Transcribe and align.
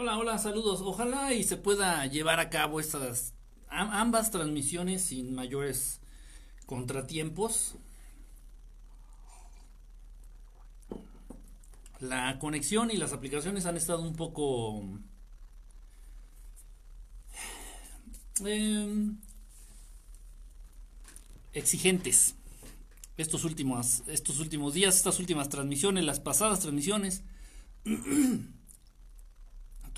Hola, 0.00 0.16
hola, 0.16 0.38
saludos. 0.38 0.80
Ojalá 0.80 1.34
y 1.34 1.42
se 1.42 1.56
pueda 1.56 2.06
llevar 2.06 2.38
a 2.38 2.50
cabo 2.50 2.78
estas 2.78 3.34
ambas 3.68 4.30
transmisiones 4.30 5.02
sin 5.02 5.34
mayores 5.34 6.00
contratiempos. 6.66 7.74
La 11.98 12.38
conexión 12.38 12.92
y 12.92 12.96
las 12.96 13.12
aplicaciones 13.12 13.66
han 13.66 13.76
estado 13.76 14.02
un 14.02 14.14
poco 14.14 14.84
em, 18.46 19.18
exigentes 21.52 22.36
estos 23.16 23.42
últimos, 23.42 24.04
estos 24.06 24.38
últimos 24.38 24.74
días, 24.74 24.94
estas 24.94 25.18
últimas 25.18 25.48
transmisiones, 25.48 26.04
las 26.04 26.20
pasadas 26.20 26.60
transmisiones. 26.60 27.24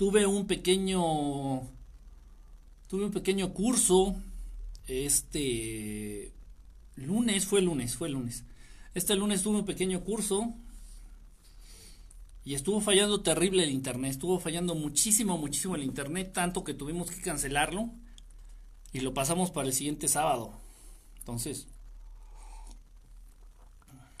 tuve 0.01 0.25
un 0.25 0.47
pequeño 0.47 1.61
tuve 2.87 3.05
un 3.05 3.11
pequeño 3.11 3.53
curso 3.53 4.15
este 4.87 6.33
lunes 6.95 7.45
fue 7.45 7.61
lunes 7.61 7.95
fue 7.95 8.09
lunes. 8.09 8.43
Este 8.95 9.15
lunes 9.15 9.43
tuve 9.43 9.59
un 9.59 9.65
pequeño 9.65 10.03
curso 10.03 10.55
y 12.43 12.55
estuvo 12.55 12.81
fallando 12.81 13.21
terrible 13.21 13.63
el 13.63 13.69
internet 13.69 14.09
estuvo 14.09 14.39
fallando 14.39 14.73
muchísimo 14.73 15.37
muchísimo 15.37 15.75
el 15.75 15.83
internet 15.83 16.33
tanto 16.33 16.63
que 16.63 16.73
tuvimos 16.73 17.11
que 17.11 17.21
cancelarlo 17.21 17.91
y 18.93 19.01
lo 19.01 19.13
pasamos 19.13 19.51
para 19.51 19.67
el 19.67 19.73
siguiente 19.75 20.07
sábado. 20.07 20.51
Entonces 21.19 21.67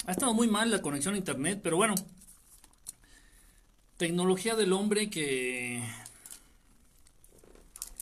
ha 0.05 0.11
estado 0.11 0.35
muy 0.35 0.47
mal 0.47 0.69
la 0.69 0.83
conexión 0.83 1.15
a 1.15 1.17
internet 1.17 1.59
pero 1.63 1.77
bueno 1.77 1.95
tecnología 4.01 4.55
del 4.55 4.73
hombre 4.73 5.11
que 5.11 5.79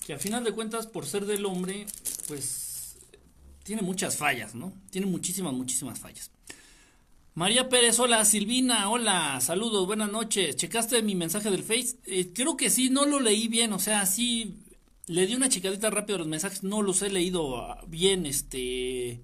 que 0.06 0.14
al 0.14 0.20
final 0.22 0.46
de 0.46 0.54
cuentas 0.54 0.88
por 0.88 1.06
ser 1.06 1.26
del 1.26 1.46
hombre 1.46 1.88
pues 2.26 2.96
tiene 3.66 3.82
muchas 3.82 4.16
fallas, 4.16 4.56
¿no? 4.56 4.72
Tiene 4.92 5.08
muchísimas, 5.08 5.52
muchísimas 5.52 6.00
fallas. 6.00 6.32
María 7.34 7.68
Pérez, 7.68 8.00
hola, 8.00 8.24
Silvina, 8.24 8.90
hola, 8.90 9.42
saludos, 9.42 9.86
buenas 9.88 10.10
noches. 10.10 10.56
¿Checaste 10.56 11.04
mi 11.04 11.16
mensaje 11.16 11.52
del 11.52 11.64
Face? 11.64 11.98
Eh, 12.06 12.32
creo 12.34 12.56
que 12.56 12.70
sí, 12.70 12.90
no 12.90 13.06
lo 13.06 13.20
leí 13.20 13.50
bien, 13.50 13.74
o 13.74 13.80
sea, 13.80 14.06
sí, 14.06 14.56
le 15.08 15.28
di 15.28 15.36
una 15.36 15.50
chicadita 15.50 15.90
rápido 15.90 16.16
a 16.16 16.20
los 16.20 16.30
mensajes, 16.30 16.64
no 16.64 16.82
los 16.82 17.02
he 17.02 17.10
leído 17.10 17.78
bien, 17.88 18.26
este... 18.26 19.22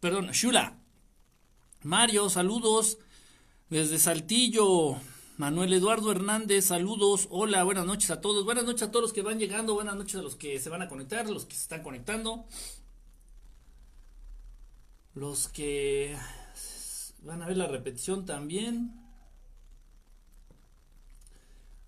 Perdón, 0.00 0.30
Shula. 0.30 0.78
Mario, 1.82 2.30
saludos 2.30 2.96
desde 3.68 3.98
Saltillo. 3.98 4.98
Manuel 5.38 5.74
Eduardo 5.74 6.12
Hernández, 6.12 6.64
saludos, 6.64 7.28
hola, 7.30 7.62
buenas 7.62 7.84
noches 7.84 8.10
a 8.10 8.22
todos, 8.22 8.46
buenas 8.46 8.64
noches 8.64 8.84
a 8.84 8.90
todos 8.90 9.02
los 9.02 9.12
que 9.12 9.20
van 9.20 9.38
llegando, 9.38 9.74
buenas 9.74 9.94
noches 9.94 10.14
a 10.14 10.22
los 10.22 10.34
que 10.34 10.58
se 10.58 10.70
van 10.70 10.80
a 10.80 10.88
conectar, 10.88 11.28
los 11.28 11.44
que 11.44 11.54
se 11.54 11.60
están 11.60 11.82
conectando, 11.82 12.46
los 15.12 15.48
que 15.48 16.16
van 17.20 17.42
a 17.42 17.46
ver 17.46 17.58
la 17.58 17.66
repetición 17.66 18.24
también. 18.24 18.98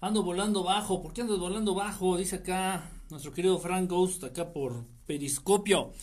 Ando 0.02 0.22
volando 0.22 0.62
bajo, 0.62 1.00
¿por 1.00 1.14
qué 1.14 1.22
ando 1.22 1.38
volando 1.38 1.74
bajo? 1.74 2.18
Dice 2.18 2.36
acá 2.36 2.92
nuestro 3.08 3.32
querido 3.32 3.58
Frank 3.58 3.88
Ghost, 3.88 4.24
acá 4.24 4.52
por 4.52 4.84
Periscopio. 5.06 5.94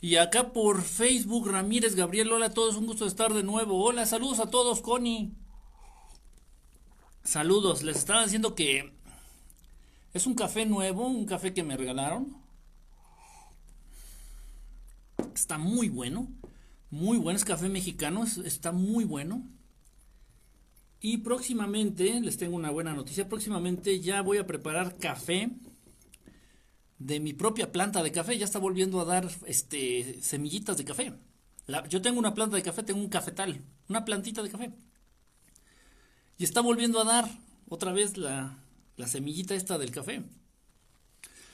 Y 0.00 0.16
acá 0.16 0.54
por 0.54 0.80
Facebook, 0.80 1.48
Ramírez 1.48 1.94
Gabriel, 1.94 2.32
hola 2.32 2.46
a 2.46 2.54
todos, 2.54 2.76
un 2.76 2.86
gusto 2.86 3.04
estar 3.04 3.34
de 3.34 3.42
nuevo. 3.42 3.84
Hola, 3.84 4.06
saludos 4.06 4.40
a 4.40 4.50
todos, 4.50 4.80
Connie. 4.80 5.41
Saludos, 7.24 7.84
les 7.84 7.98
estaba 7.98 8.24
diciendo 8.24 8.56
que 8.56 8.92
es 10.12 10.26
un 10.26 10.34
café 10.34 10.66
nuevo, 10.66 11.06
un 11.06 11.24
café 11.24 11.54
que 11.54 11.62
me 11.62 11.76
regalaron. 11.76 12.36
Está 15.34 15.56
muy 15.56 15.88
bueno, 15.88 16.28
muy 16.90 17.18
bueno, 17.18 17.36
es 17.36 17.44
café 17.44 17.68
mexicano, 17.68 18.24
está 18.24 18.72
muy 18.72 19.04
bueno. 19.04 19.48
Y 21.00 21.18
próximamente, 21.18 22.20
les 22.20 22.38
tengo 22.38 22.56
una 22.56 22.70
buena 22.70 22.92
noticia, 22.92 23.28
próximamente 23.28 24.00
ya 24.00 24.20
voy 24.22 24.38
a 24.38 24.46
preparar 24.46 24.98
café 24.98 25.50
de 26.98 27.20
mi 27.20 27.32
propia 27.32 27.70
planta 27.70 28.02
de 28.02 28.12
café, 28.12 28.36
ya 28.36 28.44
está 28.44 28.58
volviendo 28.58 29.00
a 29.00 29.04
dar 29.04 29.28
este 29.46 30.20
semillitas 30.22 30.76
de 30.76 30.84
café. 30.84 31.12
yo 31.88 32.02
tengo 32.02 32.18
una 32.18 32.34
planta 32.34 32.56
de 32.56 32.62
café, 32.62 32.82
tengo 32.82 33.00
un 33.00 33.08
cafetal, 33.08 33.60
una 33.88 34.04
plantita 34.04 34.42
de 34.42 34.50
café. 34.50 34.72
Y 36.38 36.44
está 36.44 36.60
volviendo 36.60 37.00
a 37.00 37.04
dar 37.04 37.28
otra 37.68 37.92
vez 37.92 38.16
la, 38.16 38.58
semillita 39.06 39.54
esta 39.54 39.78
del 39.78 39.90
café. 39.90 40.22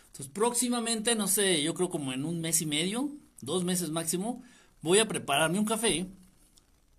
Entonces 0.06 0.28
próximamente, 0.32 1.14
no 1.14 1.28
sé, 1.28 1.62
yo 1.62 1.74
creo 1.74 1.90
como 1.90 2.12
en 2.12 2.24
un 2.24 2.40
mes 2.40 2.60
y 2.60 2.66
medio, 2.66 3.10
dos 3.40 3.64
meses 3.64 3.90
máximo, 3.90 4.42
voy 4.82 4.98
a 4.98 5.08
prepararme 5.08 5.58
un 5.58 5.64
café 5.64 6.06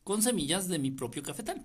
con 0.03 0.22
semillas 0.22 0.68
de 0.68 0.79
mi 0.79 0.91
propio 0.91 1.22
cafetal. 1.22 1.63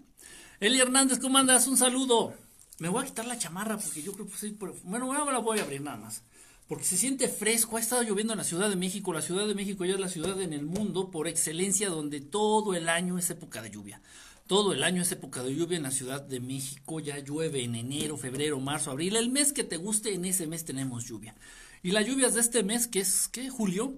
Eli 0.61 0.81
Hernández, 0.81 1.19
¿cómo 1.19 1.39
andas? 1.39 1.67
Un 1.67 1.77
saludo. 1.77 2.35
Me 2.79 2.89
voy 2.89 3.03
a 3.03 3.07
quitar 3.07 3.27
la 3.27 3.39
chamarra 3.39 3.79
porque 3.79 4.03
yo 4.03 4.13
creo 4.13 4.27
que 4.27 4.37
sí, 4.37 4.57
bueno, 4.83 5.13
ahora 5.13 5.33
la 5.33 5.39
voy 5.39 5.59
a 5.59 5.63
abrir 5.63 5.81
nada 5.81 5.97
más. 5.97 6.23
Porque 6.67 6.85
se 6.85 6.97
siente 6.97 7.29
fresco, 7.29 7.77
ha 7.77 7.81
estado 7.81 8.03
lloviendo 8.03 8.33
en 8.33 8.39
la 8.39 8.45
Ciudad 8.45 8.71
de 8.71 8.77
México. 8.77 9.13
La 9.13 9.21
Ciudad 9.21 9.47
de 9.47 9.55
México 9.55 9.85
ya 9.85 9.95
es 9.95 10.01
la 10.01 10.09
ciudad 10.09 10.41
en 10.41 10.53
el 10.53 10.65
mundo 10.65 11.11
por 11.11 11.29
excelencia 11.29 11.91
donde 11.91 12.21
todo 12.21 12.75
el 12.75 12.89
año 12.89 13.19
es 13.19 13.29
época 13.31 13.61
de 13.61 13.71
lluvia. 13.71 14.01
Todo 14.47 14.75
el 14.75 14.83
año 14.83 15.01
es 15.01 15.11
época 15.11 15.43
de 15.43 15.55
lluvia 15.55 15.79
en 15.79 15.85
la 15.85 15.91
Ciudad 15.91 16.21
de 16.21 16.39
México, 16.39 17.01
ya 17.01 17.19
llueve 17.19 17.65
en 17.65 17.75
enero, 17.75 18.19
febrero, 18.19 18.61
marzo, 18.61 18.91
abril. 18.91 19.17
El 19.17 19.31
mes 19.31 19.55
que 19.55 19.65
te 19.65 19.79
guste, 19.79 20.13
en 20.13 20.27
ese 20.27 20.47
mes 20.47 20.67
tenemos 20.67 21.07
lluvia. 21.07 21.35
Y 21.83 21.93
las 21.93 22.07
lluvias 22.07 22.35
de 22.35 22.43
este 22.43 22.63
mes, 22.63 22.87
que 22.87 23.01
es, 23.01 23.29
¿qué? 23.29 23.49
Julio, 23.49 23.95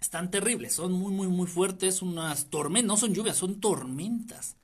están 0.00 0.32
terribles, 0.32 0.74
son 0.74 0.92
muy, 0.92 1.12
muy, 1.12 1.28
muy 1.28 1.46
fuertes, 1.46 2.02
unas 2.02 2.46
tormentas, 2.46 2.88
no 2.88 2.96
son 2.96 3.14
lluvias, 3.14 3.36
son 3.36 3.60
tormentas. 3.60 4.56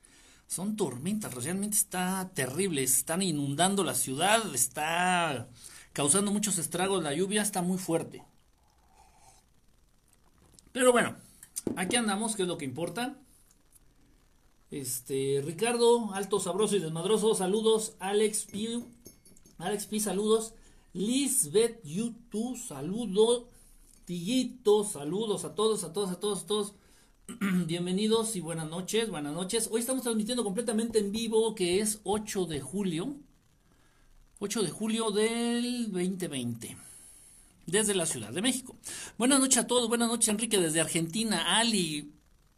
Son 0.47 0.77
tormentas, 0.77 1.33
realmente 1.33 1.75
está 1.75 2.31
terrible, 2.33 2.81
están 2.81 3.21
inundando 3.21 3.83
la 3.83 3.93
ciudad, 3.93 4.53
está 4.55 5.49
causando 5.91 6.31
muchos 6.31 6.57
estragos, 6.57 7.03
la 7.03 7.13
lluvia 7.13 7.41
está 7.41 7.61
muy 7.61 7.77
fuerte. 7.77 8.23
Pero 10.71 10.91
bueno, 10.91 11.15
aquí 11.75 11.97
andamos, 11.97 12.35
que 12.35 12.43
es 12.43 12.47
lo 12.47 12.57
que 12.57 12.65
importa. 12.65 13.17
Este, 14.69 15.41
Ricardo, 15.45 16.13
alto, 16.13 16.39
sabroso 16.39 16.75
y 16.75 16.79
desmadroso, 16.79 17.33
saludos. 17.35 17.95
Alex 17.99 18.45
P, 18.45 18.83
Alex 19.57 19.85
P, 19.85 19.99
saludos. 19.99 20.53
Lisbeth 20.93 21.81
YouTube, 21.83 22.57
saludos. 22.57 23.45
Tillito, 24.05 24.83
saludos 24.83 25.45
a 25.45 25.55
todos, 25.55 25.83
a 25.83 25.93
todos, 25.93 26.11
a 26.11 26.19
todos, 26.19 26.43
a 26.43 26.47
todos. 26.47 26.73
Bienvenidos 27.65 28.35
y 28.35 28.41
buenas 28.41 28.69
noches, 28.69 29.09
buenas 29.09 29.33
noches. 29.33 29.69
Hoy 29.71 29.81
estamos 29.81 30.03
transmitiendo 30.03 30.43
completamente 30.43 30.99
en 30.99 31.11
vivo, 31.11 31.55
que 31.55 31.79
es 31.79 32.01
8 32.03 32.45
de 32.45 32.61
julio. 32.61 33.15
8 34.39 34.63
de 34.63 34.69
julio 34.69 35.11
del 35.11 35.91
2020 35.91 36.77
desde 37.65 37.95
la 37.95 38.05
Ciudad 38.05 38.31
de 38.31 38.41
México. 38.41 38.75
Buenas 39.17 39.39
noches 39.39 39.57
a 39.57 39.67
todos, 39.67 39.89
buenas 39.89 40.07
noches 40.07 40.29
Enrique 40.29 40.57
desde 40.57 40.79
Argentina, 40.79 41.57
Ali, 41.57 42.11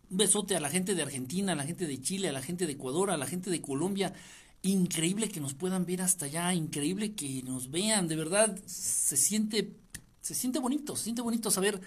un 0.10 0.18
besote 0.18 0.56
a 0.56 0.60
la 0.60 0.70
gente 0.70 0.96
de 0.96 1.02
Argentina, 1.02 1.54
a 1.54 1.56
la 1.56 1.64
gente 1.64 1.88
de 1.88 2.02
Chile, 2.02 2.30
a 2.30 2.34
la 2.34 2.42
gente 2.42 2.66
de 2.66 2.74
Ecuador, 2.74 3.12
a 3.12 3.18
la 3.18 3.28
gente 3.28 3.50
de 3.50 3.62
Colombia. 3.62 4.14
Increíble 4.62 5.30
que 5.30 5.40
nos 5.40 5.54
puedan 5.54 5.86
ver 5.86 6.02
hasta 6.02 6.26
allá, 6.26 6.54
increíble 6.54 7.14
que 7.14 7.42
nos 7.44 7.72
vean, 7.72 8.08
de 8.08 8.16
verdad 8.16 8.60
se 8.66 9.16
siente 9.16 9.74
se 10.22 10.36
siente 10.36 10.60
bonito, 10.60 10.96
se 10.96 11.06
siente 11.06 11.22
bonito 11.22 11.50
saber 11.50 11.82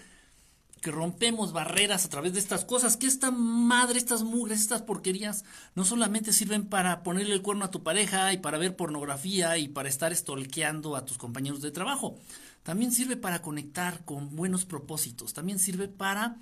que 0.81 0.91
rompemos 0.91 1.53
barreras 1.53 2.05
a 2.05 2.09
través 2.09 2.33
de 2.33 2.41
estas 2.41 2.65
cosas, 2.65 2.97
que 2.97 3.07
esta 3.07 3.31
madre, 3.31 3.99
estas 3.99 4.25
mugres, 4.25 4.61
estas 4.61 4.83
porquerías, 4.83 5.45
no 5.77 5.85
solamente 5.85 6.33
sirven 6.33 6.67
para 6.67 7.05
ponerle 7.05 7.35
el 7.35 7.43
cuerno 7.43 7.65
a 7.65 7.71
tu 7.71 7.85
pareja 7.85 8.33
y 8.33 8.39
para 8.39 8.59
ver 8.59 8.75
pornografía 8.75 9.59
y 9.59 9.69
para 9.69 9.89
estar 9.89 10.13
estolqueando 10.13 10.97
a 10.97 11.05
tus 11.05 11.19
compañeros 11.19 11.63
de 11.63 11.71
trabajo, 11.71 12.19
también 12.65 12.91
sirve 12.91 13.17
para 13.17 13.43
conectar 13.43 14.05
con 14.05 14.35
buenos 14.35 14.65
propósitos, 14.65 15.33
también 15.35 15.61
sirve 15.61 15.87
para 15.87 16.39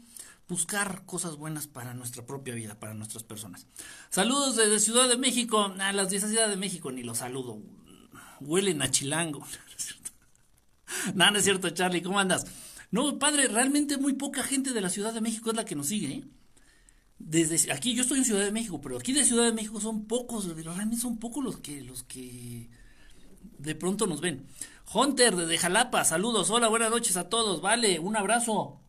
buscar 0.51 1.07
cosas 1.07 1.37
buenas 1.37 1.67
para 1.67 1.95
nuestra 1.95 2.27
propia 2.27 2.55
vida, 2.55 2.79
para 2.79 2.93
nuestras 2.93 3.23
personas. 3.23 3.67
Saludos 4.11 4.57
desde 4.57 4.81
Ciudad 4.81 5.09
de 5.09 5.17
México. 5.17 5.75
A 5.79 5.93
las 5.93 6.11
10 6.11 6.23
de 6.23 6.29
Ciudad 6.29 6.49
de 6.49 6.57
México 6.57 6.93
ni 6.93 7.03
los 7.03 7.19
saludo. 7.19 7.63
Huelen 8.41 8.83
a 8.83 8.91
chilango. 8.91 9.47
no, 11.15 11.31
no 11.31 11.39
es 11.39 11.45
cierto, 11.45 11.71
Charlie. 11.71 12.03
¿Cómo 12.03 12.19
andas? 12.19 12.47
No, 12.91 13.19
padre, 13.19 13.47
realmente 13.47 13.97
muy 13.97 14.15
poca 14.15 14.43
gente 14.43 14.73
de 14.73 14.81
la 14.81 14.91
Ciudad 14.91 15.15
de 15.15 15.21
México 15.21 15.51
es 15.51 15.57
la 15.57 15.65
que 15.65 15.77
nos 15.77 15.87
sigue. 15.87 16.13
¿eh? 16.13 16.25
Desde 17.19 17.73
aquí, 17.73 17.95
yo 17.95 18.03
estoy 18.03 18.19
en 18.19 18.25
Ciudad 18.25 18.45
de 18.45 18.51
México, 18.51 18.81
pero 18.81 18.99
aquí 18.99 19.13
de 19.13 19.25
Ciudad 19.25 19.45
de 19.45 19.53
México 19.53 19.81
son 19.81 20.07
pocos, 20.07 20.47
realmente 20.57 20.97
son 20.97 21.19
pocos 21.19 21.45
los 21.45 21.59
que, 21.59 21.83
los 21.83 22.03
que 22.03 22.69
de 23.59 23.75
pronto 23.75 24.07
nos 24.07 24.21
ven. 24.21 24.47
Hunter 24.93 25.37
desde 25.37 25.59
Jalapa, 25.59 26.05
saludos, 26.05 26.51
hola, 26.51 26.67
buenas 26.69 26.91
noches 26.91 27.17
a 27.17 27.29
todos, 27.29 27.61
vale, 27.61 28.01
un 28.01 28.17
abrazo. 28.17 28.81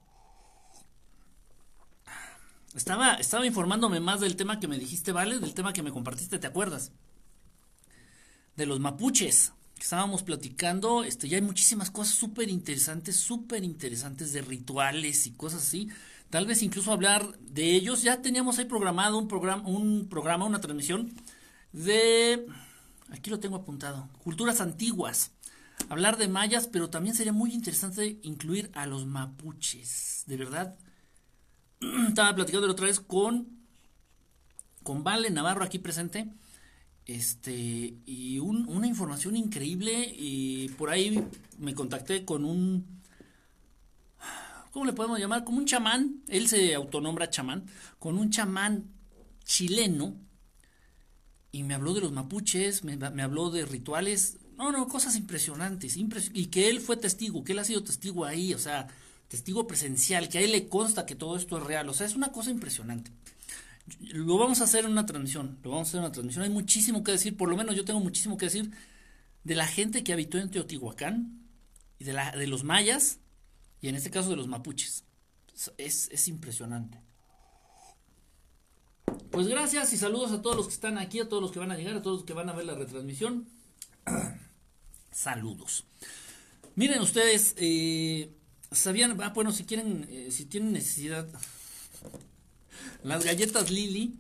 Estaba, 2.76 3.16
estaba 3.16 3.46
informándome 3.46 4.00
más 4.00 4.22
del 4.22 4.36
tema 4.36 4.60
que 4.60 4.68
me 4.68 4.78
dijiste, 4.80 5.12
¿vale? 5.12 5.40
Del 5.40 5.54
tema 5.54 5.74
que 5.74 5.84
me 5.84 5.92
compartiste, 5.92 6.40
¿te 6.40 6.48
acuerdas? 6.48 6.92
de 8.56 8.66
los 8.66 8.80
mapuches 8.80 9.54
que 9.76 9.84
estábamos 9.84 10.24
platicando, 10.24 11.04
este, 11.04 11.28
ya 11.28 11.38
hay 11.38 11.42
muchísimas 11.42 11.90
cosas 11.90 12.14
súper 12.14 12.50
interesantes, 12.50 13.16
súper 13.16 13.64
interesantes 13.64 14.34
de 14.34 14.42
rituales 14.42 15.26
y 15.26 15.32
cosas 15.32 15.64
así. 15.64 15.90
Tal 16.30 16.46
vez 16.46 16.62
incluso 16.62 16.92
hablar 16.92 17.38
de 17.40 17.72
ellos. 17.72 18.04
Ya 18.04 18.22
teníamos 18.22 18.60
ahí 18.60 18.66
programado 18.66 19.18
un 19.18 19.28
programa, 19.28 19.68
un 19.68 20.08
programa, 20.08 20.46
una 20.46 20.62
transmisión 20.62 21.12
de, 21.74 22.46
aquí 23.10 23.32
lo 23.32 23.40
tengo 23.40 23.56
apuntado, 23.56 24.08
culturas 24.24 24.62
antiguas. 24.62 25.32
Hablar 25.90 26.18
de 26.18 26.28
mayas, 26.28 26.68
pero 26.68 26.92
también 26.92 27.16
sería 27.16 27.34
muy 27.34 27.52
interesante 27.52 28.20
incluir 28.22 28.70
a 28.76 28.86
los 28.86 29.08
mapuches. 29.08 30.24
De 30.28 30.38
verdad, 30.38 30.78
estaba 32.08 32.36
platicando 32.36 32.68
la 32.68 32.74
otra 32.74 32.88
vez 32.88 33.00
con, 33.00 33.48
con 34.84 35.04
Vale 35.04 35.30
Navarro 35.30 35.64
aquí 35.64 35.80
presente. 35.80 36.28
Este, 37.06 37.96
y 38.06 38.40
una 38.40 38.88
información 38.88 39.36
increíble. 39.36 40.14
Y 40.16 40.70
por 40.70 40.90
ahí 40.90 41.24
me 41.58 41.74
contacté 41.74 42.26
con 42.26 42.46
un. 42.46 43.02
¿Cómo 44.72 44.86
le 44.86 44.94
podemos 44.94 45.20
llamar? 45.20 45.44
Como 45.44 45.58
un 45.58 45.66
chamán. 45.66 46.22
Él 46.28 46.48
se 46.48 46.76
autonombra 46.76 47.30
chamán. 47.30 47.66
Con 48.00 48.18
un 48.18 48.30
chamán 48.30 48.86
chileno. 49.44 50.16
Y 51.52 51.64
me 51.64 51.74
habló 51.74 51.94
de 51.94 52.00
los 52.00 52.14
mapuches, 52.14 52.86
me, 52.86 52.96
me 52.96 53.24
habló 53.24 53.50
de 53.50 53.66
rituales. 53.66 54.38
No, 54.56 54.72
no, 54.72 54.88
cosas 54.88 55.18
impresionantes. 55.18 55.98
y 55.98 56.46
que 56.46 56.70
él 56.70 56.80
fue 56.80 56.96
testigo, 56.96 57.44
que 57.44 57.52
él 57.52 57.60
ha 57.60 57.66
sido 57.66 57.84
testigo 57.84 58.24
ahí. 58.24 58.54
O 58.54 58.60
sea, 58.60 58.88
testigo 59.32 59.66
presencial, 59.66 60.28
que 60.28 60.40
a 60.40 60.42
él 60.42 60.52
le 60.52 60.68
consta 60.68 61.06
que 61.06 61.16
todo 61.16 61.38
esto 61.38 61.58
es 61.58 61.64
real. 61.64 61.88
O 61.88 61.94
sea, 61.94 62.06
es 62.06 62.16
una 62.16 62.34
cosa 62.34 62.52
impresionante. 62.52 63.12
Lo 64.02 64.38
vamos 64.38 64.60
a 64.60 64.66
hacer 64.66 64.84
en 64.84 64.92
una 64.92 65.06
transmisión, 65.06 65.58
lo 65.64 65.72
vamos 65.72 65.88
a 65.88 65.90
hacer 65.90 65.98
en 66.00 66.04
una 66.04 66.12
transmisión. 66.12 66.44
Hay 66.44 66.50
muchísimo 66.50 67.02
que 67.02 67.14
decir, 67.14 67.38
por 67.38 67.50
lo 67.50 67.56
menos 67.56 67.74
yo 67.78 67.86
tengo 67.86 68.02
muchísimo 68.02 68.38
que 68.38 68.48
decir 68.48 68.70
de 69.46 69.56
la 69.56 69.68
gente 69.68 70.04
que 70.04 70.12
habitó 70.12 70.38
en 70.38 70.52
Teotihuacán 70.52 71.48
y 71.98 72.04
de, 72.04 72.12
la, 72.12 72.32
de 72.32 72.46
los 72.46 72.66
mayas 72.66 73.20
y 73.80 73.88
en 73.88 73.96
este 73.96 74.12
caso 74.12 74.30
de 74.32 74.36
los 74.36 74.48
mapuches. 74.48 75.06
Es, 75.78 76.10
es 76.12 76.28
impresionante. 76.28 77.02
Pues 79.32 79.48
gracias 79.48 79.94
y 79.94 79.98
saludos 79.98 80.34
a 80.34 80.42
todos 80.42 80.58
los 80.58 80.68
que 80.68 80.74
están 80.74 80.98
aquí, 80.98 81.22
a 81.22 81.30
todos 81.30 81.42
los 81.42 81.54
que 81.54 81.60
van 81.60 81.72
a 81.72 81.78
llegar, 81.78 81.96
a 81.96 82.02
todos 82.02 82.18
los 82.18 82.26
que 82.26 82.34
van 82.34 82.50
a 82.50 82.54
ver 82.54 82.66
la 82.66 82.76
retransmisión. 82.76 83.48
saludos. 85.12 85.86
Miren 86.76 87.00
ustedes, 87.02 87.56
eh, 87.58 88.30
¿Sabían? 88.72 89.20
Ah, 89.22 89.30
bueno, 89.36 89.52
si 89.52 89.66
quieren, 89.66 90.08
eh, 90.10 90.30
si 90.32 90.46
tienen 90.46 90.72
necesidad. 90.72 91.28
Las 93.04 93.26
galletas 93.26 93.70
Lili 93.70 94.16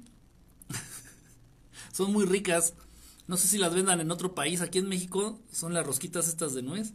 son 1.93 2.11
muy 2.11 2.25
ricas. 2.25 2.73
No 3.27 3.37
sé 3.37 3.47
si 3.47 3.57
las 3.57 3.73
vendan 3.73 4.01
en 4.01 4.11
otro 4.11 4.35
país. 4.35 4.59
Aquí 4.59 4.79
en 4.79 4.89
México 4.89 5.39
son 5.53 5.73
las 5.73 5.85
rosquitas 5.85 6.27
estas 6.27 6.53
de 6.53 6.63
nuez. 6.63 6.93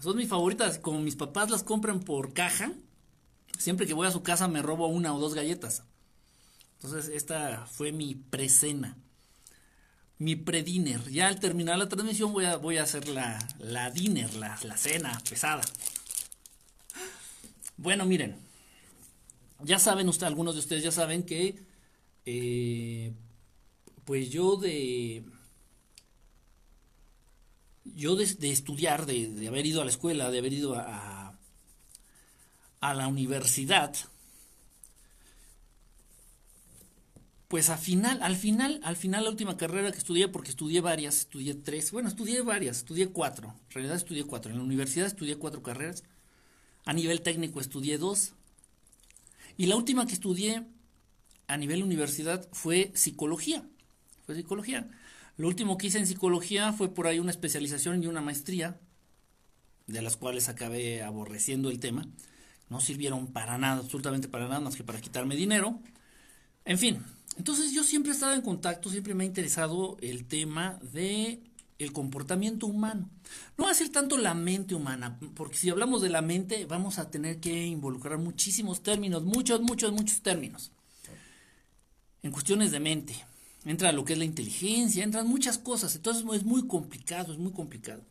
Son 0.00 0.16
mis 0.16 0.28
favoritas. 0.28 0.78
Como 0.78 1.00
mis 1.00 1.16
papás 1.16 1.50
las 1.50 1.62
compran 1.62 2.00
por 2.00 2.34
caja, 2.34 2.72
siempre 3.58 3.86
que 3.86 3.94
voy 3.94 4.06
a 4.06 4.12
su 4.12 4.22
casa 4.22 4.46
me 4.46 4.60
robo 4.60 4.88
una 4.88 5.14
o 5.14 5.18
dos 5.18 5.32
galletas. 5.34 5.84
Entonces, 6.82 7.08
esta 7.14 7.66
fue 7.66 7.92
mi 7.92 8.14
precena. 8.14 8.98
Mi 10.18 10.36
pre-dinner. 10.36 11.08
Ya 11.10 11.28
al 11.28 11.40
terminar 11.40 11.78
la 11.78 11.88
transmisión 11.88 12.32
voy 12.32 12.44
a, 12.44 12.56
voy 12.56 12.76
a 12.76 12.82
hacer 12.82 13.08
la, 13.08 13.38
la 13.58 13.90
dinner, 13.90 14.34
la, 14.34 14.58
la 14.64 14.76
cena 14.76 15.18
pesada. 15.28 15.62
Bueno, 17.78 18.04
miren, 18.04 18.36
ya 19.62 19.78
saben 19.78 20.08
ustedes, 20.08 20.28
algunos 20.28 20.54
de 20.54 20.60
ustedes 20.60 20.82
ya 20.82 20.90
saben 20.90 21.22
que, 21.22 21.62
eh, 22.26 23.12
pues 24.04 24.30
yo 24.30 24.56
de, 24.56 25.24
yo 27.84 28.16
de, 28.16 28.24
estudiar, 28.50 29.06
de, 29.06 29.46
haber 29.46 29.64
ido 29.64 29.80
a 29.80 29.84
la 29.84 29.92
escuela, 29.92 30.28
de 30.30 30.38
haber 30.38 30.52
ido 30.52 30.74
a, 30.74 31.38
a 32.80 32.94
la 32.94 33.06
universidad, 33.06 33.94
pues 37.46 37.70
al 37.70 37.78
final, 37.78 38.20
al 38.22 38.34
final, 38.34 38.80
al 38.82 38.96
final 38.96 39.22
la 39.22 39.30
última 39.30 39.56
carrera 39.56 39.92
que 39.92 39.98
estudié, 39.98 40.26
porque 40.26 40.50
estudié 40.50 40.80
varias, 40.80 41.18
estudié 41.18 41.54
tres, 41.54 41.92
bueno, 41.92 42.08
estudié 42.08 42.42
varias, 42.42 42.78
estudié 42.78 43.08
cuatro, 43.08 43.54
en 43.68 43.74
realidad 43.74 43.96
estudié 43.96 44.24
cuatro, 44.24 44.50
en 44.50 44.58
la 44.58 44.64
universidad 44.64 45.06
estudié 45.06 45.36
cuatro 45.36 45.62
carreras, 45.62 46.02
a 46.88 46.94
nivel 46.94 47.20
técnico 47.20 47.60
estudié 47.60 47.98
dos. 47.98 48.32
Y 49.58 49.66
la 49.66 49.76
última 49.76 50.06
que 50.06 50.14
estudié 50.14 50.64
a 51.46 51.56
nivel 51.58 51.82
universidad 51.82 52.48
fue 52.52 52.92
psicología. 52.94 53.62
Fue 54.24 54.34
psicología. 54.34 54.88
Lo 55.36 55.48
último 55.48 55.76
que 55.76 55.88
hice 55.88 55.98
en 55.98 56.06
psicología 56.06 56.72
fue 56.72 56.88
por 56.94 57.06
ahí 57.06 57.18
una 57.18 57.30
especialización 57.30 58.02
y 58.02 58.06
una 58.06 58.22
maestría, 58.22 58.80
de 59.86 60.00
las 60.00 60.16
cuales 60.16 60.48
acabé 60.48 61.02
aborreciendo 61.02 61.68
el 61.68 61.78
tema. 61.78 62.08
No 62.70 62.80
sirvieron 62.80 63.26
para 63.34 63.58
nada, 63.58 63.80
absolutamente 63.80 64.28
para 64.28 64.48
nada, 64.48 64.60
más 64.60 64.74
que 64.74 64.82
para 64.82 65.02
quitarme 65.02 65.36
dinero. 65.36 65.82
En 66.64 66.78
fin, 66.78 67.04
entonces 67.36 67.74
yo 67.74 67.84
siempre 67.84 68.12
he 68.12 68.14
estado 68.14 68.32
en 68.32 68.40
contacto, 68.40 68.88
siempre 68.88 69.12
me 69.12 69.24
ha 69.24 69.26
interesado 69.26 69.98
el 70.00 70.24
tema 70.24 70.78
de 70.80 71.42
el 71.78 71.92
comportamiento 71.92 72.66
humano. 72.66 73.08
No 73.56 73.64
va 73.64 73.70
a 73.70 73.74
ser 73.74 73.88
tanto 73.90 74.18
la 74.18 74.34
mente 74.34 74.74
humana, 74.74 75.18
porque 75.34 75.56
si 75.56 75.70
hablamos 75.70 76.02
de 76.02 76.08
la 76.08 76.22
mente 76.22 76.66
vamos 76.66 76.98
a 76.98 77.10
tener 77.10 77.38
que 77.38 77.66
involucrar 77.66 78.18
muchísimos 78.18 78.82
términos, 78.82 79.24
muchos, 79.24 79.60
muchos, 79.60 79.92
muchos 79.92 80.20
términos. 80.22 80.72
En 82.22 82.32
cuestiones 82.32 82.72
de 82.72 82.80
mente, 82.80 83.14
entra 83.64 83.92
lo 83.92 84.04
que 84.04 84.14
es 84.14 84.18
la 84.18 84.24
inteligencia, 84.24 85.04
entran 85.04 85.28
muchas 85.28 85.58
cosas, 85.58 85.94
entonces 85.94 86.24
es 86.34 86.44
muy 86.44 86.66
complicado, 86.66 87.32
es 87.32 87.38
muy 87.38 87.52
complicado. 87.52 88.02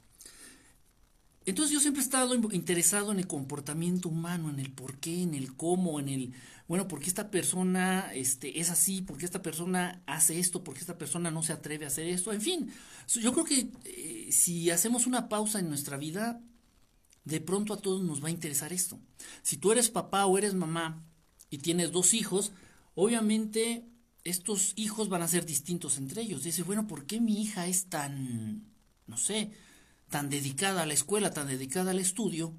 Entonces 1.45 1.73
yo 1.73 1.79
siempre 1.79 2.01
he 2.01 2.05
estado 2.05 2.35
interesado 2.51 3.11
en 3.11 3.19
el 3.19 3.27
comportamiento 3.27 4.09
humano, 4.09 4.49
en 4.49 4.59
el 4.59 4.71
por 4.71 4.97
qué, 4.97 5.23
en 5.23 5.33
el 5.33 5.55
cómo, 5.55 5.99
en 5.99 6.09
el, 6.09 6.33
bueno, 6.67 6.87
por 6.87 6.99
qué 6.99 7.07
esta 7.07 7.31
persona 7.31 8.11
este, 8.13 8.59
es 8.59 8.69
así, 8.69 9.01
por 9.01 9.17
qué 9.17 9.25
esta 9.25 9.41
persona 9.41 10.03
hace 10.05 10.37
esto, 10.37 10.63
por 10.63 10.73
qué 10.73 10.81
esta 10.81 10.97
persona 10.97 11.31
no 11.31 11.41
se 11.41 11.53
atreve 11.53 11.85
a 11.85 11.87
hacer 11.87 12.07
esto, 12.07 12.33
en 12.33 12.41
fin. 12.41 12.71
Yo 13.07 13.31
creo 13.31 13.45
que 13.45 13.71
eh, 13.85 14.29
si 14.31 14.69
hacemos 14.69 15.07
una 15.07 15.29
pausa 15.29 15.59
en 15.59 15.69
nuestra 15.69 15.95
vida, 15.95 16.41
de 17.23 17.39
pronto 17.41 17.73
a 17.73 17.81
todos 17.81 18.03
nos 18.03 18.21
va 18.21 18.27
a 18.27 18.31
interesar 18.31 18.73
esto. 18.73 18.99
Si 19.43 19.57
tú 19.57 19.71
eres 19.71 19.89
papá 19.89 20.25
o 20.25 20.37
eres 20.37 20.55
mamá 20.55 21.05
y 21.49 21.59
tienes 21.59 21.91
dos 21.91 22.13
hijos, 22.13 22.51
obviamente 22.95 23.85
estos 24.25 24.73
hijos 24.75 25.07
van 25.07 25.21
a 25.21 25.27
ser 25.27 25.45
distintos 25.45 25.97
entre 25.97 26.21
ellos. 26.21 26.43
Dice, 26.43 26.63
bueno, 26.63 26.85
¿por 26.85 27.05
qué 27.05 27.21
mi 27.21 27.41
hija 27.41 27.67
es 27.67 27.87
tan, 27.87 28.65
no 29.07 29.17
sé, 29.17 29.51
tan 30.09 30.29
dedicada 30.29 30.83
a 30.83 30.85
la 30.85 30.93
escuela, 30.93 31.31
tan 31.31 31.47
dedicada 31.47 31.91
al 31.91 31.99
estudio, 31.99 32.53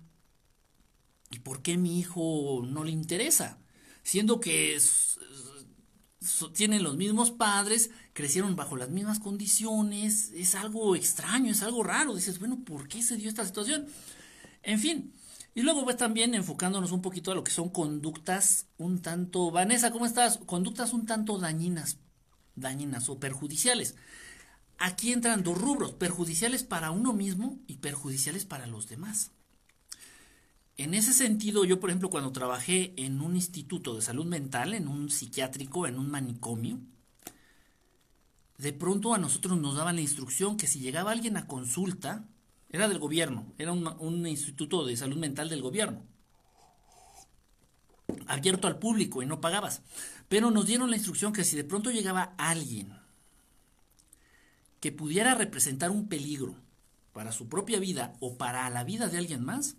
¿y 1.31 1.41
por 1.41 1.61
qué 1.61 1.77
mi 1.77 1.99
hijo 1.99 2.63
no 2.67 2.85
le 2.85 2.91
interesa? 2.91 3.59
Siendo 4.09 4.41
que 4.41 4.81
tienen 6.55 6.83
los 6.83 6.97
mismos 6.97 7.31
padres, 7.31 7.91
crecieron 8.15 8.57
bajo 8.57 8.75
las 8.75 8.89
mismas 8.89 9.21
condiciones, 9.21 10.31
es 10.35 10.55
algo 10.55 10.97
extraño, 10.97 11.53
es 11.53 11.63
algo 11.63 11.83
raro. 11.83 12.15
Dices, 12.15 12.39
bueno, 12.39 12.65
¿por 12.65 12.89
qué 12.89 13.03
se 13.03 13.19
dio 13.19 13.29
esta 13.29 13.45
situación? 13.45 13.85
En 14.63 14.81
fin, 14.81 15.13
y 15.55 15.61
luego 15.61 15.85
pues 15.85 15.99
también 15.99 16.35
enfocándonos 16.35 16.91
un 16.91 17.03
poquito 17.03 17.33
a 17.33 17.35
lo 17.35 17.45
que 17.45 17.51
son 17.51 17.69
conductas 17.69 18.65
un 18.79 19.03
tanto, 19.03 19.51
Vanessa, 19.51 19.93
¿cómo 19.93 20.07
estás? 20.07 20.39
Conductas 20.39 20.95
un 20.95 21.05
tanto 21.05 21.37
dañinas, 21.37 21.99
dañinas 22.55 23.11
o 23.11 23.21
perjudiciales. 23.21 23.95
Aquí 24.79 25.13
entran 25.13 25.43
dos 25.43 25.59
rubros, 25.59 25.93
perjudiciales 25.93 26.65
para 26.65 26.93
uno 26.93 27.13
mismo 27.13 27.59
y 27.67 27.77
perjudiciales 27.77 28.47
para 28.47 28.67
los 28.67 28.89
demás. 28.89 29.33
En 30.79 30.95
ese 30.95 31.13
sentido, 31.13 31.65
yo, 31.65 31.81
por 31.81 31.91
ejemplo, 31.91 32.09
cuando 32.09 32.31
trabajé 32.31 32.95
en 32.97 33.21
un 33.21 33.35
instituto 33.35 33.97
de 33.97 34.01
salud 34.01 34.25
mental, 34.25 34.75
en 34.75 34.87
un 34.87 35.11
psiquiátrico, 35.11 35.89
en 35.89 35.99
un 35.99 36.09
manicomio, 36.09 36.79
de 38.59 38.73
pronto 38.73 39.13
a 39.13 39.19
nosotros 39.19 39.59
nos 39.59 39.75
daban 39.75 39.97
la 39.97 40.03
instrucción 40.03 40.57
que 40.57 40.69
si 40.69 40.79
llegaba 40.79 41.11
alguien 41.11 41.37
a 41.37 41.49
consulta, 41.49 42.29
era 42.71 42.89
del 42.89 43.01
gobierno, 43.01 43.53
era 43.59 43.73
un, 43.73 44.25
instituto 44.29 44.87
de 44.87 44.97
salud 44.97 45.17
mental 45.17 45.49
del 45.49 45.63
gobierno, 45.63 46.05
abierto 48.29 48.69
al 48.69 48.79
público 48.79 49.21
y 49.21 49.27
no 49.27 49.41
pagabas. 49.41 49.83
Pero 50.29 50.53
nos 50.53 50.67
dieron 50.67 50.91
la 50.91 50.97
instrucción 50.97 51.33
que 51.33 51.43
si 51.43 51.57
de 51.57 51.65
pronto 51.65 51.91
llegaba 51.91 52.35
alguien 52.39 52.93
que 54.79 54.93
pudiera 54.93 55.35
representar 55.35 55.91
un 55.91 56.09
peligro 56.09 56.55
para 57.13 57.33
su 57.33 57.49
propia 57.49 57.81
vida 57.81 58.13
o 58.21 58.37
para 58.37 58.71
la 58.71 58.85
vida 58.85 59.09
de 59.09 59.19
alguien 59.19 59.45
más, 59.45 59.77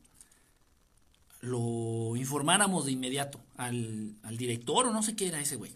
lo 1.42 2.16
informáramos 2.16 2.86
de 2.86 2.92
inmediato 2.92 3.40
al, 3.56 4.18
director 4.38 4.88
o 4.88 4.92
no 4.92 5.04
sé 5.04 5.16
qué 5.16 5.28
era 5.28 5.40
ese 5.40 5.56
güey, 5.56 5.76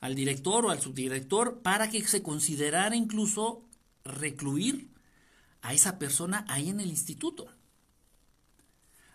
al 0.00 0.14
director 0.14 0.64
o 0.64 0.70
al 0.70 0.80
subdirector 0.80 1.60
para 1.60 1.90
que 1.90 2.06
se 2.06 2.22
considerara 2.22 2.96
incluso 2.96 3.62
recluir 4.04 4.88
a 5.62 5.74
esa 5.74 5.98
persona 5.98 6.44
ahí 6.48 6.70
en 6.70 6.80
el 6.80 6.88
instituto. 6.88 7.46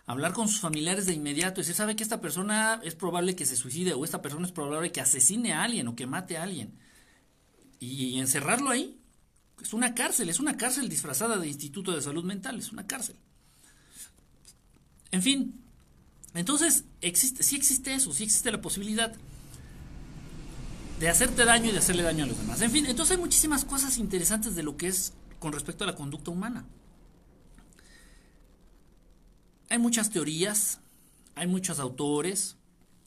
Hablar 0.06 0.32
con 0.32 0.48
sus 0.48 0.60
familiares 0.60 1.06
de 1.06 1.14
inmediato 1.14 1.60
y 1.60 1.64
se 1.64 1.74
sabe 1.74 1.94
que 1.94 2.02
esta 2.02 2.20
persona 2.20 2.80
es 2.82 2.96
probable 2.96 3.36
que 3.36 3.46
se 3.46 3.54
suicide 3.54 3.94
o 3.94 4.04
esta 4.04 4.22
persona 4.22 4.46
es 4.46 4.52
probable 4.52 4.90
que 4.90 5.00
asesine 5.00 5.52
a 5.52 5.62
alguien 5.62 5.86
o 5.86 5.94
que 5.94 6.08
mate 6.08 6.36
a 6.36 6.42
alguien. 6.42 6.76
Y 7.78 8.18
encerrarlo 8.18 8.68
ahí 8.68 9.00
Es 9.62 9.72
una 9.72 9.94
cárcel, 9.94 10.28
es 10.28 10.40
una 10.40 10.56
cárcel 10.56 10.88
disfrazada 10.88 11.36
de 11.38 11.46
Instituto 11.46 11.92
de 11.92 12.02
Salud 12.02 12.24
Mental, 12.24 12.58
es 12.58 12.72
una 12.72 12.86
cárcel. 12.86 13.16
En 15.12 15.22
fin, 15.22 15.60
entonces 16.34 16.84
existe, 17.00 17.42
sí 17.42 17.56
existe 17.56 17.94
eso, 17.94 18.12
sí 18.12 18.24
existe 18.24 18.52
la 18.52 18.60
posibilidad 18.60 19.12
de 21.00 21.08
hacerte 21.08 21.44
daño 21.44 21.70
y 21.70 21.72
de 21.72 21.78
hacerle 21.78 22.02
daño 22.02 22.24
a 22.24 22.26
los 22.26 22.38
demás. 22.38 22.60
En 22.60 22.70
fin, 22.70 22.86
entonces 22.86 23.16
hay 23.16 23.22
muchísimas 23.22 23.64
cosas 23.64 23.98
interesantes 23.98 24.54
de 24.54 24.62
lo 24.62 24.76
que 24.76 24.86
es 24.86 25.14
con 25.38 25.52
respecto 25.52 25.84
a 25.84 25.86
la 25.86 25.96
conducta 25.96 26.30
humana. 26.30 26.66
Hay 29.70 29.78
muchas 29.78 30.10
teorías, 30.10 30.80
hay 31.34 31.46
muchos 31.46 31.80
autores, 31.80 32.56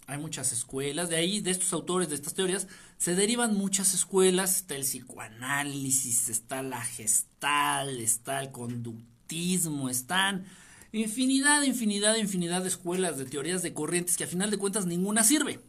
hay 0.08 0.18
muchas 0.18 0.52
escuelas, 0.52 1.10
de 1.10 1.16
ahí, 1.16 1.40
de 1.40 1.52
estos 1.52 1.72
autores, 1.72 2.10
de 2.10 2.16
estas 2.16 2.34
teorías, 2.34 2.68
se 2.98 3.16
derivan 3.16 3.56
muchas 3.56 3.94
escuelas, 3.94 4.58
está 4.58 4.76
el 4.76 4.84
psicoanálisis, 4.84 6.30
está 6.30 6.62
la 6.62 6.82
gestal, 6.82 8.00
está 8.00 8.42
el 8.42 8.52
conductismo, 8.52 9.90
están 9.90 10.46
infinidad, 10.94 11.64
infinidad, 11.64 12.16
infinidad 12.16 12.62
de 12.62 12.70
escuelas, 12.70 13.18
de 13.18 13.26
teorías, 13.26 13.62
de 13.62 13.74
corrientes, 13.74 14.16
que 14.16 14.24
a 14.24 14.28
final 14.28 14.50
de 14.50 14.58
cuentas 14.58 14.86
ninguna 14.86 15.26
sirve. 15.26 15.60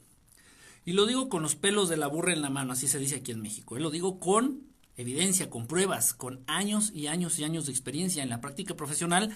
Y 0.84 0.92
lo 0.92 1.06
digo 1.06 1.28
con 1.28 1.42
los 1.42 1.56
pelos 1.56 1.88
de 1.88 1.96
la 1.96 2.06
burra 2.06 2.32
en 2.32 2.42
la 2.42 2.50
mano, 2.50 2.74
así 2.74 2.86
se 2.86 3.00
dice 3.00 3.16
aquí 3.16 3.32
en 3.32 3.42
México. 3.42 3.76
¿eh? 3.76 3.80
Lo 3.80 3.90
digo 3.90 4.20
con 4.20 4.62
evidencia, 4.96 5.50
con 5.50 5.66
pruebas, 5.66 6.14
con 6.14 6.44
años 6.46 6.92
y 6.94 7.08
años 7.08 7.40
y 7.40 7.44
años 7.44 7.66
de 7.66 7.72
experiencia 7.72 8.22
en 8.22 8.28
la 8.28 8.40
práctica 8.40 8.76
profesional, 8.76 9.34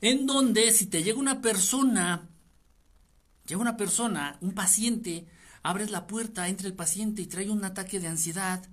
en 0.00 0.26
donde 0.26 0.70
si 0.70 0.86
te 0.86 1.02
llega 1.02 1.18
una 1.18 1.40
persona 1.40 2.28
Llega 3.50 3.60
una 3.60 3.76
persona, 3.76 4.38
un 4.42 4.52
paciente, 4.52 5.26
abres 5.64 5.90
la 5.90 6.06
puerta, 6.06 6.46
entra 6.46 6.68
el 6.68 6.74
paciente 6.74 7.22
y 7.22 7.26
trae 7.26 7.50
un 7.50 7.64
ataque 7.64 7.98
de 7.98 8.06
ansiedad. 8.06 8.64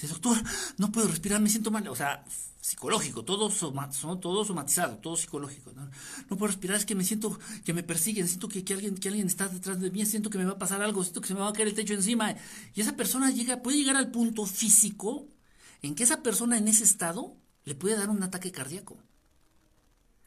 Dice, 0.00 0.12
doctor, 0.12 0.36
no 0.76 0.92
puedo 0.92 1.08
respirar, 1.08 1.40
me 1.40 1.48
siento 1.48 1.70
mal. 1.70 1.88
O 1.88 1.96
sea, 1.96 2.24
psicológico, 2.60 3.24
todo, 3.24 3.48
todo 3.48 4.44
somatizado, 4.44 4.98
todo 4.98 5.16
psicológico. 5.16 5.72
¿no? 5.72 5.90
puedo 6.36 6.46
respirar, 6.46 6.76
es 6.76 6.86
que 6.86 6.94
me 6.94 7.04
siento 7.04 7.38
que 7.64 7.72
me 7.72 7.82
persiguen, 7.82 8.28
siento 8.28 8.48
que, 8.48 8.62
alguien, 8.72 8.96
que 8.96 9.08
alguien 9.08 9.26
está 9.26 9.48
detrás 9.48 9.80
de 9.80 9.90
mí, 9.90 10.06
siento 10.06 10.30
que 10.30 10.38
me 10.38 10.44
va 10.44 10.52
a 10.52 10.58
pasar 10.58 10.82
algo, 10.82 11.02
siento 11.02 11.20
que 11.20 11.28
se 11.28 11.34
me 11.34 11.40
va 11.40 11.48
a 11.48 11.52
caer 11.52 11.68
el 11.68 11.74
techo 11.74 11.94
encima. 11.94 12.36
Y 12.74 12.80
esa 12.80 12.94
persona 12.94 13.30
llega, 13.30 13.62
puede 13.62 13.78
llegar 13.78 13.96
al 13.96 14.10
punto 14.10 14.46
físico 14.46 15.26
en 15.82 15.94
que 15.94 16.04
esa 16.04 16.22
persona 16.22 16.58
en 16.58 16.68
ese 16.68 16.84
estado 16.84 17.36
le 17.64 17.74
puede 17.74 17.96
dar 17.96 18.10
un 18.10 18.22
ataque 18.22 18.52
cardíaco. 18.52 18.98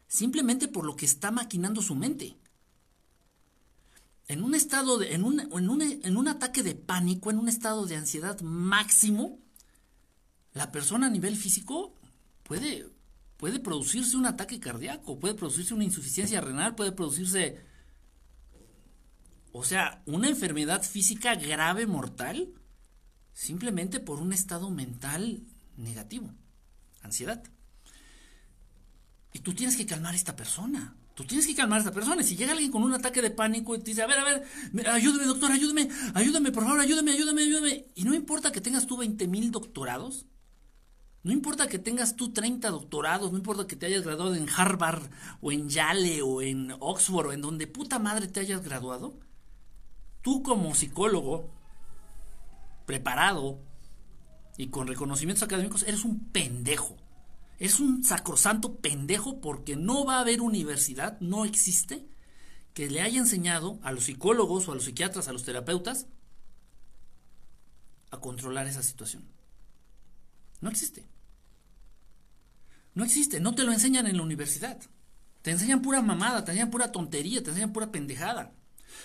Simplemente 0.08 0.68
por 0.68 0.86
lo 0.86 0.98
que 0.98 1.06
está 1.06 1.32
maquinando 1.32 1.82
su 1.82 1.96
mente 1.96 2.38
en 4.32 4.44
un 4.44 4.56
estado 4.56 4.98
de, 4.98 5.14
en 5.14 5.26
un, 5.26 5.42
en, 5.42 5.70
un, 5.70 5.82
en 5.82 6.18
un 6.18 6.28
ataque 6.30 6.64
de 6.64 6.74
pánico, 6.74 7.32
en 7.32 7.38
un 7.38 7.50
estado 7.50 7.86
de 7.86 7.98
ansiedad 7.98 8.40
máximo, 8.40 9.41
la 10.54 10.72
persona 10.72 11.08
a 11.08 11.10
nivel 11.10 11.36
físico 11.38 11.96
puede, 12.44 12.90
puede 13.38 13.60
producirse 13.60 14.18
un 14.18 14.26
ataque 14.26 14.60
cardíaco, 14.60 15.20
puede 15.20 15.36
producirse 15.36 15.74
una 15.74 15.84
insuficiencia 15.84 16.42
renal, 16.42 16.76
puede 16.76 16.92
producirse, 16.92 17.64
o 19.52 19.64
sea, 19.64 20.02
una 20.06 20.28
enfermedad 20.28 20.84
física 20.84 21.36
grave, 21.36 21.88
mortal, 21.88 22.54
simplemente 23.34 24.00
por 24.00 24.20
un 24.20 24.34
estado 24.34 24.70
mental 24.70 25.44
negativo, 25.78 26.34
ansiedad. 27.02 27.44
Y 29.34 29.40
tú 29.40 29.54
tienes 29.54 29.78
que 29.78 29.86
calmar 29.86 30.14
a 30.14 30.18
esta 30.18 30.36
persona. 30.36 30.96
Tú 31.16 31.26
tienes 31.26 31.48
que 31.48 31.56
calmar 31.56 31.78
a 31.78 31.82
esta 31.82 31.94
persona. 31.94 32.24
Si 32.24 32.36
llega 32.36 32.52
alguien 32.52 32.72
con 32.72 32.84
un 32.84 32.94
ataque 32.94 33.22
de 33.22 33.32
pánico 33.32 33.76
y 33.76 33.80
te 33.80 33.92
dice, 33.92 34.02
a 34.02 34.08
ver, 34.08 34.20
a 34.20 34.24
ver, 34.24 34.90
ayúdame, 34.90 35.26
doctor, 35.26 35.52
ayúdame, 35.52 35.90
ayúdame, 36.14 36.52
por 36.52 36.64
favor, 36.64 36.80
ayúdame, 36.80 37.12
ayúdame, 37.12 37.44
ayúdame. 37.44 37.86
Y 37.96 38.04
no 38.04 38.14
importa 38.14 38.52
que 38.52 38.62
tengas 38.62 38.88
tú 38.88 38.98
20 38.98 39.28
mil 39.28 39.52
doctorados, 39.52 40.26
no 41.24 41.32
importa 41.32 41.68
que 41.68 41.80
tengas 41.80 42.16
tú 42.16 42.34
30 42.34 42.70
doctorados, 42.70 43.32
no 43.32 43.38
importa 43.38 43.68
que 43.68 43.76
te 43.76 43.86
hayas 43.86 44.04
graduado 44.04 44.36
en 44.36 44.48
Harvard 44.50 45.04
o 45.42 45.52
en 45.52 45.70
Yale 45.70 46.22
o 46.22 46.42
en 46.42 46.74
Oxford 46.80 47.28
o 47.28 47.34
en 47.34 47.42
donde 47.42 47.68
puta 47.68 48.00
madre 48.00 48.28
te 48.28 48.40
hayas 48.40 48.64
graduado, 48.64 49.14
tú 50.22 50.44
como 50.44 50.74
psicólogo, 50.74 51.50
preparado 52.86 53.60
y 54.58 54.68
con 54.68 54.88
reconocimientos 54.88 55.44
académicos, 55.44 55.84
eres 55.84 56.06
un 56.06 56.20
pendejo 56.32 56.98
es 57.62 57.80
un 57.80 58.04
sacrosanto 58.04 58.78
pendejo 58.78 59.40
porque 59.40 59.76
no 59.76 60.04
va 60.04 60.18
a 60.18 60.22
haber 60.22 60.42
universidad, 60.42 61.20
no 61.20 61.46
existe, 61.46 62.08
que 62.74 62.90
le 62.90 63.02
haya 63.02 63.20
enseñado 63.20 63.80
a 63.84 63.92
los 63.92 64.06
psicólogos 64.06 64.68
o 64.68 64.72
a 64.72 64.76
los 64.76 64.86
psiquiatras, 64.86 65.28
a 65.28 65.32
los 65.32 65.44
terapeutas, 65.44 66.08
a 68.10 68.20
controlar 68.20 68.66
esa 68.66 68.82
situación. 68.82 69.30
No 70.60 70.72
existe. 70.72 71.06
No 72.94 73.04
existe, 73.04 73.40
no 73.40 73.56
te 73.56 73.64
lo 73.64 73.72
enseñan 73.72 74.08
en 74.08 74.18
la 74.18 74.24
universidad. 74.24 74.80
Te 75.42 75.52
enseñan 75.52 75.82
pura 75.82 76.02
mamada, 76.02 76.44
te 76.44 76.52
enseñan 76.52 76.72
pura 76.72 76.92
tontería, 76.92 77.42
te 77.42 77.50
enseñan 77.50 77.74
pura 77.74 77.92
pendejada. 77.92 78.54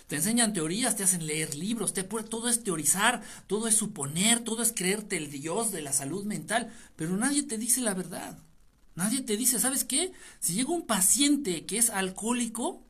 Te 0.07 0.16
enseñan 0.16 0.52
teorías, 0.52 0.97
te 0.97 1.05
hacen 1.05 1.26
leer 1.26 1.55
libros, 1.55 1.95
te, 1.95 2.02
todo 2.02 2.49
es 2.49 2.62
teorizar, 2.62 3.23
todo 3.47 3.69
es 3.69 3.76
suponer, 3.76 4.40
todo 4.40 4.62
es 4.62 4.73
creerte 4.73 5.16
el 5.16 5.31
Dios 5.31 5.73
de 5.73 5.83
la 5.83 5.93
salud 5.93 6.25
mental, 6.25 6.73
pero 6.97 7.16
nadie 7.16 7.43
te 7.43 7.59
dice 7.59 7.81
la 7.81 7.95
verdad. 7.95 8.38
Nadie 8.95 9.23
te 9.23 9.37
dice, 9.37 9.61
¿sabes 9.61 9.85
qué? 9.85 10.12
Si 10.40 10.55
llega 10.55 10.71
un 10.71 10.87
paciente 10.87 11.66
que 11.66 11.78
es 11.78 11.90
alcohólico, 11.90 12.85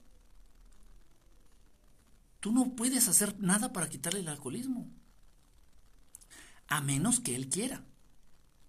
tú 2.41 2.53
no 2.53 2.75
puedes 2.75 3.09
hacer 3.09 3.38
nada 3.41 3.73
para 3.73 3.88
quitarle 3.88 4.21
el 4.21 4.29
alcoholismo. 4.29 4.88
A 6.69 6.81
menos 6.81 7.21
que 7.21 7.35
él 7.35 7.49
quiera. 7.49 7.85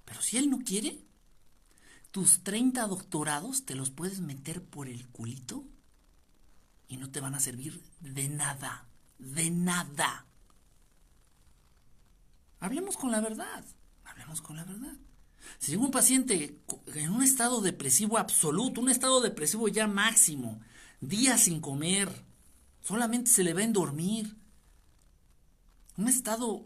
Pero 0.06 0.22
si 0.22 0.38
él 0.38 0.50
no 0.50 0.60
quiere, 0.60 1.07
tus 2.18 2.40
30 2.40 2.88
doctorados 2.88 3.64
te 3.64 3.76
los 3.76 3.92
puedes 3.92 4.22
meter 4.22 4.64
por 4.64 4.88
el 4.88 5.08
culito 5.10 5.64
y 6.88 6.98
no 6.98 7.12
te 7.12 7.20
van 7.20 7.36
a 7.36 7.40
servir 7.40 7.80
de 8.00 8.28
nada, 8.28 8.88
de 9.20 9.52
nada. 9.52 10.26
Hablemos 12.60 12.98
con 12.98 13.12
la 13.12 13.22
verdad, 13.22 13.64
hablemos 14.04 14.42
con 14.42 14.56
la 14.56 14.64
verdad. 14.64 14.96
Si 15.60 15.70
llega 15.70 15.84
un 15.84 15.92
paciente 15.92 16.60
en 16.96 17.12
un 17.12 17.22
estado 17.22 17.62
depresivo 17.62 18.18
absoluto, 18.18 18.82
un 18.82 18.90
estado 18.90 19.22
depresivo 19.22 19.68
ya 19.68 19.86
máximo, 19.86 20.60
días 21.00 21.42
sin 21.42 21.62
comer, 21.62 22.26
solamente 22.82 23.30
se 23.30 23.44
le 23.44 23.54
va 23.54 23.62
en 23.62 23.74
dormir, 23.74 24.36
un 25.98 26.08
estado 26.08 26.66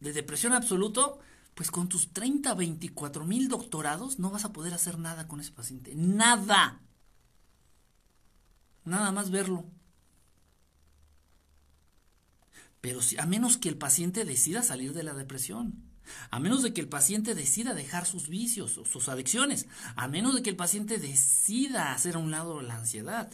de 0.00 0.12
depresión 0.12 0.52
absoluto, 0.52 1.20
pues 1.58 1.72
con 1.72 1.88
tus 1.88 2.12
30, 2.12 2.54
24 2.54 3.24
mil 3.24 3.48
doctorados 3.48 4.20
no 4.20 4.30
vas 4.30 4.44
a 4.44 4.52
poder 4.52 4.74
hacer 4.74 4.96
nada 4.96 5.26
con 5.26 5.40
ese 5.40 5.50
paciente. 5.50 5.92
Nada. 5.96 6.80
Nada 8.84 9.10
más 9.10 9.32
verlo. 9.32 9.64
Pero 12.80 13.02
si, 13.02 13.18
a 13.18 13.26
menos 13.26 13.56
que 13.56 13.68
el 13.68 13.76
paciente 13.76 14.24
decida 14.24 14.62
salir 14.62 14.92
de 14.92 15.02
la 15.02 15.14
depresión. 15.14 15.82
A 16.30 16.38
menos 16.38 16.62
de 16.62 16.72
que 16.72 16.80
el 16.80 16.88
paciente 16.88 17.34
decida 17.34 17.74
dejar 17.74 18.06
sus 18.06 18.28
vicios 18.28 18.78
o 18.78 18.84
sus 18.84 19.08
adicciones. 19.08 19.66
A 19.96 20.06
menos 20.06 20.36
de 20.36 20.44
que 20.44 20.50
el 20.50 20.56
paciente 20.56 20.98
decida 20.98 21.92
hacer 21.92 22.14
a 22.14 22.18
un 22.20 22.30
lado 22.30 22.62
la 22.62 22.76
ansiedad. 22.76 23.32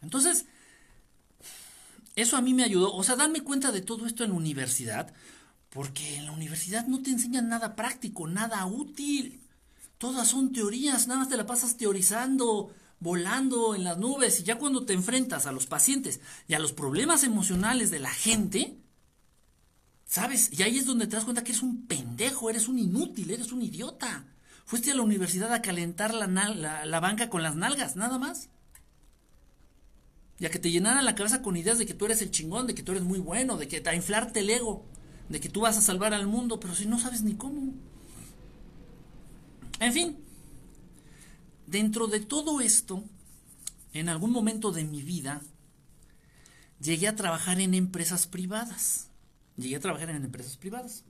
Entonces, 0.00 0.46
eso 2.16 2.36
a 2.36 2.40
mí 2.40 2.54
me 2.54 2.64
ayudó. 2.64 2.94
O 2.94 3.02
sea, 3.02 3.16
darme 3.16 3.42
cuenta 3.42 3.72
de 3.72 3.80
todo 3.80 4.06
esto 4.06 4.24
en 4.24 4.32
universidad. 4.32 5.12
Porque 5.70 6.16
en 6.16 6.26
la 6.26 6.32
universidad 6.32 6.86
no 6.86 7.00
te 7.00 7.10
enseñan 7.10 7.48
nada 7.48 7.76
práctico, 7.76 8.26
nada 8.26 8.66
útil. 8.66 9.40
Todas 9.98 10.28
son 10.28 10.52
teorías, 10.52 11.06
nada 11.06 11.20
más 11.20 11.28
te 11.28 11.36
la 11.36 11.46
pasas 11.46 11.76
teorizando, 11.76 12.74
volando 12.98 13.74
en 13.74 13.84
las 13.84 13.98
nubes. 13.98 14.40
Y 14.40 14.42
ya 14.42 14.58
cuando 14.58 14.84
te 14.84 14.94
enfrentas 14.94 15.46
a 15.46 15.52
los 15.52 15.66
pacientes 15.66 16.20
y 16.48 16.54
a 16.54 16.58
los 16.58 16.72
problemas 16.72 17.22
emocionales 17.22 17.90
de 17.90 18.00
la 18.00 18.10
gente, 18.10 18.80
¿Sabes? 20.10 20.50
Y 20.50 20.64
ahí 20.64 20.76
es 20.76 20.86
donde 20.86 21.06
te 21.06 21.14
das 21.14 21.24
cuenta 21.24 21.44
que 21.44 21.52
eres 21.52 21.62
un 21.62 21.86
pendejo, 21.86 22.50
eres 22.50 22.66
un 22.66 22.80
inútil, 22.80 23.30
eres 23.30 23.52
un 23.52 23.62
idiota. 23.62 24.24
Fuiste 24.64 24.90
a 24.90 24.96
la 24.96 25.02
universidad 25.02 25.52
a 25.52 25.62
calentar 25.62 26.12
la, 26.12 26.26
la, 26.26 27.00
banca 27.00 27.30
con 27.30 27.44
las 27.44 27.54
nalgas, 27.54 27.94
nada 27.94 28.18
más. 28.18 28.48
Y 30.40 30.46
a 30.46 30.50
que 30.50 30.58
te 30.58 30.70
llenaran 30.70 31.04
la 31.04 31.14
cabeza 31.14 31.42
con 31.42 31.56
ideas 31.56 31.78
de 31.78 31.86
que 31.86 31.94
tú 31.94 32.06
eres 32.06 32.22
el 32.22 32.30
chingón, 32.30 32.66
de 32.66 32.74
que 32.74 32.82
tú 32.82 32.92
eres 32.92 33.04
muy 33.04 33.18
bueno, 33.18 33.58
de 33.58 33.68
que 33.68 33.82
a 33.86 33.94
inflarte 33.94 34.40
el 34.40 34.50
ego, 34.50 34.86
de 35.28 35.38
que 35.38 35.50
tú 35.50 35.60
vas 35.60 35.76
a 35.76 35.82
salvar 35.82 36.14
al 36.14 36.26
mundo, 36.26 36.58
pero 36.58 36.74
si 36.74 36.86
no 36.86 36.98
sabes 36.98 37.22
ni 37.22 37.34
cómo. 37.34 37.74
En 39.78 39.92
fin, 39.92 40.18
dentro 41.66 42.06
de 42.06 42.20
todo 42.20 42.62
esto, 42.62 43.04
en 43.92 44.08
algún 44.08 44.32
momento 44.32 44.72
de 44.72 44.84
mi 44.84 45.02
vida, 45.02 45.42
llegué 46.80 47.06
a 47.06 47.16
trabajar 47.16 47.60
en 47.60 47.74
empresas 47.74 48.26
privadas. 48.26 49.10
Llegué 49.56 49.76
a 49.76 49.80
trabajar 49.80 50.08
en 50.08 50.24
empresas 50.24 50.56
privadas. 50.56 51.04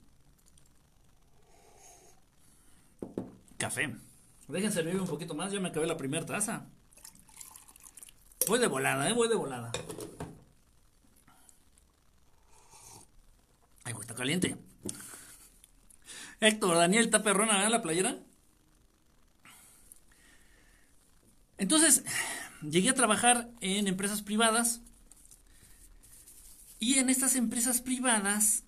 Café. 3.59 3.95
Dejen 4.49 4.73
servirme 4.73 5.03
un 5.03 5.07
poquito 5.07 5.35
más, 5.35 5.53
ya 5.53 5.61
me 5.61 5.69
acabé 5.69 5.87
la 5.87 5.97
primera 5.97 6.27
taza. 6.27 6.67
Voy 8.47 8.59
de 8.59 8.66
volada, 8.66 9.09
eh, 9.09 9.12
voy 9.12 9.28
de 9.28 9.35
volada. 9.35 9.70
Ay, 13.85 13.94
está 14.00 14.14
caliente. 14.14 14.56
Héctor 16.40 16.76
Daniel 16.76 17.04
está 17.04 17.23
perrona, 17.23 17.54
¿verdad? 17.54 17.70
La 17.70 17.82
playera. 17.82 18.16
Entonces, 21.59 22.04
llegué 22.62 22.88
a 22.88 22.94
trabajar 22.94 23.50
en 23.61 23.87
empresas 23.87 24.23
privadas. 24.23 24.80
Y 26.78 26.94
en 26.99 27.11
estas 27.11 27.37
empresas 27.37 27.82
privadas, 27.82 28.64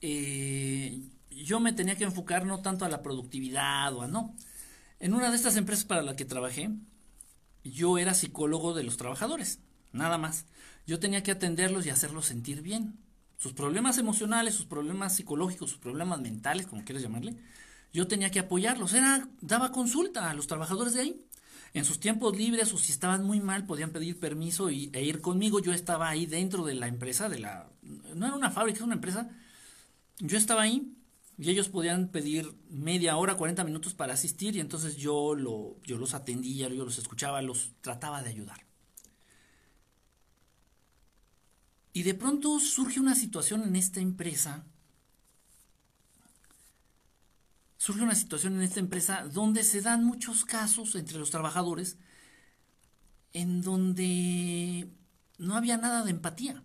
eh, 0.00 1.00
yo 1.30 1.60
me 1.60 1.72
tenía 1.72 1.96
que 1.96 2.04
enfocar 2.04 2.44
no 2.44 2.60
tanto 2.60 2.84
a 2.84 2.88
la 2.88 3.02
productividad 3.02 3.94
o 3.94 4.02
a 4.02 4.08
no. 4.08 4.34
En 4.98 5.14
una 5.14 5.30
de 5.30 5.36
estas 5.36 5.56
empresas 5.56 5.84
para 5.84 6.02
la 6.02 6.16
que 6.16 6.24
trabajé, 6.24 6.70
yo 7.64 7.98
era 7.98 8.14
psicólogo 8.14 8.74
de 8.74 8.84
los 8.84 8.96
trabajadores, 8.96 9.58
nada 9.92 10.18
más. 10.18 10.46
Yo 10.86 10.98
tenía 10.98 11.22
que 11.22 11.30
atenderlos 11.30 11.86
y 11.86 11.90
hacerlos 11.90 12.26
sentir 12.26 12.62
bien. 12.62 12.98
Sus 13.36 13.52
problemas 13.52 13.98
emocionales, 13.98 14.54
sus 14.54 14.66
problemas 14.66 15.16
psicológicos, 15.16 15.70
sus 15.70 15.78
problemas 15.78 16.20
mentales, 16.20 16.66
como 16.66 16.84
quieras 16.84 17.02
llamarle, 17.02 17.36
yo 17.92 18.06
tenía 18.06 18.30
que 18.30 18.40
apoyarlos. 18.40 18.94
Era, 18.94 19.28
daba 19.40 19.72
consulta 19.72 20.30
a 20.30 20.34
los 20.34 20.46
trabajadores 20.46 20.94
de 20.94 21.00
ahí. 21.00 21.26
En 21.72 21.84
sus 21.84 22.00
tiempos 22.00 22.36
libres 22.36 22.72
o 22.72 22.78
si 22.78 22.90
estaban 22.90 23.24
muy 23.24 23.40
mal 23.40 23.64
podían 23.64 23.90
pedir 23.90 24.18
permiso 24.18 24.70
y, 24.70 24.90
e 24.92 25.04
ir 25.04 25.20
conmigo. 25.20 25.60
Yo 25.60 25.72
estaba 25.72 26.08
ahí 26.08 26.26
dentro 26.26 26.64
de 26.64 26.74
la 26.74 26.88
empresa, 26.88 27.28
de 27.28 27.38
la 27.38 27.68
no 28.14 28.26
era 28.26 28.34
una 28.34 28.50
fábrica, 28.50 28.78
era 28.78 28.86
una 28.86 28.94
empresa. 28.94 29.30
Yo 30.18 30.36
estaba 30.36 30.62
ahí 30.62 30.92
y 31.40 31.48
ellos 31.48 31.70
podían 31.70 32.08
pedir 32.08 32.54
media 32.68 33.16
hora, 33.16 33.38
40 33.38 33.64
minutos 33.64 33.94
para 33.94 34.12
asistir 34.12 34.56
y 34.56 34.60
entonces 34.60 34.98
yo, 34.98 35.34
lo, 35.34 35.80
yo 35.84 35.96
los 35.96 36.12
atendía, 36.12 36.68
yo 36.68 36.84
los 36.84 36.98
escuchaba, 36.98 37.40
los 37.40 37.72
trataba 37.80 38.22
de 38.22 38.28
ayudar. 38.28 38.66
Y 41.94 42.02
de 42.02 42.12
pronto 42.12 42.60
surge 42.60 43.00
una 43.00 43.14
situación 43.14 43.62
en 43.62 43.74
esta 43.74 44.00
empresa 44.00 44.66
surge 47.78 48.02
una 48.02 48.14
situación 48.14 48.56
en 48.56 48.60
esta 48.60 48.80
empresa 48.80 49.26
donde 49.32 49.64
se 49.64 49.80
dan 49.80 50.04
muchos 50.04 50.44
casos 50.44 50.94
entre 50.94 51.16
los 51.16 51.30
trabajadores 51.30 51.96
en 53.32 53.62
donde 53.62 54.90
no 55.38 55.56
había 55.56 55.78
nada 55.78 56.04
de 56.04 56.10
empatía. 56.10 56.62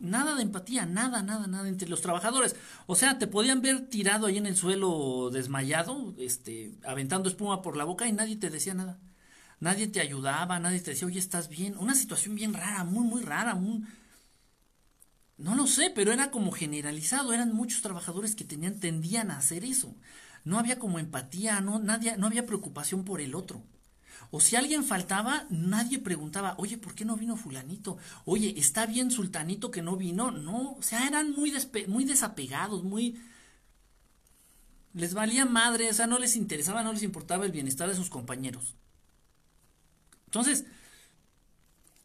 Nada 0.00 0.34
de 0.34 0.42
empatía, 0.42 0.86
nada, 0.86 1.22
nada, 1.22 1.46
nada 1.46 1.68
entre 1.68 1.88
los 1.88 2.00
trabajadores. 2.00 2.56
O 2.86 2.96
sea, 2.96 3.18
te 3.18 3.26
podían 3.26 3.60
ver 3.60 3.88
tirado 3.88 4.26
ahí 4.26 4.38
en 4.38 4.46
el 4.46 4.56
suelo 4.56 5.30
desmayado, 5.30 6.14
este, 6.18 6.72
aventando 6.84 7.28
espuma 7.28 7.62
por 7.62 7.76
la 7.76 7.84
boca 7.84 8.08
y 8.08 8.12
nadie 8.12 8.36
te 8.36 8.50
decía 8.50 8.74
nada. 8.74 8.98
Nadie 9.60 9.88
te 9.88 10.00
ayudaba, 10.00 10.58
nadie 10.58 10.80
te 10.80 10.92
decía, 10.92 11.06
oye, 11.06 11.18
estás 11.18 11.48
bien. 11.48 11.76
Una 11.78 11.94
situación 11.94 12.34
bien 12.34 12.54
rara, 12.54 12.84
muy, 12.84 13.04
muy 13.04 13.22
rara. 13.22 13.54
No 15.36 15.54
lo 15.54 15.66
sé, 15.66 15.92
pero 15.94 16.12
era 16.12 16.30
como 16.30 16.50
generalizado. 16.50 17.32
Eran 17.32 17.54
muchos 17.54 17.82
trabajadores 17.82 18.34
que 18.34 18.44
tenían, 18.44 18.80
tendían 18.80 19.30
a 19.30 19.38
hacer 19.38 19.64
eso 19.64 19.94
no 20.44 20.58
había 20.58 20.78
como 20.78 20.98
empatía, 20.98 21.60
no, 21.60 21.78
nadie, 21.78 22.16
no 22.16 22.26
había 22.26 22.46
preocupación 22.46 23.04
por 23.04 23.20
el 23.20 23.34
otro. 23.34 23.62
O 24.30 24.40
si 24.40 24.54
alguien 24.54 24.84
faltaba, 24.84 25.46
nadie 25.50 25.98
preguntaba, 25.98 26.54
oye, 26.58 26.78
¿por 26.78 26.94
qué 26.94 27.04
no 27.04 27.16
vino 27.16 27.36
fulanito? 27.36 27.98
Oye, 28.24 28.54
¿está 28.56 28.86
bien 28.86 29.10
sultanito 29.10 29.72
que 29.72 29.82
no 29.82 29.96
vino? 29.96 30.30
No, 30.30 30.72
o 30.74 30.82
sea, 30.82 31.06
eran 31.06 31.32
muy, 31.32 31.52
muy 31.88 32.04
desapegados, 32.04 32.84
muy... 32.84 33.20
Les 34.94 35.14
valía 35.14 35.46
madre, 35.46 35.90
o 35.90 35.94
sea, 35.94 36.06
no 36.06 36.18
les 36.18 36.36
interesaba, 36.36 36.82
no 36.82 36.92
les 36.92 37.02
importaba 37.02 37.44
el 37.44 37.52
bienestar 37.52 37.88
de 37.88 37.96
sus 37.96 38.08
compañeros. 38.08 38.74
Entonces, 40.26 40.64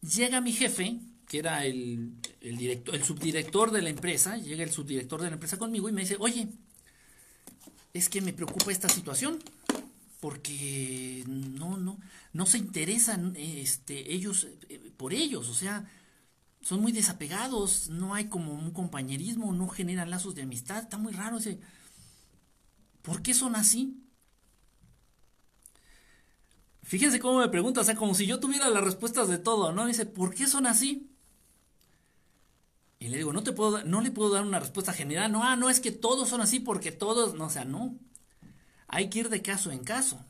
llega 0.01 0.41
mi 0.41 0.51
jefe, 0.51 0.99
que 1.27 1.39
era 1.39 1.65
el, 1.65 2.13
el, 2.41 2.57
director, 2.57 2.95
el 2.95 3.03
subdirector 3.03 3.71
de 3.71 3.83
la 3.83 3.89
empresa, 3.89 4.37
llega 4.37 4.63
el 4.63 4.71
subdirector 4.71 5.21
de 5.21 5.27
la 5.29 5.33
empresa 5.33 5.57
conmigo 5.57 5.89
y 5.89 5.93
me 5.93 6.01
dice, 6.01 6.17
oye, 6.19 6.47
es 7.93 8.09
que 8.09 8.21
me 8.21 8.33
preocupa 8.33 8.71
esta 8.71 8.89
situación 8.89 9.39
porque 10.19 11.23
no 11.27 11.77
no 11.77 11.99
no 12.33 12.45
se 12.45 12.57
interesan 12.57 13.35
este 13.35 14.13
ellos 14.13 14.47
eh, 14.69 14.91
por 14.97 15.13
ellos 15.13 15.49
o 15.49 15.53
sea 15.53 15.89
son 16.61 16.81
muy 16.81 16.91
desapegados 16.91 17.89
no 17.89 18.13
hay 18.13 18.25
como 18.25 18.53
un 18.53 18.71
compañerismo 18.71 19.53
no 19.53 19.67
generan 19.67 20.09
lazos 20.09 20.35
de 20.35 20.43
amistad 20.43 20.83
está 20.83 20.97
muy 20.97 21.13
raro 21.13 21.37
ese 21.37 21.59
¿por 23.05 23.21
qué 23.21 23.33
son 23.33 23.55
así? 23.55 24.01
Fíjense 26.81 27.19
cómo 27.19 27.39
me 27.39 27.49
pregunta, 27.49 27.81
o 27.81 27.83
sea, 27.83 27.95
como 27.95 28.13
si 28.13 28.27
yo 28.27 28.39
tuviera 28.39 28.69
las 28.69 28.83
respuestas 28.83 29.27
de 29.27 29.37
todo, 29.39 29.71
¿no? 29.71 29.85
dice, 29.85 30.05
¿por 30.05 30.33
qué 30.33 30.47
son 30.47 30.67
así? 30.67 31.09
Y 32.99 33.09
le 33.09 33.17
digo, 33.17 33.33
no 33.33 33.43
te 33.43 33.53
puedo, 33.53 33.83
no 33.83 34.01
le 34.01 34.11
puedo 34.11 34.31
dar 34.31 34.43
una 34.43 34.59
respuesta 34.59 34.93
general. 34.93 35.31
No, 35.31 35.43
ah, 35.43 35.55
no 35.55 35.69
es 35.69 35.79
que 35.79 35.91
todos 35.91 36.29
son 36.29 36.41
así 36.41 36.59
porque 36.59 36.91
todos, 36.91 37.35
no, 37.35 37.45
o 37.45 37.49
sea, 37.49 37.65
no. 37.65 37.95
Hay 38.87 39.09
que 39.09 39.19
ir 39.19 39.29
de 39.29 39.41
caso 39.41 39.71
en 39.71 39.83
caso. 39.83 40.23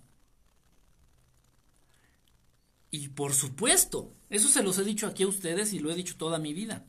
Y 2.91 3.10
por 3.10 3.34
supuesto, 3.34 4.13
eso 4.30 4.48
se 4.48 4.63
los 4.63 4.78
he 4.78 4.84
dicho 4.84 5.08
aquí 5.08 5.24
a 5.24 5.28
ustedes 5.28 5.74
y 5.74 5.80
lo 5.80 5.91
he 5.91 5.96
dicho 5.96 6.15
toda 6.18 6.39
mi 6.39 6.54
vida. 6.54 6.86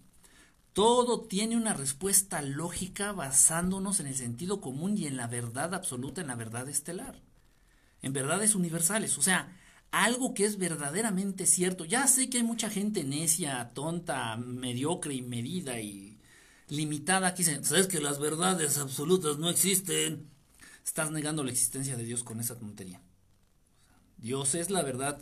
Todo 0.73 1.23
tiene 1.23 1.57
una 1.57 1.73
respuesta 1.73 2.43
lógica 2.43 3.13
basándonos 3.13 3.99
en 3.99 4.07
el 4.07 4.15
sentido 4.15 4.61
común 4.61 4.97
y 4.97 5.07
en 5.07 5.17
la 5.17 5.27
verdad 5.27 5.75
absoluta, 5.75 6.21
en 6.21 6.27
la 6.27 6.37
verdad 6.37 6.69
estelar. 6.69 7.23
En 8.03 8.13
verdades 8.13 8.55
universales. 8.55 9.17
O 9.19 9.23
sea, 9.23 9.57
algo 9.91 10.35
que 10.35 10.45
es 10.45 10.59
verdaderamente 10.59 11.47
cierto. 11.47 11.85
Ya 11.85 12.07
sé 12.07 12.29
que 12.29 12.39
hay 12.39 12.45
mucha 12.45 12.71
gente 12.71 13.05
necia, 13.05 13.71
tonta, 13.75 14.37
mediocre 14.37 15.15
y 15.15 15.23
medida 15.23 15.81
y 15.81 16.21
limitada 16.69 17.35
que 17.35 17.43
dicen, 17.43 17.65
sabes 17.65 17.87
que 17.87 18.01
las 18.01 18.21
verdades 18.21 18.79
absolutas 18.79 19.39
no 19.39 19.49
existen. 19.49 20.31
Estás 20.87 21.11
negando 21.11 21.43
la 21.43 21.51
existencia 21.51 21.97
de 21.97 22.05
Dios 22.05 22.23
con 22.23 22.39
esa 22.39 22.59
tontería. 22.59 23.03
Dios 24.19 24.55
es 24.55 24.71
la 24.71 24.83
verdad, 24.83 25.19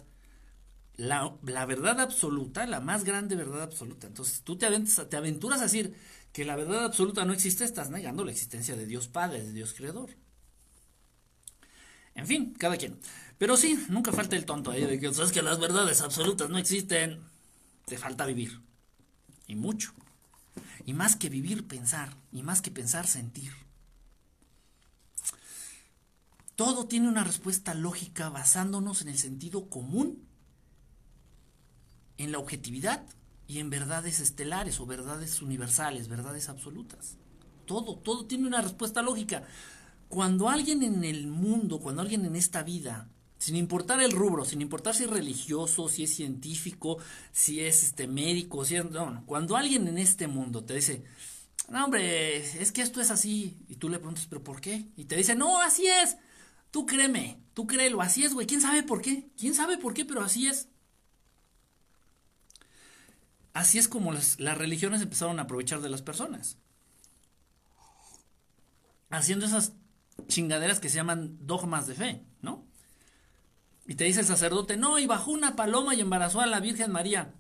la, 0.97 1.35
la 1.43 1.65
verdad 1.65 2.01
absoluta, 2.01 2.67
la 2.67 2.81
más 2.81 3.05
grande 3.05 3.35
verdad 3.35 3.63
absoluta. 3.63 4.07
Entonces 4.07 4.43
tú 4.43 4.57
te, 4.57 4.69
te 4.69 5.17
aventuras 5.17 5.61
a 5.61 5.65
decir 5.65 5.97
que 6.33 6.45
la 6.45 6.55
verdad 6.55 6.85
absoluta 6.85 7.25
no 7.25 7.33
existe, 7.33 7.65
estás 7.65 7.91
negando 7.91 8.25
la 8.25 8.31
existencia 8.31 8.77
de 8.77 8.87
Dios 8.87 9.09
Padre, 9.09 9.43
de 9.43 9.53
Dios 9.53 9.73
Creador. 9.73 10.11
En 12.15 12.27
fin, 12.27 12.55
cada 12.59 12.77
quien. 12.77 13.01
Pero 13.39 13.57
sí, 13.57 13.85
nunca 13.89 14.13
falta 14.13 14.37
el 14.37 14.45
tonto 14.45 14.71
ahí 14.71 14.85
de 14.85 15.01
que 15.01 15.13
sabes 15.13 15.33
que 15.33 15.43
las 15.43 15.59
verdades 15.59 16.03
absolutas 16.03 16.51
no 16.51 16.59
existen. 16.59 17.21
Te 17.87 17.97
falta 17.97 18.27
vivir. 18.27 18.61
Y 19.47 19.57
mucho. 19.57 19.93
Y 20.85 20.93
más 20.93 21.17
que 21.17 21.31
vivir, 21.31 21.67
pensar. 21.67 22.15
Y 22.31 22.43
más 22.43 22.61
que 22.61 22.71
pensar, 22.71 23.07
sentir. 23.07 23.53
Todo 26.57 26.87
tiene 26.87 27.09
una 27.09 27.25
respuesta 27.25 27.75
lógica 27.75 28.29
basándonos 28.29 29.03
en 29.03 29.09
el 29.09 29.19
sentido 29.19 29.69
común, 29.69 30.23
en 32.19 32.33
la 32.33 32.39
objetividad 32.39 33.05
y 33.49 33.59
en 33.59 33.71
verdades 33.71 34.21
estelares 34.21 34.79
o 34.81 34.87
verdades 34.87 35.43
universales, 35.43 36.09
verdades 36.09 36.49
absolutas. 36.49 37.17
Todo, 37.67 37.97
todo 37.97 38.27
tiene 38.27 38.47
una 38.47 38.61
respuesta 38.61 39.03
lógica. 39.03 39.45
Cuando 40.09 40.49
alguien 40.49 40.83
en 40.83 41.03
el 41.05 41.27
mundo, 41.27 41.81
cuando 41.81 42.03
alguien 42.03 42.25
en 42.25 42.37
esta 42.37 42.63
vida 42.63 43.09
sin 43.45 43.57
importar 43.57 44.01
el 44.01 44.13
rubro, 44.13 44.47
sin 44.47 44.63
importar 44.63 44.95
si 44.95 45.05
es 45.05 45.11
religioso, 45.11 45.89
si 45.89 46.05
es 46.05 46.15
científico, 46.15 46.97
si 47.31 47.61
es 47.61 47.83
este 47.83 48.07
médico, 48.07 48.65
si 48.65 48.77
es, 48.77 48.91
no, 48.91 49.23
cuando 49.27 49.55
alguien 49.57 49.87
en 49.87 49.99
este 49.99 50.27
mundo 50.29 50.65
te 50.65 50.75
dice, 50.75 51.05
no 51.69 51.85
hombre, 51.85 52.39
es 52.39 52.73
que 52.73 52.81
esto 52.81 53.03
es 53.03 53.11
así, 53.11 53.59
y 53.69 53.77
tú 53.77 53.91
le 53.91 53.99
preguntas, 53.99 54.27
pero 54.31 54.43
¿por 54.43 54.63
qué? 54.63 54.87
Y 54.97 55.05
te 55.05 55.17
dice, 55.17 55.35
no, 55.35 55.61
así 55.61 55.87
es, 55.87 56.17
tú 56.75 56.87
créeme, 56.87 57.41
tú 57.55 57.69
créelo, 57.69 58.03
así 58.03 58.25
es, 58.25 58.35
güey, 58.35 58.49
¿quién 58.49 58.61
sabe 58.61 58.83
por 58.83 59.01
qué? 59.01 59.31
¿Quién 59.39 59.55
sabe 59.55 59.79
por 59.79 59.95
qué? 59.95 60.05
Pero 60.05 60.23
así 60.23 60.49
es. 60.49 60.69
Así 63.53 63.79
es 63.79 63.87
como 63.87 64.13
las, 64.13 64.39
religiones 64.39 65.01
empezaron 65.01 65.39
a 65.39 65.43
aprovechar 65.43 65.83
de 65.83 65.89
las 65.89 66.03
personas. 66.03 66.59
Haciendo 69.09 69.47
esas 69.47 69.75
chingaderas 70.27 70.81
que 70.81 70.89
se 70.89 70.97
llaman 70.97 71.39
dogmas 71.47 71.87
de 71.87 71.95
fe, 71.95 72.25
¿no? 72.43 72.67
Y 73.87 73.95
te 73.95 74.03
dice 74.03 74.19
el 74.19 74.27
sacerdote, 74.27 74.77
no, 74.77 74.99
y 74.99 75.07
bajó 75.07 75.31
una 75.31 75.55
paloma 75.55 75.95
y 75.95 76.01
embarazó 76.01 76.41
a 76.41 76.47
la 76.47 76.59
Virgen 76.59 76.91
María. 76.91 77.35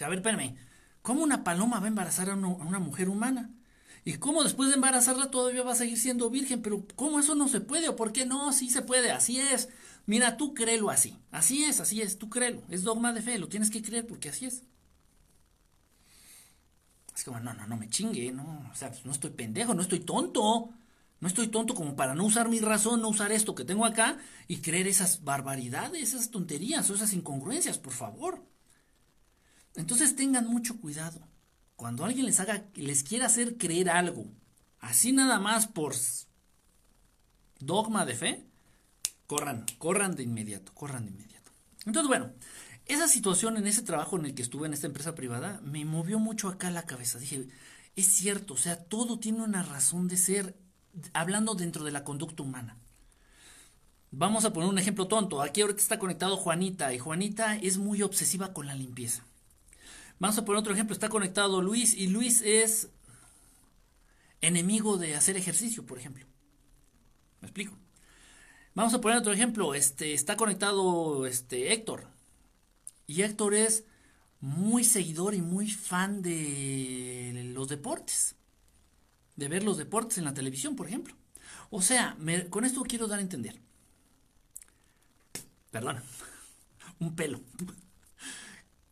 A 0.00 0.08
ver, 0.08 0.18
espérame, 0.18 0.54
¿cómo 1.02 1.24
una 1.24 1.42
paloma 1.42 1.80
va 1.80 1.86
a 1.86 1.88
embarazar 1.88 2.30
a, 2.30 2.36
una 2.36 2.78
mujer 2.78 3.08
humana? 3.08 3.50
¿Y 4.04 4.14
cómo 4.18 4.44
después 4.44 4.68
de 4.68 4.74
embarazarla 4.74 5.30
todavía 5.30 5.62
va 5.62 5.72
a 5.72 5.76
seguir 5.76 5.98
siendo 5.98 6.28
virgen? 6.30 6.60
Pero 6.62 6.86
¿cómo 6.94 7.18
eso 7.20 7.34
no 7.34 7.48
se 7.48 7.60
puede? 7.60 7.88
¿O 7.88 7.96
por 7.96 8.12
qué 8.12 8.26
no? 8.26 8.52
Sí 8.52 8.68
se 8.68 8.82
puede, 8.82 9.10
así 9.10 9.40
es. 9.40 9.70
Mira, 10.06 10.36
tú 10.36 10.52
créelo 10.52 10.90
así. 10.90 11.16
Así 11.30 11.64
es, 11.64 11.80
así 11.80 12.02
es, 12.02 12.18
tú 12.18 12.28
créelo. 12.28 12.62
Es 12.68 12.82
dogma 12.82 13.12
de 13.14 13.22
fe, 13.22 13.38
lo 13.38 13.48
tienes 13.48 13.70
que 13.70 13.82
creer 13.82 14.06
porque 14.06 14.28
así 14.28 14.44
es. 14.46 14.62
Es 17.16 17.24
como, 17.24 17.40
no, 17.40 17.54
no, 17.54 17.66
no 17.66 17.76
me 17.76 17.88
chingue, 17.88 18.30
no. 18.32 18.68
O 18.70 18.74
sea, 18.74 18.92
no 19.04 19.12
estoy 19.12 19.30
pendejo, 19.30 19.72
no 19.72 19.82
estoy 19.82 20.00
tonto. 20.00 20.70
No 21.20 21.28
estoy 21.28 21.48
tonto 21.48 21.74
como 21.74 21.96
para 21.96 22.14
no 22.14 22.24
usar 22.24 22.50
mi 22.50 22.60
razón, 22.60 23.00
no 23.00 23.08
usar 23.08 23.32
esto 23.32 23.54
que 23.54 23.64
tengo 23.64 23.86
acá 23.86 24.18
y 24.46 24.58
creer 24.58 24.86
esas 24.88 25.24
barbaridades, 25.24 26.02
esas 26.02 26.30
tonterías 26.30 26.90
o 26.90 26.94
esas 26.94 27.14
incongruencias, 27.14 27.78
por 27.78 27.94
favor. 27.94 28.44
Entonces 29.74 30.16
tengan 30.16 30.46
mucho 30.46 30.78
cuidado. 30.78 31.26
Cuando 31.76 32.04
alguien 32.04 32.26
les 32.26 32.40
haga, 32.40 32.64
les 32.74 33.02
quiera 33.02 33.26
hacer 33.26 33.56
creer 33.56 33.90
algo, 33.90 34.26
así 34.80 35.12
nada 35.12 35.40
más 35.40 35.66
por 35.66 35.94
dogma 37.58 38.06
de 38.06 38.14
fe, 38.14 38.44
corran, 39.26 39.66
corran 39.78 40.14
de 40.14 40.22
inmediato, 40.22 40.72
corran 40.74 41.04
de 41.04 41.10
inmediato. 41.10 41.50
Entonces, 41.86 42.08
bueno, 42.08 42.30
esa 42.86 43.08
situación 43.08 43.56
en 43.56 43.66
ese 43.66 43.82
trabajo 43.82 44.18
en 44.18 44.26
el 44.26 44.34
que 44.34 44.42
estuve 44.42 44.66
en 44.66 44.74
esta 44.74 44.86
empresa 44.86 45.14
privada 45.14 45.60
me 45.64 45.84
movió 45.84 46.18
mucho 46.18 46.48
acá 46.48 46.70
la 46.70 46.84
cabeza. 46.84 47.18
Dije, 47.18 47.48
es 47.96 48.06
cierto, 48.06 48.54
o 48.54 48.58
sea, 48.58 48.76
todo 48.76 49.18
tiene 49.18 49.42
una 49.42 49.62
razón 49.62 50.08
de 50.08 50.16
ser, 50.16 50.56
hablando 51.12 51.54
dentro 51.54 51.84
de 51.84 51.92
la 51.92 52.04
conducta 52.04 52.42
humana. 52.42 52.76
Vamos 54.10 54.44
a 54.44 54.52
poner 54.52 54.68
un 54.68 54.78
ejemplo 54.78 55.08
tonto. 55.08 55.42
Aquí 55.42 55.60
ahorita 55.60 55.80
está 55.80 55.98
conectado 55.98 56.36
Juanita 56.36 56.92
y 56.94 56.98
Juanita 56.98 57.56
es 57.56 57.78
muy 57.78 58.02
obsesiva 58.02 58.52
con 58.52 58.66
la 58.66 58.74
limpieza. 58.74 59.24
Vamos 60.24 60.38
a 60.38 60.44
poner 60.46 60.60
otro 60.60 60.72
ejemplo. 60.72 60.94
Está 60.94 61.10
conectado 61.10 61.60
Luis 61.60 61.92
y 61.92 62.06
Luis 62.06 62.40
es 62.40 62.88
enemigo 64.40 64.96
de 64.96 65.16
hacer 65.16 65.36
ejercicio, 65.36 65.84
por 65.84 65.98
ejemplo. 65.98 66.24
¿Me 67.42 67.48
explico? 67.48 67.76
Vamos 68.74 68.94
a 68.94 69.02
poner 69.02 69.18
otro 69.18 69.34
ejemplo. 69.34 69.74
Este, 69.74 70.14
está 70.14 70.38
conectado 70.38 71.26
este, 71.26 71.74
Héctor. 71.74 72.06
Y 73.06 73.20
Héctor 73.20 73.52
es 73.52 73.84
muy 74.40 74.82
seguidor 74.82 75.34
y 75.34 75.42
muy 75.42 75.70
fan 75.70 76.22
de 76.22 77.50
los 77.52 77.68
deportes. 77.68 78.34
De 79.36 79.48
ver 79.48 79.62
los 79.62 79.76
deportes 79.76 80.16
en 80.16 80.24
la 80.24 80.32
televisión, 80.32 80.74
por 80.74 80.86
ejemplo. 80.86 81.14
O 81.68 81.82
sea, 81.82 82.16
con 82.48 82.64
esto 82.64 82.82
quiero 82.84 83.08
dar 83.08 83.18
a 83.18 83.22
entender. 83.22 83.60
Perdón. 85.70 86.02
Un 86.98 87.14
pelo. 87.14 87.42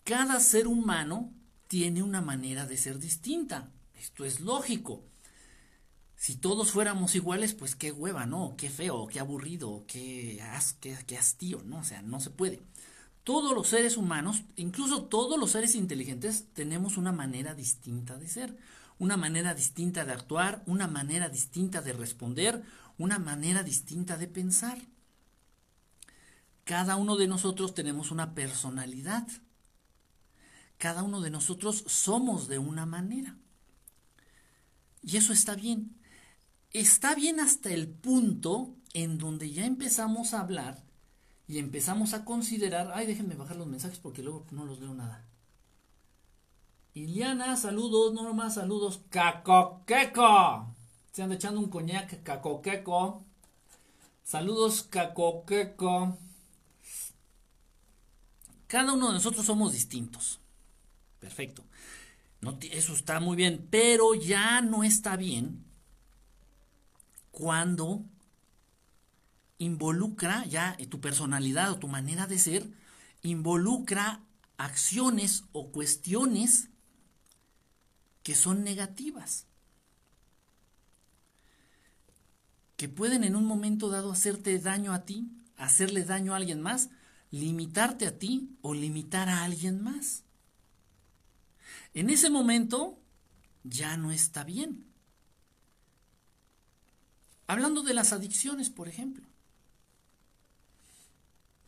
Cada 0.04 0.40
ser 0.40 0.66
humano 0.66 1.32
tiene 1.68 2.02
una 2.02 2.20
manera 2.20 2.66
de 2.66 2.76
ser 2.76 2.98
distinta. 2.98 3.70
Esto 3.94 4.24
es 4.24 4.40
lógico. 4.40 5.04
Si 6.16 6.36
todos 6.36 6.70
fuéramos 6.70 7.14
iguales, 7.14 7.54
pues 7.54 7.74
qué 7.74 7.90
hueva, 7.92 8.26
¿no? 8.26 8.54
Qué 8.56 8.70
feo, 8.70 9.06
qué 9.06 9.20
aburrido, 9.20 9.84
qué, 9.88 10.40
qué, 10.80 11.18
hastío, 11.18 11.62
¿no? 11.64 11.78
O 11.78 11.84
sea, 11.84 12.02
no 12.02 12.20
se 12.20 12.30
puede. 12.30 12.62
Todos 13.24 13.54
los 13.54 13.68
seres 13.68 13.96
humanos, 13.96 14.42
incluso 14.56 15.04
todos 15.04 15.38
los 15.38 15.52
seres 15.52 15.74
inteligentes, 15.74 16.46
tenemos 16.52 16.96
una 16.96 17.12
manera 17.12 17.54
distinta 17.54 18.18
de 18.18 18.28
ser, 18.28 18.56
una 18.98 19.16
manera 19.16 19.54
distinta 19.54 20.04
de 20.04 20.12
actuar, 20.12 20.62
una 20.66 20.86
manera 20.88 21.28
distinta 21.28 21.82
de 21.82 21.92
responder, 21.92 22.62
una 22.98 23.18
manera 23.18 23.62
distinta 23.62 24.16
de 24.16 24.28
pensar. 24.28 24.78
Cada 26.64 26.96
uno 26.96 27.16
de 27.16 27.26
nosotros 27.26 27.74
tenemos 27.74 28.10
una 28.10 28.34
personalidad. 28.34 29.26
Cada 30.82 31.04
uno 31.04 31.20
de 31.20 31.30
nosotros 31.30 31.84
somos 31.86 32.48
de 32.48 32.58
una 32.58 32.86
manera. 32.86 33.36
Y 35.00 35.16
eso 35.16 35.32
está 35.32 35.54
bien 35.54 36.02
está 36.72 37.14
bien 37.14 37.40
hasta 37.40 37.70
el 37.70 37.88
punto 37.88 38.74
en 38.94 39.18
donde 39.18 39.50
ya 39.50 39.66
empezamos 39.66 40.32
a 40.32 40.40
hablar 40.40 40.82
y 41.46 41.58
empezamos 41.58 42.14
a 42.14 42.24
considerar, 42.24 42.92
ay, 42.94 43.06
déjenme 43.06 43.34
bajar 43.34 43.56
los 43.56 43.66
mensajes 43.66 43.98
porque 43.98 44.22
luego 44.22 44.46
no 44.50 44.64
los 44.64 44.80
veo 44.80 44.94
nada. 44.94 45.26
Iliana, 46.94 47.56
saludos, 47.56 48.12
no 48.12 48.32
más 48.34 48.54
saludos. 48.54 49.00
Cacoqueco. 49.08 50.74
Se 51.10 51.22
anda 51.22 51.34
echando 51.34 51.60
un 51.60 51.68
coñac, 51.68 52.22
Cacoqueco. 52.22 53.24
Saludos, 54.22 54.82
Cacoqueco. 54.82 56.18
Cada 58.66 58.92
uno 58.92 59.08
de 59.08 59.14
nosotros 59.14 59.44
somos 59.44 59.72
distintos. 59.72 60.41
Perfecto. 61.22 61.64
Eso 62.72 62.94
está 62.94 63.20
muy 63.20 63.36
bien, 63.36 63.68
pero 63.70 64.14
ya 64.16 64.60
no 64.60 64.82
está 64.82 65.16
bien 65.16 65.64
cuando 67.30 68.04
involucra 69.58 70.44
ya 70.46 70.76
tu 70.90 71.00
personalidad 71.00 71.70
o 71.70 71.78
tu 71.78 71.86
manera 71.86 72.26
de 72.26 72.40
ser, 72.40 72.68
involucra 73.22 74.20
acciones 74.56 75.44
o 75.52 75.70
cuestiones 75.70 76.70
que 78.24 78.34
son 78.34 78.64
negativas, 78.64 79.46
que 82.76 82.88
pueden 82.88 83.22
en 83.22 83.36
un 83.36 83.44
momento 83.44 83.90
dado 83.90 84.10
hacerte 84.10 84.58
daño 84.58 84.92
a 84.92 85.04
ti, 85.04 85.30
hacerle 85.56 86.02
daño 86.02 86.34
a 86.34 86.38
alguien 86.38 86.60
más, 86.60 86.90
limitarte 87.30 88.08
a 88.08 88.18
ti 88.18 88.56
o 88.60 88.74
limitar 88.74 89.28
a 89.28 89.44
alguien 89.44 89.80
más. 89.80 90.24
En 91.94 92.10
ese 92.10 92.30
momento 92.30 92.98
ya 93.64 93.96
no 93.96 94.12
está 94.12 94.44
bien. 94.44 94.86
Hablando 97.46 97.82
de 97.82 97.94
las 97.94 98.12
adicciones, 98.12 98.70
por 98.70 98.88
ejemplo. 98.88 99.26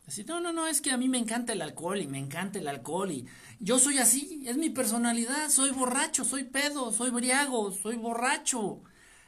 Decir, 0.05 0.27
no, 0.27 0.39
no, 0.39 0.53
no, 0.53 0.67
es 0.67 0.81
que 0.81 0.91
a 0.91 0.97
mí 0.97 1.09
me 1.09 1.17
encanta 1.17 1.53
el 1.53 1.63
alcohol 1.63 1.99
y 1.99 2.07
me 2.07 2.19
encanta 2.19 2.59
el 2.59 2.67
alcohol 2.67 3.11
y 3.11 3.25
yo 3.59 3.79
soy 3.79 3.97
así, 3.97 4.43
es 4.45 4.55
mi 4.55 4.69
personalidad, 4.69 5.49
soy 5.49 5.71
borracho, 5.71 6.23
soy 6.23 6.43
pedo, 6.43 6.91
soy 6.91 7.09
briago, 7.09 7.71
soy 7.71 7.95
borracho. 7.95 8.83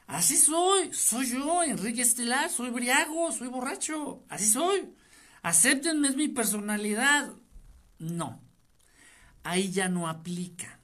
Así 0.06 0.38
soy, 0.38 0.94
soy 0.94 1.26
yo, 1.32 1.64
Enrique 1.64 2.02
Estelar, 2.04 2.50
soy 2.50 2.70
briago, 2.70 3.32
soy 3.32 3.48
borracho, 3.48 4.24
así 4.30 4.46
soy. 4.46 4.94
Acéptenme, 5.42 6.10
es 6.10 6.16
mi 6.16 6.28
personalidad. 6.28 7.34
No, 7.98 8.40
ahí 9.44 9.72
ya 9.72 9.90
no 9.90 10.08
aplica, 10.08 10.77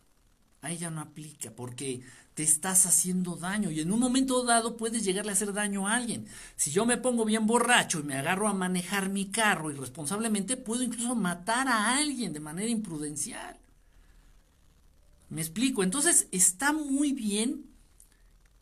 ahí 0.63 0.77
ya 0.77 0.89
no 0.89 1.01
aplica, 1.01 1.51
porque 1.51 2.01
te 2.33 2.41
estás 2.41 2.85
haciendo 2.85 3.35
daño 3.35 3.69
y 3.69 3.81
en 3.81 3.91
un 3.91 3.99
momento 3.99 4.43
dado 4.43 4.75
puedes 4.77 5.03
llegarle 5.03 5.31
a 5.31 5.33
hacer 5.33 5.53
daño 5.53 5.87
a 5.87 5.95
alguien. 5.95 6.25
Si 6.55 6.71
yo 6.71 6.85
me 6.85 6.97
pongo 6.97 7.25
bien 7.25 7.45
borracho 7.45 7.99
y 7.99 8.03
me 8.03 8.15
agarro 8.15 8.47
a 8.47 8.53
manejar 8.53 9.09
mi 9.09 9.29
carro 9.29 9.69
irresponsablemente, 9.69 10.57
puedo 10.57 10.81
incluso 10.81 11.15
matar 11.15 11.67
a 11.67 11.95
alguien 11.97 12.33
de 12.33 12.39
manera 12.39 12.69
imprudencial. 12.69 13.59
Me 15.29 15.41
explico, 15.41 15.83
entonces 15.83 16.27
está 16.31 16.73
muy 16.73 17.11
bien 17.11 17.65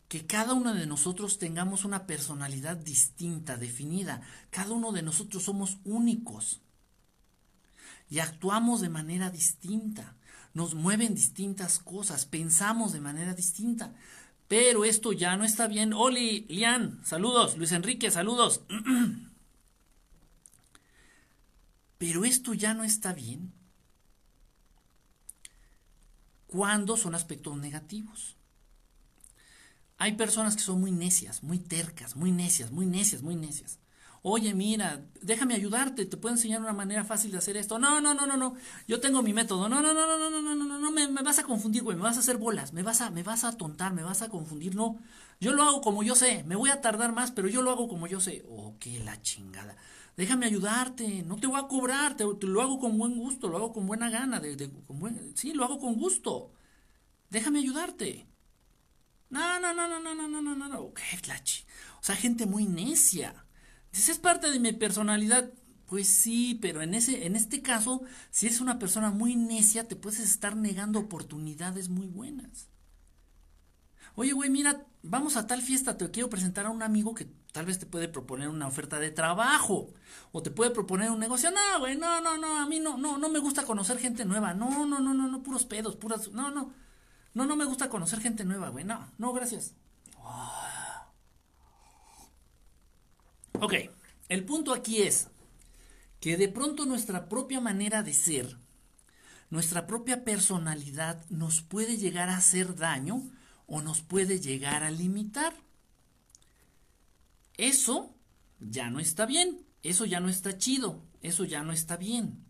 que 0.08 0.26
cada 0.26 0.52
uno 0.52 0.74
de 0.74 0.86
nosotros 0.86 1.38
tengamos 1.38 1.84
una 1.84 2.06
personalidad 2.06 2.76
distinta, 2.76 3.56
definida. 3.56 4.20
Cada 4.50 4.72
uno 4.72 4.92
de 4.92 5.02
nosotros 5.02 5.44
somos 5.44 5.78
únicos 5.84 6.60
y 8.10 8.18
actuamos 8.18 8.82
de 8.82 8.90
manera 8.90 9.30
distinta 9.30 10.16
nos 10.54 10.74
mueven 10.74 11.14
distintas 11.14 11.78
cosas, 11.78 12.26
pensamos 12.26 12.92
de 12.92 13.00
manera 13.00 13.34
distinta. 13.34 13.94
Pero 14.48 14.84
esto 14.84 15.12
ya 15.12 15.36
no 15.36 15.44
está 15.44 15.66
bien. 15.66 15.92
Oli, 15.92 16.46
Lian, 16.48 17.00
saludos. 17.04 17.56
Luis 17.56 17.72
Enrique, 17.72 18.10
saludos. 18.10 18.62
Pero 21.98 22.24
esto 22.24 22.52
ya 22.52 22.74
no 22.74 22.84
está 22.84 23.14
bien 23.14 23.52
cuando 26.48 26.96
son 26.96 27.14
aspectos 27.14 27.56
negativos. 27.56 28.36
Hay 29.96 30.16
personas 30.16 30.56
que 30.56 30.62
son 30.62 30.80
muy 30.80 30.90
necias, 30.90 31.42
muy 31.42 31.58
tercas, 31.58 32.16
muy 32.16 32.32
necias, 32.32 32.72
muy 32.72 32.86
necias, 32.86 33.22
muy 33.22 33.36
necias 33.36 33.78
oye, 34.22 34.54
mira, 34.54 35.04
déjame 35.20 35.54
ayudarte, 35.54 36.06
te 36.06 36.16
puedo 36.16 36.34
enseñar 36.34 36.60
una 36.60 36.72
manera 36.72 37.04
fácil 37.04 37.32
de 37.32 37.38
hacer 37.38 37.56
esto. 37.56 37.78
No, 37.78 38.00
no, 38.00 38.14
no, 38.14 38.26
no, 38.26 38.36
no, 38.36 38.54
yo 38.86 39.00
tengo 39.00 39.22
mi 39.22 39.32
método. 39.32 39.68
No, 39.68 39.82
no, 39.82 39.92
no, 39.92 40.06
no, 40.06 40.18
no, 40.18 40.30
no, 40.30 40.42
no, 40.42 40.54
no, 40.54 40.64
no, 40.64 40.78
no, 40.78 40.90
me, 40.90 41.22
vas 41.22 41.38
a 41.38 41.44
confundir, 41.44 41.82
güey, 41.82 41.96
me 41.96 42.02
vas 42.02 42.16
a 42.16 42.20
hacer 42.20 42.38
bolas, 42.38 42.72
me 42.72 42.82
vas 42.82 43.00
a, 43.00 43.10
me 43.10 43.22
vas 43.22 43.44
a 43.44 43.56
tontar, 43.56 43.92
me 43.92 44.02
vas 44.02 44.22
a 44.22 44.28
confundir, 44.28 44.74
no. 44.74 44.98
Yo 45.40 45.52
lo 45.52 45.62
hago 45.64 45.80
como 45.80 46.02
yo 46.02 46.14
sé, 46.14 46.44
me 46.44 46.56
voy 46.56 46.70
a 46.70 46.80
tardar 46.80 47.12
más, 47.12 47.32
pero 47.32 47.48
yo 47.48 47.62
lo 47.62 47.70
hago 47.70 47.88
como 47.88 48.06
yo 48.06 48.20
sé. 48.20 48.44
Oh, 48.48 48.76
qué 48.78 49.00
la 49.00 49.20
chingada. 49.22 49.76
Déjame 50.16 50.46
ayudarte, 50.46 51.22
no 51.24 51.36
te 51.36 51.46
voy 51.46 51.58
a 51.58 51.66
cobrar, 51.66 52.16
te, 52.16 52.24
lo 52.24 52.62
hago 52.62 52.78
con 52.78 52.98
buen 52.98 53.16
gusto, 53.16 53.48
lo 53.48 53.56
hago 53.56 53.72
con 53.72 53.86
buena 53.86 54.10
gana, 54.10 54.40
sí, 55.34 55.52
lo 55.52 55.64
hago 55.64 55.78
con 55.78 55.94
gusto. 55.94 56.52
Déjame 57.30 57.60
ayudarte. 57.60 58.26
No, 59.30 59.58
no, 59.58 59.72
no, 59.72 59.88
no, 59.88 59.98
no, 59.98 60.14
no, 60.14 60.28
no, 60.28 60.42
no, 60.42 60.54
no, 60.54 60.68
no. 60.68 60.92
Qué 60.92 61.26
la 61.26 61.42
ch... 61.42 61.64
O 62.00 62.04
sea, 62.04 62.14
gente 62.14 62.44
muy 62.44 62.66
necia. 62.66 63.46
Dices, 63.92 64.10
es 64.10 64.18
parte 64.18 64.50
de 64.50 64.60
mi 64.60 64.72
personalidad. 64.72 65.50
Pues 65.86 66.08
sí, 66.08 66.58
pero 66.62 66.80
en, 66.80 66.94
ese, 66.94 67.26
en 67.26 67.36
este 67.36 67.60
caso, 67.60 68.02
si 68.30 68.46
eres 68.46 68.62
una 68.62 68.78
persona 68.78 69.10
muy 69.10 69.36
necia, 69.36 69.86
te 69.86 69.94
puedes 69.94 70.20
estar 70.20 70.56
negando 70.56 70.98
oportunidades 70.98 71.90
muy 71.90 72.06
buenas. 72.06 72.68
Oye, 74.14 74.32
güey, 74.32 74.48
mira, 74.48 74.86
vamos 75.02 75.36
a 75.36 75.46
tal 75.46 75.60
fiesta, 75.60 75.98
te 75.98 76.10
quiero 76.10 76.30
presentar 76.30 76.66
a 76.66 76.70
un 76.70 76.82
amigo 76.82 77.14
que 77.14 77.26
tal 77.52 77.66
vez 77.66 77.78
te 77.78 77.86
puede 77.86 78.08
proponer 78.08 78.48
una 78.48 78.66
oferta 78.66 78.98
de 78.98 79.10
trabajo 79.10 79.92
o 80.32 80.42
te 80.42 80.50
puede 80.50 80.70
proponer 80.70 81.10
un 81.10 81.18
negocio. 81.18 81.50
No, 81.50 81.80
güey, 81.80 81.96
no, 81.96 82.20
no, 82.22 82.38
no, 82.38 82.58
a 82.58 82.66
mí 82.66 82.80
no, 82.80 82.96
no, 82.96 83.18
no 83.18 83.28
me 83.28 83.38
gusta 83.38 83.64
conocer 83.64 83.98
gente 83.98 84.24
nueva. 84.24 84.54
No, 84.54 84.86
no, 84.86 84.98
no, 85.00 85.12
no, 85.12 85.28
no, 85.28 85.42
puros 85.42 85.66
pedos, 85.66 85.96
puras, 85.96 86.30
no, 86.32 86.50
no. 86.50 86.72
No, 87.34 87.46
no 87.46 87.56
me 87.56 87.64
gusta 87.64 87.88
conocer 87.88 88.20
gente 88.20 88.44
nueva, 88.44 88.68
güey. 88.68 88.84
No, 88.84 89.10
no, 89.18 89.32
gracias. 89.32 89.74
Ok, 93.60 93.74
el 94.28 94.44
punto 94.44 94.72
aquí 94.72 95.02
es 95.02 95.28
que 96.20 96.36
de 96.36 96.48
pronto 96.48 96.86
nuestra 96.86 97.28
propia 97.28 97.60
manera 97.60 98.02
de 98.02 98.14
ser, 98.14 98.58
nuestra 99.50 99.86
propia 99.86 100.24
personalidad 100.24 101.24
nos 101.28 101.60
puede 101.62 101.96
llegar 101.96 102.28
a 102.28 102.38
hacer 102.38 102.74
daño 102.74 103.30
o 103.66 103.82
nos 103.82 104.00
puede 104.00 104.40
llegar 104.40 104.82
a 104.82 104.90
limitar. 104.90 105.54
Eso 107.56 108.14
ya 108.60 108.90
no 108.90 108.98
está 108.98 109.26
bien. 109.26 109.66
Eso 109.82 110.04
ya 110.04 110.20
no 110.20 110.28
está 110.28 110.56
chido. 110.56 111.02
Eso 111.20 111.44
ya 111.44 111.62
no 111.62 111.72
está 111.72 111.96
bien. 111.96 112.44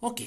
Ok. 0.00 0.22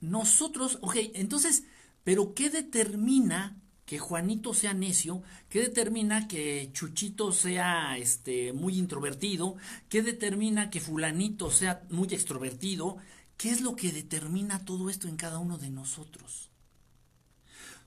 Nosotros, 0.00 0.78
ok, 0.82 0.96
entonces, 1.14 1.64
pero 2.04 2.34
¿qué 2.34 2.50
determina 2.50 3.60
que 3.86 3.98
Juanito 3.98 4.54
sea 4.54 4.74
necio? 4.74 5.22
¿Qué 5.48 5.60
determina 5.60 6.26
que 6.26 6.70
Chuchito 6.72 7.32
sea 7.32 7.98
este 7.98 8.52
muy 8.52 8.78
introvertido? 8.78 9.56
¿Qué 9.88 10.02
determina 10.02 10.70
que 10.70 10.80
fulanito 10.80 11.50
sea 11.50 11.82
muy 11.90 12.08
extrovertido? 12.08 12.96
¿Qué 13.36 13.50
es 13.50 13.60
lo 13.60 13.76
que 13.76 13.92
determina 13.92 14.64
todo 14.64 14.88
esto 14.88 15.08
en 15.08 15.16
cada 15.16 15.38
uno 15.38 15.58
de 15.58 15.70
nosotros? 15.70 16.50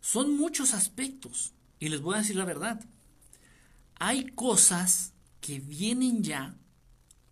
Son 0.01 0.37
muchos 0.37 0.73
aspectos 0.73 1.53
y 1.79 1.89
les 1.89 2.01
voy 2.01 2.15
a 2.15 2.19
decir 2.19 2.35
la 2.35 2.45
verdad. 2.45 2.83
Hay 3.99 4.27
cosas 4.27 5.13
que 5.41 5.59
vienen 5.59 6.23
ya 6.23 6.55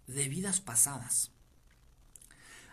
de 0.07 0.27
vidas 0.29 0.61
pasadas. 0.61 1.31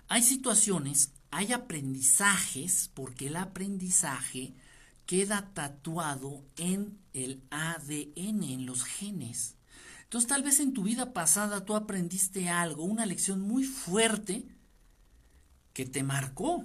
Hay 0.08 0.22
situaciones, 0.22 1.12
hay 1.30 1.52
aprendizajes, 1.52 2.90
porque 2.94 3.28
el 3.28 3.36
aprendizaje 3.36 4.54
queda 5.12 5.50
tatuado 5.52 6.42
en 6.56 6.98
el 7.12 7.42
ADN, 7.50 8.44
en 8.44 8.64
los 8.64 8.82
genes. 8.82 9.58
Entonces 10.04 10.26
tal 10.26 10.42
vez 10.42 10.58
en 10.58 10.72
tu 10.72 10.84
vida 10.84 11.12
pasada 11.12 11.66
tú 11.66 11.76
aprendiste 11.76 12.48
algo, 12.48 12.84
una 12.84 13.04
lección 13.04 13.42
muy 13.42 13.64
fuerte 13.64 14.48
que 15.74 15.84
te 15.84 16.02
marcó, 16.02 16.64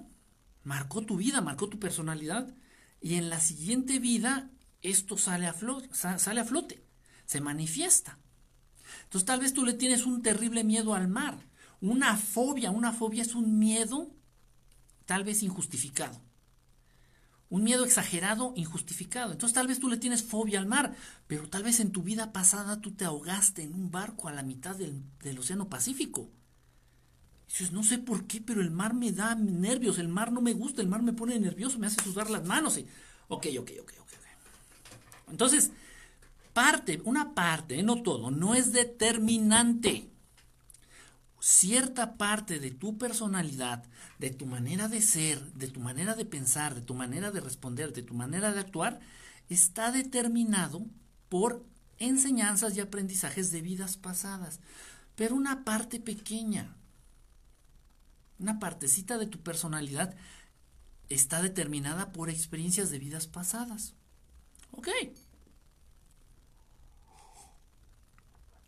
marcó 0.64 1.02
tu 1.02 1.18
vida, 1.18 1.42
marcó 1.42 1.68
tu 1.68 1.78
personalidad, 1.78 2.56
y 3.02 3.16
en 3.16 3.30
la 3.30 3.42
siguiente 3.42 4.00
vida 4.00 4.50
esto 4.82 5.18
sale 5.18 5.46
a, 5.46 5.52
flote, 5.52 6.82
se 7.26 7.42
manifiesta. 7.42 8.18
Entonces 9.04 9.26
tal 9.26 9.42
vez 9.42 9.54
tú 9.54 9.66
le 9.66 9.74
tienes 9.74 10.06
un 10.06 10.22
terrible 10.22 10.64
miedo 10.64 10.96
al 10.96 11.10
mar, 11.10 11.38
una 11.82 12.16
fobia, 12.16 12.72
una 12.72 12.94
fobia 12.94 13.24
es 13.24 13.36
un 13.36 13.60
miedo 13.60 14.10
tal 15.06 15.26
vez 15.26 15.44
injustificado. 15.44 16.27
Un 17.50 17.64
miedo 17.64 17.86
exagerado, 17.86 18.54
injustificado. 18.56 19.32
Entonces 19.32 19.54
tal 19.54 19.68
vez 19.68 19.80
tú 19.80 19.90
le 19.90 19.98
tienes 19.98 20.24
fobia 20.24 20.60
al 20.60 20.66
mar, 20.66 20.96
pero 21.28 21.50
tal 21.50 21.64
vez 21.64 21.80
en 21.80 21.92
tu 21.92 22.04
vida 22.04 22.34
pasada 22.34 22.82
tú 22.82 22.92
te 22.92 23.06
ahogaste 23.06 23.64
en 23.64 23.74
un 23.74 23.90
barco 23.90 24.28
a 24.28 24.34
la 24.34 24.44
mitad 24.44 24.76
del, 24.76 25.04
del 25.22 25.40
Océano 25.40 25.70
Pacífico. 25.70 26.30
Dices, 27.48 27.72
no 27.72 27.84
sé 27.84 27.98
por 27.98 28.28
qué, 28.28 28.42
pero 28.42 28.62
el 28.62 28.72
mar 28.72 28.94
me 28.94 29.14
da 29.14 29.34
nervios, 29.36 30.00
el 30.00 30.10
mar 30.10 30.32
no 30.32 30.42
me 30.42 30.54
gusta, 30.54 30.82
el 30.82 30.90
mar 30.90 31.02
me 31.02 31.14
pone 31.14 31.40
nervioso, 31.40 31.80
me 31.80 31.88
hace 31.88 32.04
sudar 32.04 32.30
las 32.30 32.46
manos. 32.46 32.78
Y... 32.78 32.86
Ok, 33.30 33.48
ok, 33.58 33.72
ok, 33.82 33.94
ok. 34.02 34.08
Entonces, 35.30 35.72
parte, 36.54 37.02
una 37.06 37.34
parte, 37.34 37.82
no 37.84 38.02
todo, 38.02 38.32
no 38.32 38.56
es 38.56 38.74
determinante. 38.74 40.10
Cierta 41.40 42.18
parte 42.18 42.60
de 42.60 42.72
tu 42.72 42.98
personalidad, 42.98 43.84
de 44.20 44.32
tu 44.32 44.46
manera 44.46 44.88
de 44.88 45.02
ser, 45.02 45.54
de 45.54 45.68
tu 45.68 45.80
manera 45.80 46.16
de 46.16 46.26
pensar, 46.26 46.74
de 46.74 46.82
tu 46.82 46.94
manera 46.94 47.32
de 47.32 47.42
responder, 47.42 47.94
de 47.94 48.02
tu 48.02 48.14
manera 48.14 48.54
de 48.54 48.60
actuar, 48.60 49.00
está 49.50 49.92
determinado 49.92 50.86
por 51.30 51.64
enseñanzas 52.00 52.76
y 52.76 52.80
aprendizajes 52.80 53.52
de 53.52 53.62
vidas 53.62 53.98
pasadas. 53.98 54.60
Pero 55.16 55.36
una 55.36 55.64
parte 55.64 56.00
pequeña, 56.00 56.76
una 58.40 58.60
partecita 58.60 59.18
de 59.18 59.28
tu 59.28 59.40
personalidad 59.40 60.16
está 61.10 61.42
determinada 61.42 62.12
por 62.12 62.30
experiencias 62.30 62.90
de 62.90 63.00
vidas 63.00 63.28
pasadas. 63.28 63.94
Ok. 64.72 64.90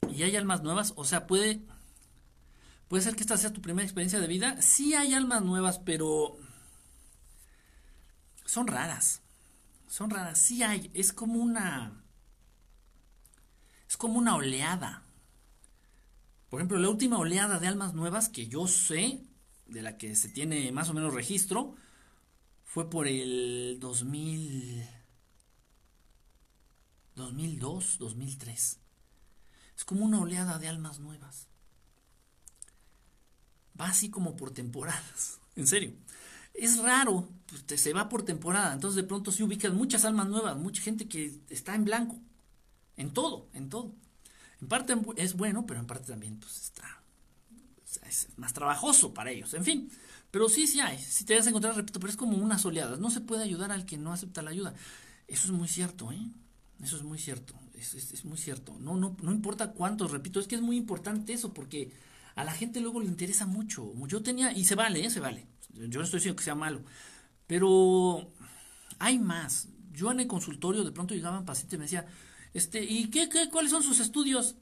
¿Y 0.10 0.24
hay 0.24 0.36
almas 0.36 0.64
nuevas? 0.64 0.94
O 0.96 1.06
sea, 1.06 1.28
puede... 1.28 1.62
Puede 2.90 3.04
ser 3.04 3.16
que 3.16 3.22
esta 3.22 3.38
sea 3.38 3.54
tu 3.54 3.62
primera 3.62 3.86
experiencia 3.86 4.20
de 4.20 4.28
vida. 4.28 4.62
Sí 4.62 4.94
hay 4.96 5.14
almas 5.14 5.42
nuevas, 5.42 5.80
pero... 5.80 6.38
Son 8.46 8.68
raras. 8.68 9.22
Son 9.88 10.10
raras. 10.10 10.40
Sí 10.40 10.64
hay. 10.64 10.92
Es 10.94 11.14
como 11.14 11.40
una... 11.40 12.04
Es 13.88 13.96
como 13.96 14.20
una 14.20 14.36
oleada. 14.36 15.04
Por 16.50 16.60
ejemplo, 16.60 16.78
la 16.80 16.90
última 16.90 17.18
oleada 17.18 17.60
de 17.60 17.68
almas 17.68 17.94
nuevas 17.94 18.28
que 18.28 18.48
yo 18.48 18.68
sé 18.68 19.24
de 19.70 19.82
la 19.82 19.98
que 19.98 20.16
se 20.16 20.30
tiene 20.30 20.72
más 20.72 20.90
o 20.90 20.94
menos 20.94 21.14
registro, 21.14 21.76
fue 22.66 22.90
por 22.90 23.08
el 23.08 23.78
2000, 23.80 24.88
2002, 27.16 27.98
2003. 28.00 28.80
Es 29.76 29.86
como 29.86 30.06
una 30.06 30.20
oleada 30.20 30.60
de 30.60 30.68
almas 30.68 31.00
nuevas. 31.00 31.49
Va 33.80 33.88
así 33.88 34.10
como 34.10 34.36
por 34.36 34.52
temporadas, 34.52 35.40
en 35.56 35.68
serio. 35.68 35.94
Es 36.54 36.80
raro, 36.80 37.30
pues, 37.48 37.82
se 37.82 37.94
va 37.94 38.10
por 38.10 38.24
temporada, 38.24 38.74
entonces 38.74 38.96
de 38.96 39.04
pronto 39.08 39.32
se 39.32 39.44
ubican 39.44 39.76
muchas 39.76 40.04
almas 40.06 40.28
nuevas, 40.28 40.58
mucha 40.58 40.82
gente 40.82 41.08
que 41.08 41.40
está 41.50 41.76
en 41.76 41.86
blanco, 41.86 42.20
en 42.98 43.12
todo, 43.12 43.48
en 43.54 43.70
todo. 43.70 43.94
En 44.62 44.68
parte 44.68 44.94
es 45.16 45.36
bueno, 45.36 45.66
pero 45.66 45.80
en 45.80 45.88
parte 45.88 46.12
también 46.12 46.38
pues 46.38 46.58
está 46.58 47.00
es 48.08 48.28
más 48.38 48.54
trabajoso 48.54 49.14
para 49.14 49.32
ellos, 49.32 49.54
en 49.54 49.64
fin. 49.64 49.92
Pero 50.32 50.48
sí, 50.48 50.68
sí 50.68 50.80
hay, 50.80 51.00
si 51.00 51.26
te 51.26 51.36
vas 51.36 51.46
a 51.48 51.50
encontrar, 51.50 51.76
repito, 51.76 52.00
pero 52.00 52.12
es 52.12 52.18
como 52.18 52.38
unas 52.38 52.64
oleadas. 52.66 53.00
No 53.00 53.10
se 53.10 53.22
puede 53.22 53.44
ayudar 53.44 53.72
al 53.72 53.86
que 53.86 53.98
no 53.98 54.14
acepta 54.14 54.42
la 54.42 54.52
ayuda. 54.52 54.76
Eso 55.28 55.46
es 55.46 55.52
muy 55.52 55.68
cierto, 55.68 56.12
¿eh? 56.12 56.20
Eso 56.82 56.96
es 56.96 57.04
muy 57.04 57.20
cierto, 57.20 57.56
es, 57.74 58.24
muy 58.24 58.38
cierto. 58.38 58.78
No, 58.80 58.96
no, 58.96 59.18
no 59.22 59.32
importa 59.32 59.72
cuántos, 59.72 60.12
repito, 60.12 60.40
es 60.40 60.48
que 60.48 60.56
es 60.56 60.62
muy 60.62 60.78
importante 60.78 61.34
eso 61.34 61.54
porque 61.54 61.92
a 62.40 62.44
la 62.44 62.52
gente 62.52 62.80
luego 62.80 63.02
le 63.02 63.08
interesa 63.08 63.46
mucho. 63.46 63.94
Yo 64.08 64.22
tenía, 64.22 64.52
y 64.52 64.66
se 64.66 64.76
vale, 64.76 65.06
¿eh? 65.06 65.10
se 65.10 65.20
vale. 65.20 65.48
Yo 65.74 66.00
no 66.00 66.06
estoy 66.06 66.20
diciendo 66.20 66.38
que 66.38 66.44
sea 66.44 66.56
malo, 66.56 66.82
pero 67.48 68.28
hay 69.00 69.20
más. 69.20 69.70
Yo 69.92 70.12
en 70.12 70.20
el 70.20 70.28
consultorio 70.28 70.84
de 70.84 70.92
pronto 70.92 71.14
llegaban 71.14 71.46
pacientes 71.46 71.76
y 71.76 71.78
me 71.78 71.86
decía, 71.86 72.08
este, 72.54 72.84
¿y 72.84 73.10
qué, 73.10 73.30
qué, 73.30 73.50
cuáles 73.50 73.72
son 73.72 73.84
sus 73.84 74.00
estudios? 74.00 74.56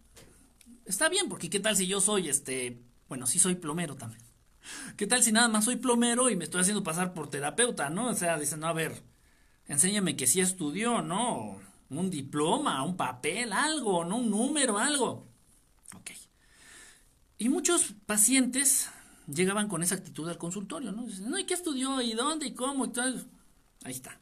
Está 0.85 1.09
bien, 1.09 1.29
porque 1.29 1.49
qué 1.49 1.59
tal 1.59 1.75
si 1.75 1.87
yo 1.87 2.01
soy 2.01 2.29
este 2.29 2.81
bueno, 3.07 3.25
sí 3.25 3.39
soy 3.39 3.55
plomero 3.55 3.95
también. 3.95 4.21
¿Qué 4.97 5.07
tal 5.07 5.23
si 5.23 5.31
nada 5.31 5.47
más 5.47 5.65
soy 5.65 5.77
plomero 5.77 6.29
y 6.29 6.35
me 6.35 6.43
estoy 6.43 6.61
haciendo 6.61 6.83
pasar 6.83 7.13
por 7.13 7.29
terapeuta, 7.29 7.89
no? 7.89 8.09
O 8.09 8.13
sea, 8.13 8.37
dicen, 8.37 8.59
no, 8.59 8.67
a 8.67 8.73
ver, 8.73 9.01
enséñame 9.67 10.17
que 10.17 10.27
sí 10.27 10.41
estudió, 10.41 11.01
¿no? 11.01 11.59
Un 11.89 12.09
diploma, 12.09 12.83
un 12.83 12.97
papel, 12.97 13.53
algo, 13.53 14.03
¿no? 14.03 14.17
Un 14.17 14.29
número, 14.29 14.77
algo. 14.77 15.27
Ok. 15.95 16.11
Y 17.37 17.49
muchos 17.49 17.93
pacientes 18.05 18.89
llegaban 19.27 19.67
con 19.67 19.83
esa 19.83 19.95
actitud 19.95 20.27
al 20.29 20.37
consultorio, 20.37 20.91
¿no? 20.91 21.03
Dicen, 21.03 21.29
no, 21.29 21.37
¿y 21.37 21.45
qué 21.45 21.53
estudió? 21.53 22.01
¿Y 22.01 22.13
dónde? 22.13 22.47
¿Y 22.47 22.53
cómo? 22.53 22.85
Y. 22.85 23.25
Ahí 23.83 23.93
está. 23.93 24.19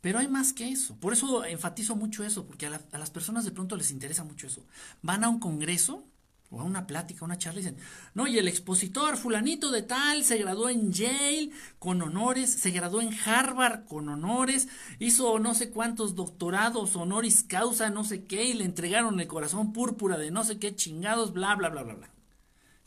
Pero 0.00 0.18
hay 0.18 0.28
más 0.28 0.52
que 0.52 0.68
eso. 0.68 0.96
Por 0.96 1.12
eso 1.12 1.44
enfatizo 1.44 1.96
mucho 1.96 2.24
eso, 2.24 2.46
porque 2.46 2.66
a, 2.66 2.80
a 2.92 2.98
las 2.98 3.10
personas 3.10 3.44
de 3.44 3.52
pronto 3.52 3.76
les 3.76 3.90
interesa 3.90 4.24
mucho 4.24 4.46
eso. 4.46 4.62
Van 5.02 5.24
a 5.24 5.28
un 5.28 5.40
congreso 5.40 6.04
o 6.50 6.60
a 6.60 6.64
una 6.64 6.86
plática, 6.86 7.24
una 7.24 7.38
charla, 7.38 7.58
dicen, 7.60 7.76
no, 8.12 8.26
y 8.26 8.36
el 8.38 8.48
expositor 8.48 9.16
fulanito 9.16 9.70
de 9.70 9.82
tal 9.82 10.24
se 10.24 10.36
graduó 10.36 10.68
en 10.68 10.92
Yale 10.92 11.50
con 11.78 12.02
honores, 12.02 12.50
se 12.50 12.72
graduó 12.72 13.00
en 13.00 13.16
Harvard 13.24 13.84
con 13.86 14.08
honores, 14.08 14.68
hizo 14.98 15.38
no 15.38 15.54
sé 15.54 15.70
cuántos 15.70 16.16
doctorados, 16.16 16.96
honoris 16.96 17.44
causa, 17.44 17.88
no 17.88 18.02
sé 18.02 18.24
qué, 18.24 18.44
y 18.44 18.54
le 18.54 18.64
entregaron 18.64 19.20
el 19.20 19.28
corazón 19.28 19.72
púrpura 19.72 20.18
de 20.18 20.32
no 20.32 20.42
sé 20.42 20.58
qué 20.58 20.74
chingados, 20.74 21.32
bla, 21.32 21.54
bla, 21.54 21.68
bla, 21.68 21.84
bla, 21.84 21.94
bla. 21.94 22.10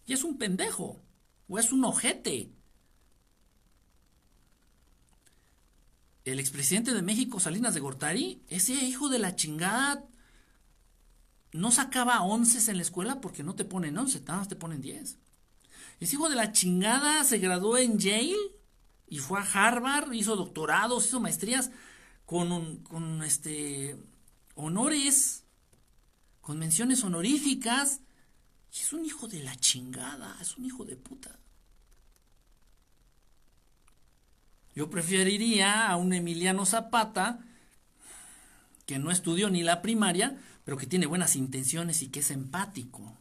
Y 0.06 0.12
es 0.12 0.26
un 0.26 0.38
pendejo, 0.38 1.02
o 1.48 1.58
es 1.58 1.72
un 1.72 1.86
ojete. 1.86 2.52
El 6.26 6.40
expresidente 6.40 6.94
de 6.94 7.02
México, 7.02 7.40
Salinas 7.40 7.74
de 7.74 7.80
Gortari, 7.80 8.44
ese 8.50 8.74
hijo 8.74 9.08
de 9.08 9.20
la 9.20 9.36
chingada 9.36 10.06
no 11.54 11.72
sacaba 11.72 12.22
once 12.22 12.70
en 12.70 12.78
la 12.78 12.84
escuela 12.84 13.22
porque 13.22 13.44
no 13.44 13.56
te 13.56 13.66
ponen 13.66 13.98
once, 13.98 14.20
nada 14.22 14.40
más 14.40 14.48
te 14.48 14.56
ponen 14.56 14.82
diez. 14.82 15.18
Ese 16.00 16.16
hijo 16.16 16.30
de 16.30 16.36
la 16.36 16.52
chingada 16.52 17.24
se 17.24 17.38
graduó 17.38 17.78
en 17.78 18.00
Yale 18.00 18.36
y 19.08 19.20
fue 19.20 19.40
a 19.40 19.44
Harvard, 19.44 20.12
hizo 20.14 20.36
doctorados, 20.36 21.06
hizo 21.06 21.20
maestrías 21.20 21.72
con, 22.26 22.78
con 22.78 23.24
este, 23.24 23.96
honores, 24.56 25.44
con 26.42 26.58
menciones 26.58 27.04
honoríficas. 27.04 28.02
Y 28.74 28.80
es 28.80 28.92
un 28.92 29.06
hijo 29.06 29.28
de 29.28 29.44
la 29.44 29.56
chingada, 29.56 30.36
es 30.42 30.58
un 30.58 30.66
hijo 30.66 30.84
de 30.84 30.96
puta. 30.96 31.38
Yo 34.76 34.90
preferiría 34.90 35.88
a 35.88 35.98
un 35.98 36.14
Emiliano 36.14 36.66
Zapata 36.66 37.40
que 38.88 38.98
no 38.98 39.12
estudió 39.12 39.50
ni 39.50 39.64
la 39.64 39.82
primaria, 39.82 40.42
pero 40.64 40.78
que 40.78 40.88
tiene 40.88 41.06
buenas 41.06 41.36
intenciones 41.36 42.02
y 42.02 42.10
que 42.10 42.22
es 42.22 42.32
empático. 42.32 43.18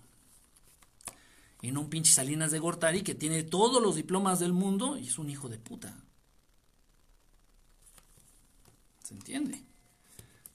Y 1.61 1.71
no 1.71 1.81
un 1.81 1.91
pinche 1.91 2.13
Salinas 2.13 2.51
de 2.51 2.59
Gortari 2.59 3.03
que 3.03 3.15
tiene 3.15 3.43
todos 3.43 3.83
los 3.83 3.95
diplomas 3.95 4.41
del 4.41 4.53
mundo 4.53 4.99
y 4.99 5.09
es 5.09 5.19
un 5.19 5.31
hijo 5.31 5.49
de 5.49 5.59
puta. 5.59 5.97
¿Se 9.05 9.15
entiende? 9.15 9.65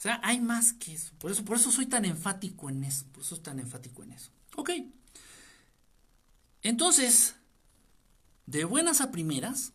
sea, 0.08 0.22
hay 0.24 0.40
más 0.40 0.74
que 0.74 0.94
eso. 0.94 1.12
Por 1.18 1.32
eso, 1.32 1.44
por 1.44 1.58
eso 1.58 1.72
soy 1.72 1.86
tan 1.86 2.06
enfático 2.06 2.70
en 2.70 2.84
eso. 2.84 3.06
Por 3.12 3.22
eso 3.22 3.36
soy 3.36 3.44
tan 3.44 3.60
enfático 3.60 4.04
en 4.04 4.14
eso. 4.14 4.32
Ok. 4.56 4.72
Entonces, 6.62 7.36
de 8.46 8.64
buenas 8.64 9.02
a 9.02 9.12
primeras, 9.12 9.74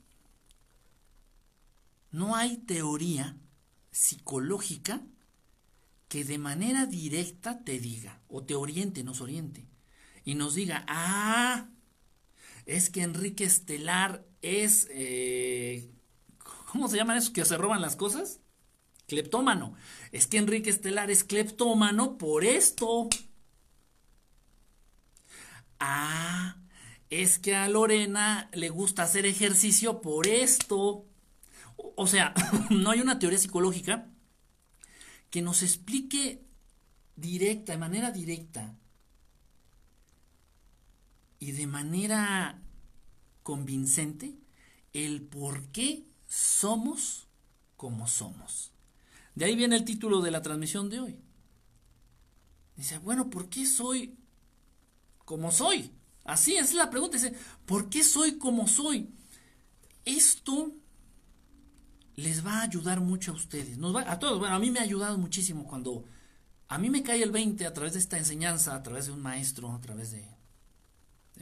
no 2.11 2.35
hay 2.35 2.57
teoría 2.57 3.37
psicológica 3.91 5.03
que 6.13 6.25
de 6.25 6.37
manera 6.37 6.85
directa 6.85 7.65
te 7.65 7.79
diga, 7.79 8.21
o 8.29 8.43
te 8.43 8.55
oriente, 8.55 9.03
nos 9.03 9.23
oriente, 9.23 9.67
y 10.27 10.35
nos 10.35 10.55
diga, 10.55 10.85
ah, 10.87 11.71
es 12.67 12.91
que 12.91 13.01
Enrique 13.01 13.45
Estelar 13.45 14.23
es, 14.43 14.89
eh, 14.91 15.91
¿cómo 16.71 16.89
se 16.89 16.99
llaman 16.99 17.17
esos 17.17 17.31
que 17.31 17.47
se 17.47 17.57
roban 17.57 17.81
las 17.81 17.97
cosas? 17.97 18.41
Cleptómano. 19.07 19.75
Es 20.11 20.27
que 20.27 20.37
Enrique 20.37 20.69
Estelar 20.69 21.11
es 21.11 21.25
cleptómano 21.25 22.19
por 22.19 22.45
esto. 22.45 23.09
Ah, 25.81 26.59
es 27.09 27.39
que 27.39 27.57
a 27.57 27.71
Lorena 27.71 28.51
le 28.53 28.69
gusta 28.69 29.05
hacer 29.05 29.25
ejercicio 29.25 30.03
por 30.03 30.27
esto. 30.27 31.07
O 31.97 32.07
sea, 32.07 32.35
no 32.69 32.91
hay 32.91 33.01
una 33.01 33.19
teoría 33.19 33.39
psicológica 33.39 34.12
que 35.33 35.41
nos 35.41 35.63
explique 35.63 36.45
directa, 37.17 37.73
de 37.73 37.79
manera 37.79 38.13
directa 38.13 38.77
y 41.39 41.53
de 41.53 41.67
manera 41.67 42.61
convincente 43.43 44.37
el 44.93 45.23
por 45.23 45.69
qué 45.69 46.05
somos 46.29 47.29
como 47.79 48.07
somos. 48.09 48.73
De 49.35 49.47
ahí 49.47 49.57
viene 49.57 49.75
el 49.77 49.87
título 49.87 50.21
de 50.21 50.31
la 50.31 50.43
transmisión 50.43 50.91
de 50.91 51.01
hoy. 51.01 51.19
Dice, 52.77 52.99
bueno, 52.99 53.31
¿por 53.31 53.49
qué 53.49 53.65
soy 53.65 54.15
como 55.25 55.51
soy? 55.51 55.93
Así 56.25 56.57
es 56.57 56.75
la 56.75 56.91
pregunta. 56.91 57.17
Dice, 57.17 57.35
¿por 57.65 57.89
qué 57.89 58.05
soy 58.05 58.37
como 58.37 58.69
soy? 58.69 59.09
Esto 60.05 60.75
les 62.17 62.45
va 62.45 62.59
a 62.59 62.63
ayudar 62.63 63.01
mucho 63.01 63.33
a 63.33 63.35
ustedes. 63.35 63.79
Nos 63.79 63.95
va, 63.95 64.11
a 64.11 64.19
todos. 64.19 64.39
Bueno, 64.39 64.55
a 64.55 64.59
mí 64.59 64.71
me 64.71 64.81
ha 64.81 64.83
ayudado 64.83 65.19
muchísimo 65.19 65.67
cuando 65.67 66.05
a 66.69 66.79
mí 66.79 66.91
me 66.91 67.03
cae 67.03 67.23
el 67.23 67.31
20 67.31 67.67
a 67.67 67.73
través 67.73 67.95
de 67.95 67.99
esta 67.99 68.19
enseñanza, 68.19 68.75
a 68.75 68.83
través 68.83 69.07
de 69.07 69.13
un 69.13 69.21
maestro, 69.21 69.73
a 69.73 69.81
través 69.81 70.11
de, 70.11 70.25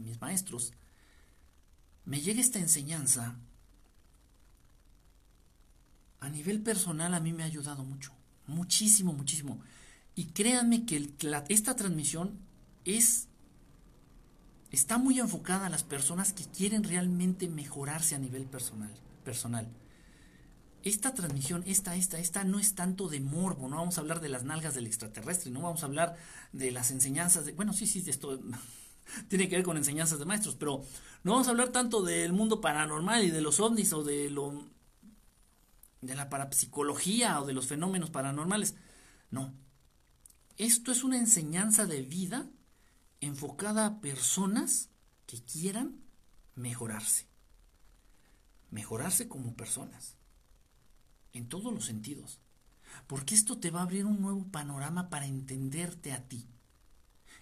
mis 0.01 0.21
maestros. 0.21 0.73
Me 2.05 2.21
llega 2.21 2.41
esta 2.41 2.59
enseñanza 2.59 3.37
a 6.21 6.29
nivel 6.29 6.61
personal 6.61 7.15
a 7.15 7.21
mí 7.21 7.33
me 7.33 7.45
ha 7.45 7.47
ayudado 7.47 7.83
mucho, 7.83 8.13
muchísimo, 8.47 9.13
muchísimo. 9.13 9.61
Y 10.15 10.27
créanme 10.27 10.85
que 10.85 11.15
esta 11.49 11.77
transmisión 11.77 12.39
es 12.85 13.29
está 14.71 14.99
muy 14.99 15.19
enfocada 15.19 15.67
a 15.67 15.71
las 15.71 15.83
personas 15.83 16.33
que 16.33 16.45
quieren 16.45 16.85
realmente 16.85 17.49
mejorarse 17.49 18.15
a 18.15 18.19
nivel 18.19 18.45
personal, 18.45 18.93
personal. 19.25 19.67
Esta 20.83 21.15
transmisión, 21.15 21.63
esta, 21.67 21.95
esta, 21.95 22.19
esta 22.19 22.45
no 22.45 22.59
es 22.59 22.75
tanto 22.75 23.09
de 23.09 23.21
morbo, 23.21 23.69
no 23.69 23.77
vamos 23.77 23.99
a 23.99 24.01
hablar 24.01 24.21
de 24.21 24.29
las 24.31 24.45
nalgas 24.45 24.75
del 24.75 24.87
extraterrestre, 24.87 25.51
no 25.51 25.61
vamos 25.61 25.83
a 25.83 25.87
hablar 25.87 26.17
de 26.53 26.71
las 26.71 26.91
enseñanzas 26.91 27.45
de, 27.45 27.53
bueno, 27.53 27.73
sí, 27.73 27.87
sí, 27.87 28.03
esto 28.07 28.41
tiene 29.29 29.49
que 29.49 29.57
ver 29.57 29.65
con 29.65 29.77
enseñanzas 29.77 30.19
de 30.19 30.25
maestros, 30.25 30.57
pero 30.57 30.85
no 31.23 31.33
vamos 31.33 31.49
a 31.49 31.51
hablar 31.51 31.69
tanto 31.69 32.03
del 32.03 32.33
mundo 32.33 32.61
paranormal 32.61 33.25
y 33.25 33.31
de 33.31 33.41
los 33.43 33.61
ovnis 33.61 33.93
o 33.93 34.03
de 34.03 34.31
lo 34.31 34.65
de 36.01 36.15
la 36.15 36.31
parapsicología 36.31 37.41
o 37.41 37.47
de 37.47 37.53
los 37.53 37.67
fenómenos 37.67 38.11
paranormales. 38.11 38.75
No. 39.31 39.53
Esto 40.57 40.93
es 40.93 41.05
una 41.05 41.19
enseñanza 41.19 41.87
de 41.87 42.03
vida 42.03 42.49
enfocada 43.21 43.87
a 43.87 44.01
personas 44.01 44.89
que 45.27 45.43
quieran 45.43 46.01
mejorarse. 46.55 47.29
Mejorarse 48.71 49.29
como 49.29 49.55
personas. 49.55 50.17
En 51.33 51.49
todos 51.49 51.73
los 51.73 51.85
sentidos. 51.85 52.41
Porque 53.07 53.35
esto 53.35 53.59
te 53.59 53.71
va 53.71 53.81
a 53.81 53.85
abrir 53.85 54.05
un 54.05 54.21
nuevo 54.21 54.45
panorama 54.49 55.11
para 55.11 55.27
entenderte 55.27 56.13
a 56.13 56.29
ti. 56.29 56.47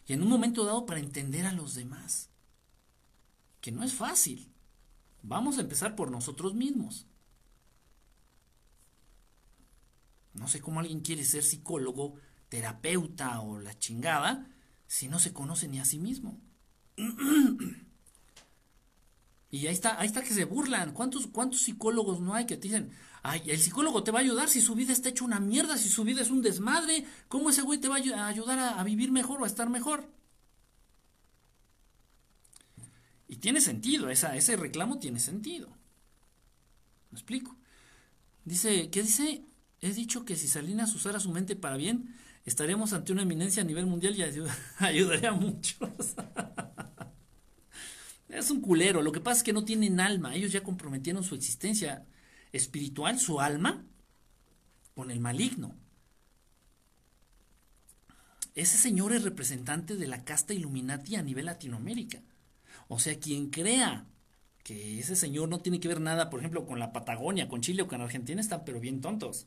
Y 0.06 0.12
en 0.12 0.22
un 0.22 0.28
momento 0.28 0.64
dado 0.64 0.86
para 0.86 1.00
entender 1.00 1.46
a 1.46 1.52
los 1.52 1.74
demás. 1.74 2.30
Que 3.60 3.72
no 3.72 3.82
es 3.82 3.94
fácil. 3.94 4.52
Vamos 5.22 5.58
a 5.58 5.62
empezar 5.62 5.96
por 5.96 6.10
nosotros 6.10 6.54
mismos. 6.54 7.06
No 10.34 10.48
sé 10.48 10.60
cómo 10.60 10.80
alguien 10.80 11.00
quiere 11.00 11.24
ser 11.24 11.42
psicólogo, 11.42 12.14
terapeuta 12.48 13.40
o 13.40 13.58
la 13.58 13.76
chingada 13.78 14.46
si 14.86 15.08
no 15.08 15.18
se 15.18 15.32
conoce 15.32 15.68
ni 15.68 15.80
a 15.80 15.84
sí 15.84 15.98
mismo. 15.98 16.40
y 19.50 19.66
ahí 19.66 19.74
está, 19.74 20.00
ahí 20.00 20.06
está 20.06 20.22
que 20.22 20.32
se 20.32 20.44
burlan. 20.44 20.92
¿Cuántos, 20.92 21.26
¿Cuántos 21.26 21.62
psicólogos 21.62 22.20
no 22.20 22.34
hay 22.34 22.46
que 22.46 22.56
te 22.56 22.68
dicen, 22.68 22.92
ay, 23.22 23.42
el 23.46 23.58
psicólogo 23.58 24.02
te 24.02 24.10
va 24.10 24.18
a 24.18 24.22
ayudar 24.22 24.48
si 24.48 24.60
su 24.60 24.74
vida 24.74 24.92
está 24.92 25.08
hecha 25.08 25.24
una 25.24 25.40
mierda, 25.40 25.76
si 25.76 25.88
su 25.88 26.04
vida 26.04 26.22
es 26.22 26.30
un 26.30 26.42
desmadre? 26.42 27.04
¿Cómo 27.28 27.50
ese 27.50 27.62
güey 27.62 27.78
te 27.78 27.88
va 27.88 27.96
a 27.96 28.28
ayudar 28.28 28.58
a, 28.58 28.82
vivir 28.84 29.10
mejor 29.10 29.40
o 29.40 29.44
a 29.44 29.48
estar 29.48 29.68
mejor? 29.70 30.08
Y 33.28 33.36
tiene 33.36 33.60
sentido, 33.60 34.08
ese 34.08 34.56
reclamo 34.56 34.98
tiene 34.98 35.20
sentido. 35.20 35.68
¿Me 37.10 37.16
explico? 37.16 37.56
Dice, 38.44 38.90
¿qué 38.90 39.02
dice? 39.02 39.44
He 39.80 39.92
dicho 39.92 40.24
que 40.24 40.36
si 40.36 40.48
Salinas 40.48 40.94
usara 40.94 41.20
su 41.20 41.30
mente 41.30 41.54
para 41.54 41.76
bien, 41.76 42.14
estaríamos 42.44 42.92
ante 42.92 43.12
una 43.12 43.22
eminencia 43.22 43.62
a 43.62 43.66
nivel 43.66 43.86
mundial 43.86 44.16
y 44.16 44.22
ayudaría 44.78 45.30
a 45.30 45.34
muchos. 45.34 45.78
es 48.28 48.50
un 48.50 48.60
culero. 48.60 49.02
Lo 49.02 49.12
que 49.12 49.20
pasa 49.20 49.38
es 49.38 49.44
que 49.44 49.52
no 49.52 49.64
tienen 49.64 50.00
alma. 50.00 50.34
Ellos 50.34 50.52
ya 50.52 50.62
comprometieron 50.62 51.22
su 51.22 51.34
existencia 51.34 52.06
espiritual, 52.52 53.18
su 53.18 53.40
alma, 53.40 53.84
con 54.94 55.10
el 55.10 55.20
maligno. 55.20 55.74
Ese 58.54 58.76
señor 58.76 59.12
es 59.12 59.22
representante 59.22 59.96
de 59.96 60.08
la 60.08 60.24
casta 60.24 60.54
Illuminati 60.54 61.16
a 61.16 61.22
nivel 61.22 61.46
Latinoamérica. 61.46 62.20
O 62.88 62.98
sea, 62.98 63.18
quien 63.20 63.50
crea 63.50 64.06
que 64.64 64.98
ese 64.98 65.14
señor 65.14 65.48
no 65.48 65.60
tiene 65.60 65.80
que 65.80 65.88
ver 65.88 66.00
nada, 66.00 66.28
por 66.30 66.40
ejemplo, 66.40 66.66
con 66.66 66.78
la 66.78 66.92
Patagonia, 66.92 67.48
con 67.48 67.60
Chile 67.60 67.82
o 67.82 67.88
con 67.88 68.00
Argentina, 68.00 68.40
están 68.40 68.64
pero 68.64 68.80
bien 68.80 69.00
tontos. 69.00 69.46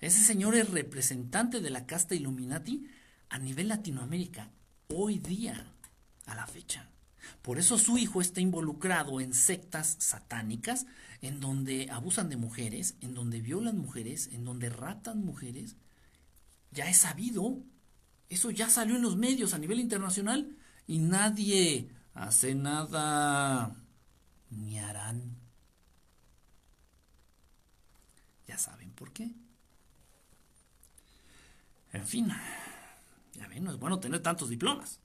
Ese 0.00 0.24
señor 0.24 0.54
es 0.54 0.70
representante 0.70 1.60
de 1.60 1.70
la 1.70 1.84
casta 1.84 2.14
Illuminati 2.14 2.86
a 3.28 3.38
nivel 3.38 3.68
Latinoamérica, 3.68 4.50
hoy 4.88 5.18
día, 5.18 5.72
a 6.26 6.34
la 6.34 6.46
fecha. 6.46 6.88
Por 7.42 7.58
eso 7.58 7.78
su 7.78 7.98
hijo 7.98 8.20
está 8.20 8.40
involucrado 8.40 9.20
en 9.20 9.34
sectas 9.34 9.96
satánicas, 9.98 10.86
en 11.22 11.40
donde 11.40 11.90
abusan 11.90 12.28
de 12.28 12.36
mujeres, 12.36 12.94
en 13.00 13.14
donde 13.14 13.40
violan 13.40 13.78
mujeres, 13.78 14.28
en 14.32 14.44
donde 14.44 14.70
ratan 14.70 15.24
mujeres. 15.24 15.76
Ya 16.70 16.88
es 16.88 16.98
sabido. 16.98 17.58
Eso 18.28 18.50
ya 18.50 18.70
salió 18.70 18.96
en 18.96 19.02
los 19.02 19.16
medios 19.16 19.54
a 19.54 19.58
nivel 19.58 19.80
internacional 19.80 20.56
y 20.86 20.98
nadie 20.98 21.90
hace 22.14 22.54
nada 22.54 23.76
ni 24.50 24.78
harán. 24.78 25.36
Ya 28.46 28.56
saben 28.56 28.90
por 28.92 29.12
qué. 29.12 29.30
En 31.92 32.06
fin, 32.06 32.28
ya 33.34 33.48
ven, 33.48 33.64
no 33.64 33.72
es 33.72 33.78
bueno 33.78 33.98
tener 33.98 34.22
tantos 34.22 34.48
diplomas. 34.48 35.00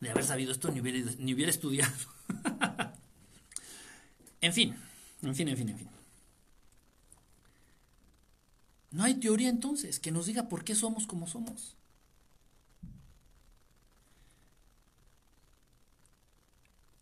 De 0.00 0.10
haber 0.10 0.24
sabido 0.24 0.52
esto 0.52 0.70
ni 0.70 0.80
hubiera, 0.80 1.10
ni 1.18 1.32
hubiera 1.32 1.50
estudiado. 1.50 1.94
en 4.44 4.52
fin, 4.52 4.76
en 5.22 5.34
fin, 5.34 5.48
en 5.48 5.56
fin, 5.56 5.68
en 5.68 5.78
fin. 5.78 5.88
No 8.90 9.02
hay 9.02 9.14
teoría 9.14 9.48
entonces 9.48 9.98
que 9.98 10.12
nos 10.12 10.26
diga 10.26 10.48
por 10.48 10.64
qué 10.64 10.74
somos 10.74 11.06
como 11.06 11.26
somos. 11.26 11.76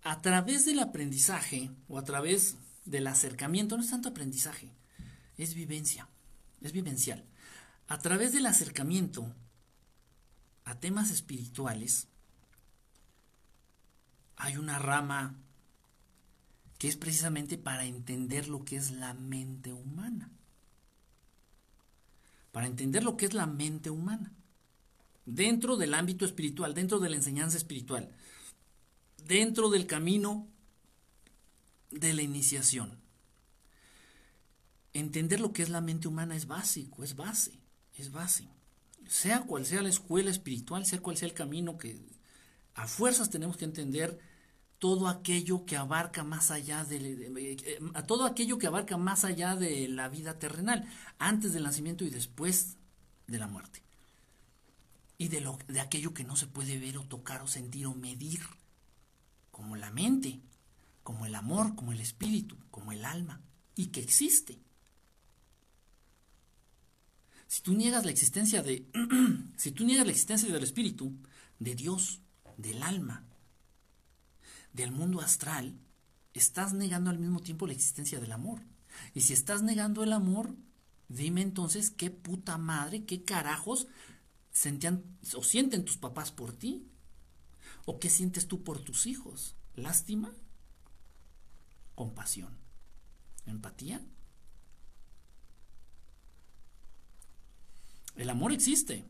A 0.03 0.21
través 0.21 0.65
del 0.65 0.81
aprendizaje 0.81 1.71
o 1.89 1.99
a 1.99 2.05
través 2.05 2.57
del 2.85 3.07
acercamiento, 3.07 3.77
no 3.77 3.83
es 3.83 3.91
tanto 3.91 4.09
aprendizaje, 4.09 4.73
es 5.37 5.55
vivencia, 5.55 6.09
es 6.61 6.73
vivencial 6.73 7.25
a 7.93 7.99
través 7.99 8.33
del 8.33 8.47
acercamiento 8.47 9.31
a 10.65 10.81
temas 10.81 11.11
espirituales, 11.11 12.09
hay 14.37 14.57
una 14.57 14.79
rama 14.79 15.35
que 16.83 16.89
es 16.89 16.97
precisamente 16.97 17.59
para 17.59 17.85
entender 17.85 18.49
lo 18.49 18.65
que 18.65 18.75
es 18.75 18.91
la 18.91 19.15
mente 19.15 19.73
humana. 19.73 20.33
Para 22.51 22.67
entender 22.67 23.05
lo 23.05 23.17
que 23.17 23.25
es 23.25 23.35
la 23.35 23.47
mente 23.47 23.89
humana. 23.89 24.33
Dentro 25.25 25.77
del 25.77 25.95
ámbito 25.95 26.25
espiritual, 26.25 26.75
dentro 26.75 26.99
de 26.99 27.09
la 27.09 27.15
enseñanza 27.15 27.57
espiritual, 27.57 28.11
dentro 29.25 29.71
del 29.71 29.87
camino 29.87 30.49
de 31.93 32.15
la 32.15 32.23
iniciación. 32.23 32.99
entender 34.93 35.39
lo 35.39 35.53
que 35.53 35.63
es 35.63 35.69
la 35.69 35.81
mente 35.81 36.09
humana 36.09 36.35
es 36.35 36.49
básico, 36.49 37.05
es 37.05 37.15
base, 37.15 37.61
es 37.95 38.11
base. 38.11 38.49
Sea 39.07 39.43
cual 39.43 39.67
sea 39.67 39.83
la 39.83 39.89
escuela 39.89 40.33
espiritual, 40.33 40.85
sea 40.85 41.01
cual 41.01 41.17
sea 41.17 41.29
el 41.29 41.35
camino 41.35 41.79
que 41.79 41.97
a 42.75 42.89
fuerzas 42.89 43.31
tenemos 43.31 43.57
que 43.57 43.67
entender 43.67 44.32
todo 44.83 45.07
aquello 45.07 45.65
que 45.65 45.77
abarca 45.77 46.25
más 46.25 46.51
allá 46.51 46.83
de, 46.83 46.97
eh, 47.37 47.79
a 47.95 48.03
todo 48.03 48.27
aquello 48.27 48.59
que 48.59 48.67
abarca 48.67 48.97
más 48.97 49.25
allá 49.25 49.55
de 49.55 49.87
la 49.87 50.09
vida 50.09 50.41
terrenal, 50.41 50.89
antes 51.21 51.53
del 51.53 51.63
nacimiento 51.63 52.05
y 52.05 52.11
después 52.11 52.79
de 53.29 53.39
la 53.39 53.47
muerte. 53.47 53.81
Y 55.19 55.29
de 55.29 55.41
lo 55.41 55.57
de 55.69 55.79
aquello 55.79 56.13
que 56.13 56.25
no 56.25 56.35
se 56.35 56.49
puede 56.49 56.81
ver 56.81 56.99
o 56.99 57.05
tocar 57.05 57.43
o 57.43 57.47
sentir 57.47 57.87
o 57.87 57.95
medir, 57.95 58.41
como 59.53 59.77
la 59.77 59.93
mente, 59.93 60.41
como 61.05 61.27
el 61.27 61.37
amor, 61.37 61.77
como 61.77 61.93
el 61.93 62.01
espíritu, 62.01 62.57
como 62.73 62.91
el 62.91 63.05
alma, 63.05 63.41
y 63.77 63.87
que 63.93 64.01
existe. 64.01 64.59
Si 67.47 67.63
tú 67.63 67.75
niegas 67.75 68.05
la 68.05 68.11
existencia 68.11 68.65
de 68.65 68.85
si 69.57 69.71
tú 69.71 69.85
niegas 69.85 70.07
la 70.07 70.11
existencia 70.11 70.53
del 70.53 70.65
espíritu, 70.65 71.15
de 71.61 71.77
Dios, 71.77 72.21
del 72.57 72.83
alma, 72.83 73.29
del 74.73 74.93
mundo 74.93 75.21
astral, 75.21 75.79
estás 76.35 76.73
negando 76.73 77.11
al 77.11 77.19
mismo 77.19 77.41
tiempo 77.41 77.67
la 77.67 77.73
existencia 77.73 78.21
del 78.21 78.33
amor. 78.33 78.63
Y 79.15 79.23
si 79.23 79.33
estás 79.33 79.63
negando 79.63 80.03
el 80.03 80.13
amor, 80.13 80.55
dime 81.09 81.43
entonces 81.43 81.91
qué 81.91 82.11
puta 82.11 82.59
madre, 82.59 83.05
qué 83.05 83.25
carajos 83.25 83.87
sentían 84.51 85.03
o 85.37 85.43
sienten 85.43 85.85
tus 85.85 85.97
papás 85.97 86.31
por 86.31 86.53
ti. 86.53 86.89
¿O 87.85 87.99
qué 87.99 88.11
sientes 88.11 88.47
tú 88.47 88.63
por 88.63 88.79
tus 88.79 89.07
hijos? 89.07 89.57
¿Lástima? 89.75 90.33
¿Compasión? 91.95 92.57
¿Empatía? 93.47 94.01
El 98.15 98.31
amor 98.31 98.53
existe. 98.53 99.05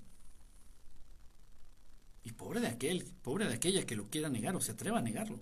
Y 2.24 2.32
pobre 2.32 2.60
de 2.60 2.68
aquel, 2.68 3.04
pobre 3.22 3.46
de 3.46 3.54
aquella 3.54 3.84
que 3.84 3.96
lo 3.96 4.08
quiera 4.08 4.28
negar 4.28 4.56
o 4.56 4.60
se 4.60 4.72
atreva 4.72 5.00
a 5.00 5.02
negarlo. 5.02 5.40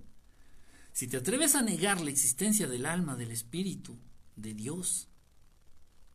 Si 0.93 1.07
te 1.07 1.17
atreves 1.17 1.55
a 1.55 1.63
negar 1.63 2.01
la 2.01 2.11
existencia 2.11 2.67
del 2.69 2.87
alma, 2.87 3.17
del 3.17 3.31
espíritu, 3.31 3.97
de 4.37 4.55
Dios, 4.55 5.09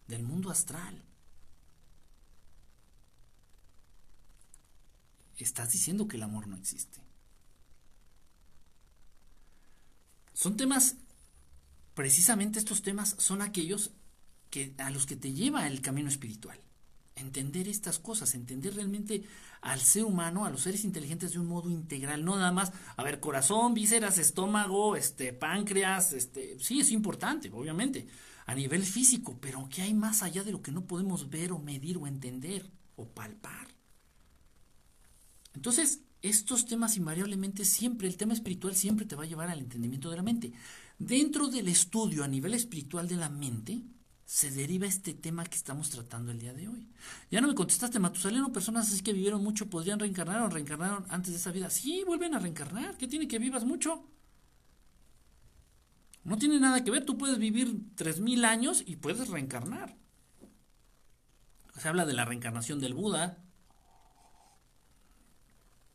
del 0.08 0.24
mundo 0.24 0.50
astral, 0.50 1.04
estás 5.38 5.72
diciendo 5.72 6.08
que 6.08 6.18
el 6.18 6.24
amor 6.24 6.48
no 6.48 6.56
existe. 6.56 7.00
Son 10.34 10.58
temas, 10.58 10.96
precisamente 11.94 12.60
estos 12.60 12.82
temas 12.82 13.16
son 13.18 13.42
aquellos 13.42 13.92
que, 14.50 14.74
a 14.78 14.92
los 14.92 15.06
que 15.06 15.16
te 15.16 15.34
lleva 15.34 15.68
el 15.68 15.82
camino 15.82 16.10
espiritual 16.10 16.60
entender 17.16 17.68
estas 17.68 18.00
cosas, 18.00 18.36
entender 18.36 18.76
realmente 18.76 19.24
al 19.66 19.82
ser 19.82 20.06
humano, 20.06 20.46
a 20.46 20.52
los 20.52 20.62
seres 20.62 20.86
inteligentes 20.86 21.32
de 21.32 21.40
un 21.40 21.48
modo 21.48 21.72
integral, 21.72 22.24
no 22.24 22.36
nada 22.36 22.52
más, 22.52 22.72
a 22.96 23.04
ver, 23.04 23.20
corazón, 23.20 23.74
vísceras, 23.74 24.20
estómago, 24.20 24.96
este, 24.96 25.34
páncreas, 25.34 26.14
este, 26.14 26.60
sí 26.60 26.80
es 26.80 26.92
importante, 26.92 27.50
obviamente, 27.52 28.08
a 28.46 28.54
nivel 28.54 28.84
físico, 28.84 29.36
pero 29.42 29.68
¿qué 29.74 29.82
hay 29.82 29.96
más 29.96 30.22
allá 30.22 30.44
de 30.44 30.52
lo 30.52 30.62
que 30.62 30.72
no 30.72 30.86
podemos 30.86 31.32
ver 31.32 31.52
o 31.52 31.58
medir 31.58 31.98
o 31.98 32.06
entender 32.06 32.70
o 32.96 33.08
palpar? 33.08 33.68
Entonces, 35.56 36.02
estos 36.22 36.68
temas 36.68 36.96
invariablemente 36.96 37.66
siempre, 37.66 38.08
el 38.08 38.18
tema 38.18 38.34
espiritual 38.34 38.76
siempre 38.76 39.08
te 39.08 39.16
va 39.16 39.24
a 39.24 39.28
llevar 39.28 39.50
al 39.50 39.60
entendimiento 39.60 40.12
de 40.12 40.18
la 40.18 40.24
mente. 40.24 40.54
Dentro 41.00 41.48
del 41.48 41.70
estudio 41.70 42.24
a 42.24 42.28
nivel 42.28 42.54
espiritual 42.54 43.08
de 43.08 43.16
la 43.16 43.30
mente, 43.30 43.82
se 44.26 44.50
deriva 44.50 44.88
este 44.88 45.14
tema 45.14 45.44
que 45.44 45.56
estamos 45.56 45.92
tratando 45.92 46.32
el 46.32 46.40
día 46.40 46.54
de 46.54 46.68
hoy. 46.68 46.90
Ya 47.30 47.42
no 47.42 47.48
me 47.48 47.54
contestaste, 47.54 48.00
Matusaleno, 48.00 48.52
personas 48.52 48.92
así 48.92 49.04
que 49.04 49.14
vivieron 49.14 49.44
mucho 49.44 49.70
podrían 49.70 50.00
reencarnar 50.00 50.42
o 50.42 50.50
reencarnaron 50.50 51.06
antes 51.10 51.32
de 51.32 51.38
esa 51.38 51.52
vida. 51.52 51.70
Sí, 51.70 52.04
vuelven 52.06 52.34
a 52.34 52.40
reencarnar. 52.40 52.98
¿Qué 52.98 53.08
tiene 53.08 53.28
que 53.28 53.38
vivas 53.38 53.66
mucho? 53.66 54.10
No 56.24 56.38
tiene 56.40 56.60
nada 56.60 56.84
que 56.84 56.90
ver, 56.90 57.06
tú 57.06 57.20
puedes 57.20 57.38
vivir 57.38 57.68
3.000 57.96 58.46
años 58.46 58.84
y 58.86 58.96
puedes 58.96 59.30
reencarnar. 59.30 59.96
Se 61.78 61.88
habla 61.88 62.06
de 62.08 62.14
la 62.14 62.26
reencarnación 62.26 62.80
del 62.80 62.96
Buda. 62.96 63.38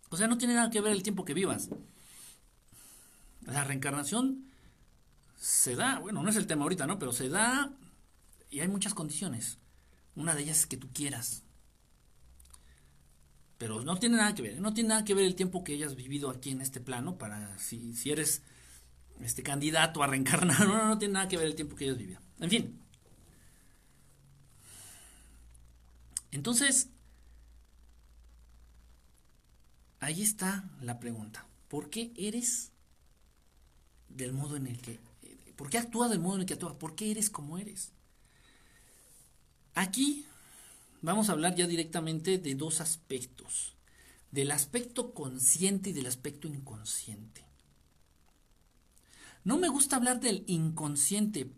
O 0.08 0.16
sea, 0.16 0.28
no 0.28 0.38
tiene 0.38 0.54
nada 0.54 0.70
que 0.70 0.80
ver 0.80 0.92
el 0.92 1.02
tiempo 1.02 1.24
que 1.24 1.34
vivas. 1.34 1.68
La 3.40 3.64
reencarnación 3.64 4.44
se 5.36 5.74
da, 5.74 5.98
bueno, 5.98 6.22
no 6.22 6.30
es 6.30 6.36
el 6.36 6.46
tema 6.46 6.62
ahorita, 6.62 6.86
¿no? 6.86 6.98
Pero 7.00 7.12
se 7.12 7.28
da 7.28 7.72
y 8.50 8.60
hay 8.60 8.68
muchas 8.68 8.94
condiciones. 8.94 9.58
Una 10.16 10.34
de 10.34 10.42
ellas 10.42 10.60
es 10.60 10.66
que 10.66 10.76
tú 10.76 10.88
quieras. 10.92 11.44
Pero 13.58 13.82
no 13.82 13.98
tiene 13.98 14.16
nada 14.16 14.34
que 14.34 14.42
ver, 14.42 14.60
no 14.60 14.72
tiene 14.74 14.88
nada 14.88 15.04
que 15.04 15.14
ver 15.14 15.24
el 15.24 15.36
tiempo 15.36 15.62
que 15.62 15.74
hayas 15.74 15.94
vivido 15.94 16.30
aquí 16.30 16.50
en 16.50 16.60
este 16.60 16.80
plano 16.80 17.18
para 17.18 17.58
si, 17.58 17.94
eres 18.06 18.42
este 19.20 19.42
candidato 19.42 20.02
a 20.02 20.06
reencarnar, 20.06 20.60
no, 20.66 20.88
no, 20.88 20.98
tiene 20.98 21.14
nada 21.14 21.28
que 21.28 21.36
ver 21.36 21.46
el 21.46 21.54
tiempo 21.54 21.76
que 21.76 21.84
hayas 21.84 21.98
vivido. 21.98 22.20
En 22.40 22.50
fin. 22.50 22.80
Entonces, 26.32 26.88
ahí 29.98 30.22
está 30.22 30.64
la 30.80 30.98
pregunta. 30.98 31.46
¿Por 31.68 31.90
qué 31.90 32.12
eres 32.16 32.72
del 34.08 34.32
modo 34.32 34.56
en 34.56 34.66
el 34.66 34.80
que... 34.80 34.98
¿Por 35.54 35.68
qué 35.68 35.76
actúas 35.76 36.10
del 36.10 36.20
modo 36.20 36.36
en 36.36 36.40
el 36.40 36.46
que 36.46 36.54
actúas? 36.54 36.74
¿Por 36.74 36.94
qué 36.94 37.10
eres 37.10 37.28
como 37.28 37.58
eres? 37.58 37.92
Aquí 39.80 40.26
vamos 41.00 41.30
a 41.30 41.32
hablar 41.32 41.54
ya 41.54 41.66
directamente 41.66 42.36
de 42.36 42.54
dos 42.54 42.82
aspectos, 42.82 43.76
del 44.30 44.50
aspecto 44.50 45.14
consciente 45.14 45.88
y 45.88 45.92
del 45.94 46.04
aspecto 46.04 46.48
inconsciente. 46.48 47.46
No 49.42 49.56
me 49.56 49.70
gusta 49.70 49.96
hablar 49.96 50.20
del 50.20 50.44
inconsciente, 50.48 51.50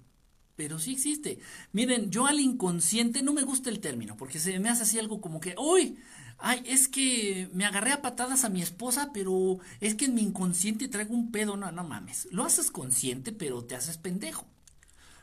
pero 0.54 0.78
sí 0.78 0.92
existe. 0.92 1.40
Miren, 1.72 2.12
yo 2.12 2.26
al 2.26 2.38
inconsciente 2.38 3.24
no 3.24 3.32
me 3.32 3.42
gusta 3.42 3.70
el 3.70 3.80
término, 3.80 4.16
porque 4.16 4.38
se 4.38 4.56
me 4.60 4.68
hace 4.68 4.84
así 4.84 5.00
algo 5.00 5.20
como 5.20 5.40
que, 5.40 5.56
uy, 5.58 5.98
ay, 6.38 6.62
es 6.64 6.86
que 6.86 7.50
me 7.52 7.64
agarré 7.64 7.90
a 7.90 8.02
patadas 8.02 8.44
a 8.44 8.50
mi 8.50 8.62
esposa, 8.62 9.10
pero 9.12 9.58
es 9.80 9.96
que 9.96 10.04
en 10.04 10.14
mi 10.14 10.22
inconsciente 10.22 10.86
traigo 10.86 11.12
un 11.12 11.32
pedo, 11.32 11.56
no, 11.56 11.72
no 11.72 11.82
mames. 11.82 12.28
Lo 12.30 12.44
haces 12.44 12.70
consciente, 12.70 13.32
pero 13.32 13.64
te 13.64 13.74
haces 13.74 13.98
pendejo. 13.98 14.46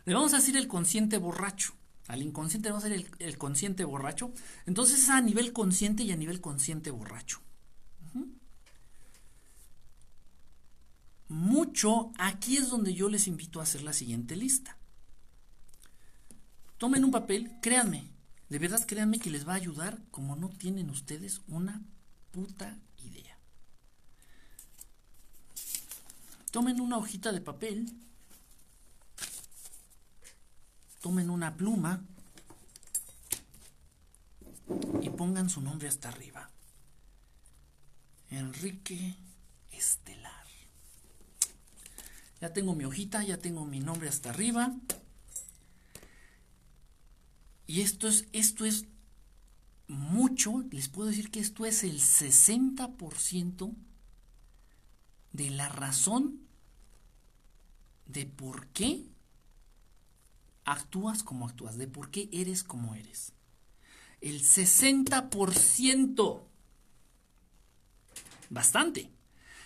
Le 0.04 0.16
vamos 0.16 0.34
a 0.34 0.40
decir 0.40 0.58
el 0.58 0.68
consciente 0.68 1.18
borracho. 1.18 1.79
Al 2.10 2.24
inconsciente 2.24 2.72
va 2.72 2.80
a 2.80 2.82
ser 2.82 3.06
el, 3.20 3.38
consciente 3.38 3.86
borracho. 3.86 4.34
Entonces 4.66 5.04
es 5.04 5.10
a 5.10 5.22
nivel 5.22 5.54
consciente 5.54 6.02
y 6.02 6.12
a 6.12 6.18
nivel 6.18 6.42
consciente 6.42 6.90
borracho. 6.90 7.40
Mucho, 11.28 12.12
aquí 12.18 12.58
es 12.58 12.72
donde 12.72 12.96
yo 12.96 13.08
les 13.10 13.28
invito 13.28 13.60
a 13.60 13.64
hacer 13.64 13.84
la 13.84 13.94
siguiente 13.94 14.36
lista. 14.36 14.76
Tomen 16.80 17.06
un 17.06 17.12
papel, 17.12 17.52
créanme, 17.62 18.10
de 18.50 18.58
verdad 18.58 18.84
créanme 18.88 19.20
que 19.20 19.30
les 19.30 19.48
va 19.48 19.54
a 19.54 19.58
ayudar 19.58 20.00
como 20.10 20.36
no 20.36 20.50
tienen 20.50 20.90
ustedes 20.90 21.42
una 21.48 21.84
puta 22.32 22.76
idea. 23.06 23.38
Tomen 26.50 26.82
una 26.82 26.98
hojita 26.98 27.32
de 27.32 27.42
papel 27.42 27.94
tomen 31.02 31.30
una 31.30 31.56
pluma 31.56 32.02
y 35.02 35.10
pongan 35.10 35.50
su 35.50 35.62
nombre 35.62 35.88
hasta 35.88 36.10
arriba. 36.10 36.50
Enrique 38.30 39.16
Estelar. 39.72 40.46
Ya 42.42 42.54
tengo 42.54 42.76
mi 42.76 42.86
hojita, 42.86 43.24
ya 43.24 43.38
tengo 43.38 43.66
mi 43.66 43.80
nombre 43.80 44.10
hasta 44.10 44.30
arriba. 44.30 44.74
Y 47.68 47.82
esto 47.82 48.08
es, 48.08 48.26
esto 48.32 48.66
es 48.66 48.86
mucho, 49.88 50.64
les 50.72 50.88
puedo 50.88 51.10
decir 51.10 51.32
que 51.32 51.40
esto 51.40 51.66
es 51.66 51.84
el 51.84 52.00
60% 52.00 53.74
de 55.34 55.50
la 55.50 55.70
razón 55.70 56.40
de 58.06 58.26
por 58.26 58.68
qué 58.68 59.06
actúas 60.72 61.24
como 61.24 61.48
actúas, 61.48 61.78
de 61.78 61.88
por 61.88 62.12
qué 62.12 62.30
eres 62.32 62.64
como 62.64 62.96
eres. 62.96 63.34
El 64.22 64.42
60%. 64.42 66.44
Bastante. 68.50 69.12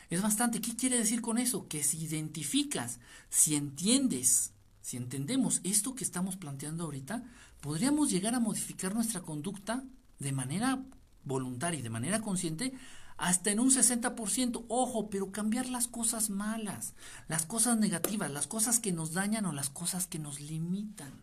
Es 0.10 0.22
bastante. 0.22 0.62
¿Qué 0.62 0.76
quiere 0.76 0.97
decir 0.97 1.22
con 1.22 1.38
eso? 1.38 1.68
Que 1.68 1.84
si 1.84 2.04
identificas, 2.04 2.99
si 3.30 3.56
entiendes, 3.56 4.51
si 4.82 4.97
entendemos 4.97 5.62
esto 5.64 5.95
que 5.95 6.04
estamos 6.04 6.38
planteando 6.38 6.84
ahorita, 6.84 7.24
podríamos 7.62 8.12
llegar 8.12 8.36
a 8.36 8.39
modificar 8.39 8.93
nuestra 8.93 9.22
conducta 9.22 9.84
de 10.20 10.32
manera 10.32 10.84
voluntaria 11.24 11.80
y 11.80 11.84
de 11.84 11.89
manera 11.89 12.22
consciente 12.22 12.74
hasta 13.18 13.51
en 13.51 13.59
un 13.59 13.72
60%. 13.72 14.66
Ojo, 14.70 15.09
pero 15.09 15.32
cambiar 15.32 15.68
las 15.68 15.88
cosas 15.88 16.30
malas, 16.30 16.93
las 17.28 17.45
cosas 17.45 17.78
negativas, 17.78 18.32
las 18.32 18.47
cosas 18.47 18.80
que 18.80 18.91
nos 18.91 19.14
dañan 19.14 19.45
o 19.45 19.51
las 19.51 19.70
cosas 19.70 20.07
que 20.07 20.20
nos 20.20 20.39
limitan. 20.39 21.14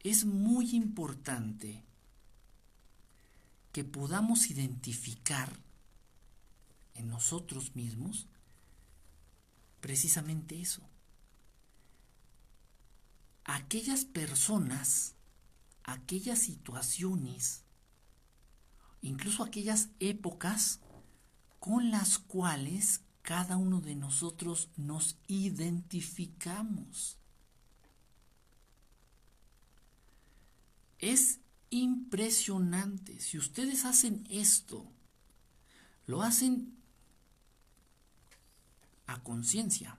Es 0.00 0.24
muy 0.24 0.70
importante 0.76 1.82
que 3.72 3.84
podamos 3.84 4.50
identificar 4.50 5.52
en 6.94 7.08
nosotros 7.08 7.74
mismos 7.74 8.28
precisamente 9.80 10.60
eso. 10.60 10.80
Aquellas 13.44 14.04
personas 14.04 15.15
aquellas 15.86 16.40
situaciones, 16.40 17.62
incluso 19.00 19.42
aquellas 19.44 19.88
épocas 20.00 20.80
con 21.60 21.90
las 21.90 22.18
cuales 22.18 23.00
cada 23.22 23.56
uno 23.56 23.80
de 23.80 23.94
nosotros 23.94 24.68
nos 24.76 25.16
identificamos. 25.28 27.18
Es 30.98 31.38
impresionante. 31.70 33.20
Si 33.20 33.38
ustedes 33.38 33.84
hacen 33.84 34.26
esto, 34.28 34.90
lo 36.06 36.22
hacen 36.22 36.76
a 39.06 39.22
conciencia, 39.22 39.98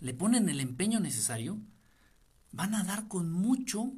le 0.00 0.14
ponen 0.14 0.48
el 0.48 0.60
empeño 0.60 1.00
necesario, 1.00 1.58
van 2.52 2.74
a 2.74 2.84
dar 2.84 3.08
con 3.08 3.32
mucho 3.32 3.92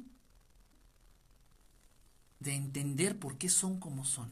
de 2.39 2.55
entender 2.55 3.19
por 3.19 3.37
qué 3.37 3.49
son 3.49 3.79
como 3.79 4.05
son. 4.05 4.31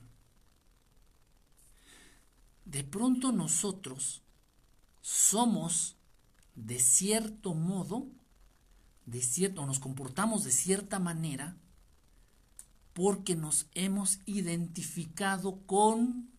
De 2.65 2.83
pronto 2.83 3.31
nosotros 3.31 4.21
somos 5.01 5.97
de 6.55 6.79
cierto 6.79 7.53
modo, 7.53 8.07
de 9.05 9.21
cierto, 9.21 9.65
nos 9.65 9.79
comportamos 9.79 10.43
de 10.43 10.51
cierta 10.51 10.99
manera 10.99 11.57
porque 12.93 13.35
nos 13.35 13.67
hemos 13.73 14.19
identificado 14.25 15.59
con 15.65 16.31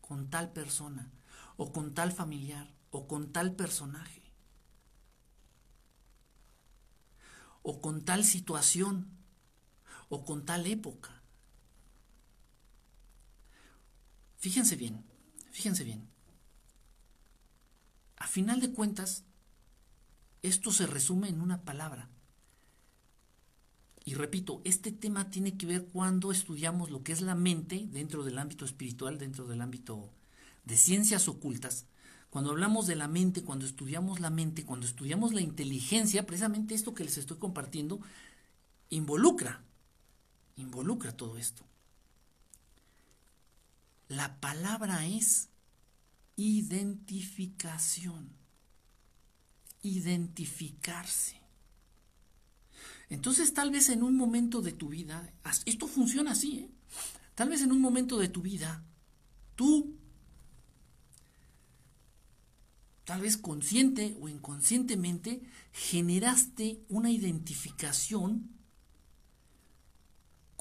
con 0.00 0.28
tal 0.28 0.52
persona 0.52 1.10
o 1.56 1.72
con 1.72 1.94
tal 1.94 2.12
familiar 2.12 2.72
o 2.90 3.08
con 3.08 3.32
tal 3.32 3.54
personaje 3.54 4.22
o 7.62 7.80
con 7.80 8.04
tal 8.04 8.24
situación 8.24 9.08
o 10.14 10.24
con 10.24 10.44
tal 10.44 10.66
época. 10.66 11.22
Fíjense 14.38 14.76
bien, 14.76 15.04
fíjense 15.50 15.82
bien. 15.82 16.08
A 18.16 18.26
final 18.28 18.60
de 18.60 18.72
cuentas, 18.72 19.24
esto 20.42 20.70
se 20.70 20.86
resume 20.86 21.28
en 21.28 21.40
una 21.40 21.64
palabra. 21.64 22.08
Y 24.04 24.14
repito, 24.14 24.60
este 24.64 24.92
tema 24.92 25.30
tiene 25.30 25.56
que 25.56 25.66
ver 25.66 25.86
cuando 25.86 26.30
estudiamos 26.30 26.90
lo 26.90 27.02
que 27.02 27.12
es 27.12 27.20
la 27.20 27.34
mente 27.34 27.88
dentro 27.90 28.22
del 28.22 28.38
ámbito 28.38 28.64
espiritual, 28.64 29.18
dentro 29.18 29.46
del 29.46 29.62
ámbito 29.62 30.12
de 30.64 30.76
ciencias 30.76 31.26
ocultas. 31.26 31.86
Cuando 32.30 32.50
hablamos 32.50 32.86
de 32.86 32.96
la 32.96 33.08
mente, 33.08 33.42
cuando 33.42 33.64
estudiamos 33.64 34.20
la 34.20 34.30
mente, 34.30 34.64
cuando 34.64 34.86
estudiamos 34.86 35.32
la 35.32 35.40
inteligencia, 35.40 36.26
precisamente 36.26 36.74
esto 36.74 36.94
que 36.94 37.04
les 37.04 37.18
estoy 37.18 37.38
compartiendo 37.38 38.00
involucra, 38.90 39.64
involucra 40.56 41.16
todo 41.16 41.36
esto. 41.36 41.64
La 44.08 44.40
palabra 44.40 45.06
es 45.06 45.48
identificación, 46.36 48.30
identificarse. 49.82 51.40
Entonces 53.08 53.54
tal 53.54 53.70
vez 53.70 53.88
en 53.88 54.02
un 54.02 54.16
momento 54.16 54.60
de 54.62 54.72
tu 54.72 54.88
vida, 54.88 55.32
esto 55.64 55.86
funciona 55.86 56.32
así, 56.32 56.58
¿eh? 56.58 56.70
tal 57.34 57.48
vez 57.48 57.62
en 57.62 57.72
un 57.72 57.80
momento 57.80 58.18
de 58.18 58.28
tu 58.28 58.42
vida, 58.42 58.84
tú, 59.54 59.96
tal 63.04 63.20
vez 63.20 63.36
consciente 63.36 64.16
o 64.20 64.28
inconscientemente, 64.28 65.42
generaste 65.72 66.80
una 66.88 67.10
identificación 67.10 68.50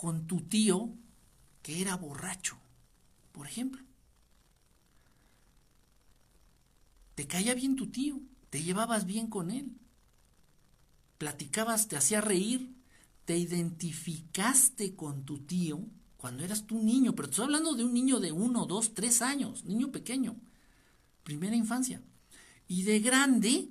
con 0.04 0.28
tu 0.28 0.41
tío 0.41 0.89
que 1.62 1.80
era 1.80 1.95
borracho, 1.95 2.58
por 3.32 3.47
ejemplo. 3.47 3.82
Te 7.16 7.26
caía 7.26 7.54
bien 7.54 7.78
tu 7.78 7.88
tío, 7.88 8.20
te 8.49 8.62
llevabas 8.62 9.06
bien 9.06 9.28
con 9.28 9.49
él 9.49 9.72
platicabas, 11.24 11.88
te 11.88 11.95
hacía 11.95 12.20
reír, 12.20 12.76
te 13.24 13.38
identificaste 13.38 14.93
con 14.93 15.24
tu 15.24 15.38
tío 15.39 15.80
cuando 16.18 16.43
eras 16.43 16.68
tu 16.68 16.84
niño, 16.84 17.16
pero 17.16 17.30
estoy 17.30 17.45
hablando 17.45 17.76
de 17.76 17.86
un 17.86 17.93
niño 17.93 18.20
de 18.20 18.34
uno, 18.34 18.66
dos, 18.66 18.93
tres 18.93 19.22
años, 19.22 19.64
niño 19.64 19.89
pequeño, 19.89 20.36
primera 21.24 21.56
infancia. 21.56 22.01
Y 22.68 22.84
de 22.84 22.99
grande, 22.99 23.70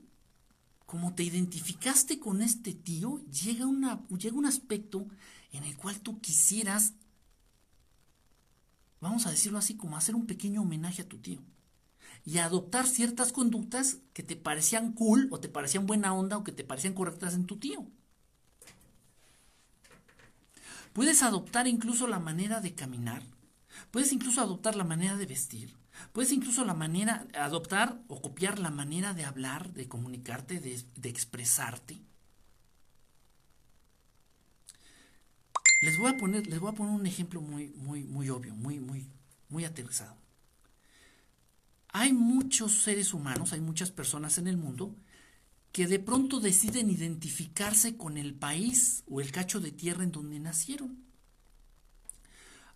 como 0.86 1.14
te 1.14 1.24
identificaste 1.24 2.18
con 2.18 2.40
este 2.40 2.72
tío, 2.72 3.20
llega, 3.26 3.66
una, 3.66 4.02
llega 4.08 4.38
un 4.38 4.46
aspecto 4.46 5.06
en 5.52 5.64
el 5.64 5.76
cual 5.76 6.00
tú 6.00 6.20
quisieras, 6.20 6.94
vamos 9.00 9.26
a 9.26 9.30
decirlo 9.30 9.58
así, 9.58 9.76
como 9.76 9.96
hacer 9.96 10.14
un 10.14 10.26
pequeño 10.26 10.62
homenaje 10.62 11.02
a 11.02 11.08
tu 11.08 11.18
tío 11.18 11.40
y 12.24 12.38
adoptar 12.38 12.86
ciertas 12.86 13.32
conductas 13.32 13.98
que 14.12 14.22
te 14.22 14.36
parecían 14.36 14.92
cool 14.92 15.28
o 15.30 15.40
te 15.40 15.48
parecían 15.48 15.86
buena 15.86 16.14
onda 16.14 16.36
o 16.36 16.44
que 16.44 16.52
te 16.52 16.64
parecían 16.64 16.94
correctas 16.94 17.34
en 17.34 17.46
tu 17.46 17.58
tío. 17.58 17.86
Puedes 20.92 21.22
adoptar 21.22 21.66
incluso 21.66 22.06
la 22.06 22.18
manera 22.18 22.60
de 22.60 22.74
caminar, 22.74 23.22
puedes 23.90 24.12
incluso 24.12 24.40
adoptar 24.40 24.76
la 24.76 24.84
manera 24.84 25.16
de 25.16 25.26
vestir, 25.26 25.74
puedes 26.12 26.32
incluso 26.32 26.64
la 26.64 26.74
manera, 26.74 27.26
adoptar 27.34 28.02
o 28.08 28.20
copiar 28.20 28.58
la 28.58 28.70
manera 28.70 29.14
de 29.14 29.24
hablar, 29.24 29.72
de 29.72 29.88
comunicarte, 29.88 30.60
de, 30.60 30.84
de 30.96 31.08
expresarte. 31.08 32.02
Les 35.82 35.98
voy 35.98 36.10
a 36.10 36.16
poner, 36.16 36.46
les 36.46 36.60
voy 36.60 36.70
a 36.70 36.74
poner 36.74 36.94
un 36.94 37.06
ejemplo 37.06 37.40
muy, 37.40 37.70
muy, 37.70 38.04
muy 38.04 38.30
obvio, 38.30 38.54
muy, 38.54 38.78
muy, 38.78 39.08
muy 39.48 39.64
aterrizado. 39.64 40.16
Hay 41.88 42.12
muchos 42.12 42.82
seres 42.82 43.12
humanos, 43.12 43.52
hay 43.52 43.60
muchas 43.60 43.90
personas 43.90 44.38
en 44.38 44.46
el 44.46 44.56
mundo 44.56 44.94
que 45.72 45.88
de 45.88 45.98
pronto 45.98 46.38
deciden 46.38 46.88
identificarse 46.88 47.96
con 47.96 48.16
el 48.16 48.32
país 48.32 49.02
o 49.10 49.20
el 49.20 49.32
cacho 49.32 49.58
de 49.58 49.72
tierra 49.72 50.04
en 50.04 50.12
donde 50.12 50.38
nacieron. 50.38 51.02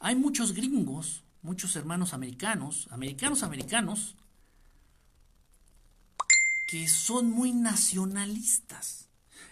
Hay 0.00 0.16
muchos 0.16 0.52
gringos, 0.52 1.22
muchos 1.42 1.76
hermanos 1.76 2.12
americanos, 2.12 2.88
americanos 2.90 3.44
americanos, 3.44 4.16
que 6.72 6.88
son 6.88 7.30
muy 7.30 7.52
nacionalistas. 7.52 9.05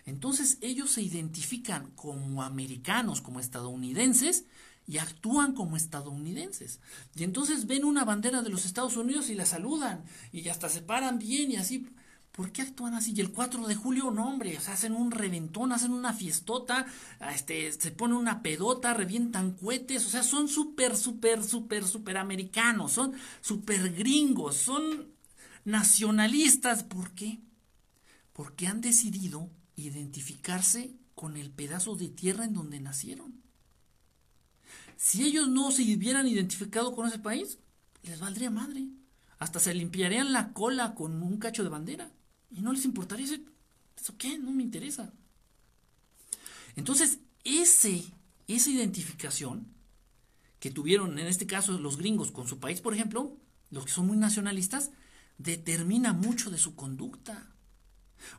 Entonces 0.07 0.59
ellos 0.61 0.91
se 0.91 1.03
identifican 1.03 1.91
como 1.93 2.43
americanos, 2.43 3.21
como 3.21 3.41
estadounidenses, 3.41 4.45
y 4.87 4.99
actúan 4.99 5.55
como 5.55 5.77
estadounidenses. 5.77 6.81
Y 7.15 7.25
entonces 7.25 7.67
ven 7.67 7.85
una 7.85 8.05
bandera 8.05 8.43
de 8.43 8.51
los 8.51 8.65
Estados 8.65 8.97
Unidos 8.97 9.31
y 9.31 9.35
la 9.35 9.47
saludan 9.47 10.05
y 10.33 10.49
hasta 10.49 10.69
se 10.69 10.83
paran 10.83 11.19
bien 11.19 11.53
y 11.53 11.57
así. 11.57 11.89
¿Por 12.33 12.51
qué 12.51 12.63
actúan 12.63 12.95
así? 12.95 13.13
Y 13.15 13.21
el 13.21 13.31
4 13.31 13.69
de 13.69 13.77
julio, 13.77 14.11
no, 14.11 14.29
hombre, 14.29 14.59
hacen 14.59 14.93
un 14.93 15.13
reventón, 15.13 15.71
hacen 15.71 15.93
una 15.93 16.13
fiestota, 16.13 16.85
este, 17.33 17.71
se 17.71 17.93
pone 17.93 18.17
una 18.17 18.43
pedota, 18.43 18.93
revientan 18.93 19.53
cohetes, 19.53 20.05
o 20.05 20.09
sea, 20.11 20.25
son 20.25 20.49
súper, 20.49 20.97
súper, 20.97 21.45
súper, 21.45 21.87
súper 21.87 22.17
americanos, 22.17 22.91
son 22.91 23.13
súper 23.41 23.93
gringos, 23.93 24.57
son 24.57 25.13
nacionalistas. 25.65 26.83
¿Por 26.83 27.13
qué? 27.13 27.39
Porque 28.33 28.67
han 28.67 28.81
decidido 28.81 29.49
identificarse 29.77 30.95
con 31.15 31.37
el 31.37 31.51
pedazo 31.51 31.97
de 31.97 32.09
tierra 32.09 32.45
en 32.45 32.55
donde 32.55 32.81
nacieron. 32.81 33.43
Si 34.97 35.25
ellos 35.25 35.49
no 35.49 35.71
se 35.71 35.83
hubieran 35.83 36.27
identificado 36.27 36.95
con 36.95 37.07
ese 37.07 37.19
país, 37.19 37.59
les 38.03 38.21
valdría 38.21 38.51
madre. 38.51 38.87
Hasta 39.39 39.59
se 39.61 39.75
limpiarían 39.75 40.33
la 40.33 40.53
cola 40.53 40.95
con 40.95 41.23
un 41.23 41.39
cacho 41.39 41.63
de 41.63 41.69
bandera. 41.69 42.13
Y 42.51 42.61
no 42.61 42.73
les 42.73 42.85
importaría 42.85 43.27
eso. 43.27 43.37
¿Eso 43.97 44.17
qué? 44.17 44.39
No 44.39 44.51
me 44.53 44.63
interesa. 44.63 45.13
Entonces, 46.77 47.19
ese, 47.45 48.05
esa 48.49 48.71
identificación 48.71 49.67
que 50.61 50.71
tuvieron 50.71 51.19
en 51.19 51.27
este 51.27 51.47
caso 51.47 51.79
los 51.79 51.97
gringos 51.97 52.31
con 52.31 52.49
su 52.49 52.59
país, 52.59 52.81
por 52.81 52.95
ejemplo, 52.95 53.37
los 53.71 53.85
que 53.85 53.93
son 53.93 54.07
muy 54.07 54.17
nacionalistas, 54.17 54.91
determina 55.39 56.13
mucho 56.13 56.51
de 56.51 56.59
su 56.59 56.75
conducta. 56.75 57.54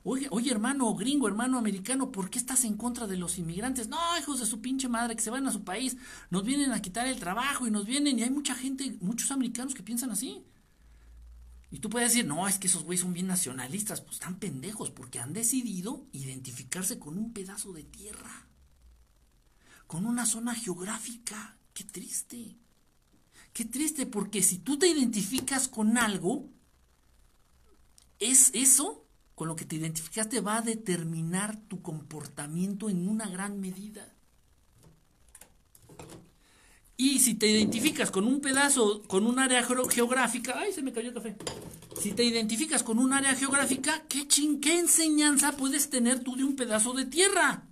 Oye, 0.04 0.28
oye, 0.32 0.52
hermano 0.52 0.94
gringo, 0.96 1.28
hermano 1.28 1.58
americano, 1.58 2.12
¿por 2.12 2.30
qué 2.30 2.40
estás 2.40 2.64
en 2.64 2.78
contra 2.78 3.08
de 3.08 3.18
los 3.18 3.38
inmigrantes? 3.38 3.88
No, 3.88 3.98
hijos 4.20 4.40
de 4.40 4.46
su 4.46 4.62
pinche 4.62 4.88
madre, 4.90 5.16
que 5.16 5.22
se 5.22 5.30
van 5.30 5.48
a 5.48 5.52
su 5.52 5.64
país, 5.64 5.98
nos 6.30 6.44
vienen 6.44 6.72
a 6.72 6.82
quitar 6.82 7.08
el 7.08 7.20
trabajo 7.20 7.68
y 7.68 7.72
nos 7.72 7.86
vienen, 7.86 8.20
y 8.20 8.24
hay 8.24 8.30
mucha 8.30 8.56
gente, 8.56 8.98
muchos 9.02 9.32
americanos 9.32 9.74
que 9.74 9.84
piensan 9.84 10.12
así. 10.12 10.44
Y 11.72 11.80
tú 11.80 11.90
puedes 11.90 12.14
decir, 12.14 12.26
no, 12.26 12.48
es 12.48 12.58
que 12.58 12.68
esos 12.68 12.84
güeyes 12.84 13.02
son 13.02 13.14
bien 13.14 13.28
nacionalistas. 13.28 14.00
Pues 14.00 14.14
están 14.14 14.40
pendejos 14.40 14.92
porque 14.92 15.20
han 15.20 15.34
decidido 15.34 16.08
identificarse 16.14 17.00
con 17.00 17.18
un 17.18 17.34
pedazo 17.34 17.74
de 17.74 17.84
tierra, 17.84 18.48
con 19.88 20.06
una 20.06 20.26
zona 20.26 20.56
geográfica. 20.56 21.58
Qué 21.74 21.84
triste. 21.84 22.56
Qué 23.52 23.66
triste 23.66 24.06
porque 24.06 24.42
si 24.42 24.60
tú 24.60 24.78
te 24.80 24.88
identificas 24.88 25.68
con 25.68 25.98
algo, 25.98 26.50
es 28.20 28.52
eso 28.54 29.05
con 29.36 29.50
lo 29.50 29.56
que 29.56 29.66
te 29.66 29.76
identificaste 29.76 30.40
va 30.40 30.58
a 30.58 30.62
determinar 30.62 31.58
tu 31.68 31.82
comportamiento 31.82 32.90
en 32.90 33.08
una 33.08 33.28
gran 33.28 33.60
medida. 33.60 34.14
Y 36.98 37.20
si 37.20 37.36
te 37.36 37.48
identificas 37.48 38.10
con 38.10 38.26
un 38.26 38.40
pedazo, 38.40 39.04
con 39.04 39.28
un 39.28 39.38
área 39.38 39.62
geográfica, 39.90 40.56
ay, 40.58 40.72
se 40.72 40.82
me 40.82 40.94
cayó 40.94 41.10
el 41.10 41.14
café. 41.14 41.36
Si 42.02 42.14
te 42.14 42.24
identificas 42.24 42.84
con 42.84 43.00
un 43.00 43.12
área 43.12 43.36
geográfica, 43.36 44.04
¿qué, 44.08 44.28
qué 44.28 44.80
enseñanza 44.80 45.58
puedes 45.58 45.90
tener 45.90 46.22
tú 46.24 46.38
de 46.38 46.46
un 46.46 46.56
pedazo 46.56 46.94
de 46.94 47.06
tierra? 47.06 47.68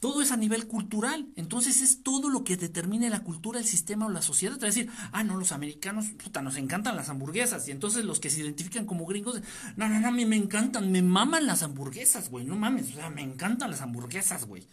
Todo 0.00 0.22
es 0.22 0.30
a 0.30 0.36
nivel 0.36 0.68
cultural. 0.68 1.28
Entonces 1.34 1.80
es 1.82 2.02
todo 2.02 2.28
lo 2.28 2.44
que 2.44 2.56
determine 2.56 3.10
la 3.10 3.24
cultura, 3.24 3.58
el 3.58 3.66
sistema 3.66 4.06
o 4.06 4.10
la 4.10 4.22
sociedad. 4.22 4.62
A 4.62 4.66
decir, 4.66 4.90
ah, 5.12 5.24
no, 5.24 5.36
los 5.36 5.50
americanos, 5.50 6.06
puta, 6.22 6.40
nos 6.40 6.56
encantan 6.56 6.94
las 6.94 7.08
hamburguesas. 7.08 7.66
Y 7.66 7.72
entonces 7.72 8.04
los 8.04 8.20
que 8.20 8.30
se 8.30 8.40
identifican 8.40 8.86
como 8.86 9.06
gringos, 9.06 9.40
no, 9.76 9.88
no, 9.88 9.98
no, 9.98 10.08
a 10.08 10.12
mí 10.12 10.24
me 10.24 10.36
encantan, 10.36 10.92
me 10.92 11.02
maman 11.02 11.46
las 11.46 11.62
hamburguesas, 11.62 12.30
güey. 12.30 12.44
No 12.44 12.54
mames, 12.56 12.90
o 12.90 12.94
sea, 12.94 13.10
me 13.10 13.22
encantan 13.22 13.70
las 13.70 13.80
hamburguesas, 13.80 14.46
güey. 14.46 14.66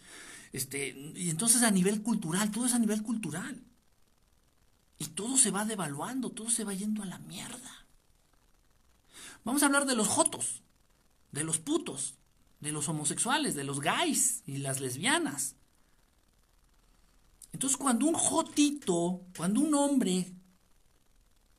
Este, 0.52 0.96
y 1.16 1.28
entonces 1.30 1.62
a 1.62 1.70
nivel 1.72 2.02
cultural, 2.02 2.50
todo 2.52 2.66
es 2.66 2.74
a 2.74 2.78
nivel 2.78 3.02
cultural. 3.02 3.64
Y 4.98 5.06
todo 5.06 5.36
se 5.36 5.50
va 5.50 5.64
devaluando, 5.64 6.30
todo 6.30 6.50
se 6.50 6.64
va 6.64 6.72
yendo 6.72 7.02
a 7.02 7.06
la 7.06 7.18
mierda. 7.18 7.86
Vamos 9.44 9.62
a 9.62 9.66
hablar 9.66 9.86
de 9.86 9.96
los 9.96 10.08
jotos, 10.08 10.62
de 11.32 11.44
los 11.44 11.58
putos, 11.58 12.14
de 12.66 12.72
los 12.72 12.88
homosexuales, 12.88 13.54
de 13.54 13.62
los 13.62 13.78
gays 13.78 14.42
y 14.44 14.56
las 14.56 14.80
lesbianas. 14.80 15.54
Entonces 17.52 17.76
cuando 17.76 18.06
un 18.06 18.14
jotito, 18.14 19.24
cuando 19.36 19.60
un 19.60 19.72
hombre, 19.72 20.34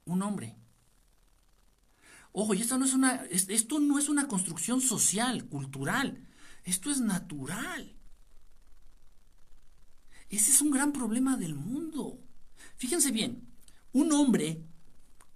un 0.03 0.21
hombre, 0.21 0.57
ojo, 2.33 2.53
y 2.53 2.61
esto 2.61 2.77
no 2.77 2.83
es 2.83 2.93
una, 2.93 3.23
esto 3.31 3.79
no 3.79 3.97
es 3.97 4.09
una 4.09 4.27
construcción 4.27 4.81
social, 4.81 5.45
cultural, 5.45 6.27
esto 6.65 6.91
es 6.91 6.99
natural. 6.99 7.95
Ese 10.27 10.51
es 10.51 10.61
un 10.61 10.71
gran 10.71 10.91
problema 10.91 11.37
del 11.37 11.55
mundo. 11.55 12.19
Fíjense 12.75 13.13
bien, 13.13 13.47
un 13.93 14.11
hombre 14.11 14.61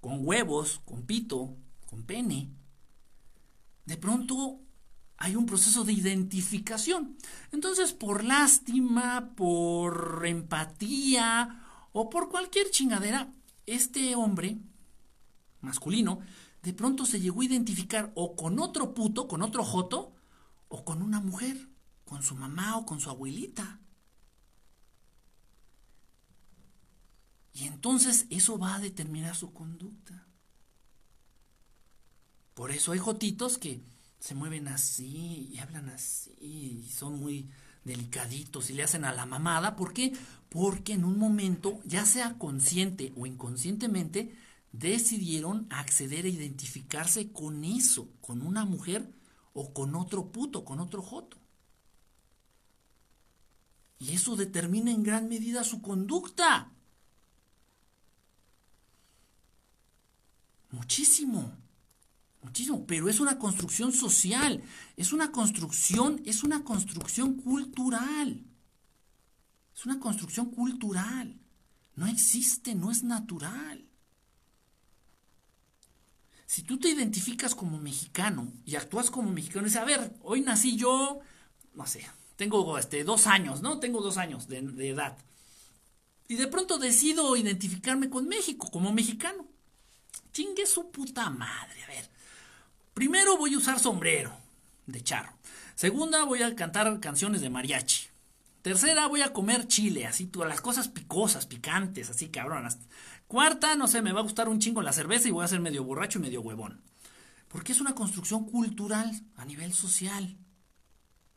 con 0.01 0.27
huevos, 0.27 0.81
con 0.83 1.05
pito, 1.05 1.55
con 1.89 2.03
pene, 2.03 2.51
de 3.85 3.95
pronto 3.95 4.60
hay 5.21 5.35
un 5.35 5.45
proceso 5.45 5.83
de 5.83 5.93
identificación. 5.93 7.15
Entonces, 7.51 7.93
por 7.93 8.23
lástima, 8.23 9.33
por 9.35 10.23
empatía 10.25 11.63
o 11.93 12.09
por 12.09 12.29
cualquier 12.29 12.71
chingadera, 12.71 13.31
este 13.67 14.15
hombre 14.15 14.57
masculino 15.61 16.21
de 16.63 16.73
pronto 16.73 17.05
se 17.05 17.19
llegó 17.19 17.41
a 17.41 17.45
identificar 17.45 18.11
o 18.15 18.35
con 18.35 18.59
otro 18.59 18.95
puto, 18.95 19.27
con 19.27 19.43
otro 19.43 19.63
joto, 19.63 20.15
o 20.69 20.83
con 20.83 21.03
una 21.03 21.19
mujer, 21.19 21.69
con 22.03 22.23
su 22.23 22.33
mamá 22.33 22.77
o 22.77 22.87
con 22.87 22.99
su 22.99 23.11
abuelita. 23.11 23.79
Y 27.53 27.67
entonces 27.67 28.25
eso 28.31 28.57
va 28.57 28.73
a 28.73 28.79
determinar 28.79 29.35
su 29.35 29.53
conducta. 29.53 30.25
Por 32.55 32.71
eso 32.71 32.91
hay 32.91 32.99
jotitos 32.99 33.59
que 33.59 33.83
se 34.21 34.35
mueven 34.35 34.67
así 34.67 35.49
y 35.51 35.57
hablan 35.57 35.89
así 35.89 36.31
y 36.39 36.89
son 36.89 37.19
muy 37.19 37.49
delicaditos 37.83 38.69
y 38.69 38.73
le 38.73 38.83
hacen 38.83 39.03
a 39.03 39.13
la 39.13 39.25
mamada. 39.25 39.75
¿Por 39.75 39.93
qué? 39.93 40.13
Porque 40.47 40.93
en 40.93 41.05
un 41.05 41.17
momento, 41.17 41.79
ya 41.85 42.05
sea 42.05 42.37
consciente 42.37 43.13
o 43.17 43.25
inconscientemente, 43.25 44.35
decidieron 44.71 45.65
acceder 45.71 46.25
a 46.25 46.29
identificarse 46.29 47.31
con 47.31 47.63
eso, 47.63 48.09
con 48.21 48.43
una 48.43 48.63
mujer 48.63 49.11
o 49.53 49.73
con 49.73 49.95
otro 49.95 50.31
puto, 50.31 50.65
con 50.65 50.79
otro 50.79 51.01
joto. 51.01 51.37
Y 53.97 54.13
eso 54.13 54.35
determina 54.35 54.91
en 54.91 55.01
gran 55.01 55.27
medida 55.29 55.63
su 55.63 55.81
conducta. 55.81 56.71
Muchísimo. 60.69 61.60
Muchísimo. 62.41 62.85
Pero 62.85 63.09
es 63.09 63.19
una 63.19 63.37
construcción 63.37 63.91
social. 63.91 64.63
Es 64.97 65.13
una 65.13 65.31
construcción, 65.31 66.21
es 66.25 66.43
una 66.43 66.63
construcción 66.63 67.35
cultural. 67.35 68.43
Es 69.75 69.85
una 69.85 69.99
construcción 69.99 70.51
cultural. 70.51 71.39
No 71.95 72.07
existe, 72.07 72.75
no 72.75 72.91
es 72.91 73.03
natural. 73.03 73.85
Si 76.45 76.63
tú 76.63 76.77
te 76.77 76.89
identificas 76.89 77.55
como 77.55 77.77
mexicano 77.79 78.51
y 78.65 78.75
actúas 78.75 79.09
como 79.09 79.31
mexicano, 79.31 79.65
dices, 79.65 79.81
a 79.81 79.85
ver, 79.85 80.13
hoy 80.21 80.41
nací 80.41 80.75
yo, 80.75 81.19
no 81.73 81.87
sé, 81.87 82.05
tengo 82.35 82.77
este, 82.77 83.05
dos 83.05 83.25
años, 83.27 83.61
¿no? 83.61 83.79
Tengo 83.79 84.01
dos 84.01 84.17
años 84.17 84.47
de 84.49 84.89
edad. 84.89 85.17
Y 86.27 86.35
de 86.35 86.47
pronto 86.47 86.77
decido 86.77 87.35
identificarme 87.37 88.09
con 88.09 88.27
México, 88.27 88.69
como 88.69 88.91
mexicano. 88.91 89.47
Chingue 90.33 90.65
su 90.65 90.91
puta 90.91 91.29
madre. 91.29 91.83
A 91.83 91.87
ver. 91.87 92.10
Primero 92.93 93.37
voy 93.37 93.53
a 93.53 93.57
usar 93.57 93.79
sombrero 93.79 94.31
de 94.85 95.01
charro. 95.01 95.33
Segunda 95.75 96.25
voy 96.25 96.43
a 96.43 96.55
cantar 96.55 96.99
canciones 96.99 97.41
de 97.41 97.49
mariachi. 97.49 98.07
Tercera 98.61 99.07
voy 99.07 99.21
a 99.21 99.33
comer 99.33 99.67
chile, 99.67 100.05
así 100.05 100.27
todas 100.27 100.49
las 100.49 100.61
cosas 100.61 100.87
picosas, 100.89 101.47
picantes, 101.47 102.09
así 102.09 102.29
cabronas. 102.29 102.77
Cuarta, 103.27 103.75
no 103.75 103.87
sé, 103.87 104.01
me 104.01 104.11
va 104.11 104.19
a 104.19 104.23
gustar 104.23 104.49
un 104.49 104.59
chingo 104.59 104.81
la 104.81 104.93
cerveza 104.93 105.27
y 105.27 105.31
voy 105.31 105.43
a 105.43 105.47
ser 105.47 105.61
medio 105.61 105.83
borracho 105.83 106.19
y 106.19 106.21
medio 106.21 106.41
huevón. 106.41 106.81
Porque 107.47 107.71
es 107.71 107.81
una 107.81 107.95
construcción 107.95 108.45
cultural 108.45 109.09
a 109.35 109.45
nivel 109.45 109.73
social, 109.73 110.37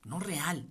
no 0.04 0.18
real, 0.18 0.68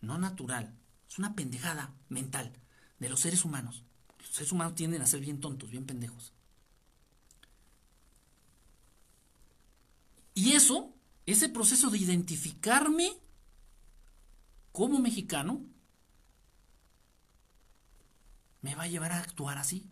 no 0.00 0.16
natural. 0.16 0.74
Es 1.08 1.18
una 1.18 1.34
pendejada 1.34 1.92
mental 2.08 2.52
de 2.98 3.08
los 3.08 3.20
seres 3.20 3.44
humanos. 3.44 3.84
Los 4.20 4.30
seres 4.30 4.52
humanos 4.52 4.74
tienden 4.74 5.02
a 5.02 5.06
ser 5.06 5.20
bien 5.20 5.40
tontos, 5.40 5.70
bien 5.70 5.86
pendejos. 5.86 6.32
Y 10.38 10.52
eso, 10.52 10.94
ese 11.26 11.48
proceso 11.48 11.90
de 11.90 11.98
identificarme 11.98 13.10
como 14.70 15.00
mexicano, 15.00 15.66
me 18.62 18.76
va 18.76 18.84
a 18.84 18.86
llevar 18.86 19.10
a 19.10 19.18
actuar 19.18 19.58
así, 19.58 19.90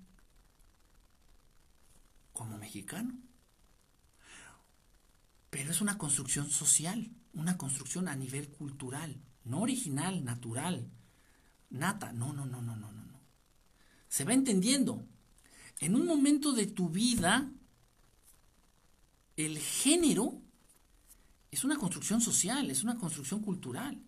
como 2.32 2.58
mexicano. 2.58 3.18
Pero 5.50 5.72
es 5.72 5.80
una 5.80 5.98
construcción 5.98 6.48
social, 6.48 7.10
una 7.34 7.58
construcción 7.58 8.06
a 8.06 8.14
nivel 8.14 8.48
cultural, 8.48 9.20
no 9.42 9.62
original, 9.62 10.22
natural, 10.22 10.88
nata. 11.70 12.12
No, 12.12 12.32
no, 12.32 12.46
no, 12.46 12.62
no, 12.62 12.76
no, 12.76 12.92
no. 12.92 13.20
Se 14.06 14.22
va 14.22 14.32
entendiendo. 14.32 15.04
En 15.80 15.96
un 15.96 16.06
momento 16.06 16.52
de 16.52 16.66
tu 16.66 16.88
vida, 16.88 17.50
el 19.36 19.58
género 19.58 20.40
es 21.50 21.64
una 21.64 21.76
construcción 21.76 22.20
social, 22.20 22.70
es 22.70 22.82
una 22.82 22.96
construcción 22.96 23.40
cultural. 23.40 24.02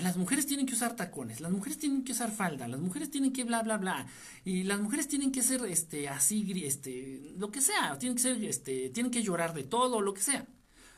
las 0.00 0.16
mujeres 0.16 0.46
tienen 0.46 0.66
que 0.66 0.74
usar 0.74 0.96
tacones, 0.96 1.40
las 1.40 1.52
mujeres 1.52 1.78
tienen 1.78 2.02
que 2.04 2.12
usar 2.12 2.32
falda, 2.32 2.66
las 2.66 2.80
mujeres 2.80 3.10
tienen 3.10 3.32
que 3.32 3.44
bla 3.44 3.62
bla 3.62 3.76
bla 3.78 4.06
y 4.44 4.64
las 4.64 4.80
mujeres 4.80 5.06
tienen 5.06 5.30
que 5.30 5.42
ser 5.42 5.64
este 5.66 6.08
así 6.08 6.44
este 6.64 7.34
lo 7.36 7.50
que 7.50 7.60
sea, 7.60 7.96
tienen 7.98 8.16
que 8.16 8.22
ser 8.22 8.44
este 8.44 8.90
tienen 8.90 9.12
que 9.12 9.22
llorar 9.22 9.54
de 9.54 9.64
todo, 9.64 10.00
lo 10.00 10.12
que 10.12 10.22
sea. 10.22 10.46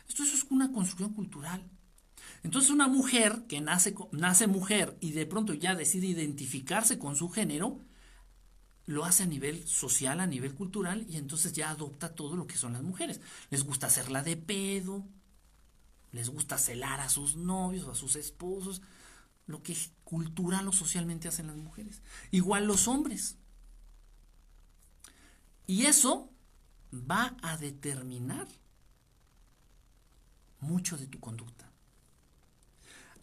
Esto 0.08 0.22
es 0.22 0.46
una 0.50 0.72
construcción 0.72 1.12
cultural. 1.14 1.62
Entonces 2.42 2.70
una 2.70 2.88
mujer 2.88 3.44
que 3.48 3.60
nace 3.60 3.94
nace 4.12 4.46
mujer 4.46 4.96
y 5.00 5.12
de 5.12 5.26
pronto 5.26 5.54
ya 5.54 5.74
decide 5.74 6.06
identificarse 6.08 6.98
con 6.98 7.14
su 7.14 7.28
género, 7.28 7.80
lo 8.86 9.04
hace 9.04 9.22
a 9.22 9.26
nivel 9.26 9.66
social, 9.66 10.20
a 10.20 10.26
nivel 10.26 10.54
cultural, 10.54 11.06
y 11.08 11.16
entonces 11.16 11.52
ya 11.52 11.70
adopta 11.70 12.14
todo 12.14 12.36
lo 12.36 12.46
que 12.46 12.56
son 12.56 12.72
las 12.72 12.82
mujeres. 12.82 13.20
Les 13.50 13.64
gusta 13.64 13.86
hacerla 13.86 14.22
de 14.22 14.36
pedo, 14.36 15.06
les 16.12 16.28
gusta 16.28 16.58
celar 16.58 17.00
a 17.00 17.08
sus 17.08 17.36
novios 17.36 17.86
o 17.86 17.92
a 17.92 17.94
sus 17.94 18.16
esposos, 18.16 18.82
lo 19.46 19.62
que 19.62 19.76
cultural 20.04 20.68
o 20.68 20.72
socialmente 20.72 21.28
hacen 21.28 21.46
las 21.46 21.56
mujeres. 21.56 22.02
Igual 22.30 22.66
los 22.66 22.88
hombres. 22.88 23.36
Y 25.66 25.86
eso 25.86 26.30
va 26.92 27.36
a 27.42 27.56
determinar 27.56 28.46
mucho 30.60 30.96
de 30.96 31.06
tu 31.06 31.18
conducta. 31.18 31.70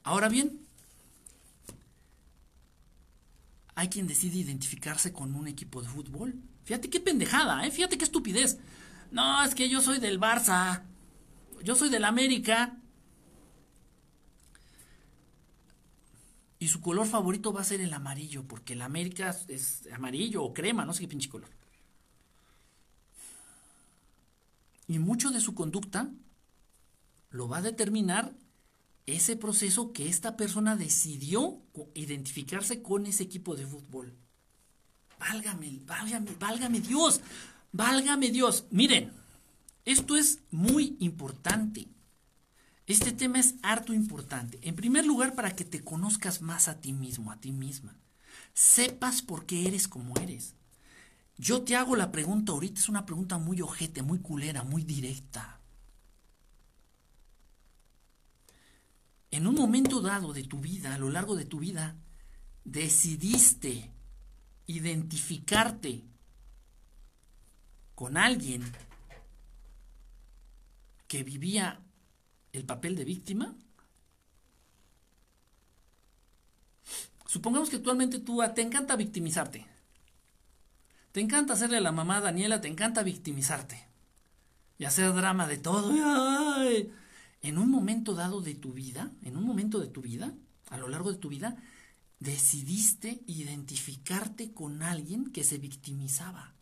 Ahora 0.03 0.29
bien, 0.29 0.67
hay 3.79 3.87
quien 3.87 4.07
decide 4.07 4.39
identificarse 4.39 5.13
con 5.13 5.33
un 5.35 5.47
equipo 5.47 5.81
de 5.81 5.87
fútbol. 5.87 6.35
Fíjate 6.65 6.89
qué 6.89 6.99
pendejada, 6.99 7.65
¿eh? 7.65 7.71
fíjate 7.71 7.97
qué 7.97 8.03
estupidez. 8.03 8.57
No, 9.09 9.41
es 9.41 9.55
que 9.55 9.69
yo 9.69 9.79
soy 9.79 9.99
del 9.99 10.19
Barça. 10.19 10.83
Yo 11.63 11.75
soy 11.75 11.89
del 11.89 12.03
América. 12.03 12.77
Y 16.59 16.67
su 16.67 16.81
color 16.81 17.07
favorito 17.07 17.53
va 17.53 17.61
a 17.61 17.63
ser 17.63 17.79
el 17.79 17.93
amarillo, 17.93 18.43
porque 18.43 18.73
el 18.73 18.81
América 18.81 19.33
es 19.47 19.87
amarillo 19.93 20.43
o 20.43 20.53
crema, 20.53 20.83
no 20.83 20.91
sé 20.91 21.03
qué 21.03 21.07
pinche 21.07 21.29
color. 21.29 21.49
Y 24.87 24.99
mucho 24.99 25.31
de 25.31 25.39
su 25.39 25.55
conducta 25.55 26.11
lo 27.29 27.47
va 27.47 27.59
a 27.59 27.61
determinar 27.61 28.33
ese 29.15 29.35
proceso 29.35 29.91
que 29.93 30.09
esta 30.09 30.37
persona 30.37 30.75
decidió 30.75 31.61
identificarse 31.93 32.81
con 32.81 33.05
ese 33.05 33.23
equipo 33.23 33.55
de 33.55 33.65
fútbol. 33.65 34.15
Válgame, 35.19 35.79
válgame, 35.85 36.31
válgame 36.39 36.79
Dios, 36.79 37.21
válgame 37.71 38.31
Dios. 38.31 38.65
Miren, 38.71 39.11
esto 39.85 40.15
es 40.15 40.39
muy 40.51 40.97
importante. 40.99 41.87
Este 42.87 43.11
tema 43.11 43.39
es 43.39 43.55
harto 43.61 43.93
importante. 43.93 44.59
En 44.63 44.75
primer 44.75 45.05
lugar, 45.05 45.35
para 45.35 45.55
que 45.55 45.63
te 45.63 45.83
conozcas 45.83 46.41
más 46.41 46.67
a 46.67 46.81
ti 46.81 46.93
mismo, 46.93 47.31
a 47.31 47.39
ti 47.39 47.51
misma. 47.51 47.95
Sepas 48.53 49.21
por 49.21 49.45
qué 49.45 49.67
eres 49.67 49.87
como 49.87 50.15
eres. 50.19 50.55
Yo 51.37 51.61
te 51.61 51.75
hago 51.75 51.95
la 51.95 52.11
pregunta 52.11 52.51
ahorita, 52.51 52.79
es 52.79 52.89
una 52.89 53.05
pregunta 53.05 53.37
muy 53.37 53.61
ojete, 53.61 54.01
muy 54.01 54.19
culera, 54.19 54.63
muy 54.63 54.83
directa. 54.83 55.58
En 59.39 59.47
un 59.47 59.55
momento 59.55 60.01
dado 60.01 60.33
de 60.33 60.43
tu 60.43 60.59
vida, 60.59 60.93
a 60.93 60.97
lo 60.97 61.09
largo 61.09 61.33
de 61.37 61.45
tu 61.45 61.59
vida, 61.59 61.95
decidiste 62.65 63.89
identificarte 64.67 66.03
con 67.95 68.17
alguien 68.17 68.69
que 71.07 71.23
vivía 71.23 71.79
el 72.51 72.65
papel 72.65 72.97
de 72.97 73.05
víctima? 73.05 73.55
Supongamos 77.25 77.69
que 77.69 77.77
actualmente 77.77 78.19
tú 78.19 78.41
ah, 78.41 78.53
te 78.53 78.61
encanta 78.61 78.97
victimizarte. 78.97 79.65
Te 81.13 81.21
encanta 81.21 81.53
hacerle 81.53 81.77
a 81.77 81.81
la 81.81 81.93
mamá 81.93 82.19
Daniela, 82.19 82.59
te 82.59 82.67
encanta 82.67 83.03
victimizarte. 83.03 83.87
Y 84.77 84.83
hacer 84.83 85.13
drama 85.13 85.47
de 85.47 85.57
todo. 85.59 85.93
En 87.41 87.57
un 87.57 87.69
momento 87.69 88.13
dado 88.13 88.41
de 88.41 88.55
tu 88.55 88.73
vida, 88.73 89.11
en 89.23 89.37
un 89.37 89.43
momento 89.43 89.79
de 89.79 89.87
tu 89.87 90.01
vida, 90.01 90.33
a 90.69 90.77
lo 90.77 90.89
largo 90.89 91.11
de 91.11 91.17
tu 91.17 91.29
vida, 91.29 91.57
decidiste 92.19 93.21
identificarte 93.27 94.53
con 94.53 94.83
alguien 94.83 95.31
que 95.31 95.43
se 95.43 95.57
victimizaba. 95.57 96.53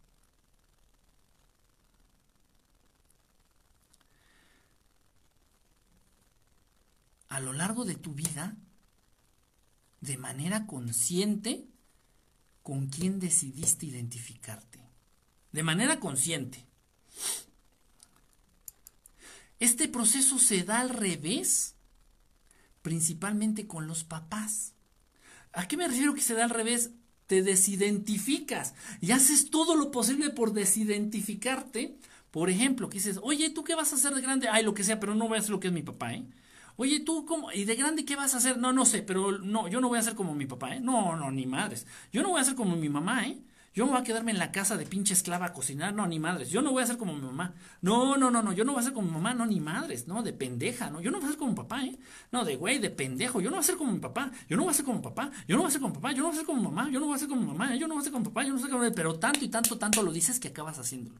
a 7.29 7.39
lo 7.39 7.53
largo 7.53 7.85
de 7.85 7.93
tu 7.93 8.13
vida, 8.13 8.57
de 10.01 10.17
manera 10.17 10.65
consciente, 10.65 11.67
con 12.63 12.87
quién 12.87 13.19
decidiste 13.19 13.85
identificarte. 13.85 14.79
De 15.51 15.61
manera 15.61 15.99
consciente. 15.99 16.65
Este 19.59 19.87
proceso 19.87 20.37
se 20.39 20.63
da 20.63 20.79
al 20.79 20.89
revés, 20.89 21.75
principalmente 22.81 23.67
con 23.67 23.87
los 23.87 24.03
papás. 24.03 24.73
¿A 25.53 25.67
qué 25.67 25.77
me 25.77 25.87
refiero 25.87 26.13
que 26.13 26.21
se 26.21 26.35
da 26.35 26.43
al 26.43 26.51
revés? 26.51 26.91
Te 27.25 27.41
desidentificas 27.41 28.73
y 29.01 29.11
haces 29.11 29.49
todo 29.49 29.75
lo 29.75 29.91
posible 29.91 30.29
por 30.29 30.53
desidentificarte. 30.53 31.97
Por 32.31 32.49
ejemplo, 32.49 32.89
que 32.89 32.97
dices, 32.97 33.19
oye, 33.23 33.49
¿tú 33.49 33.63
qué 33.63 33.73
vas 33.75 33.91
a 33.91 33.95
hacer 33.95 34.13
de 34.13 34.21
grande? 34.21 34.47
Ay, 34.49 34.63
lo 34.63 34.73
que 34.73 34.83
sea, 34.83 34.99
pero 34.99 35.15
no 35.15 35.27
voy 35.27 35.37
a 35.37 35.39
hacer 35.39 35.51
lo 35.51 35.59
que 35.59 35.67
es 35.67 35.73
mi 35.73 35.81
papá, 35.81 36.13
¿eh? 36.13 36.27
Oye, 36.75 36.99
tú, 36.99 37.25
¿cómo? 37.25 37.51
¿Y 37.51 37.65
de 37.65 37.75
grande 37.75 38.05
qué 38.05 38.15
vas 38.15 38.35
a 38.35 38.37
hacer? 38.37 38.59
No, 38.59 38.71
no 38.71 38.85
sé, 38.85 39.01
pero 39.01 39.39
no, 39.39 39.67
yo 39.67 39.81
no 39.81 39.87
voy 39.89 39.97
a 39.97 40.03
ser 40.03 40.13
como 40.13 40.35
mi 40.35 40.45
papá, 40.45 40.75
¿eh? 40.75 40.79
No, 40.79 41.15
no, 41.15 41.31
ni 41.31 41.47
madres. 41.47 41.87
Yo 42.13 42.21
no 42.21 42.29
voy 42.29 42.41
a 42.41 42.43
ser 42.43 42.55
como 42.55 42.75
mi 42.75 42.89
mamá, 42.89 43.25
¿eh? 43.27 43.39
Yo 43.73 43.85
no 43.85 43.91
voy 43.91 44.01
a 44.01 44.03
quedarme 44.03 44.31
en 44.31 44.39
la 44.39 44.51
casa 44.51 44.75
de 44.75 44.85
pinche 44.85 45.13
esclava 45.13 45.47
a 45.47 45.53
cocinar, 45.53 45.93
no, 45.93 46.07
ni 46.07 46.19
madres. 46.19 46.49
Yo 46.49 46.61
no 46.61 46.71
voy 46.71 46.83
a 46.83 46.87
ser 46.87 46.97
como 46.97 47.13
mi 47.13 47.21
mamá. 47.21 47.53
No, 47.81 48.17
no, 48.17 48.31
no, 48.31 48.41
no, 48.41 48.51
yo 48.51 48.65
no 48.65 48.73
voy 48.73 48.81
a 48.81 48.83
ser 48.83 48.93
como 48.93 49.07
mi 49.07 49.13
mamá, 49.13 49.33
no, 49.33 49.45
ni 49.45 49.59
madres, 49.59 50.07
no, 50.07 50.23
de 50.23 50.33
pendeja, 50.33 50.89
no. 50.89 50.99
Yo 50.99 51.11
no 51.11 51.19
voy 51.19 51.27
a 51.27 51.29
ser 51.29 51.37
como 51.37 51.53
papá, 51.53 51.83
¿eh? 51.83 51.97
No, 52.31 52.43
de 52.43 52.55
güey, 52.55 52.79
de 52.79 52.89
pendejo. 52.89 53.39
Yo 53.39 53.49
no 53.49 53.57
voy 53.57 53.61
a 53.61 53.63
ser 53.63 53.77
como 53.77 53.91
mi 53.91 53.99
papá. 53.99 54.31
Yo 54.49 54.57
no 54.57 54.63
voy 54.63 54.71
a 54.71 54.73
ser 54.73 54.85
como 54.85 55.01
papá. 55.01 55.31
Yo 55.47 55.55
no 55.55 55.61
voy 55.61 55.69
a 55.69 55.71
ser 55.71 55.81
como 55.81 55.93
papá. 55.93 56.11
Yo 56.11 56.17
no 56.23 56.29
voy 56.29 56.33
a 56.33 56.37
ser 56.37 56.45
como 56.45 56.61
mi 56.61 56.67
mamá. 56.67 56.89
Yo 56.91 56.99
no 56.99 57.05
voy 57.05 57.15
a 57.15 57.19
ser 57.19 57.27
como 57.27 57.41
mi 57.41 57.47
mamá. 57.47 57.75
Yo 57.75 57.87
no 57.87 57.93
voy 57.93 58.01
a 58.01 58.03
ser 58.03 58.13
como 58.13 58.25
papá. 58.25 58.43
Yo 58.43 58.49
no 58.49 58.55
voy 58.55 58.61
a 58.61 58.65
ser 58.65 58.71
como. 58.71 58.95
Pero 58.95 59.19
tanto 59.19 59.45
y 59.45 59.49
tanto, 59.49 59.77
tanto 59.77 60.01
lo 60.01 60.11
dices 60.11 60.39
que 60.39 60.47
acabas 60.47 60.79
haciéndolo. 60.79 61.19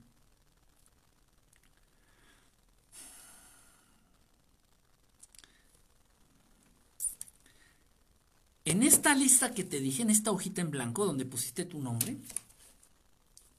En 8.68 8.84
esta 8.84 9.16
lista 9.16 9.54
que 9.54 9.64
te 9.64 9.80
dije, 9.80 10.02
en 10.02 10.10
esta 10.10 10.30
hojita 10.30 10.60
en 10.60 10.72
blanco 10.72 11.06
donde 11.06 11.26
pusiste 11.26 11.64
tu 11.64 11.80
nombre, 11.80 12.18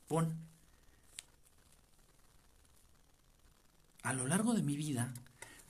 pon, 0.06 0.36
a 4.02 4.12
lo 4.12 4.26
largo 4.26 4.52
de 4.52 4.60
mi 4.60 4.76
vida, 4.76 5.14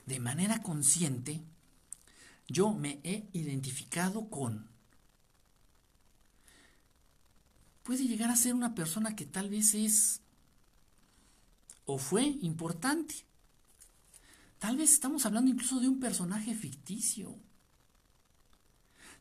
de 0.05 0.19
manera 0.19 0.61
consciente, 0.61 1.39
yo 2.49 2.73
me 2.73 2.99
he 3.05 3.29
identificado 3.31 4.29
con... 4.29 4.67
Puede 7.83 8.03
llegar 8.09 8.31
a 8.31 8.35
ser 8.35 8.53
una 8.53 8.75
persona 8.75 9.15
que 9.15 9.25
tal 9.25 9.49
vez 9.49 9.73
es 9.73 10.19
o 11.85 11.97
fue 11.97 12.23
importante. 12.41 13.15
Tal 14.59 14.75
vez 14.75 14.91
estamos 14.91 15.25
hablando 15.25 15.49
incluso 15.49 15.79
de 15.79 15.87
un 15.87 16.01
personaje 16.01 16.53
ficticio. 16.53 17.39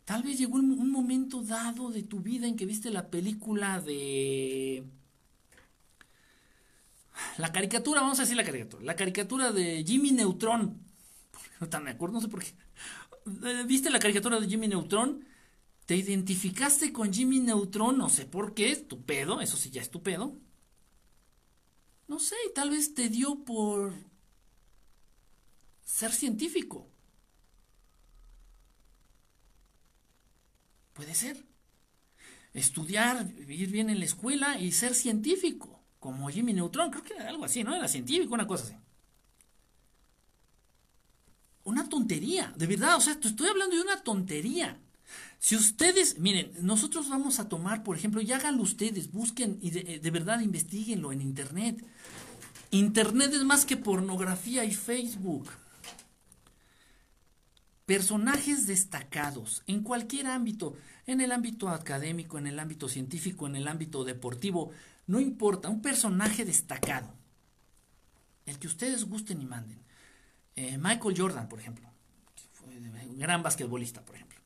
Tal 0.09 0.23
vez 0.23 0.39
llegó 0.39 0.55
un, 0.55 0.91
momento 0.91 1.43
dado 1.43 1.91
de 1.91 2.03
tu 2.03 2.21
vida 2.21 2.47
en 2.47 2.57
que 2.57 2.65
viste 2.65 2.89
la 2.89 3.11
película 3.11 3.79
de... 3.79 4.83
La 7.37 7.53
caricatura, 7.53 8.01
vamos 8.01 8.19
a 8.19 8.23
decir 8.23 8.35
la 8.35 8.43
caricatura. 8.43 8.83
La 8.83 8.97
caricatura 8.97 9.53
de 9.53 9.85
Jimmy 9.87 10.13
Neutron. 10.13 10.81
No 11.61 11.81
me 11.81 11.91
acuerdo, 11.91 12.15
no 12.15 12.21
sé 12.23 12.29
por 12.29 12.43
qué. 12.43 12.55
Eh, 13.45 13.65
viste 13.67 13.91
la 13.91 13.99
caricatura 13.99 14.41
de 14.41 14.49
Jimmy 14.49 14.69
Neutron. 14.69 15.27
Te 15.85 15.95
identificaste 15.95 16.91
con 16.91 17.13
Jimmy 17.13 17.41
Neutron, 17.41 17.99
no 17.99 18.09
sé 18.09 18.25
por 18.25 18.55
qué, 18.55 18.71
estupendo, 18.71 19.43
eso 19.43 19.59
sí 19.59 19.69
ya 19.69 19.83
estupendo. 19.83 20.41
No 22.07 22.19
sé, 22.19 22.37
tal 22.55 22.71
vez 22.71 22.95
te 22.95 23.11
dio 23.11 23.45
por 23.45 23.93
ser 25.85 26.13
científico. 26.13 26.89
Puede 30.99 31.15
ser. 31.15 31.37
Estudiar, 32.53 33.25
vivir 33.25 33.71
bien 33.71 33.89
en 33.89 34.01
la 34.01 34.05
escuela 34.05 34.59
y 34.59 34.73
ser 34.73 34.97
científico, 34.97 35.81
como 36.01 36.29
Jimmy 36.29 36.53
Neutron, 36.53 36.91
creo 36.91 37.05
que 37.05 37.15
era 37.15 37.29
algo 37.29 37.45
así, 37.45 37.63
¿no? 37.63 37.73
Era 37.73 37.87
científico, 37.87 38.35
una 38.35 38.49
cosa 38.49 38.65
así. 38.65 38.75
Una 41.63 41.89
tontería, 41.89 42.53
de 42.57 42.67
verdad, 42.67 42.97
o 42.97 43.01
sea, 43.01 43.13
estoy 43.13 43.47
hablando 43.47 43.77
de 43.77 43.83
una 43.83 44.03
tontería. 44.03 44.77
Si 45.39 45.55
ustedes, 45.55 46.19
miren, 46.19 46.53
nosotros 46.63 47.09
vamos 47.09 47.39
a 47.39 47.49
tomar, 47.49 47.85
por 47.85 47.97
ejemplo, 47.97 48.21
y 48.21 48.33
háganlo 48.33 48.65
ustedes, 48.65 49.13
busquen 49.13 49.61
y 49.63 49.71
de, 49.71 50.01
de 50.01 50.11
verdad 50.11 50.41
investiguenlo 50.41 51.13
en 51.13 51.21
Internet. 51.21 51.85
Internet 52.73 53.33
es 53.35 53.45
más 53.45 53.65
que 53.65 53.77
pornografía 53.77 54.65
y 54.65 54.75
Facebook. 54.75 55.49
Personajes 57.89 58.67
destacados 58.67 59.63
en 59.67 59.83
cualquier 59.83 60.27
ámbito, 60.27 60.77
en 61.07 61.23
el 61.23 61.33
ámbito 61.33 61.71
académico, 61.71 62.37
en 62.37 62.47
el 62.47 62.59
ámbito 62.59 62.87
científico, 62.87 63.47
en 63.47 63.57
el 63.57 63.67
ámbito 63.67 64.05
deportivo, 64.05 64.73
no 65.07 65.21
importa, 65.21 65.71
un 65.71 65.81
personaje 65.81 66.45
destacado, 66.45 67.15
el 68.45 68.59
que 68.59 68.67
ustedes 68.67 69.07
gusten 69.07 69.41
y 69.41 69.47
manden. 69.47 69.79
Eh, 70.55 70.77
Michael 70.77 71.15
Jordan, 71.17 71.49
por 71.49 71.61
ejemplo, 71.61 71.89
fue 72.53 72.77
un 72.77 73.19
gran 73.19 73.43
basquetbolista, 73.43 74.05
por 74.05 74.17
ejemplo. 74.17 74.39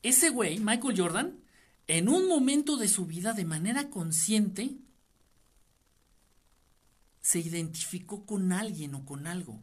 Ese 0.00 0.30
güey, 0.30 0.60
Michael 0.60 0.96
Jordan, 0.96 1.40
en 1.88 2.08
un 2.08 2.28
momento 2.28 2.76
de 2.76 2.86
su 2.86 3.06
vida, 3.06 3.32
de 3.32 3.44
manera 3.44 3.90
consciente, 3.90 4.76
se 7.22 7.40
identificó 7.40 8.24
con 8.24 8.52
alguien 8.52 8.94
o 8.94 9.04
con 9.04 9.26
algo. 9.26 9.60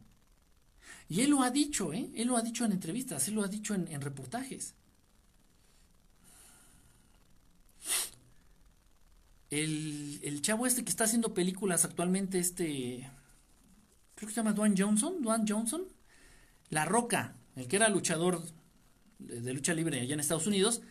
Y 1.08 1.20
él 1.20 1.30
lo 1.30 1.42
ha 1.42 1.50
dicho, 1.50 1.92
¿eh? 1.92 2.10
Él 2.14 2.28
lo 2.28 2.36
ha 2.36 2.42
dicho 2.42 2.64
en 2.64 2.72
entrevistas, 2.72 3.28
él 3.28 3.34
lo 3.34 3.44
ha 3.44 3.48
dicho 3.48 3.74
en, 3.74 4.00
reportajes. 4.00 4.74
El, 9.50 10.40
chavo 10.42 10.66
este 10.66 10.84
que 10.84 10.90
está 10.90 11.04
haciendo 11.04 11.32
películas 11.32 11.84
actualmente, 11.84 12.38
este, 12.38 13.08
creo 14.14 14.28
que 14.28 14.34
se 14.34 14.40
llama 14.40 14.52
Dwayne 14.52 14.74
Johnson, 14.76 15.14
Johnson, 15.46 15.84
La 16.70 16.84
Roca, 16.84 17.36
el 17.54 17.68
que 17.68 17.76
era 17.76 17.88
luchador 17.88 18.44
de, 19.18 19.54
lucha 19.54 19.74
libre 19.74 20.00
allá 20.00 20.14
en 20.14 20.20
Estados 20.20 20.46
Unidos, 20.46 20.82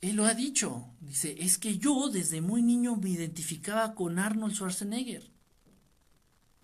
él 0.00 0.16
lo 0.16 0.24
ha 0.24 0.34
dicho. 0.34 0.86
Dice, 1.00 1.36
es 1.40 1.58
que 1.58 1.78
yo 1.78 2.08
desde 2.08 2.40
muy 2.40 2.62
niño 2.62 2.96
me 2.96 3.10
identificaba 3.10 3.94
con 3.94 4.18
Arnold 4.18 4.54
Schwarzenegger. 4.54 5.30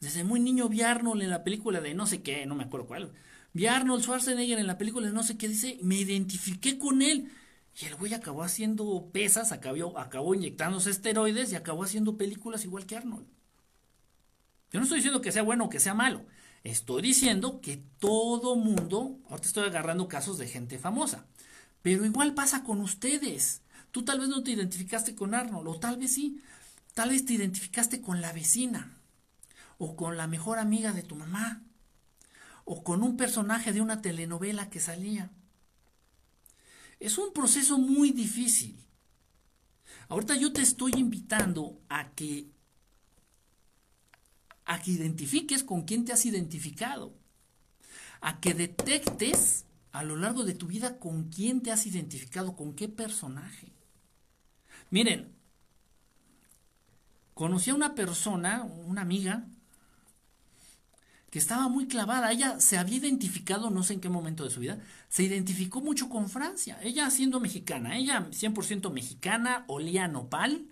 Desde 0.00 0.24
muy 0.24 0.40
niño 0.40 0.68
vi 0.68 0.82
Arnold 0.82 1.22
en 1.22 1.30
la 1.30 1.44
película 1.44 1.80
de 1.80 1.94
no 1.94 2.06
sé 2.06 2.22
qué, 2.22 2.46
no 2.46 2.54
me 2.54 2.64
acuerdo 2.64 2.86
cuál. 2.86 3.12
Vi 3.52 3.66
Arnold 3.66 4.02
Schwarzenegger 4.02 4.58
en 4.58 4.66
la 4.66 4.78
película 4.78 5.06
de 5.06 5.12
no 5.12 5.22
sé 5.22 5.38
qué, 5.38 5.48
dice, 5.48 5.78
me 5.82 5.96
identifiqué 5.96 6.78
con 6.78 7.02
él. 7.02 7.30
Y 7.80 7.86
el 7.86 7.94
güey 7.96 8.14
acabó 8.14 8.42
haciendo 8.42 9.10
pesas, 9.12 9.52
acabó, 9.52 9.98
acabó 9.98 10.34
inyectándose 10.34 10.90
esteroides 10.90 11.52
y 11.52 11.56
acabó 11.56 11.84
haciendo 11.84 12.16
películas 12.16 12.64
igual 12.64 12.86
que 12.86 12.96
Arnold. 12.96 13.26
Yo 14.70 14.80
no 14.80 14.84
estoy 14.84 14.98
diciendo 14.98 15.20
que 15.20 15.32
sea 15.32 15.42
bueno 15.42 15.64
o 15.66 15.68
que 15.70 15.80
sea 15.80 15.94
malo. 15.94 16.24
Estoy 16.64 17.02
diciendo 17.02 17.60
que 17.60 17.76
todo 17.98 18.56
mundo, 18.56 19.20
ahorita 19.28 19.46
estoy 19.46 19.68
agarrando 19.68 20.08
casos 20.08 20.36
de 20.38 20.48
gente 20.48 20.78
famosa, 20.78 21.26
pero 21.82 22.04
igual 22.04 22.34
pasa 22.34 22.64
con 22.64 22.80
ustedes. 22.80 23.62
Tú 23.92 24.04
tal 24.04 24.20
vez 24.20 24.28
no 24.28 24.42
te 24.42 24.50
identificaste 24.50 25.14
con 25.14 25.34
Arnold, 25.34 25.68
o 25.68 25.78
tal 25.78 25.96
vez 25.96 26.14
sí. 26.14 26.40
Tal 26.94 27.10
vez 27.10 27.24
te 27.24 27.34
identificaste 27.34 28.00
con 28.00 28.20
la 28.20 28.32
vecina, 28.32 28.95
o 29.78 29.96
con 29.96 30.16
la 30.16 30.26
mejor 30.26 30.58
amiga 30.58 30.92
de 30.92 31.02
tu 31.02 31.16
mamá, 31.16 31.62
o 32.64 32.82
con 32.82 33.02
un 33.02 33.16
personaje 33.16 33.72
de 33.72 33.80
una 33.80 34.02
telenovela 34.02 34.70
que 34.70 34.80
salía. 34.80 35.30
Es 36.98 37.18
un 37.18 37.32
proceso 37.32 37.78
muy 37.78 38.10
difícil. 38.10 38.76
Ahorita 40.08 40.36
yo 40.36 40.52
te 40.52 40.62
estoy 40.62 40.92
invitando 40.96 41.80
a 41.88 42.10
que 42.10 42.48
a 44.64 44.82
que 44.82 44.90
identifiques 44.90 45.62
con 45.62 45.82
quién 45.82 46.04
te 46.04 46.12
has 46.12 46.26
identificado, 46.26 47.14
a 48.20 48.40
que 48.40 48.52
detectes 48.52 49.64
a 49.92 50.02
lo 50.02 50.16
largo 50.16 50.44
de 50.44 50.54
tu 50.54 50.66
vida 50.66 50.98
con 50.98 51.30
quién 51.30 51.62
te 51.62 51.70
has 51.70 51.86
identificado, 51.86 52.56
con 52.56 52.74
qué 52.74 52.88
personaje. 52.88 53.72
Miren, 54.90 55.32
conocí 57.32 57.70
a 57.70 57.74
una 57.74 57.94
persona, 57.94 58.64
una 58.64 59.02
amiga, 59.02 59.46
estaba 61.38 61.68
muy 61.68 61.86
clavada. 61.86 62.32
Ella 62.32 62.60
se 62.60 62.78
había 62.78 62.96
identificado, 62.96 63.70
no 63.70 63.82
sé 63.82 63.94
en 63.94 64.00
qué 64.00 64.08
momento 64.08 64.44
de 64.44 64.50
su 64.50 64.60
vida, 64.60 64.80
se 65.08 65.22
identificó 65.22 65.80
mucho 65.80 66.08
con 66.08 66.28
Francia. 66.28 66.78
Ella 66.82 67.10
siendo 67.10 67.40
mexicana, 67.40 67.96
ella 67.96 68.28
100% 68.30 68.90
mexicana, 68.92 69.64
olía 69.66 70.08
nopal, 70.08 70.66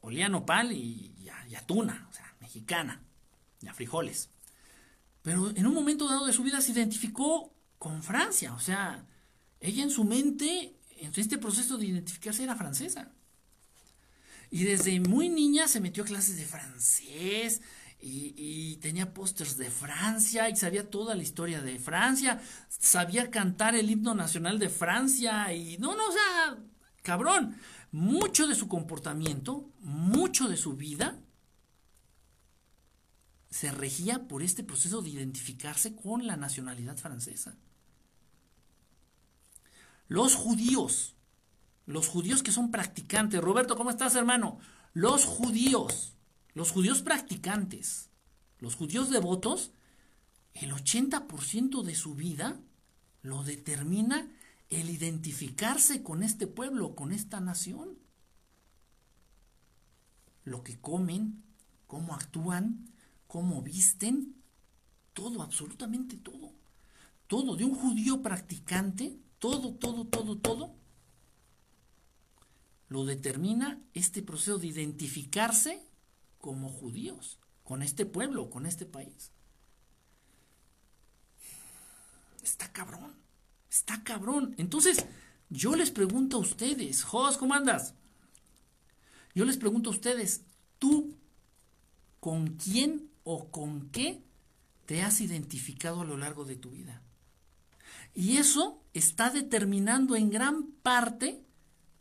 olía 0.00 0.28
nopal 0.28 0.72
y, 0.72 1.14
y, 1.18 1.54
a, 1.54 1.60
tuna, 1.66 2.06
o 2.10 2.12
sea, 2.12 2.34
mexicana, 2.40 3.02
y 3.60 3.68
a 3.68 3.74
frijoles. 3.74 4.30
Pero 5.22 5.50
en 5.50 5.66
un 5.66 5.74
momento 5.74 6.08
dado 6.08 6.26
de 6.26 6.32
su 6.32 6.42
vida 6.42 6.60
se 6.60 6.72
identificó 6.72 7.54
con 7.78 8.02
Francia, 8.02 8.54
o 8.54 8.60
sea, 8.60 9.06
ella 9.60 9.82
en 9.82 9.90
su 9.90 10.04
mente, 10.04 10.76
en 10.96 11.12
este 11.14 11.38
proceso 11.38 11.78
de 11.78 11.86
identificarse 11.86 12.44
era 12.44 12.56
francesa. 12.56 13.12
Y 14.50 14.64
desde 14.64 14.98
muy 15.00 15.28
niña 15.28 15.68
se 15.68 15.80
metió 15.80 16.02
a 16.02 16.06
clases 16.06 16.36
de 16.36 16.46
francés, 16.46 17.60
y, 18.00 18.76
tenía 18.76 19.12
pósters 19.12 19.56
de 19.56 19.70
Francia 19.70 20.48
y 20.48 20.56
sabía 20.56 20.88
toda 20.88 21.14
la 21.14 21.22
historia 21.22 21.60
de 21.60 21.78
Francia, 21.78 22.40
sabía 22.68 23.30
cantar 23.30 23.74
el 23.74 23.90
himno 23.90 24.14
nacional 24.14 24.58
de 24.58 24.68
Francia 24.68 25.52
y 25.52 25.78
no, 25.78 25.96
no, 25.96 26.08
o 26.08 26.12
sea, 26.12 26.58
cabrón, 27.02 27.56
mucho 27.90 28.46
de 28.46 28.54
su 28.54 28.68
comportamiento, 28.68 29.72
mucho 29.80 30.48
de 30.48 30.56
su 30.56 30.76
vida 30.76 31.18
se 33.50 33.70
regía 33.70 34.28
por 34.28 34.42
este 34.42 34.62
proceso 34.62 35.02
de 35.02 35.10
identificarse 35.10 35.96
con 35.96 36.26
la 36.26 36.36
nacionalidad 36.36 36.96
francesa. 36.96 37.56
Los 40.06 40.34
judíos, 40.34 41.16
los 41.86 42.08
judíos 42.08 42.42
que 42.42 42.52
son 42.52 42.70
practicantes, 42.70 43.40
Roberto, 43.40 43.76
¿cómo 43.76 43.90
estás 43.90 44.14
hermano? 44.14 44.58
Los 44.92 45.24
judíos 45.24 46.17
los 46.54 46.70
judíos 46.70 47.02
practicantes, 47.02 48.08
los 48.58 48.74
judíos 48.74 49.10
devotos, 49.10 49.72
el 50.54 50.72
80% 50.72 51.82
de 51.82 51.94
su 51.94 52.14
vida 52.14 52.60
lo 53.22 53.44
determina 53.44 54.28
el 54.70 54.90
identificarse 54.90 56.02
con 56.02 56.22
este 56.22 56.46
pueblo, 56.46 56.94
con 56.94 57.12
esta 57.12 57.40
nación. 57.40 57.98
Lo 60.44 60.62
que 60.62 60.78
comen, 60.80 61.42
cómo 61.86 62.14
actúan, 62.14 62.90
cómo 63.26 63.62
visten, 63.62 64.34
todo, 65.12 65.42
absolutamente 65.42 66.16
todo. 66.16 66.52
Todo, 67.26 67.56
de 67.56 67.64
un 67.64 67.74
judío 67.74 68.22
practicante, 68.22 69.18
todo, 69.38 69.74
todo, 69.74 70.06
todo, 70.06 70.38
todo, 70.38 70.74
lo 72.88 73.04
determina 73.04 73.80
este 73.92 74.22
proceso 74.22 74.58
de 74.58 74.68
identificarse 74.68 75.87
como 76.38 76.68
judíos, 76.68 77.38
con 77.64 77.82
este 77.82 78.06
pueblo, 78.06 78.50
con 78.50 78.66
este 78.66 78.86
país. 78.86 79.32
Está 82.42 82.72
cabrón, 82.72 83.14
está 83.70 84.02
cabrón. 84.04 84.54
Entonces, 84.58 85.04
yo 85.50 85.76
les 85.76 85.90
pregunto 85.90 86.38
a 86.38 86.40
ustedes, 86.40 87.02
Jos, 87.04 87.36
¿cómo 87.36 87.54
andas? 87.54 87.94
Yo 89.34 89.44
les 89.44 89.56
pregunto 89.56 89.90
a 89.90 89.92
ustedes, 89.92 90.42
¿tú 90.78 91.14
con 92.20 92.56
quién 92.56 93.10
o 93.24 93.50
con 93.50 93.90
qué 93.90 94.24
te 94.86 95.02
has 95.02 95.20
identificado 95.20 96.00
a 96.00 96.04
lo 96.04 96.16
largo 96.16 96.44
de 96.44 96.56
tu 96.56 96.70
vida? 96.70 97.02
Y 98.14 98.38
eso 98.38 98.82
está 98.94 99.30
determinando 99.30 100.16
en 100.16 100.30
gran 100.30 100.72
parte 100.82 101.44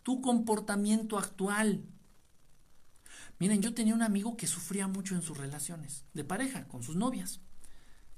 tu 0.03 0.21
comportamiento 0.21 1.17
actual. 1.17 1.83
Miren, 3.39 3.61
yo 3.61 3.73
tenía 3.73 3.93
un 3.93 4.01
amigo 4.01 4.35
que 4.35 4.47
sufría 4.47 4.87
mucho 4.87 5.15
en 5.15 5.21
sus 5.21 5.37
relaciones 5.37 6.05
de 6.13 6.23
pareja 6.23 6.67
con 6.67 6.83
sus 6.83 6.95
novias. 6.95 7.39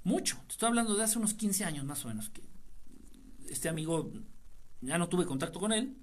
Mucho. 0.03 0.37
Te 0.47 0.53
estoy 0.53 0.67
hablando 0.67 0.95
de 0.95 1.03
hace 1.03 1.17
unos 1.17 1.33
15 1.33 1.65
años 1.65 1.85
más 1.85 2.05
o 2.05 2.07
menos. 2.07 2.29
Que 2.29 2.41
este 3.49 3.67
amigo, 3.67 4.11
ya 4.81 4.97
no 4.97 5.09
tuve 5.09 5.25
contacto 5.25 5.59
con 5.59 5.73
él. 5.73 5.97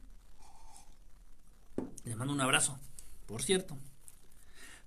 Le 2.05 2.15
mando 2.15 2.35
un 2.35 2.41
abrazo, 2.41 2.79
por 3.27 3.43
cierto. 3.43 3.79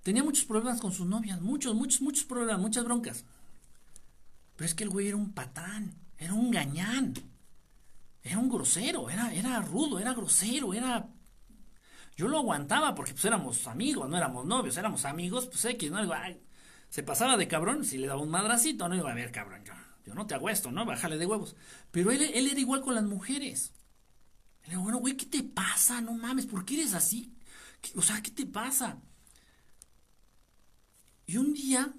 Tenía 0.02 0.24
muchos 0.24 0.44
problemas 0.44 0.80
con 0.80 0.92
sus 0.92 1.06
novias, 1.06 1.40
muchos, 1.40 1.74
muchos, 1.74 2.00
muchos 2.00 2.24
problemas, 2.24 2.60
muchas 2.60 2.84
broncas. 2.84 3.24
Pero 4.56 4.66
es 4.66 4.74
que 4.74 4.84
el 4.84 4.90
güey 4.90 5.08
era 5.08 5.16
un 5.16 5.32
patán, 5.32 5.94
era 6.16 6.34
un 6.34 6.50
gañán, 6.50 7.14
era 8.22 8.38
un 8.38 8.48
grosero, 8.48 9.10
era, 9.10 9.34
era 9.34 9.60
rudo, 9.60 9.98
era 9.98 10.14
grosero, 10.14 10.72
era 10.72 11.08
yo 12.20 12.28
lo 12.28 12.36
aguantaba 12.36 12.94
porque 12.94 13.12
pues 13.12 13.24
éramos 13.24 13.66
amigos, 13.66 14.06
no 14.10 14.14
éramos 14.14 14.44
novios, 14.44 14.76
éramos 14.76 15.06
amigos, 15.06 15.46
pues 15.46 15.64
X, 15.64 15.90
¿no? 15.90 15.98
se 16.90 17.02
pasaba 17.02 17.38
de 17.38 17.48
cabrón, 17.48 17.82
si 17.82 17.96
le 17.96 18.08
daba 18.08 18.20
un 18.20 18.28
madracito, 18.28 18.90
no 18.90 18.94
iba 18.94 19.10
a 19.10 19.14
ver, 19.14 19.32
cabrón, 19.32 19.64
yo, 19.64 19.72
yo 20.04 20.14
no 20.14 20.26
te 20.26 20.34
hago 20.34 20.50
esto, 20.50 20.70
¿no? 20.70 20.84
Bájale 20.84 21.16
de 21.16 21.24
huevos. 21.24 21.56
Pero 21.90 22.10
él, 22.10 22.20
él 22.20 22.48
era 22.48 22.60
igual 22.60 22.82
con 22.82 22.94
las 22.94 23.04
mujeres. 23.04 23.72
Le 24.64 24.72
digo, 24.72 24.82
bueno, 24.82 24.98
güey, 24.98 25.16
¿qué 25.16 25.24
te 25.24 25.42
pasa? 25.42 26.02
No 26.02 26.12
mames, 26.12 26.44
¿por 26.44 26.66
qué 26.66 26.74
eres 26.74 26.92
así? 26.92 27.34
O 27.96 28.02
sea, 28.02 28.20
¿qué 28.20 28.30
te 28.30 28.44
pasa? 28.44 28.98
Y 31.24 31.38
un 31.38 31.54
día, 31.54 31.90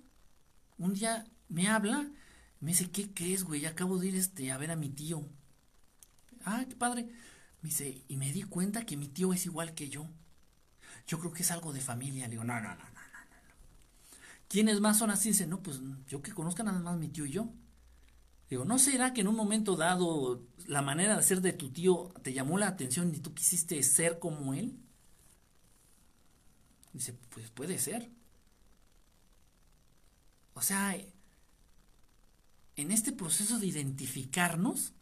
un 0.77 0.93
día 0.93 1.25
me 1.47 1.67
habla, 1.67 2.11
me 2.59 2.73
dice, 2.73 2.91
¿qué 2.91 3.11
crees, 3.11 3.43
güey? 3.43 3.65
Acabo 3.65 3.97
de 3.97 4.09
ir 4.09 4.15
este, 4.15 4.51
a 4.51 4.59
ver 4.59 4.69
a 4.69 4.75
mi 4.75 4.89
tío. 4.89 5.27
Ah, 6.45 6.63
qué 6.69 6.75
padre. 6.75 7.09
Me 7.61 7.69
dice, 7.69 8.03
y 8.07 8.17
me 8.17 8.31
di 8.31 8.43
cuenta 8.43 8.85
que 8.85 8.97
mi 8.97 9.07
tío 9.07 9.33
es 9.33 9.45
igual 9.45 9.73
que 9.73 9.89
yo. 9.89 10.07
Yo 11.07 11.19
creo 11.19 11.31
que 11.33 11.43
es 11.43 11.51
algo 11.51 11.73
de 11.73 11.81
familia. 11.81 12.25
Le 12.25 12.31
digo, 12.31 12.43
no, 12.43 12.55
no, 12.55 12.69
no, 12.69 12.75
no, 12.75 12.75
no, 12.75 12.85
no. 12.85 13.55
¿Quiénes 14.47 14.81
más 14.81 14.97
son 14.97 15.11
así? 15.11 15.29
Dice, 15.29 15.47
no, 15.47 15.61
pues 15.61 15.79
yo 16.07 16.21
que 16.21 16.33
conozca 16.33 16.63
nada 16.63 16.79
más 16.79 16.97
mi 16.97 17.07
tío 17.07 17.25
y 17.25 17.31
yo. 17.31 17.49
Digo, 18.49 18.65
¿no 18.65 18.79
será 18.79 19.13
que 19.13 19.21
en 19.21 19.27
un 19.27 19.35
momento 19.35 19.77
dado 19.77 20.45
la 20.67 20.81
manera 20.81 21.15
de 21.15 21.23
ser 21.23 21.41
de 21.41 21.53
tu 21.53 21.71
tío 21.71 22.13
te 22.21 22.33
llamó 22.33 22.57
la 22.57 22.67
atención 22.67 23.13
y 23.15 23.19
tú 23.19 23.33
quisiste 23.33 23.81
ser 23.83 24.19
como 24.19 24.53
él? 24.53 24.77
Dice, 26.93 27.13
pues 27.29 27.49
puede 27.49 27.79
ser. 27.79 28.11
O 30.53 30.61
sea, 30.61 30.97
en 32.75 32.91
este 32.91 33.13
proceso 33.13 33.57
de 33.59 33.67
identificarnos, 33.67 34.93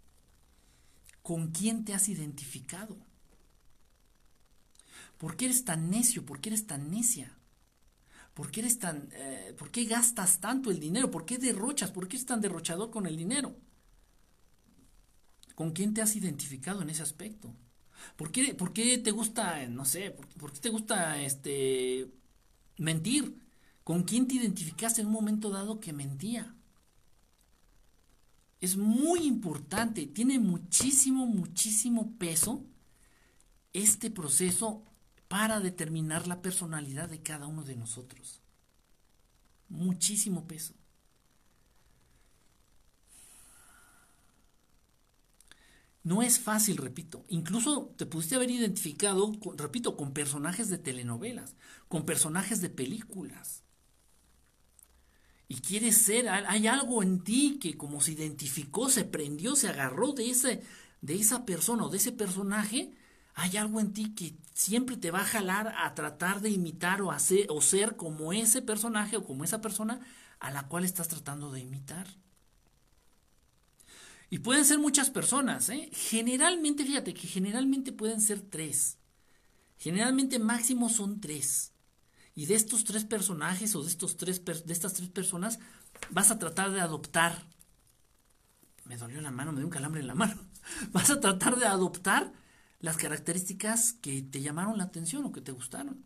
¿Con 1.30 1.52
quién 1.52 1.86
te 1.86 1.94
has 1.94 2.10
identificado? 2.10 2.98
¿Por 5.20 5.38
qué 5.38 5.46
eres 5.46 5.64
tan 5.64 5.92
necio? 5.92 6.26
¿Por 6.26 6.42
qué 6.42 6.50
eres 6.50 6.66
tan 6.66 6.90
necia? 6.90 7.38
¿Por 8.34 8.50
qué 8.50 8.62
eres 8.62 8.80
tan, 8.80 9.10
eh, 9.12 9.54
por 9.56 9.70
qué 9.70 9.86
gastas 9.86 10.40
tanto 10.40 10.72
el 10.72 10.80
dinero? 10.80 11.12
¿Por 11.12 11.28
qué 11.28 11.38
derrochas? 11.38 11.92
¿Por 11.92 12.08
qué 12.08 12.16
eres 12.16 12.26
tan 12.26 12.42
derrochador 12.42 12.90
con 12.90 13.06
el 13.06 13.16
dinero? 13.16 13.56
¿Con 15.54 15.70
quién 15.72 15.94
te 15.94 16.02
has 16.02 16.16
identificado 16.16 16.82
en 16.82 16.90
ese 16.90 17.04
aspecto? 17.04 17.54
¿Por 18.16 18.32
qué, 18.32 18.56
por 18.56 18.74
qué 18.74 18.98
te 18.98 19.12
gusta, 19.12 19.68
no 19.68 19.86
sé, 19.86 20.10
por, 20.10 20.52
qué 20.52 20.60
te 20.60 20.70
gusta 20.70 21.22
este 21.22 22.12
mentir? 22.80 23.40
¿Con 23.84 24.02
quién 24.02 24.28
te 24.28 24.34
identificaste 24.34 25.02
en 25.02 25.08
un 25.08 25.14
momento 25.14 25.52
dado 25.52 25.80
que 25.80 25.94
mentía? 25.94 26.56
Es 28.62 28.76
muy 28.76 29.22
importante, 29.22 30.06
tiene 30.08 30.40
muchísimo, 30.40 31.26
muchísimo 31.26 32.14
peso 32.18 32.66
este 33.74 34.10
proceso 34.12 34.84
para 35.28 35.60
determinar 35.60 36.28
la 36.28 36.42
personalidad 36.42 37.10
de 37.10 37.22
cada 37.22 37.48
uno 37.48 37.64
de 37.64 37.76
nosotros. 37.76 38.42
Muchísimo 39.70 40.48
peso. 40.48 40.74
No 46.04 46.24
es 46.24 46.40
fácil, 46.40 46.78
repito. 46.78 47.24
Incluso 47.28 47.94
te 47.98 48.06
pudiste 48.06 48.36
haber 48.36 48.50
identificado, 48.50 49.32
repito, 49.56 49.96
con 49.96 50.14
personajes 50.14 50.70
de 50.70 50.80
telenovelas, 50.80 51.56
con 51.88 52.06
personajes 52.06 52.62
de 52.62 52.70
películas. 52.70 53.64
Y 55.52 55.62
quieres 55.62 55.98
ser, 55.98 56.30
hay 56.30 56.68
algo 56.68 57.02
en 57.02 57.24
ti 57.24 57.58
que 57.60 57.76
como 57.76 58.02
se 58.02 58.12
identificó, 58.12 58.88
se 58.88 59.04
prendió, 59.04 59.56
se 59.56 59.68
agarró 59.68 60.14
de, 60.14 60.62
de 61.02 61.16
esa 61.16 61.44
persona 61.44 61.86
o 61.86 61.90
de 61.90 61.98
ese 61.98 62.12
personaje, 62.12 62.94
hay 63.34 63.58
algo 63.58 63.80
en 63.80 63.92
ti 63.92 64.14
que 64.14 64.36
siempre 64.54 64.96
te 64.96 65.10
va 65.10 65.22
a 65.22 65.26
jalar 65.26 65.74
a 65.76 65.96
tratar 65.96 66.42
de 66.42 66.52
imitar 66.52 67.02
o, 67.02 67.12
hacer, 67.12 67.48
o 67.50 67.62
ser 67.62 67.96
como 67.96 68.32
ese 68.32 68.62
personaje 68.62 69.18
o 69.18 69.26
como 69.26 69.44
esa 69.44 69.60
persona 69.60 70.00
a 70.40 70.52
la 70.52 70.68
cual 70.68 70.84
estás 70.84 71.08
tratando 71.08 71.52
de 71.52 71.62
imitar. 71.62 72.08
Y 74.30 74.40
pueden 74.40 74.66
ser 74.66 74.78
muchas 74.78 75.10
personas, 75.10 75.70
¿eh? 75.70 75.90
Generalmente, 75.92 76.86
fíjate 76.86 77.16
que 77.16 77.28
generalmente 77.28 77.92
pueden 77.92 78.22
ser 78.22 78.42
tres. 78.42 78.98
Generalmente 79.80 80.38
máximo 80.38 80.90
son 80.90 81.20
tres. 81.20 81.72
Y 82.36 82.46
de 82.46 82.56
estos 82.56 82.84
tres 82.84 83.06
personajes 83.06 83.76
o 83.76 83.84
de, 83.84 83.90
estos 83.90 84.18
tres, 84.18 84.44
de 84.46 84.74
estas 84.74 84.94
tres 84.94 85.10
personas 85.10 85.60
vas 86.10 86.32
a 86.32 86.40
tratar 86.40 86.72
de 86.72 86.82
adoptar. 86.82 87.44
Me 88.86 88.98
dolió 88.98 89.22
la 89.22 89.32
mano, 89.32 89.52
me 89.52 89.60
dio 89.60 89.68
un 89.68 89.72
calambre 89.72 90.02
en 90.02 90.08
la 90.08 90.16
mano. 90.16 90.36
Vas 90.92 91.10
a 91.10 91.20
tratar 91.20 91.58
de 91.58 91.68
adoptar 91.68 92.34
las 92.80 92.98
características 92.98 93.94
que 93.94 94.22
te 94.22 94.42
llamaron 94.42 94.78
la 94.78 94.86
atención 94.86 95.26
o 95.26 95.32
que 95.32 95.42
te 95.42 95.52
gustaron. 95.52 96.04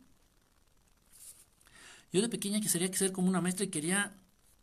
Yo 2.11 2.21
de 2.21 2.29
pequeña 2.29 2.59
quería 2.59 2.93
ser 2.93 3.11
como 3.11 3.29
una 3.29 3.41
maestra 3.41 3.65
y 3.65 3.69
quería 3.69 4.17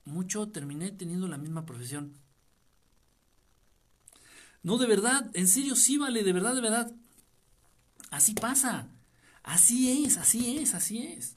mucho, 0.05 0.49
terminé 0.49 0.91
teniendo 0.93 1.29
la 1.29 1.39
misma 1.39 1.67
profesión. 1.67 2.15
No, 4.63 4.77
de 4.77 4.87
verdad, 4.87 5.31
en 5.35 5.49
serio, 5.49 5.75
sí 5.75 5.97
vale, 5.97 6.23
de 6.23 6.33
verdad, 6.33 6.55
de 6.55 6.61
verdad. 6.61 6.93
Así 8.11 8.35
pasa. 8.35 8.89
Así 9.43 10.05
es, 10.05 10.19
así 10.19 10.59
es, 10.59 10.75
así 10.75 10.99
es. 10.99 11.37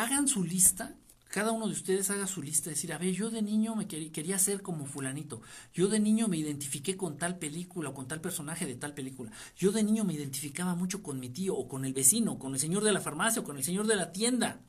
Hagan 0.00 0.28
su 0.28 0.44
lista, 0.44 0.96
cada 1.28 1.52
uno 1.52 1.66
de 1.66 1.74
ustedes 1.74 2.08
haga 2.08 2.26
su 2.26 2.40
lista, 2.40 2.70
decir, 2.70 2.90
a 2.94 2.96
ver, 2.96 3.12
yo 3.12 3.28
de 3.28 3.42
niño 3.42 3.76
me 3.76 3.86
quería 3.86 4.38
ser 4.38 4.62
como 4.62 4.86
fulanito, 4.86 5.42
yo 5.74 5.88
de 5.88 6.00
niño 6.00 6.26
me 6.26 6.38
identifiqué 6.38 6.96
con 6.96 7.18
tal 7.18 7.38
película 7.38 7.90
o 7.90 7.94
con 7.94 8.08
tal 8.08 8.22
personaje 8.22 8.64
de 8.64 8.76
tal 8.76 8.94
película, 8.94 9.30
yo 9.58 9.72
de 9.72 9.82
niño 9.82 10.04
me 10.04 10.14
identificaba 10.14 10.74
mucho 10.74 11.02
con 11.02 11.20
mi 11.20 11.28
tío 11.28 11.54
o 11.54 11.68
con 11.68 11.84
el 11.84 11.92
vecino, 11.92 12.38
con 12.38 12.54
el 12.54 12.60
señor 12.60 12.82
de 12.82 12.92
la 12.92 13.02
farmacia 13.02 13.42
o 13.42 13.44
con 13.44 13.58
el 13.58 13.62
señor 13.62 13.86
de 13.86 13.96
la 13.96 14.10
tienda. 14.10 14.62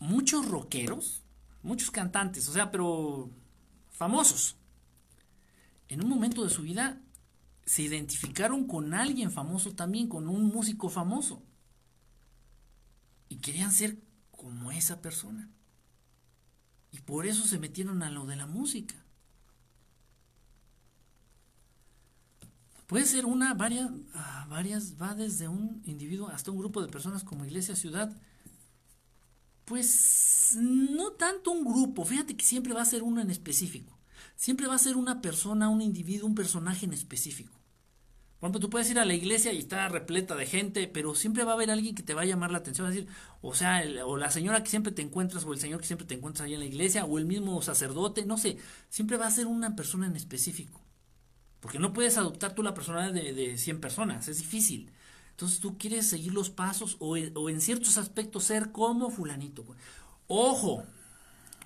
muchos 0.00 0.48
rockeros, 0.48 1.22
muchos 1.62 1.92
cantantes, 1.92 2.48
o 2.48 2.52
sea, 2.52 2.72
pero 2.72 3.30
famosos, 3.90 4.56
en 5.88 6.02
un 6.02 6.10
momento 6.10 6.42
de 6.42 6.50
su 6.50 6.62
vida 6.62 7.00
se 7.66 7.82
identificaron 7.82 8.66
con 8.66 8.94
alguien 8.94 9.32
famoso 9.32 9.74
también, 9.74 10.08
con 10.08 10.28
un 10.28 10.44
músico 10.44 10.88
famoso. 10.88 11.42
Y 13.28 13.36
querían 13.36 13.72
ser 13.72 13.98
como 14.30 14.70
esa 14.70 15.02
persona. 15.02 15.50
Y 16.92 17.00
por 17.00 17.26
eso 17.26 17.44
se 17.44 17.58
metieron 17.58 18.04
a 18.04 18.10
lo 18.10 18.24
de 18.24 18.36
la 18.36 18.46
música. 18.46 18.94
Puede 22.86 23.04
ser 23.04 23.26
una, 23.26 23.52
varias, 23.54 23.90
ah, 24.14 24.46
varias, 24.48 24.94
va 25.00 25.16
desde 25.16 25.48
un 25.48 25.82
individuo 25.86 26.28
hasta 26.28 26.52
un 26.52 26.58
grupo 26.58 26.80
de 26.80 26.88
personas 26.88 27.24
como 27.24 27.44
iglesia, 27.44 27.74
ciudad, 27.74 28.16
pues 29.64 30.56
no 30.56 31.10
tanto 31.12 31.50
un 31.50 31.64
grupo, 31.64 32.04
fíjate 32.04 32.36
que 32.36 32.44
siempre 32.44 32.72
va 32.72 32.82
a 32.82 32.84
ser 32.84 33.02
uno 33.02 33.20
en 33.20 33.30
específico. 33.32 33.98
Siempre 34.36 34.68
va 34.68 34.76
a 34.76 34.78
ser 34.78 34.96
una 34.96 35.20
persona, 35.20 35.68
un 35.68 35.80
individuo, 35.80 36.28
un 36.28 36.36
personaje 36.36 36.86
en 36.86 36.92
específico. 36.92 37.55
Por 38.38 38.48
ejemplo, 38.48 38.60
tú 38.60 38.70
puedes 38.70 38.90
ir 38.90 38.98
a 38.98 39.04
la 39.04 39.14
iglesia 39.14 39.52
y 39.52 39.58
está 39.58 39.88
repleta 39.88 40.36
de 40.36 40.46
gente, 40.46 40.88
pero 40.88 41.14
siempre 41.14 41.44
va 41.44 41.52
a 41.52 41.54
haber 41.54 41.70
alguien 41.70 41.94
que 41.94 42.02
te 42.02 42.14
va 42.14 42.22
a 42.22 42.26
llamar 42.26 42.50
la 42.50 42.58
atención, 42.58 42.88
decir, 42.88 43.08
o 43.40 43.54
sea, 43.54 43.82
o 44.04 44.16
la 44.16 44.30
señora 44.30 44.62
que 44.62 44.70
siempre 44.70 44.92
te 44.92 45.02
encuentras, 45.02 45.44
o 45.44 45.52
el 45.52 45.58
señor 45.60 45.80
que 45.80 45.86
siempre 45.86 46.06
te 46.06 46.14
encuentras 46.14 46.46
ahí 46.46 46.54
en 46.54 46.60
la 46.60 46.66
iglesia, 46.66 47.06
o 47.06 47.18
el 47.18 47.24
mismo 47.24 47.60
sacerdote, 47.62 48.26
no 48.26 48.36
sé, 48.36 48.58
siempre 48.90 49.16
va 49.16 49.26
a 49.26 49.30
ser 49.30 49.46
una 49.46 49.74
persona 49.74 50.06
en 50.06 50.16
específico. 50.16 50.80
Porque 51.60 51.78
no 51.78 51.92
puedes 51.92 52.18
adoptar 52.18 52.54
tú 52.54 52.62
la 52.62 52.74
personalidad 52.74 53.14
de, 53.14 53.32
de 53.32 53.58
100 53.58 53.80
personas, 53.80 54.28
es 54.28 54.38
difícil. 54.38 54.92
Entonces 55.36 55.60
tú 55.60 55.76
quieres 55.76 56.08
seguir 56.08 56.32
los 56.32 56.48
pasos 56.48 56.96
o, 56.98 57.18
en 57.18 57.60
ciertos 57.60 57.98
aspectos 57.98 58.44
ser 58.44 58.72
como 58.72 59.10
fulanito. 59.10 59.66
Ojo, 60.28 60.82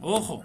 ojo. 0.01 0.45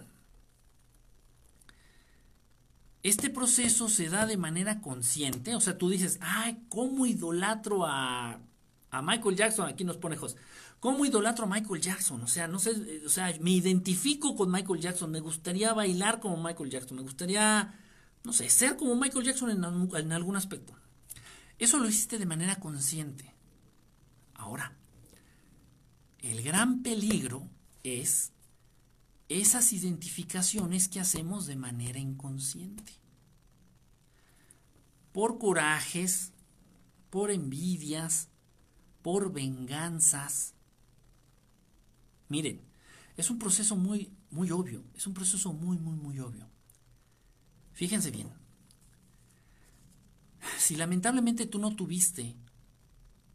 Este 3.05 3.29
proceso 3.29 3.87
se 3.87 4.09
da 4.09 4.25
de 4.25 4.35
manera 4.35 4.81
consciente, 4.81 5.53
o 5.53 5.61
sea, 5.61 5.77
tú 5.77 5.91
dices, 5.91 6.17
ay, 6.21 6.65
¿cómo 6.69 7.05
idolatro 7.05 7.85
a, 7.85 8.39
a 8.89 9.01
Michael 9.03 9.35
Jackson? 9.35 9.67
Aquí 9.67 9.83
nos 9.83 9.97
pone 9.97 10.17
José. 10.17 10.37
¿Cómo 10.79 11.05
idolatro 11.05 11.45
a 11.45 11.47
Michael 11.47 11.79
Jackson? 11.79 12.19
O 12.23 12.27
sea, 12.27 12.47
no 12.47 12.57
sé, 12.57 13.03
o 13.05 13.09
sea, 13.09 13.31
me 13.41 13.51
identifico 13.51 14.35
con 14.35 14.51
Michael 14.51 14.79
Jackson, 14.79 15.11
me 15.11 15.19
gustaría 15.19 15.71
bailar 15.71 16.19
como 16.19 16.41
Michael 16.41 16.71
Jackson, 16.71 16.97
me 16.97 17.03
gustaría, 17.03 17.79
no 18.23 18.33
sé, 18.33 18.49
ser 18.49 18.75
como 18.75 18.95
Michael 18.95 19.23
Jackson 19.23 19.51
en 19.51 20.11
algún 20.11 20.35
aspecto. 20.35 20.73
Eso 21.59 21.77
lo 21.77 21.87
hiciste 21.87 22.17
de 22.17 22.25
manera 22.25 22.55
consciente. 22.55 23.35
Ahora, 24.33 24.73
el 26.23 26.41
gran 26.41 26.81
peligro 26.81 27.47
es 27.83 28.31
esas 29.29 29.73
identificaciones 29.73 30.87
que 30.87 30.99
hacemos 30.99 31.45
de 31.45 31.55
manera 31.55 31.99
inconsciente. 31.99 32.93
Por 35.11 35.39
corajes, 35.39 36.31
por 37.09 37.31
envidias, 37.31 38.27
por 39.01 39.31
venganzas. 39.31 40.53
Miren, 42.27 42.61
es 43.17 43.29
un 43.29 43.39
proceso 43.39 43.75
muy, 43.75 44.11
muy 44.31 44.51
obvio, 44.51 44.83
es 44.95 45.07
un 45.07 45.13
proceso 45.13 45.53
muy, 45.53 45.77
muy, 45.77 45.95
muy 45.95 46.19
obvio. 46.19 46.49
Fíjense 47.73 48.11
bien, 48.11 48.29
si 50.57 50.75
lamentablemente 50.75 51.45
tú 51.45 51.59
no 51.59 51.75
tuviste 51.75 52.35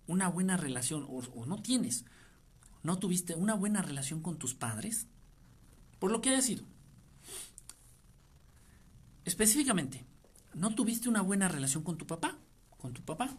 una 0.07 0.29
buena 0.29 0.57
relación, 0.57 1.07
o, 1.09 1.47
no 1.47 1.63
tienes, 1.63 2.05
no 2.83 2.99
tuviste 2.99 3.35
una 3.35 3.55
buena 3.55 3.83
relación 3.83 4.23
con 4.23 4.39
tus 4.39 4.55
padres, 4.55 5.07
por 6.01 6.11
lo 6.11 6.21
que 6.21 6.31
haya 6.31 6.43
sido, 6.43 6.65
específicamente, 9.25 10.05
no 10.55 10.75
tuviste 10.75 11.09
una 11.09 11.23
buena 11.23 11.47
relación 11.47 11.85
con 11.85 11.97
tu 11.97 12.07
papá, 12.07 12.37
con 12.79 12.93
tu 12.93 13.03
papá, 13.03 13.37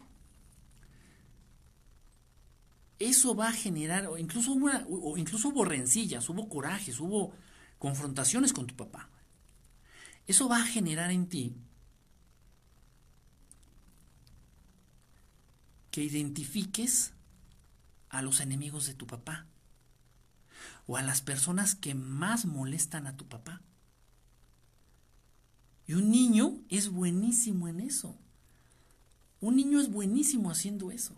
eso 2.98 3.34
va 3.34 3.48
a 3.48 3.52
generar, 3.52 4.06
o 4.06 4.16
incluso, 4.16 4.54
o 4.54 5.18
incluso 5.18 5.48
hubo 5.48 5.64
rencillas, 5.64 6.28
hubo 6.28 6.48
corajes, 6.48 7.00
hubo 7.00 7.34
confrontaciones 7.78 8.52
con 8.52 8.66
tu 8.66 8.76
papá. 8.76 9.10
Eso 10.26 10.48
va 10.48 10.58
a 10.58 10.66
generar 10.66 11.10
en 11.10 11.28
ti 11.28 11.56
que 15.90 16.04
identifiques 16.04 17.12
a 18.08 18.22
los 18.22 18.40
enemigos 18.40 18.86
de 18.86 18.94
tu 18.94 19.06
papá 19.06 19.46
o 20.86 20.96
a 20.96 21.02
las 21.02 21.20
personas 21.20 21.74
que 21.74 21.94
más 21.94 22.44
molestan 22.44 23.06
a 23.06 23.16
tu 23.16 23.26
papá. 23.28 23.62
Y 25.86 25.94
un 25.94 26.10
niño 26.10 26.60
es 26.68 26.88
buenísimo 26.88 27.68
en 27.68 27.80
eso. 27.80 28.16
Un 29.40 29.56
niño 29.56 29.80
es 29.80 29.90
buenísimo 29.90 30.50
haciendo 30.50 30.90
eso. 30.90 31.16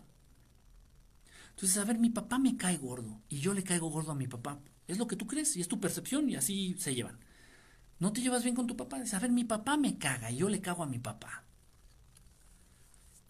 Entonces, 1.51 1.77
a 1.77 1.85
ver, 1.85 1.99
mi 1.99 2.09
papá 2.09 2.39
me 2.39 2.57
cae 2.57 2.77
gordo 2.77 3.21
y 3.29 3.39
yo 3.39 3.53
le 3.53 3.63
caigo 3.63 3.89
gordo 3.89 4.11
a 4.11 4.15
mi 4.15 4.27
papá. 4.27 4.59
Es 4.87 4.97
lo 4.97 5.07
que 5.07 5.15
tú 5.15 5.25
crees 5.25 5.55
y 5.55 5.61
es 5.61 5.67
tu 5.67 5.79
percepción 5.79 6.29
y 6.29 6.35
así 6.35 6.75
se 6.79 6.93
llevan. 6.93 7.17
No 7.99 8.11
te 8.11 8.21
llevas 8.21 8.43
bien 8.43 8.55
con 8.55 8.67
tu 8.67 8.75
papá. 8.75 8.99
Dices, 8.99 9.13
a 9.13 9.19
ver, 9.19 9.31
mi 9.31 9.43
papá 9.43 9.77
me 9.77 9.97
caga 9.97 10.31
y 10.31 10.37
yo 10.37 10.49
le 10.49 10.61
cago 10.61 10.83
a 10.83 10.87
mi 10.87 10.99
papá. 10.99 11.43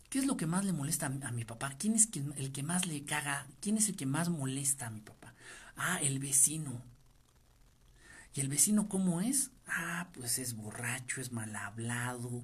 ¿Qué 0.10 0.20
es 0.20 0.26
lo 0.26 0.38
que 0.38 0.48
más 0.48 0.64
le 0.64 0.72
molesta 0.72 1.08
a 1.08 1.32
mi 1.32 1.44
papá? 1.44 1.76
¿Quién 1.78 1.94
es 1.94 2.10
el 2.38 2.52
que 2.52 2.64
más 2.64 2.88
le 2.88 3.04
caga? 3.04 3.48
¿Quién 3.60 3.78
es 3.78 3.90
el 3.90 3.96
que 3.96 4.06
más 4.06 4.30
molesta 4.30 4.88
a 4.88 4.90
mi 4.90 5.02
papá? 5.02 5.25
Ah, 5.76 6.00
el 6.02 6.20
vecino. 6.20 6.82
¿Y 8.34 8.42
el 8.42 8.50
vecino 8.50 8.90
cómo 8.90 9.22
es? 9.22 9.52
Ah, 9.68 10.10
pues 10.14 10.40
es 10.40 10.56
borracho, 10.56 11.22
es 11.22 11.32
mal 11.32 11.56
hablado. 11.56 12.44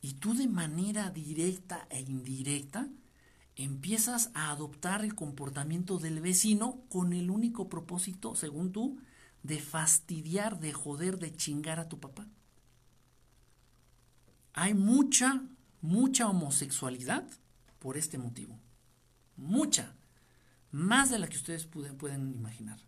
Y 0.00 0.14
tú 0.14 0.34
de 0.34 0.46
manera 0.46 1.10
directa 1.10 1.86
e 1.90 2.00
indirecta 2.00 2.88
empiezas 3.56 4.30
a 4.34 4.50
adoptar 4.50 5.02
el 5.04 5.14
comportamiento 5.14 5.98
del 5.98 6.20
vecino 6.20 6.82
con 6.88 7.12
el 7.14 7.30
único 7.30 7.68
propósito, 7.68 8.36
según 8.36 8.72
tú, 8.72 8.98
de 9.42 9.60
fastidiar, 9.60 10.60
de 10.60 10.72
joder, 10.72 11.18
de 11.18 11.34
chingar 11.34 11.80
a 11.80 11.88
tu 11.88 11.98
papá. 11.98 12.26
Hay 14.52 14.74
mucha, 14.74 15.42
mucha 15.80 16.28
homosexualidad 16.28 17.26
por 17.78 17.96
este 17.96 18.18
motivo. 18.18 18.58
Mucha. 19.36 19.94
Más 20.70 21.10
de 21.10 21.18
la 21.18 21.28
que 21.28 21.36
ustedes 21.36 21.66
pueden, 21.66 22.34
imaginar. 22.34 22.78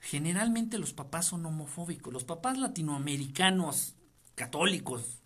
Generalmente 0.00 0.78
los 0.78 0.92
papás 0.92 1.26
son 1.26 1.46
homofóbicos. 1.46 2.12
Los 2.12 2.24
papás 2.24 2.58
latinoamericanos, 2.58 3.94
católicos, 4.34 5.22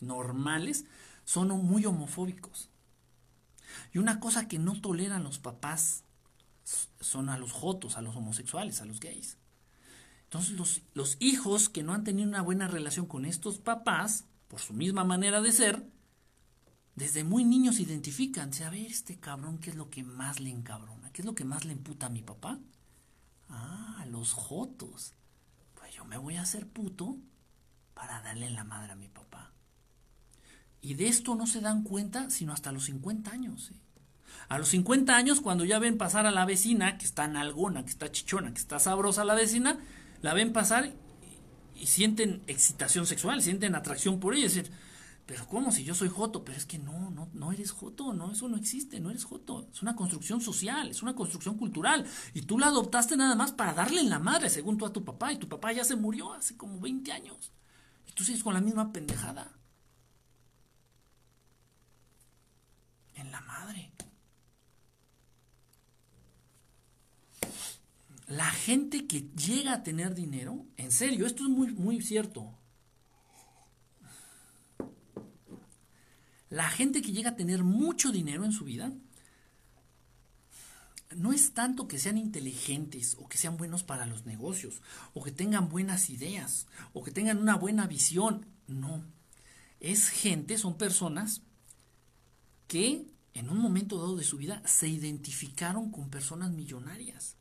normales, 0.00 0.84
son 1.24 1.48
muy 1.48 1.84
homofóbicos. 1.84 2.70
Y 3.92 3.98
una 3.98 4.20
cosa 4.20 4.48
que 4.48 4.58
no 4.58 4.80
toleran 4.80 5.24
los 5.24 5.38
papás 5.38 6.04
son 7.00 7.28
a 7.28 7.38
los 7.38 7.52
jotos, 7.52 7.96
a 7.96 8.02
los 8.02 8.16
homosexuales, 8.16 8.80
a 8.80 8.84
los 8.84 9.00
gays. 9.00 9.38
Entonces 10.32 10.82
los, 10.94 11.16
hijos 11.20 11.68
que 11.68 11.82
no 11.82 11.92
han 11.92 12.04
tenido 12.04 12.26
una 12.26 12.40
buena 12.40 12.66
relación 12.66 13.04
con 13.04 13.26
estos 13.26 13.58
papás, 13.58 14.24
por 14.48 14.60
su 14.60 14.72
misma 14.72 15.04
manera 15.04 15.42
de 15.42 15.52
ser, 15.52 15.86
desde 16.94 17.24
muy 17.24 17.44
niños 17.44 17.80
identifican, 17.80 18.50
a 18.64 18.70
ver, 18.70 18.86
este 18.86 19.18
cabrón, 19.18 19.58
¿qué 19.58 19.70
es 19.70 19.76
lo 19.76 19.90
que 19.90 20.04
más 20.04 20.40
le 20.40 20.50
encabrona? 20.50 21.10
¿Qué 21.12 21.22
es 21.22 21.26
lo 21.26 21.34
que 21.34 21.44
más 21.44 21.64
le 21.64 21.72
emputa 21.72 22.06
a 22.06 22.10
mi 22.10 22.22
papá? 22.22 22.58
Ah, 23.48 24.04
los 24.10 24.32
jotos. 24.32 25.14
Pues 25.74 25.94
yo 25.94 26.04
me 26.04 26.18
voy 26.18 26.36
a 26.36 26.42
hacer 26.42 26.66
puto 26.66 27.16
para 27.94 28.20
darle 28.22 28.50
la 28.50 28.64
madre 28.64 28.92
a 28.92 28.96
mi 28.96 29.08
papá. 29.08 29.52
Y 30.80 30.94
de 30.94 31.08
esto 31.08 31.34
no 31.34 31.46
se 31.46 31.60
dan 31.60 31.82
cuenta 31.82 32.28
sino 32.30 32.52
hasta 32.52 32.72
los 32.72 32.84
50 32.84 33.30
años. 33.30 33.70
¿eh? 33.70 33.76
A 34.48 34.58
los 34.58 34.68
50 34.68 35.16
años, 35.16 35.40
cuando 35.40 35.64
ya 35.64 35.78
ven 35.78 35.96
pasar 35.96 36.26
a 36.26 36.30
la 36.30 36.44
vecina, 36.44 36.98
que 36.98 37.04
está 37.04 37.26
nalgona, 37.28 37.84
que 37.84 37.90
está 37.90 38.10
chichona, 38.10 38.52
que 38.52 38.60
está 38.60 38.78
sabrosa 38.78 39.24
la 39.24 39.34
vecina, 39.34 39.78
la 40.20 40.34
ven 40.34 40.52
pasar 40.52 40.92
y, 41.74 41.86
sienten 41.86 42.42
excitación 42.46 43.06
sexual, 43.06 43.42
sienten 43.42 43.74
atracción 43.74 44.20
por 44.20 44.34
ella. 44.34 44.46
Es 44.46 44.54
decir, 44.54 44.72
pero 45.26 45.46
¿cómo 45.46 45.70
si 45.70 45.84
yo 45.84 45.94
soy 45.94 46.08
joto? 46.08 46.44
Pero 46.44 46.58
es 46.58 46.66
que 46.66 46.78
no, 46.78 47.10
no, 47.10 47.28
no 47.32 47.52
eres 47.52 47.70
joto, 47.70 48.12
no, 48.12 48.32
eso 48.32 48.48
no 48.48 48.56
existe, 48.56 48.98
no 48.98 49.10
eres 49.10 49.24
joto. 49.24 49.68
Es 49.72 49.80
una 49.80 49.94
construcción 49.94 50.40
social, 50.40 50.90
es 50.90 51.02
una 51.02 51.14
construcción 51.14 51.56
cultural. 51.56 52.04
Y 52.34 52.42
tú 52.42 52.58
la 52.58 52.66
adoptaste 52.66 53.16
nada 53.16 53.36
más 53.36 53.52
para 53.52 53.72
darle 53.72 54.00
en 54.00 54.10
la 54.10 54.18
madre, 54.18 54.50
según 54.50 54.78
tú 54.78 54.86
a 54.86 54.92
tu 54.92 55.04
papá. 55.04 55.32
Y 55.32 55.38
tu 55.38 55.48
papá 55.48 55.72
ya 55.72 55.84
se 55.84 55.96
murió 55.96 56.32
hace 56.32 56.56
como 56.56 56.80
20 56.80 57.12
años. 57.12 57.52
Y 58.08 58.12
tú 58.12 58.24
sigues 58.24 58.42
con 58.42 58.54
la 58.54 58.60
misma 58.60 58.92
pendejada. 58.92 59.52
En 63.14 63.30
la 63.30 63.40
madre. 63.42 63.92
La 68.26 68.50
gente 68.50 69.06
que 69.06 69.28
llega 69.36 69.74
a 69.74 69.82
tener 69.82 70.14
dinero, 70.14 70.66
en 70.78 70.90
serio, 70.90 71.26
esto 71.26 71.44
es 71.44 71.50
muy, 71.50 71.72
muy 71.74 72.00
cierto. 72.00 72.58
La 76.52 76.68
gente 76.68 77.00
que 77.00 77.12
llega 77.12 77.30
a 77.30 77.36
tener 77.36 77.64
mucho 77.64 78.12
dinero 78.12 78.44
en 78.44 78.52
su 78.52 78.66
vida 78.66 78.92
no 81.16 81.32
es 81.32 81.54
tanto 81.54 81.88
que 81.88 81.98
sean 81.98 82.18
inteligentes 82.18 83.16
o 83.18 83.26
que 83.26 83.38
sean 83.38 83.56
buenos 83.56 83.84
para 83.84 84.04
los 84.04 84.26
negocios 84.26 84.82
o 85.14 85.24
que 85.24 85.32
tengan 85.32 85.70
buenas 85.70 86.10
ideas 86.10 86.66
o 86.92 87.02
que 87.02 87.10
tengan 87.10 87.38
una 87.38 87.56
buena 87.56 87.86
visión. 87.86 88.44
No. 88.66 89.02
Es 89.80 90.10
gente, 90.10 90.58
son 90.58 90.76
personas 90.76 91.40
que 92.68 93.06
en 93.32 93.48
un 93.48 93.56
momento 93.56 93.96
dado 93.96 94.16
de 94.16 94.24
su 94.24 94.36
vida 94.36 94.62
se 94.66 94.88
identificaron 94.88 95.90
con 95.90 96.10
personas 96.10 96.50
millonarias. 96.50 97.34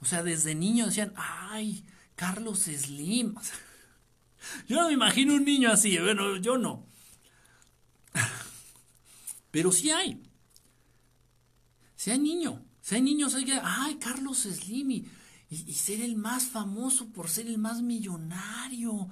O 0.00 0.06
sea, 0.06 0.22
desde 0.22 0.54
niño 0.54 0.86
decían, 0.86 1.12
ay, 1.16 1.84
Carlos 2.14 2.60
Slim. 2.60 3.34
Yo 4.68 4.76
no 4.76 4.88
me 4.88 4.94
imagino 4.94 5.34
un 5.34 5.44
niño 5.44 5.70
así, 5.70 5.98
bueno, 5.98 6.36
yo 6.36 6.58
no. 6.58 6.86
Pero 9.50 9.72
sí 9.72 9.90
hay. 9.90 10.22
Si 11.94 12.10
hay 12.10 12.18
niño, 12.18 12.62
si 12.82 12.94
hay 12.94 13.02
niños, 13.02 13.34
hay 13.34 13.44
que, 13.44 13.58
ay, 13.62 13.96
Carlos 13.96 14.42
Slim 14.42 14.90
y, 14.90 15.08
y, 15.50 15.74
ser 15.74 16.00
el 16.00 16.16
más 16.16 16.44
famoso 16.44 17.08
por 17.08 17.28
ser 17.28 17.46
el 17.46 17.58
más 17.58 17.80
millonario 17.80 19.08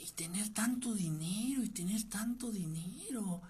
y 0.00 0.06
tener 0.12 0.50
tanto 0.50 0.94
dinero 0.94 1.64
y 1.64 1.68
tener 1.70 2.04
tanto 2.04 2.52
dinero. 2.52 3.42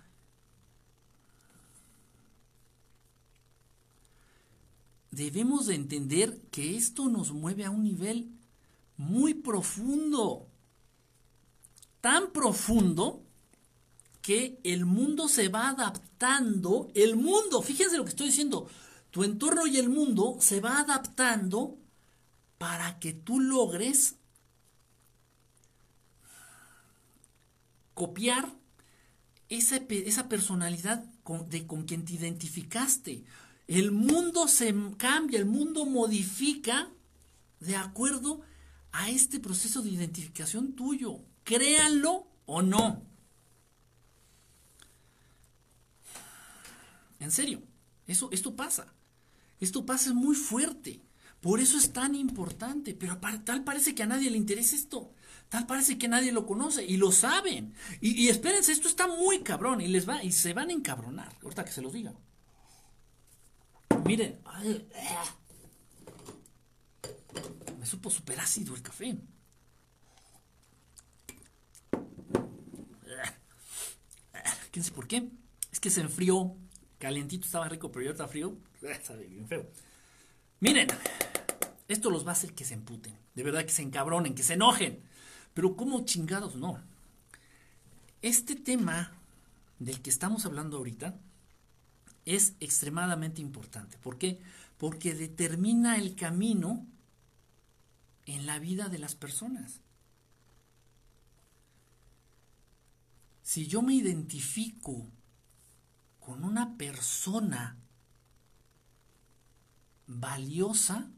Debemos 5.11 5.67
de 5.67 5.75
entender 5.75 6.41
que 6.51 6.77
esto 6.77 7.09
nos 7.09 7.33
mueve 7.33 7.65
a 7.65 7.71
un 7.71 7.83
nivel 7.83 8.31
muy 8.97 9.35
profundo 9.35 10.50
tan 12.01 12.33
profundo 12.33 13.23
que 14.23 14.61
el 14.65 14.85
mundo 14.85 15.29
se 15.29 15.49
va 15.49 15.69
adaptando, 15.69 16.91
el 16.95 17.17
mundo, 17.17 17.63
fíjense 17.63 17.97
lo 17.97 18.05
que 18.05 18.11
estoy 18.11 18.27
diciendo, 18.27 18.69
tu 19.11 19.25
entorno 19.25 19.67
y 19.67 19.79
el 19.79 19.89
mundo 19.89 20.37
se 20.41 20.61
va 20.61 20.81
adaptando 20.81 21.79
para 22.59 22.99
que 22.99 23.13
tú 23.13 23.41
logres 23.41 24.17
copiar 27.95 28.55
esa, 29.49 29.77
esa 29.77 30.29
personalidad 30.29 31.05
de, 31.49 31.67
con 31.67 31.85
quien 31.85 32.05
te 32.05 32.15
identificaste. 32.15 33.25
El 33.67 33.91
mundo 33.91 34.49
se 34.49 34.75
cambia, 34.97 35.39
el 35.39 35.47
mundo 35.47 35.87
modifica 35.87 36.89
de 37.61 37.77
acuerdo 37.77 38.43
a 38.93 39.11
este 39.11 39.41
proceso 39.41 39.83
de 39.83 39.91
identificación 39.91 40.73
tuyo 40.75 41.21
créanlo 41.45 42.27
o 42.47 42.63
no. 42.63 43.03
En 47.21 47.31
serio, 47.31 47.63
eso, 48.07 48.31
esto 48.33 48.57
pasa. 48.57 48.95
Esto 49.61 49.85
pasa 49.85 50.15
muy 50.15 50.35
fuerte. 50.35 51.03
Por 51.41 51.61
eso 51.61 51.79
es 51.79 51.93
tan 51.93 52.15
importante. 52.15 52.95
Pero 52.95 53.19
tal 53.45 53.63
parece 53.63 53.95
que 53.95 54.03
a 54.03 54.07
nadie 54.07 54.31
le 54.31 54.39
interesa 54.39 54.75
esto. 54.75 55.13
Tal 55.49 55.67
parece 55.67 55.99
que 55.99 56.09
nadie 56.09 56.33
lo 56.33 56.47
conoce. 56.47 56.85
Y 56.85 56.97
lo 56.97 57.13
saben. 57.13 57.75
Y, 58.01 58.29
espérense, 58.29 58.73
esto 58.73 58.89
está 58.89 59.07
muy 59.07 59.41
cabrón. 59.41 59.81
Y 59.81 59.89
les 59.89 60.09
va, 60.09 60.25
y 60.25 60.33
se 60.33 60.55
van 60.55 60.71
a 60.71 60.73
encabronar. 60.73 61.37
Ahorita 61.43 61.65
que 61.65 61.73
se 61.73 61.83
los 61.83 61.93
diga. 61.93 62.15
Miren. 64.05 64.41
Me 67.79 67.87
supo 67.87 68.11
súper 68.11 68.41
ácido 68.41 68.75
el 68.75 68.83
café. 68.83 69.17
Sé 74.83 74.93
por 74.93 75.07
qué. 75.07 75.29
Es 75.73 75.81
que 75.81 75.91
se 75.91 76.01
enfrió. 76.01 76.57
Calientito 76.99 77.47
estaba 77.47 77.69
rico, 77.69 77.91
pero 77.91 78.05
ya 78.05 78.11
está 78.13 78.29
frío. 78.29 78.57
Sabe 79.03 79.27
bien 79.27 79.47
feo. 79.47 79.67
Miren, 80.61 80.89
esto 81.89 82.11
los 82.11 82.25
va 82.25 82.31
a 82.31 82.33
hacer 82.33 82.55
que 82.55 82.65
se 82.65 82.75
emputen. 82.75 83.17
De 83.35 83.43
verdad 83.43 83.65
que 83.65 83.73
se 83.73 83.83
encabronen, 83.83 84.35
que 84.35 84.43
se 84.43 84.55
enojen. 84.55 85.03
Pero 85.55 85.77
¿cómo 85.77 86.05
chingados 86.05 86.57
no? 86.57 86.81
Este 88.23 88.55
tema 88.55 89.13
del 89.79 90.03
que 90.03 90.11
estamos 90.11 90.45
hablando 90.47 90.77
ahorita 90.77 91.19
es 92.27 92.55
extremadamente 92.61 93.41
importante. 93.41 93.99
¿Por 93.99 94.19
qué? 94.19 94.41
Porque 94.77 95.15
determina 95.15 95.97
el 95.97 96.15
camino 96.15 96.87
en 98.27 98.47
la 98.47 98.59
vida 98.59 98.89
de 98.89 98.99
las 98.99 99.15
personas. 99.15 99.80
Si 103.51 103.67
yo 103.67 103.83
me 103.83 103.95
identifico 103.95 105.11
con 106.21 106.45
una 106.45 106.77
persona 106.77 107.77
valiosa, 110.07 111.11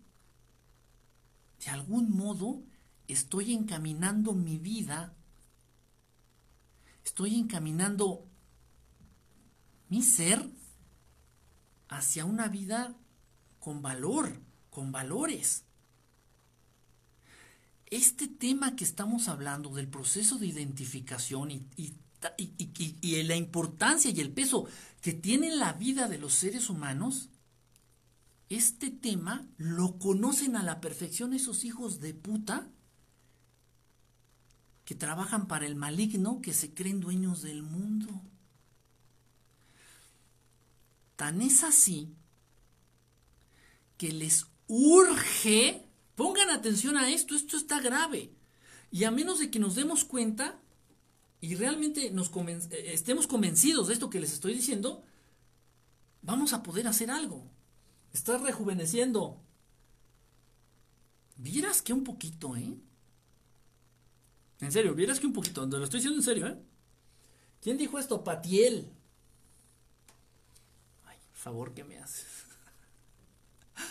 de 1.62 1.70
algún 1.70 2.16
modo 2.16 2.62
estoy 3.06 3.52
encaminando 3.52 4.32
mi 4.32 4.56
vida, 4.56 5.14
estoy 7.04 7.38
encaminando 7.38 8.26
mi 9.90 10.00
ser 10.00 10.48
hacia 11.90 12.24
una 12.24 12.48
vida 12.48 12.96
con 13.60 13.82
valor, 13.82 14.40
con 14.70 14.90
valores. 14.90 15.64
Este 17.90 18.26
tema 18.26 18.74
que 18.74 18.84
estamos 18.84 19.28
hablando 19.28 19.74
del 19.74 19.88
proceso 19.88 20.38
de 20.38 20.46
identificación 20.46 21.50
y, 21.50 21.92
y, 22.36 23.22
la 23.22 23.36
importancia 23.36 24.10
y 24.10 24.20
el 24.20 24.32
peso 24.32 24.66
que 25.00 25.12
tiene 25.12 25.54
la 25.54 25.72
vida 25.72 26.08
de 26.08 26.18
los 26.18 26.34
seres 26.34 26.70
humanos, 26.70 27.28
este 28.48 28.90
tema 28.90 29.46
lo 29.56 29.98
conocen 29.98 30.56
a 30.56 30.62
la 30.62 30.80
perfección 30.80 31.32
esos 31.32 31.64
hijos 31.64 32.00
de 32.00 32.14
puta 32.14 32.70
que 34.84 34.94
trabajan 34.94 35.46
para 35.48 35.66
el 35.66 35.74
maligno, 35.74 36.40
que 36.40 36.52
se 36.52 36.74
creen 36.74 37.00
dueños 37.00 37.42
del 37.42 37.62
mundo. 37.62 38.08
Tan 41.16 41.40
es 41.40 41.62
así 41.62 42.14
que 43.96 44.12
les 44.12 44.46
urge, 44.66 45.86
pongan 46.14 46.50
atención 46.50 46.96
a 46.96 47.10
esto, 47.10 47.34
esto 47.34 47.56
está 47.56 47.80
grave. 47.80 48.32
Y 48.90 49.04
a 49.04 49.10
menos 49.10 49.38
de 49.38 49.50
que 49.50 49.58
nos 49.58 49.74
demos 49.74 50.04
cuenta 50.04 50.61
y 51.42 51.56
realmente 51.56 52.10
nos 52.12 52.28
eh, 52.28 52.94
estemos 52.94 53.26
convencidos 53.26 53.88
de 53.88 53.94
esto 53.94 54.08
que 54.08 54.20
les 54.20 54.32
estoy 54.32 54.54
diciendo, 54.54 55.04
vamos 56.22 56.52
a 56.52 56.62
poder 56.62 56.86
hacer 56.86 57.10
algo. 57.10 57.50
Estás 58.12 58.40
rejuveneciendo. 58.40 59.42
Vieras 61.36 61.82
que 61.82 61.92
un 61.92 62.04
poquito, 62.04 62.56
¿eh? 62.56 62.78
En 64.60 64.70
serio, 64.70 64.94
vieras 64.94 65.18
que 65.18 65.26
un 65.26 65.32
poquito, 65.32 65.66
lo 65.66 65.82
estoy 65.82 65.98
diciendo 65.98 66.20
en 66.20 66.24
serio, 66.24 66.46
¿eh? 66.46 66.62
¿Quién 67.60 67.76
dijo 67.76 67.98
esto? 67.98 68.22
Patiel. 68.22 68.92
Ay, 71.02 71.16
favor 71.32 71.74
que 71.74 71.82
me 71.82 71.98
haces. 71.98 72.46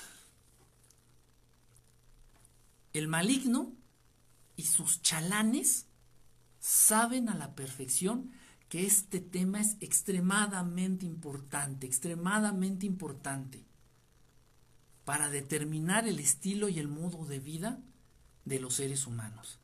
El 2.94 3.10
maligno 3.10 3.76
y 4.56 4.64
sus 4.64 5.02
chalanes 5.02 5.88
saben 6.62 7.28
a 7.28 7.36
la 7.36 7.56
perfección 7.56 8.32
que 8.70 8.86
este 8.86 9.20
tema 9.20 9.60
es 9.60 9.76
extremadamente 9.82 11.06
importante, 11.06 11.86
extremadamente 11.86 12.86
importante 12.86 13.66
para 15.04 15.30
determinar 15.30 16.08
el 16.08 16.20
estilo 16.20 16.70
y 16.70 16.80
el 16.80 16.88
modo 16.88 17.26
de 17.26 17.40
vida 17.40 17.80
de 18.46 18.60
los 18.60 18.76
seres 18.76 19.08
humanos. 19.08 19.60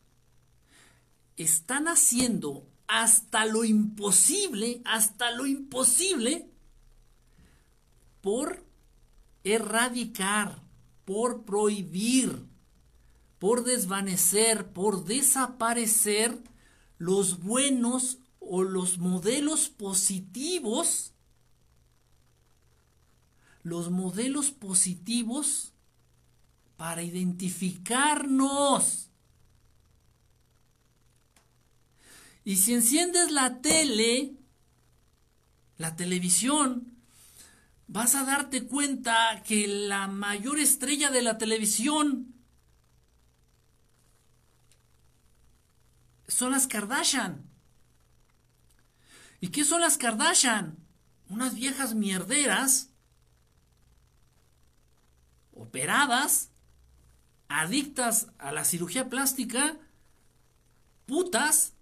Están 1.38 1.88
haciendo 1.88 2.68
hasta 2.88 3.46
lo 3.46 3.64
imposible, 3.64 4.82
hasta 4.84 5.32
lo 5.32 5.46
imposible, 5.46 6.50
por 8.22 8.66
erradicar, 9.44 10.64
por 11.06 11.46
prohibir, 11.46 12.44
por 13.38 13.64
desvanecer, 13.64 14.74
por 14.74 15.06
desaparecer 15.06 16.42
los 16.98 17.40
buenos 17.40 18.18
o 18.40 18.64
los 18.64 18.98
modelos 18.98 19.70
positivos, 19.70 21.14
los 23.64 23.92
modelos 23.92 24.52
positivos 24.52 25.74
para 26.78 27.04
identificarnos. 27.04 29.10
Y 32.46 32.56
si 32.56 32.74
enciendes 32.74 33.30
la 33.32 33.62
tele, 33.62 34.38
la 35.78 35.98
televisión, 35.98 36.94
vas 37.88 38.16
a 38.16 38.24
darte 38.24 38.66
cuenta 38.66 39.44
que 39.46 39.68
la 39.68 40.08
mayor 40.08 40.60
estrella 40.60 41.12
de 41.12 41.22
la 41.22 41.38
televisión 41.38 42.37
son 46.28 46.52
las 46.52 46.68
Kardashian. 46.68 47.50
¿Y 49.40 49.50
qué 49.50 49.64
son 49.64 49.82
las 49.82 49.98
Kardashian? 49.98 50.78
Unas 51.30 51.54
viejas 51.56 51.94
mierderas, 51.94 52.90
operadas, 55.54 56.50
adictas 57.48 58.28
a 58.38 58.52
la 58.52 58.66
cirugía 58.66 59.10
plástica, 59.10 59.78
putas. 61.06 61.74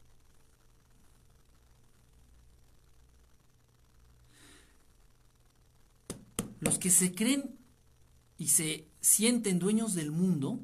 Los 6.60 6.80
que 6.80 6.90
se 6.90 7.14
creen 7.14 7.60
y 8.38 8.48
se 8.50 8.88
sienten 9.00 9.60
dueños 9.60 9.94
del 9.94 10.12
mundo 10.12 10.60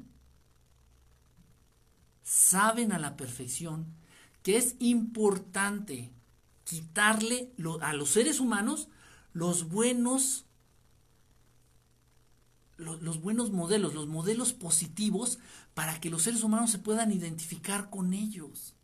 saben 2.32 2.92
a 2.92 2.98
la 2.98 3.14
perfección 3.14 3.94
que 4.42 4.56
es 4.56 4.76
importante 4.78 6.10
quitarle 6.64 7.52
a 7.82 7.92
los 7.92 8.08
seres 8.08 8.40
humanos 8.40 8.88
los 9.34 9.68
buenos 9.68 10.46
los, 12.78 13.20
buenos 13.20 13.52
modelos, 13.52 13.92
los 13.92 14.08
modelos 14.08 14.54
positivos 14.54 15.40
para 15.74 16.00
que 16.00 16.08
los 16.08 16.22
seres 16.22 16.42
humanos 16.42 16.70
se 16.70 16.78
puedan 16.78 17.12
identificar 17.12 17.90
con 17.90 18.14
ellos. 18.14 18.74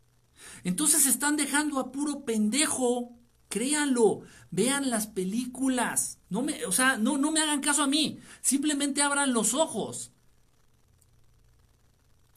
Entonces 0.63 1.07
están 1.07 1.35
dejando 1.35 1.79
a 1.79 1.91
puro 1.91 2.23
pendejo, 2.25 3.17
créanlo, 3.49 4.21
vean 4.51 4.91
las 4.91 5.07
películas, 5.07 6.19
no 6.29 6.43
me, 6.43 6.65
o 6.65 6.71
sea, 6.71 6.97
no, 6.97 7.17
no 7.17 7.31
me 7.31 7.41
hagan 7.41 7.61
caso 7.61 7.81
a 7.81 7.87
mí, 7.87 8.19
simplemente 8.41 9.01
abran 9.01 9.33
los 9.33 9.55
ojos. 9.55 10.13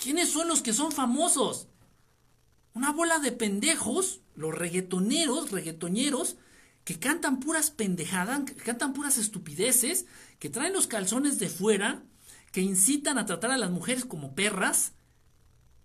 ¿Quiénes 0.02 0.30
son 0.30 0.48
los 0.48 0.62
que 0.62 0.72
son 0.72 0.90
famosos? 0.90 1.68
Una 2.74 2.90
bola 2.90 3.20
de 3.20 3.30
pendejos, 3.30 4.20
los 4.34 4.52
reggaetoneros, 4.52 5.52
reggaetoneros, 5.52 6.38
que 6.82 6.98
cantan 6.98 7.38
puras 7.38 7.70
pendejadas, 7.70 8.42
que 8.42 8.54
cantan 8.54 8.94
puras 8.94 9.16
estupideces, 9.16 10.06
que 10.40 10.50
traen 10.50 10.72
los 10.72 10.88
calzones 10.88 11.38
de 11.38 11.48
fuera, 11.48 12.02
que 12.50 12.62
incitan 12.62 13.16
a 13.16 13.26
tratar 13.26 13.52
a 13.52 13.58
las 13.58 13.70
mujeres 13.70 14.04
como 14.04 14.34
perras, 14.34 14.94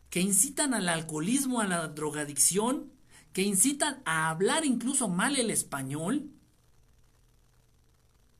que 0.10 0.19
incitan 0.19 0.73
al 0.73 0.89
alcoholismo, 0.89 1.61
a 1.61 1.68
la 1.68 1.88
drogadicción, 1.88 2.91
que 3.34 3.44
incitan 3.44 4.02
a 4.06 4.31
hablar 4.31 4.65
incluso 4.65 5.07
mal 5.07 5.35
el 5.35 5.52
español. 5.52 6.31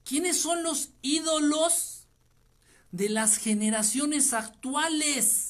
¿Quiénes 0.04 0.42
son 0.42 0.64
los 0.64 0.90
ídolos 1.04 2.08
de 2.92 3.10
las 3.10 3.38
generaciones 3.38 4.34
actuales? 4.34 5.47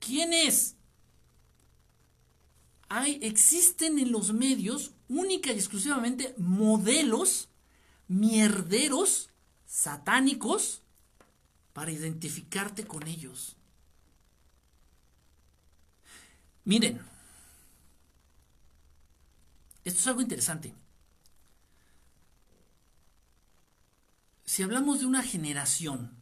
¿Quiénes? 0.00 0.74
Hay, 2.88 3.20
existen 3.22 4.00
en 4.00 4.10
los 4.10 4.32
medios 4.32 4.92
única 5.08 5.52
y 5.52 5.56
exclusivamente 5.56 6.34
modelos 6.36 7.48
mierderos, 8.08 9.30
satánicos, 9.64 10.82
para 11.72 11.92
identificarte 11.92 12.84
con 12.84 13.06
ellos. 13.06 13.56
Miren, 16.64 17.00
esto 19.84 20.00
es 20.00 20.06
algo 20.08 20.20
interesante. 20.20 20.74
Si 24.44 24.64
hablamos 24.64 25.00
de 25.00 25.06
una 25.06 25.22
generación 25.22 26.19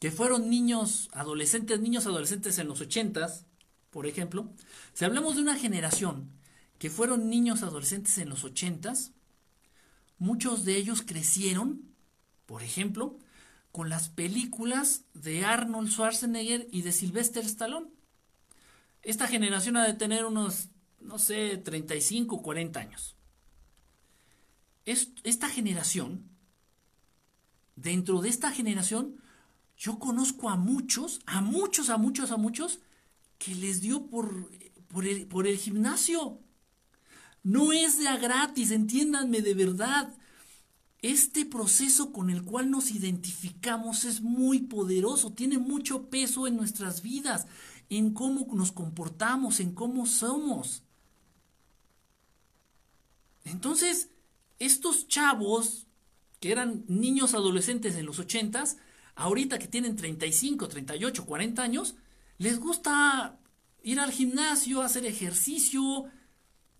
que 0.00 0.10
fueron 0.10 0.48
niños, 0.48 1.10
adolescentes, 1.12 1.78
niños 1.78 2.06
adolescentes 2.06 2.58
en 2.58 2.66
los 2.66 2.80
ochentas, 2.80 3.44
por 3.90 4.06
ejemplo, 4.06 4.50
si 4.94 5.04
hablamos 5.04 5.36
de 5.36 5.42
una 5.42 5.58
generación 5.58 6.32
que 6.78 6.88
fueron 6.90 7.28
niños 7.28 7.62
adolescentes 7.62 8.16
en 8.16 8.30
los 8.30 8.42
ochentas, 8.42 9.12
muchos 10.18 10.64
de 10.64 10.76
ellos 10.76 11.02
crecieron, 11.02 11.82
por 12.46 12.62
ejemplo, 12.62 13.18
con 13.72 13.90
las 13.90 14.08
películas 14.08 15.04
de 15.12 15.44
Arnold 15.44 15.90
Schwarzenegger 15.90 16.66
y 16.72 16.80
de 16.80 16.92
Sylvester 16.92 17.44
Stallone. 17.44 17.88
Esta 19.02 19.28
generación 19.28 19.76
ha 19.76 19.86
de 19.86 19.94
tener 19.94 20.24
unos, 20.24 20.70
no 20.98 21.18
sé, 21.18 21.58
35, 21.58 22.42
40 22.42 22.80
años. 22.80 23.16
esta 24.86 25.48
generación, 25.50 26.30
dentro 27.76 28.22
de 28.22 28.30
esta 28.30 28.50
generación, 28.50 29.20
yo 29.80 29.98
conozco 29.98 30.50
a 30.50 30.56
muchos, 30.56 31.20
a 31.24 31.40
muchos, 31.40 31.88
a 31.88 31.96
muchos, 31.96 32.30
a 32.30 32.36
muchos, 32.36 32.80
que 33.38 33.54
les 33.54 33.80
dio 33.80 34.08
por, 34.08 34.50
el, 35.02 35.26
el 35.46 35.56
gimnasio. 35.56 36.38
No 37.42 37.72
es 37.72 37.98
de 37.98 38.06
a 38.06 38.18
gratis, 38.18 38.72
entiéndanme 38.72 39.40
de 39.40 39.54
verdad. 39.54 40.14
Este 41.00 41.46
proceso 41.46 42.12
con 42.12 42.28
el 42.28 42.44
cual 42.44 42.70
nos 42.70 42.90
identificamos 42.90 44.04
es 44.04 44.20
muy 44.20 44.58
poderoso, 44.60 45.32
tiene 45.32 45.58
mucho 45.58 46.10
peso 46.10 46.46
en 46.46 46.56
nuestras 46.56 47.00
vidas, 47.00 47.46
en 47.88 48.12
cómo 48.12 48.46
nos 48.52 48.72
comportamos, 48.72 49.60
en 49.60 49.72
cómo 49.72 50.04
somos. 50.04 50.82
Entonces, 53.44 54.10
estos 54.58 55.08
chavos, 55.08 55.86
que 56.38 56.52
eran 56.52 56.84
niños 56.86 57.32
adolescentes 57.32 57.94
en 57.94 58.04
los 58.04 58.18
ochentas, 58.18 58.76
ahorita 59.14 59.58
que 59.58 59.68
tienen 59.68 59.96
35, 59.96 60.68
38, 60.68 61.26
40 61.26 61.62
años, 61.62 61.94
les 62.38 62.58
gusta 62.58 63.38
ir 63.82 64.00
al 64.00 64.12
gimnasio, 64.12 64.82
hacer 64.82 65.06
ejercicio. 65.06 66.06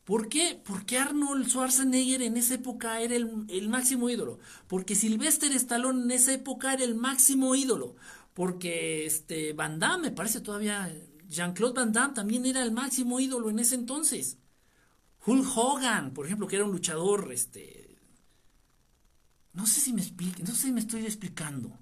¿Por 0.05 0.28
qué? 0.28 0.61
Porque 0.65 0.98
Arnold 0.98 1.48
Schwarzenegger 1.48 2.23
en 2.23 2.36
esa 2.36 2.55
época 2.55 3.01
era 3.01 3.15
el, 3.15 3.69
máximo 3.69 4.09
ídolo. 4.11 4.39
Porque 4.66 4.94
Sylvester 4.94 5.52
Stallone 5.52 6.02
en 6.02 6.11
esa 6.11 6.32
época 6.32 6.73
era 6.73 6.85
el 6.85 6.94
máximo 6.94 7.55
ídolo. 7.55 7.97
Porque 8.35 9.07
este 9.07 9.52
Van 9.52 9.78
Damme, 9.78 10.11
me 10.11 10.16
parece 10.16 10.40
todavía, 10.40 10.93
Jean-Claude 11.28 11.74
Van 11.74 11.93
Damme 11.93 12.15
también 12.15 12.47
era 12.47 12.62
el 12.62 12.73
máximo 12.73 13.20
ídolo 13.20 13.51
en 13.51 13.59
ese 13.59 13.74
entonces. 13.74 14.39
Hulk 15.24 15.47
Hogan, 15.57 16.12
por 16.12 16.27
ejemplo, 16.27 16.47
que 16.47 16.57
era 16.57 16.65
un 16.65 16.73
luchador 16.73 17.31
este, 17.32 17.98
No 19.52 19.66
sé 19.66 19.81
si 19.81 19.93
me 19.93 20.01
explique, 20.01 20.43
no 20.43 20.55
sé 20.55 20.69
si 20.69 20.73
me 20.73 20.81
estoy 20.81 21.05
explicando. 21.05 21.78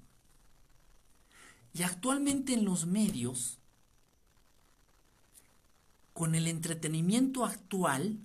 Y 1.73 1.83
actualmente 1.83 2.55
en 2.55 2.65
los 2.65 2.87
medios, 2.87 3.59
con 6.13 6.35
el 6.35 6.49
entretenimiento 6.49 7.45
actual, 7.45 8.19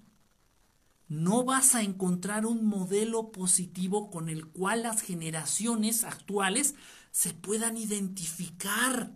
no 1.08 1.44
vas 1.44 1.76
a 1.76 1.84
encontrar 1.84 2.46
un 2.46 2.66
modelo 2.66 3.32
positivo 3.32 4.10
con 4.10 4.30
el 4.30 4.48
cual 4.48 4.84
las 4.84 5.02
generaciones 5.02 6.04
actuales 6.04 6.76
se 7.12 7.34
puedan 7.34 7.78
identificar. 7.78 9.16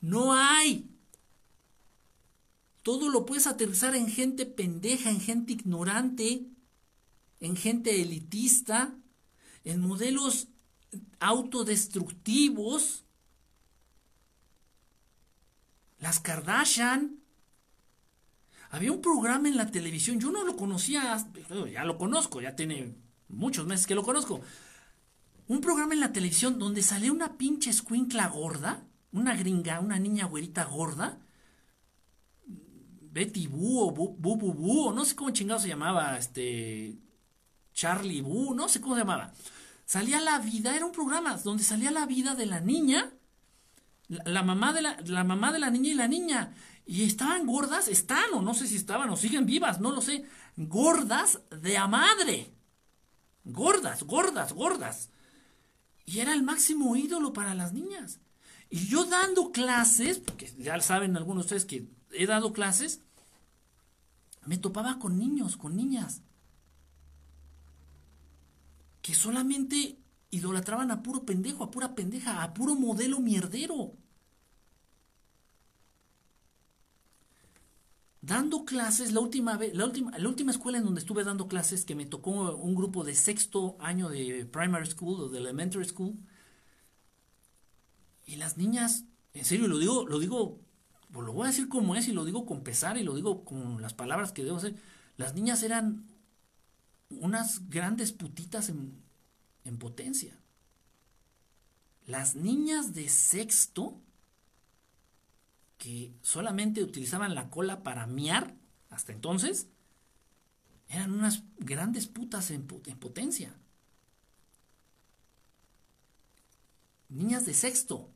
No 0.00 0.32
hay. 0.32 0.90
Todo 2.82 3.10
lo 3.10 3.26
puedes 3.26 3.46
aterrizar 3.46 3.94
en 3.94 4.08
gente 4.08 4.46
pendeja, 4.46 5.10
en 5.10 5.20
gente 5.20 5.52
ignorante, 5.52 6.46
en 7.40 7.56
gente 7.56 8.00
elitista, 8.00 8.96
en 9.64 9.80
modelos 9.80 10.48
autodestructivos. 11.24 13.04
Las 15.98 16.20
Kardashian. 16.20 17.20
Había 18.70 18.92
un 18.92 19.00
programa 19.00 19.48
en 19.48 19.56
la 19.56 19.70
televisión, 19.70 20.18
yo 20.18 20.32
no 20.32 20.42
lo 20.44 20.56
conocía, 20.56 21.16
ya 21.72 21.84
lo 21.84 21.96
conozco, 21.96 22.40
ya 22.40 22.56
tiene 22.56 22.96
muchos 23.28 23.66
meses 23.66 23.86
que 23.86 23.94
lo 23.94 24.02
conozco. 24.02 24.40
Un 25.46 25.60
programa 25.60 25.94
en 25.94 26.00
la 26.00 26.12
televisión 26.12 26.58
donde 26.58 26.82
salía 26.82 27.12
una 27.12 27.38
pinche 27.38 27.70
escuincla 27.70 28.26
gorda, 28.26 28.84
una 29.12 29.36
gringa, 29.36 29.78
una 29.78 30.00
niña 30.00 30.26
güerita 30.26 30.64
gorda, 30.64 31.20
Betty 32.46 33.46
Boo 33.46 33.86
o 33.86 33.90
Boo 33.92 34.16
Boo 34.18 34.52
Boo, 34.52 34.92
no 34.92 35.04
sé 35.04 35.14
cómo 35.14 35.30
chingado 35.30 35.60
se 35.60 35.68
llamaba, 35.68 36.18
este, 36.18 36.98
Charlie 37.72 38.22
Boo, 38.22 38.54
no 38.54 38.68
sé 38.68 38.80
cómo 38.80 38.96
se 38.96 39.02
llamaba. 39.02 39.32
Salía 39.86 40.20
la 40.20 40.38
vida, 40.38 40.74
era 40.74 40.86
un 40.86 40.92
programa 40.92 41.36
donde 41.36 41.62
salía 41.62 41.90
la 41.90 42.06
vida 42.06 42.34
de 42.34 42.46
la 42.46 42.60
niña, 42.60 43.12
la, 44.08 44.42
mamá, 44.42 44.72
de 44.72 44.82
la, 44.82 44.96
la 45.04 45.24
mamá 45.24 45.52
de 45.52 45.58
la 45.58 45.70
niña 45.70 45.90
y 45.90 45.94
la 45.94 46.08
niña. 46.08 46.54
Y 46.86 47.04
estaban 47.04 47.46
gordas, 47.46 47.88
están, 47.88 48.32
o 48.34 48.42
no 48.42 48.54
sé 48.54 48.66
si 48.66 48.76
estaban, 48.76 49.10
o 49.10 49.16
siguen 49.16 49.46
vivas, 49.46 49.80
no 49.80 49.92
lo 49.92 50.00
sé. 50.00 50.24
Gordas 50.56 51.40
de 51.50 51.76
a 51.76 51.86
madre. 51.86 52.50
Gordas, 53.44 54.04
gordas, 54.04 54.52
gordas. 54.52 55.10
Y 56.06 56.20
era 56.20 56.32
el 56.32 56.42
máximo 56.42 56.96
ídolo 56.96 57.32
para 57.32 57.54
las 57.54 57.72
niñas. 57.72 58.20
Y 58.70 58.86
yo 58.86 59.04
dando 59.04 59.52
clases, 59.52 60.18
porque 60.18 60.52
ya 60.58 60.80
saben 60.80 61.16
algunos 61.16 61.44
de 61.44 61.56
ustedes 61.56 61.64
que 61.64 61.88
he 62.10 62.26
dado 62.26 62.52
clases, 62.52 63.00
me 64.46 64.58
topaba 64.58 64.98
con 64.98 65.18
niños, 65.18 65.56
con 65.56 65.76
niñas 65.76 66.23
que 69.04 69.12
solamente 69.12 69.98
idolatraban 70.30 70.90
a 70.90 71.02
puro 71.02 71.26
pendejo, 71.26 71.62
a 71.62 71.70
pura 71.70 71.94
pendeja, 71.94 72.42
a 72.42 72.54
puro 72.54 72.74
modelo 72.74 73.20
mierdero. 73.20 73.92
Dando 78.22 78.64
clases, 78.64 79.12
la 79.12 79.20
última 79.20 79.58
vez, 79.58 79.74
la 79.74 79.84
última, 79.84 80.16
la 80.16 80.26
última 80.26 80.52
escuela 80.52 80.78
en 80.78 80.84
donde 80.84 81.00
estuve 81.00 81.22
dando 81.22 81.48
clases, 81.48 81.84
que 81.84 81.94
me 81.94 82.06
tocó 82.06 82.30
un 82.56 82.74
grupo 82.74 83.04
de 83.04 83.14
sexto 83.14 83.76
año 83.78 84.08
de 84.08 84.46
primary 84.46 84.86
school 84.86 85.20
o 85.20 85.28
de 85.28 85.36
elementary 85.36 85.84
school, 85.84 86.16
y 88.24 88.36
las 88.36 88.56
niñas, 88.56 89.04
en 89.34 89.44
serio, 89.44 89.68
lo 89.68 89.76
digo, 89.76 90.06
lo 90.06 90.18
digo, 90.18 90.60
pues 91.12 91.26
lo 91.26 91.34
voy 91.34 91.44
a 91.44 91.50
decir 91.50 91.68
como 91.68 91.94
es 91.94 92.08
y 92.08 92.12
lo 92.12 92.24
digo 92.24 92.46
con 92.46 92.64
pesar 92.64 92.96
y 92.96 93.02
lo 93.02 93.14
digo 93.14 93.44
con 93.44 93.82
las 93.82 93.92
palabras 93.92 94.32
que 94.32 94.44
debo 94.44 94.56
hacer. 94.56 94.76
Las 95.18 95.34
niñas 95.34 95.62
eran 95.62 96.06
unas 97.20 97.68
grandes 97.68 98.12
putitas 98.12 98.68
en, 98.68 99.02
en 99.64 99.78
potencia. 99.78 100.38
Las 102.06 102.34
niñas 102.34 102.94
de 102.94 103.08
sexto, 103.08 104.00
que 105.78 106.14
solamente 106.22 106.82
utilizaban 106.82 107.34
la 107.34 107.50
cola 107.50 107.82
para 107.82 108.06
miar, 108.06 108.54
hasta 108.90 109.12
entonces, 109.12 109.68
eran 110.88 111.12
unas 111.12 111.42
grandes 111.58 112.06
putas 112.06 112.50
en, 112.50 112.66
en 112.86 112.98
potencia. 112.98 113.54
Niñas 117.08 117.46
de 117.46 117.54
sexto. 117.54 118.10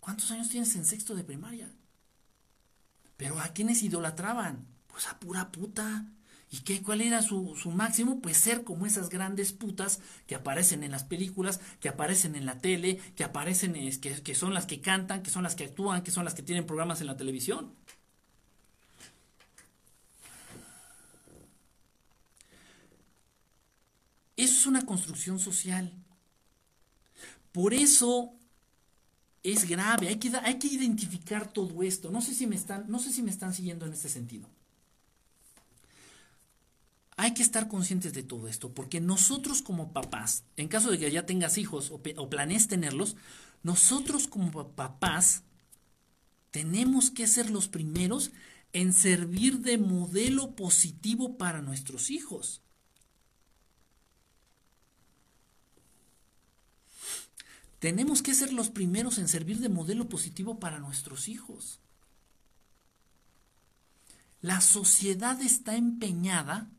¿Cuántos 0.00 0.30
años 0.30 0.48
tienes 0.48 0.74
en 0.76 0.84
sexto 0.84 1.14
de 1.14 1.24
primaria? 1.24 1.70
Pero 3.16 3.40
¿a 3.40 3.48
quiénes 3.48 3.82
idolatraban? 3.82 4.66
Pues 4.86 5.06
a 5.08 5.18
pura 5.18 5.50
puta. 5.50 6.06
¿Y 6.54 6.58
qué, 6.58 6.82
cuál 6.82 7.00
era 7.00 7.20
su, 7.20 7.56
máximo? 7.74 8.20
Pues 8.20 8.36
ser 8.36 8.62
como 8.62 8.86
esas 8.86 9.08
grandes 9.08 9.52
putas 9.52 9.98
que 10.28 10.36
aparecen 10.36 10.84
en 10.84 10.92
las 10.92 11.02
películas, 11.02 11.58
que 11.80 11.88
aparecen 11.88 12.36
en 12.36 12.46
la 12.46 12.58
tele, 12.58 13.00
que 13.16 13.24
aparecen, 13.24 13.72
que, 14.00 14.22
que 14.22 14.34
son 14.36 14.54
las 14.54 14.64
que 14.64 14.80
cantan, 14.80 15.24
que 15.24 15.30
son 15.30 15.42
las 15.42 15.56
que 15.56 15.64
actúan, 15.64 16.04
que 16.04 16.12
son 16.12 16.24
las 16.24 16.34
que 16.34 16.44
tienen 16.44 16.64
programas 16.64 17.00
en 17.00 17.08
la 17.08 17.16
televisión. 17.16 17.74
Eso 24.36 24.54
es 24.54 24.66
una 24.66 24.86
construcción 24.86 25.40
social. 25.40 25.92
Por 27.50 27.74
eso 27.74 28.32
es 29.42 29.68
grave, 29.68 30.06
hay 30.06 30.16
que, 30.20 30.30
hay 30.36 30.60
que 30.60 30.68
identificar 30.68 31.52
todo 31.52 31.82
esto. 31.82 32.12
No 32.12 32.20
sé, 32.20 32.32
si 32.32 32.46
me 32.46 32.54
están, 32.54 32.84
no 32.88 33.00
sé 33.00 33.12
si 33.12 33.24
me 33.24 33.32
están 33.32 33.52
siguiendo 33.52 33.86
en 33.86 33.92
este 33.92 34.08
sentido. 34.08 34.48
Hay 37.16 37.32
que 37.32 37.42
estar 37.42 37.68
conscientes 37.68 38.12
de 38.12 38.24
todo 38.24 38.48
esto, 38.48 38.74
porque 38.74 39.00
nosotros 39.00 39.62
como 39.62 39.92
papás, 39.92 40.44
en 40.56 40.68
caso 40.68 40.90
de 40.90 40.98
que 40.98 41.10
ya 41.10 41.26
tengas 41.26 41.58
hijos 41.58 41.92
o, 41.92 42.28
planees 42.28 42.66
tenerlos, 42.66 43.16
nosotros 43.62 44.26
como 44.26 44.72
papás 44.72 45.42
tenemos 46.50 47.10
que 47.10 47.26
ser 47.26 47.50
los 47.50 47.68
primeros 47.68 48.32
en 48.72 48.92
servir 48.92 49.60
de 49.60 49.78
modelo 49.78 50.56
positivo 50.56 51.38
para 51.38 51.62
nuestros 51.62 52.10
hijos. 52.10 52.62
Tenemos 57.78 58.22
que 58.22 58.34
ser 58.34 58.52
los 58.52 58.70
primeros 58.70 59.18
en 59.18 59.28
servir 59.28 59.58
de 59.58 59.68
modelo 59.68 60.08
positivo 60.08 60.58
para 60.58 60.80
nuestros 60.80 61.28
hijos. 61.28 61.78
La 64.40 64.60
sociedad 64.60 65.40
está 65.40 65.76
empeñada 65.76 66.70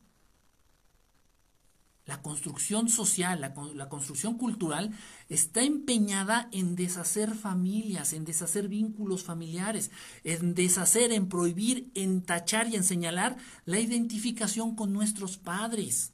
la 2.05 2.21
construcción 2.21 2.87
social, 2.87 3.41
la, 3.41 3.89
construcción 3.89 4.37
cultural 4.37 4.91
está 5.27 5.63
empeñada 5.63 6.49
en 6.51 6.75
deshacer 6.75 7.33
familias, 7.33 8.13
en 8.13 8.25
deshacer 8.25 8.67
vínculos 8.67 9.23
familiares, 9.23 9.89
en 10.23 10.53
deshacer, 10.53 11.11
en 11.11 11.27
prohibir, 11.27 11.89
en 11.95 12.21
tachar 12.21 12.67
y 12.67 12.75
en 12.75 12.83
señalar 12.83 13.37
la 13.65 13.79
identificación 13.79 14.75
con 14.75 14.93
nuestros 14.93 15.37
padres. 15.37 16.13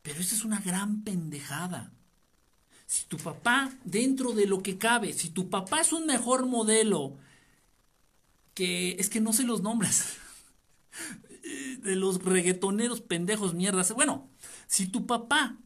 Pero 0.00 0.20
esa 0.20 0.34
es 0.34 0.44
una 0.44 0.60
gran 0.60 1.02
pendejada. 1.04 1.92
Si 2.86 3.04
tu 3.06 3.18
papá, 3.18 3.72
dentro 3.84 4.32
de 4.32 4.46
lo 4.46 4.62
que 4.62 4.78
cabe, 4.78 5.12
si 5.12 5.28
tu 5.30 5.50
papá 5.50 5.82
es 5.82 5.92
un 5.92 6.06
mejor 6.06 6.46
modelo, 6.46 7.18
que 8.54 8.92
es 8.92 9.10
que 9.10 9.20
no 9.20 9.34
sé 9.34 9.42
los 9.42 9.60
de 11.80 11.96
los 11.96 12.22
reggaetoneros 12.22 13.00
pendejos 13.00 13.54
mierdas, 13.54 13.92
bueno, 13.92 14.28
si 14.66 14.86
tu 14.86 15.06
papá, 15.06 15.56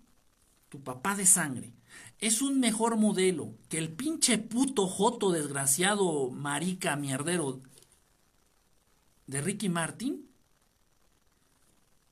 tu 0.69 0.82
papá 0.82 1.16
de 1.16 1.27
sangre, 1.27 1.73
es 2.19 2.43
un 2.43 2.61
mejor 2.61 2.97
modelo 2.97 3.55
que 3.69 3.78
el 3.78 3.90
pinche 3.90 4.39
puto 4.39 4.86
joto 4.86 5.31
desgraciado 5.31 6.31
marica 6.31 6.97
mierdero 6.97 7.61
de 9.27 9.40
Ricky 9.40 9.69
Martin, 9.69 10.28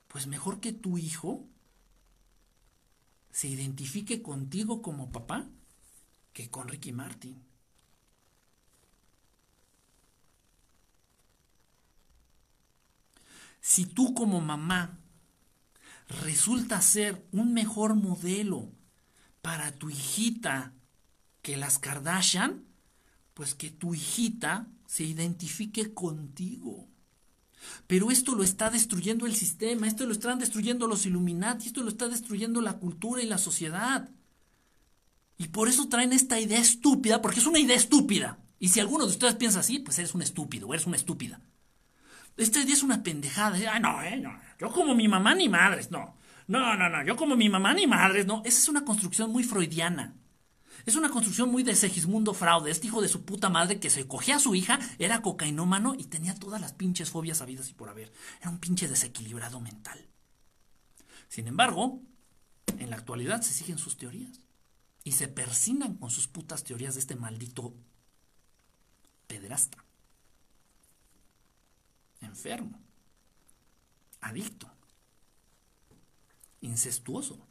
pues 0.09 0.27
mejor 0.27 0.61
que 0.61 0.73
tu 0.73 0.97
hijo 0.97 1.45
se 3.31 3.49
identifique 3.49 4.23
contigo 4.23 4.81
como 4.81 5.13
papá 5.13 5.47
que 6.33 6.49
con 6.51 6.69
Ricky 6.69 6.93
Martin. 6.93 7.48
Si 13.69 13.85
tú 13.85 14.15
como 14.15 14.41
mamá 14.41 14.99
resulta 16.23 16.81
ser 16.81 17.23
un 17.33 17.53
mejor 17.53 17.97
modelo 17.97 18.73
para 19.43 19.73
tu 19.73 19.91
hijita 19.91 20.73
que 21.43 21.59
las 21.59 21.79
Kardashian, 21.79 22.65
pues 23.35 23.55
que 23.55 23.71
tu 23.71 23.95
hijita 23.95 24.69
se 24.87 25.05
identifique 25.05 25.93
contigo. 25.93 26.89
Pero 27.87 28.11
esto 28.11 28.35
lo 28.35 28.43
está 28.43 28.71
destruyendo 28.71 29.27
el 29.27 29.37
sistema, 29.37 29.87
esto 29.87 30.07
lo 30.07 30.13
están 30.13 30.39
destruyendo 30.39 30.87
los 30.87 31.05
Illuminati, 31.05 31.67
esto 31.67 31.83
lo 31.83 31.91
está 31.91 32.09
destruyendo 32.09 32.63
la 32.63 32.79
cultura 32.79 33.21
y 33.21 33.27
la 33.27 33.37
sociedad. 33.37 34.09
Y 35.37 35.49
por 35.49 35.69
eso 35.69 35.91
traen 35.91 36.15
esta 36.15 36.41
idea 36.41 36.59
estúpida, 36.59 37.21
porque 37.21 37.41
es 37.41 37.47
una 37.47 37.59
idea 37.59 37.77
estúpida. 37.77 38.39
Y 38.59 38.69
si 38.69 38.81
alguno 38.81 39.05
de 39.05 39.13
ustedes 39.13 39.35
piensa 39.35 39.61
así, 39.61 39.79
pues 39.79 39.99
eres 39.99 40.15
un 40.15 40.23
estúpido, 40.23 40.73
eres 40.73 40.87
una 40.87 40.97
estúpida. 40.97 41.43
Esta 42.39 42.63
es 42.63 42.83
una 42.83 43.03
pendejada. 43.03 43.59
Ah, 43.73 43.81
no, 43.81 44.01
eh, 44.03 44.17
no. 44.17 44.39
Yo 44.59 44.71
como 44.71 44.95
mi 44.95 45.09
mamá 45.09 45.35
ni 45.35 45.49
madres, 45.49 45.91
no. 45.91 46.17
No, 46.47 46.77
no, 46.77 46.89
no, 46.89 47.05
yo 47.05 47.17
como 47.17 47.37
mi 47.37 47.49
mamá 47.49 47.75
ni 47.75 47.87
madres, 47.87 48.27
no. 48.27 48.43
Esa 48.45 48.59
es 48.59 48.69
una 48.69 48.85
construcción 48.85 49.31
muy 49.31 49.45
freudiana. 49.45 50.15
Es 50.87 50.97
una 50.97 51.11
construcción 51.11 51.51
muy 51.51 51.65
de 51.65 51.75
Segismundo 51.75 52.33
Fraude, 52.33 52.71
este 52.71 52.87
hijo 52.87 53.03
de 53.03 53.09
su 53.09 53.25
puta 53.25 53.51
madre 53.51 53.81
que 53.81 53.91
se 53.91 54.07
cogía 54.07 54.37
a 54.37 54.41
su 54.41 54.55
hija, 54.55 54.79
era 54.99 55.21
cocainómano 55.21 55.95
y 55.95 56.05
tenía 56.05 56.35
todas 56.35 56.61
las 56.61 56.73
pinches 56.73 57.11
fobias 57.11 57.43
habidas 57.43 57.69
y 57.69 57.75
por 57.75 57.91
haber. 57.91 58.13
Era 58.41 58.51
un 58.51 58.59
pinche 58.59 58.89
desequilibrado 58.89 59.61
mental. 59.61 60.07
Sin 61.29 61.49
embargo, 61.49 62.01
en 62.79 62.89
la 62.89 62.97
actualidad 62.97 63.43
se 63.43 63.53
siguen 63.53 63.77
sus 63.77 63.99
teorías 63.99 64.41
y 65.05 65.13
se 65.13 65.29
persinan 65.29 65.97
con 65.97 66.11
sus 66.11 66.29
putas 66.29 66.65
teorías 66.65 66.95
de 66.95 67.01
este 67.01 67.17
maldito 67.17 67.75
pederasta. 69.27 69.85
Enfermo. 72.21 72.79
Adicto. 74.21 74.71
Incestuoso. 76.61 77.49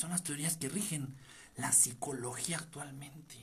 son 0.00 0.10
las 0.10 0.22
teorías 0.22 0.56
que 0.56 0.70
rigen 0.70 1.14
la 1.56 1.72
psicología 1.72 2.56
actualmente. 2.56 3.36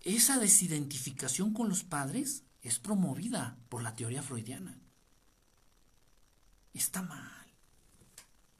Esa 0.00 0.38
desidentificación 0.38 1.52
con 1.52 1.68
los 1.68 1.84
padres 1.84 2.44
es 2.62 2.78
promovida 2.78 3.58
por 3.68 3.82
la 3.82 3.94
teoría 3.94 4.22
freudiana. 4.22 4.78
Está 6.72 7.02
mal. 7.02 7.46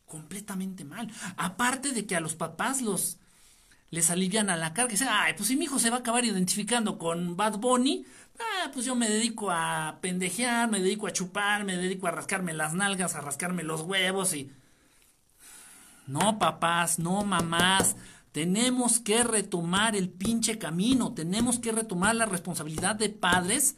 Completamente 0.07 0.85
mal. 0.85 1.11
Aparte 1.37 1.93
de 1.93 2.07
que 2.07 2.15
a 2.15 2.21
los 2.21 2.37
papás 2.37 2.83
los 2.83 3.17
les 3.93 4.11
alivian 4.11 4.49
a 4.49 4.57
la 4.57 4.73
carga 4.73 4.91
y 4.91 4.95
dicen, 4.95 5.09
ay, 5.11 5.35
pues 5.37 5.49
si 5.49 5.57
mi 5.57 5.67
hijo 5.67 5.79
se 5.79 5.91
va 5.91 5.97
a 5.97 6.01
acabar 6.01 6.25
identificando 6.25 6.99
con 6.99 7.37
Bad 7.37 7.59
Bunny, 7.59 8.07
ah, 8.41 8.71
pues 8.73 8.87
yo 8.87 8.97
me 8.97 9.07
dedico 9.07 9.51
a 9.51 9.99
pendejear, 10.01 10.71
me 10.71 10.81
dedico 10.81 11.07
a 11.07 11.13
chupar, 11.13 11.65
me 11.65 11.77
dedico 11.77 12.07
a 12.07 12.11
rascarme 12.11 12.55
las 12.55 12.73
nalgas, 12.73 13.15
a 13.15 13.21
rascarme 13.21 13.63
los 13.63 13.83
huevos 13.83 14.35
y 14.35 14.51
no, 16.07 16.39
papás, 16.39 16.99
no, 16.99 17.23
mamás. 17.23 17.97
Tenemos 18.33 18.99
que 18.99 19.25
retomar 19.25 19.95
el 19.95 20.09
pinche 20.09 20.57
camino, 20.57 21.13
tenemos 21.13 21.59
que 21.59 21.71
retomar 21.71 22.15
la 22.15 22.25
responsabilidad 22.25 22.97
de 22.97 23.11
padres, 23.11 23.77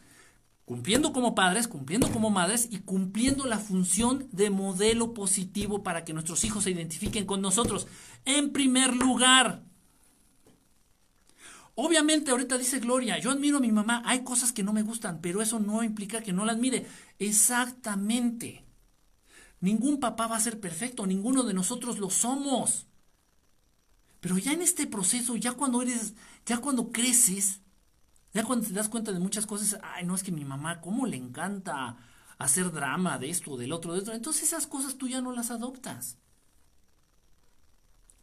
cumpliendo 0.65 1.13
como 1.13 1.35
padres, 1.35 1.67
cumpliendo 1.67 2.09
como 2.13 2.31
madres 2.31 2.69
y 2.71 2.79
cumpliendo 2.79 3.47
la 3.47 3.59
función 3.59 4.29
de 4.31 4.51
modelo 4.51 5.13
positivo 5.13 5.83
para 5.83 6.05
que 6.05 6.13
nuestros 6.13 6.45
hijos 6.45 6.63
se 6.63 6.71
identifiquen 6.71 7.27
con 7.27 7.41
nosotros. 7.41 7.89
En 8.25 8.53
primer 8.53 8.95
lugar, 8.95 9.65
Obviamente 11.77 12.31
ahorita 12.31 12.57
dice 12.57 12.79
Gloria, 12.79 13.19
yo 13.19 13.31
admiro 13.31 13.59
a 13.59 13.61
mi 13.61 13.73
mamá, 13.73 14.03
hay 14.05 14.23
cosas 14.23 14.53
que 14.53 14.63
no 14.63 14.73
me 14.73 14.83
gustan, 14.83 15.21
pero 15.21 15.43
eso 15.43 15.59
no 15.59 15.83
implica 15.83 16.23
que 16.23 16.33
no 16.33 16.45
la 16.45 16.53
admire. 16.53 16.87
Exactamente. 17.19 18.65
Ningún 19.61 19.99
papá 19.99 20.27
va 20.29 20.37
a 20.37 20.41
ser 20.41 20.61
perfecto, 20.61 21.07
ninguno 21.07 21.43
de 21.43 21.55
nosotros 21.55 21.99
lo 21.99 22.11
somos. 22.11 22.87
Pero 24.21 24.39
ya 24.39 24.53
en 24.53 24.63
este 24.63 24.87
proceso, 24.87 25.37
ya 25.37 25.53
cuando 25.53 25.83
eres, 25.83 26.15
ya 26.47 26.59
cuando 26.59 26.91
creces, 26.93 27.61
ya 28.33 28.45
cuando 28.45 28.67
te 28.67 28.73
das 28.73 28.89
cuenta 28.89 29.13
de 29.13 29.21
muchas 29.21 29.47
cosas, 29.47 29.79
ay, 29.83 30.05
no 30.05 30.15
es 30.15 30.23
que 30.23 30.33
mi 30.33 30.45
mamá, 30.45 30.81
¿cómo 30.81 31.07
le 31.07 31.17
encanta 31.17 31.97
hacer 32.39 32.73
drama 32.73 33.19
de 33.19 33.31
esto, 33.31 33.57
del 33.57 33.73
otro, 33.73 33.95
de 33.95 34.01
otro? 34.01 34.15
Entonces 34.15 34.45
esas 34.45 34.67
cosas 34.67 34.97
tú 34.97 35.09
ya 35.09 35.21
no 35.21 35.33
las 35.33 35.51
adoptas. 35.51 36.19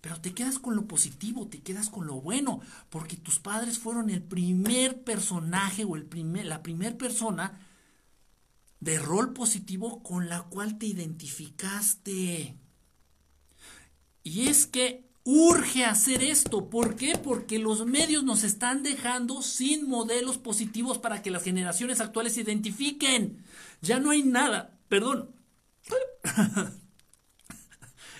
Pero 0.01 0.19
te 0.19 0.33
quedas 0.33 0.57
con 0.57 0.75
lo 0.75 0.87
positivo, 0.87 1.47
te 1.47 1.61
quedas 1.61 1.89
con 1.89 2.07
lo 2.07 2.19
bueno, 2.19 2.59
porque 2.89 3.15
tus 3.15 3.39
padres 3.39 3.77
fueron 3.77 4.09
el 4.09 4.23
primer 4.23 5.03
personaje 5.03 5.85
o 5.85 5.95
el 5.95 6.05
primer, 6.05 6.47
la 6.47 6.63
primera 6.63 6.97
persona 6.97 7.59
de 8.79 8.97
rol 8.97 9.31
positivo 9.31 10.01
con 10.01 10.27
la 10.27 10.41
cual 10.43 10.79
te 10.79 10.87
identificaste. 10.87 12.57
Y 14.23 14.47
es 14.47 14.65
que 14.65 15.11
urge 15.23 15.85
hacer 15.85 16.23
esto. 16.23 16.69
¿Por 16.69 16.95
qué? 16.95 17.17
Porque 17.17 17.59
los 17.59 17.85
medios 17.85 18.23
nos 18.23 18.43
están 18.43 18.81
dejando 18.83 19.43
sin 19.43 19.87
modelos 19.87 20.39
positivos 20.39 20.97
para 20.97 21.21
que 21.21 21.31
las 21.31 21.43
generaciones 21.43 22.01
actuales 22.01 22.33
se 22.33 22.41
identifiquen. 22.41 23.43
Ya 23.81 23.99
no 23.99 24.11
hay 24.11 24.23
nada. 24.23 24.79
Perdón. 24.89 25.29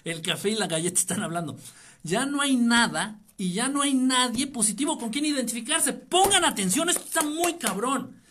El 0.04 0.22
café 0.22 0.50
y 0.50 0.56
la 0.56 0.68
galleta 0.68 1.00
están 1.00 1.24
hablando. 1.24 1.58
Ya 2.04 2.26
no 2.26 2.42
hay 2.42 2.56
nada 2.56 3.20
y 3.38 3.54
ya 3.54 3.70
no 3.70 3.82
hay 3.82 3.94
nadie 3.94 4.48
positivo 4.48 4.98
con 4.98 5.10
quien 5.10 5.26
identificarse. 5.26 5.94
Pongan 5.94 6.46
atención, 6.46 6.90
esto 6.90 7.04
está 7.04 7.22
muy 7.24 7.56
cabrón. 7.56 8.22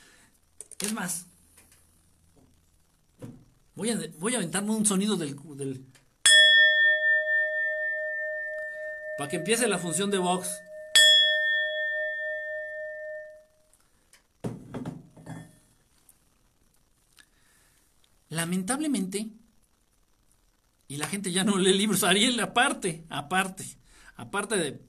Es 0.81 0.93
más, 0.93 1.27
Voy 3.81 3.89
a, 3.89 3.99
voy 4.19 4.35
a 4.35 4.37
aventarme 4.37 4.73
un 4.73 4.85
sonido 4.85 5.17
del, 5.17 5.35
del... 5.57 5.87
Para 9.17 9.31
que 9.31 9.37
empiece 9.37 9.67
la 9.69 9.79
función 9.79 10.11
de 10.11 10.19
Vox. 10.19 10.51
Lamentablemente, 18.29 19.31
y 20.91 20.97
la 20.97 21.07
gente 21.07 21.31
ya 21.31 21.45
no 21.45 21.57
lee 21.57 21.73
libros, 21.73 22.03
Ariel, 22.03 22.41
aparte, 22.41 23.07
aparte, 23.11 23.65
aparte 24.17 24.57
de 24.57 24.85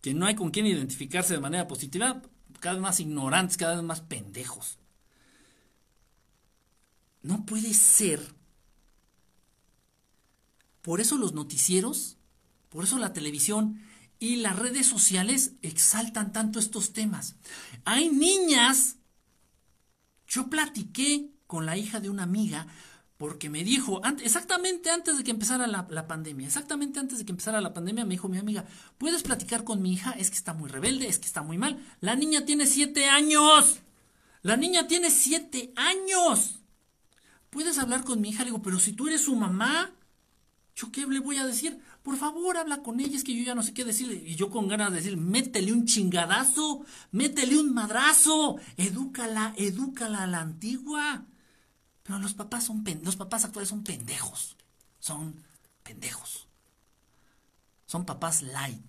que 0.00 0.14
no 0.14 0.24
hay 0.24 0.34
con 0.34 0.50
quién 0.50 0.66
identificarse 0.66 1.34
de 1.34 1.40
manera 1.40 1.68
positiva, 1.68 2.22
cada 2.58 2.76
vez 2.76 2.82
más 2.82 3.00
ignorantes, 3.00 3.58
cada 3.58 3.74
vez 3.74 3.84
más 3.84 4.00
pendejos. 4.00 4.78
No 7.20 7.44
puede 7.44 7.74
ser. 7.74 8.34
Por 10.80 11.02
eso 11.02 11.18
los 11.18 11.34
noticieros, 11.34 12.16
por 12.70 12.84
eso 12.84 12.96
la 12.96 13.12
televisión 13.12 13.82
y 14.18 14.36
las 14.36 14.58
redes 14.58 14.86
sociales 14.86 15.52
exaltan 15.60 16.32
tanto 16.32 16.60
estos 16.60 16.94
temas. 16.94 17.36
Hay 17.84 18.08
niñas. 18.08 18.96
Yo 20.26 20.48
platiqué 20.48 21.28
con 21.46 21.66
la 21.66 21.76
hija 21.76 22.00
de 22.00 22.08
una 22.08 22.22
amiga 22.22 22.68
porque 23.22 23.48
me 23.48 23.62
dijo, 23.62 24.02
exactamente 24.20 24.90
antes 24.90 25.16
de 25.16 25.22
que 25.22 25.30
empezara 25.30 25.68
la, 25.68 25.86
la, 25.88 26.08
pandemia, 26.08 26.48
exactamente 26.48 26.98
antes 26.98 27.18
de 27.18 27.24
que 27.24 27.30
empezara 27.30 27.60
la 27.60 27.72
pandemia, 27.72 28.04
me 28.04 28.14
dijo 28.14 28.28
mi 28.28 28.38
amiga, 28.38 28.64
¿puedes 28.98 29.22
platicar 29.22 29.62
con 29.62 29.80
mi 29.80 29.92
hija? 29.92 30.10
Es 30.10 30.28
que 30.28 30.36
está 30.36 30.54
muy 30.54 30.68
rebelde, 30.68 31.06
es 31.06 31.20
que 31.20 31.26
está 31.26 31.44
muy 31.44 31.56
mal. 31.56 31.80
La 32.00 32.16
niña 32.16 32.44
tiene 32.44 32.66
siete 32.66 33.08
años. 33.08 33.78
La 34.42 34.56
niña 34.56 34.88
tiene 34.88 35.08
siete 35.08 35.72
años. 35.76 36.58
¿puedes 37.48 37.78
hablar 37.78 38.02
con 38.02 38.20
mi 38.20 38.30
hija? 38.30 38.42
Le 38.42 38.50
digo, 38.50 38.60
pero 38.60 38.80
si 38.80 38.92
tú 38.92 39.06
eres 39.06 39.20
su 39.20 39.36
mamá, 39.36 39.92
¿yo 40.74 40.90
qué 40.90 41.06
le 41.06 41.20
voy 41.20 41.36
a 41.36 41.46
decir? 41.46 41.78
Por 42.02 42.16
favor, 42.16 42.56
habla 42.56 42.82
con 42.82 42.98
ella, 42.98 43.16
es 43.16 43.22
que 43.22 43.36
yo 43.36 43.44
ya 43.44 43.54
no 43.54 43.62
sé 43.62 43.72
qué 43.72 43.84
decirle. 43.84 44.20
Y 44.26 44.34
yo 44.34 44.50
con 44.50 44.66
ganas 44.66 44.90
de 44.90 44.96
decir, 44.96 45.16
métele 45.16 45.72
un 45.72 45.86
chingadazo, 45.86 46.84
métele 47.12 47.56
un 47.56 47.72
madrazo, 47.72 48.56
edúcala, 48.76 49.54
edúcala 49.56 50.24
a 50.24 50.26
la 50.26 50.40
antigua. 50.40 51.26
Pero 52.02 52.18
los 52.18 52.34
papás 52.34 52.64
son 52.64 52.84
los 53.02 53.16
papás 53.16 53.44
actuales 53.44 53.68
son 53.68 53.84
pendejos. 53.84 54.56
Son 54.98 55.44
pendejos. 55.82 56.48
Son 57.86 58.04
papás 58.04 58.42
light. 58.42 58.88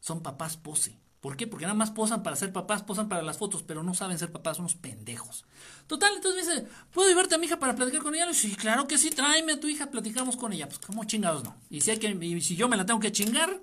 Son 0.00 0.22
papás 0.22 0.56
pose. 0.56 0.96
¿Por 1.20 1.36
qué? 1.36 1.48
Porque 1.48 1.64
nada 1.64 1.74
más 1.74 1.90
posan 1.90 2.22
para 2.22 2.36
ser 2.36 2.52
papás, 2.52 2.84
posan 2.84 3.08
para 3.08 3.22
las 3.22 3.38
fotos, 3.38 3.64
pero 3.64 3.82
no 3.82 3.94
saben 3.94 4.16
ser 4.16 4.30
papás, 4.30 4.58
son 4.58 4.66
unos 4.66 4.76
pendejos. 4.76 5.44
Total, 5.88 6.12
entonces 6.14 6.46
me 6.46 6.54
dice, 6.54 6.68
¿puedo 6.92 7.08
llevarte 7.08 7.34
a 7.34 7.38
mi 7.38 7.46
hija 7.46 7.58
para 7.58 7.74
platicar 7.74 8.02
con 8.02 8.14
ella? 8.14 8.32
Sí, 8.32 8.54
claro 8.54 8.86
que 8.86 8.96
sí, 8.96 9.10
tráeme 9.10 9.54
a 9.54 9.60
tu 9.60 9.66
hija, 9.66 9.90
platicamos 9.90 10.36
con 10.36 10.52
ella. 10.52 10.68
Pues, 10.68 10.78
¿cómo 10.78 11.02
chingados 11.02 11.42
no? 11.42 11.56
Y 11.68 11.80
si, 11.80 11.90
hay 11.90 11.98
que, 11.98 12.10
y 12.10 12.40
si 12.42 12.54
yo 12.54 12.68
me 12.68 12.76
la 12.76 12.86
tengo 12.86 13.00
que 13.00 13.10
chingar, 13.10 13.60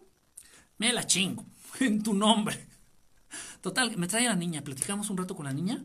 me 0.77 0.91
la 0.91 1.07
chingo, 1.07 1.45
en 1.79 2.03
tu 2.03 2.13
nombre. 2.13 2.67
Total, 3.61 3.95
me 3.95 4.07
trae 4.07 4.27
a 4.27 4.31
la 4.31 4.35
niña, 4.35 4.61
platicamos 4.61 5.09
un 5.09 5.17
rato 5.17 5.33
con 5.33 5.45
la 5.45 5.53
niña. 5.53 5.81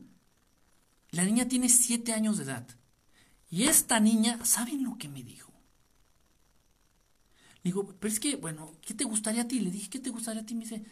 La 1.11 1.25
niña 1.25 1.49
tiene 1.49 1.69
siete 1.69 2.13
años 2.13 2.39
de 2.39 2.45
edad. 2.45 2.67
Y 3.51 3.65
esta 3.65 3.99
niña, 3.99 4.45
¿saben 4.45 4.85
lo 4.85 4.99
que 4.99 5.09
me 5.09 5.23
dijo? 5.23 5.53
Digo, 7.65 7.95
pero 7.99 8.13
es 8.13 8.21
que, 8.21 8.37
bueno, 8.37 8.73
¿qué 8.83 8.95
te 8.95 9.05
gustaría 9.05 9.43
a 9.43 9.49
ti? 9.49 9.61
Le 9.61 9.71
dije, 9.71 9.91
¿qué 9.91 9.99
te 9.99 10.11
gustaría 10.11 10.43
a 10.43 10.47
ti? 10.47 10.55
Me 10.55 10.65
dice, 10.65 10.85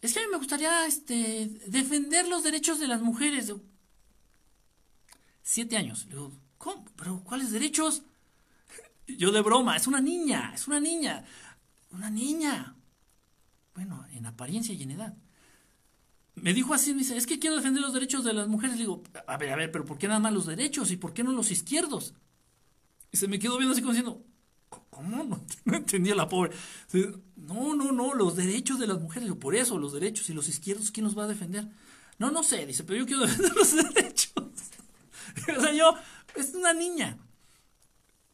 es 0.00 0.12
que 0.12 0.20
a 0.20 0.22
mí 0.22 0.28
me 0.30 0.38
gustaría 0.38 0.86
este, 0.86 1.48
defender 1.66 2.26
los 2.28 2.42
derechos 2.42 2.78
de 2.78 2.88
las 2.88 3.02
mujeres. 3.02 3.52
Siete 5.42 5.76
años. 5.76 6.06
Le 6.06 6.12
digo, 6.12 6.32
¿cómo? 6.58 6.84
¿Pero 6.96 7.22
cuáles 7.24 7.50
derechos? 7.50 8.02
Yo 9.06 9.30
de 9.32 9.42
broma, 9.42 9.76
es 9.76 9.86
una 9.86 10.00
niña, 10.00 10.52
es 10.54 10.68
una 10.68 10.80
niña. 10.80 11.24
Una 11.90 12.08
niña. 12.08 12.76
Bueno, 13.74 14.06
en 14.12 14.26
apariencia 14.26 14.74
y 14.74 14.82
en 14.82 14.92
edad. 14.92 15.14
Me 16.42 16.54
dijo 16.54 16.72
así, 16.72 16.92
me 16.94 17.00
dice, 17.00 17.16
es 17.16 17.26
que 17.26 17.38
quiero 17.38 17.56
defender 17.56 17.82
los 17.82 17.92
derechos 17.92 18.24
de 18.24 18.32
las 18.32 18.48
mujeres. 18.48 18.76
Le 18.76 18.82
digo, 18.82 19.02
a 19.26 19.36
ver, 19.36 19.52
a 19.52 19.56
ver, 19.56 19.70
pero 19.70 19.84
¿por 19.84 19.98
qué 19.98 20.08
nada 20.08 20.20
más 20.20 20.32
los 20.32 20.46
derechos? 20.46 20.90
¿Y 20.90 20.96
por 20.96 21.12
qué 21.12 21.22
no 21.22 21.32
los 21.32 21.50
izquierdos? 21.50 22.14
Y 23.12 23.18
se 23.18 23.28
me 23.28 23.38
quedó 23.38 23.58
viendo 23.58 23.72
así 23.72 23.82
como 23.82 23.92
diciendo, 23.92 24.24
¿cómo? 24.68 25.40
No, 25.64 25.76
entendía 25.76 26.14
la 26.14 26.28
pobre. 26.28 26.52
No, 27.36 27.74
no, 27.74 27.92
no, 27.92 28.14
los 28.14 28.36
derechos 28.36 28.78
de 28.78 28.86
las 28.86 29.00
mujeres, 29.00 29.32
por 29.34 29.54
eso, 29.54 29.78
los 29.78 29.92
derechos 29.92 30.28
y 30.30 30.34
los 30.34 30.48
izquierdos, 30.48 30.90
¿quién 30.90 31.04
los 31.04 31.16
va 31.16 31.24
a 31.24 31.28
defender? 31.28 31.68
No, 32.18 32.30
no 32.30 32.42
sé, 32.42 32.66
dice, 32.66 32.84
pero 32.84 32.98
yo 32.98 33.06
quiero 33.06 33.22
defender 33.26 33.54
los 33.54 33.74
derechos. 33.74 34.32
o 35.56 35.60
sea, 35.60 35.72
yo, 35.72 35.94
es 36.36 36.54
una 36.54 36.72
niña. 36.72 37.18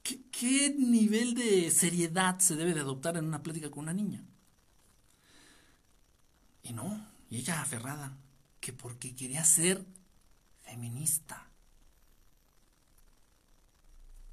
¿Qué, 0.02 0.20
¿Qué, 0.30 0.74
nivel 0.78 1.34
de 1.34 1.70
seriedad 1.70 2.38
se 2.38 2.54
debe 2.54 2.74
de 2.74 2.80
adoptar 2.80 3.16
en 3.16 3.24
una 3.24 3.42
plática 3.42 3.70
con 3.70 3.84
una 3.84 3.92
niña? 3.92 4.24
Y 6.62 6.72
no, 6.72 7.00
y 7.30 7.38
ella 7.38 7.60
aferrada, 7.60 8.16
que 8.60 8.72
porque 8.72 9.14
quería 9.14 9.44
ser 9.44 9.84
feminista. 10.62 11.50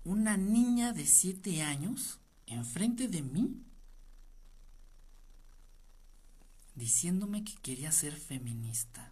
Una 0.03 0.37
niña 0.37 0.93
de 0.93 1.05
siete 1.05 1.61
años 1.61 2.19
enfrente 2.45 3.07
de 3.07 3.21
mí 3.21 3.63
diciéndome 6.75 7.43
que 7.43 7.55
quería 7.55 7.91
ser 7.91 8.15
feminista. 8.15 9.11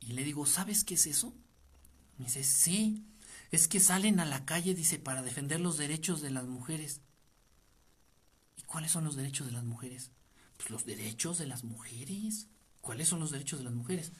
Y 0.00 0.12
le 0.12 0.22
digo, 0.22 0.46
¿sabes 0.46 0.84
qué 0.84 0.94
es 0.94 1.06
eso? 1.06 1.34
Me 2.16 2.26
dice, 2.26 2.44
sí, 2.44 3.04
es 3.56 3.68
que 3.68 3.80
salen 3.80 4.20
a 4.20 4.26
la 4.26 4.44
calle, 4.44 4.74
dice, 4.74 4.98
para 4.98 5.22
defender 5.22 5.60
los 5.60 5.78
derechos 5.78 6.20
de 6.20 6.30
las 6.30 6.44
mujeres. 6.44 7.00
¿Y 8.56 8.62
cuáles 8.62 8.92
son 8.92 9.04
los 9.04 9.16
derechos 9.16 9.46
de 9.46 9.52
las 9.52 9.64
mujeres? 9.64 10.10
Pues 10.58 10.70
los 10.70 10.84
derechos 10.84 11.38
de 11.38 11.46
las 11.46 11.64
mujeres. 11.64 12.48
¿Cuáles 12.82 13.08
son 13.08 13.20
los 13.20 13.30
derechos 13.30 13.58
de 13.58 13.64
las 13.64 13.74
mujeres? 13.74 14.12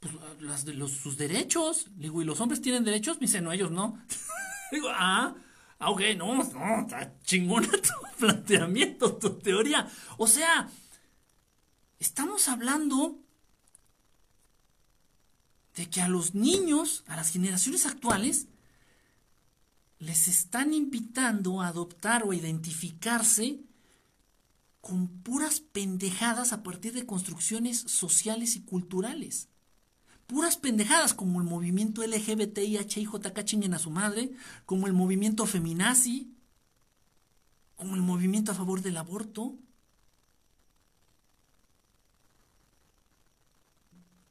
Pues 0.00 0.14
las 0.40 0.66
de 0.66 0.74
los, 0.74 0.92
sus 0.92 1.16
derechos. 1.16 1.86
Digo, 1.96 2.20
¿y 2.20 2.26
los 2.26 2.40
hombres 2.40 2.60
tienen 2.60 2.84
derechos? 2.84 3.16
Me 3.16 3.26
dice, 3.26 3.40
no, 3.40 3.52
ellos 3.52 3.70
no. 3.70 3.98
digo, 4.70 4.88
ah, 4.90 5.34
ah, 5.78 5.90
ok, 5.90 6.02
no, 6.18 6.44
no, 6.44 6.80
está 6.82 7.18
chingona 7.22 7.68
tu 7.70 8.18
planteamiento, 8.18 9.16
tu 9.16 9.38
teoría. 9.38 9.90
O 10.18 10.26
sea, 10.26 10.68
estamos 11.98 12.48
hablando 12.48 13.18
de 15.74 15.88
que 15.88 16.02
a 16.02 16.08
los 16.08 16.34
niños, 16.34 17.02
a 17.06 17.16
las 17.16 17.30
generaciones 17.30 17.86
actuales, 17.86 18.46
les 20.04 20.28
están 20.28 20.74
invitando 20.74 21.62
a 21.62 21.68
adoptar 21.68 22.24
o 22.24 22.32
identificarse 22.34 23.60
con 24.80 25.08
puras 25.08 25.60
pendejadas 25.60 26.52
a 26.52 26.62
partir 26.62 26.92
de 26.92 27.06
construcciones 27.06 27.78
sociales 27.78 28.54
y 28.54 28.60
culturales. 28.60 29.48
Puras 30.26 30.58
pendejadas 30.58 31.14
como 31.14 31.40
el 31.40 31.46
movimiento 31.46 32.02
LGBTIHIJK 32.06 33.44
chinguen 33.44 33.72
a 33.72 33.78
su 33.78 33.90
madre, 33.90 34.32
como 34.66 34.86
el 34.86 34.92
movimiento 34.92 35.46
feminazi, 35.46 36.34
como 37.76 37.94
el 37.94 38.02
movimiento 38.02 38.52
a 38.52 38.54
favor 38.54 38.82
del 38.82 38.98
aborto. 38.98 39.58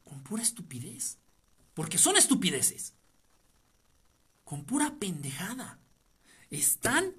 Con 0.04 0.22
pura 0.22 0.44
estupidez. 0.44 1.18
Porque 1.74 1.98
son 1.98 2.16
estupideces. 2.16 2.93
Con 4.54 4.66
pura 4.66 5.00
pendejada. 5.00 5.80
Están 6.52 7.16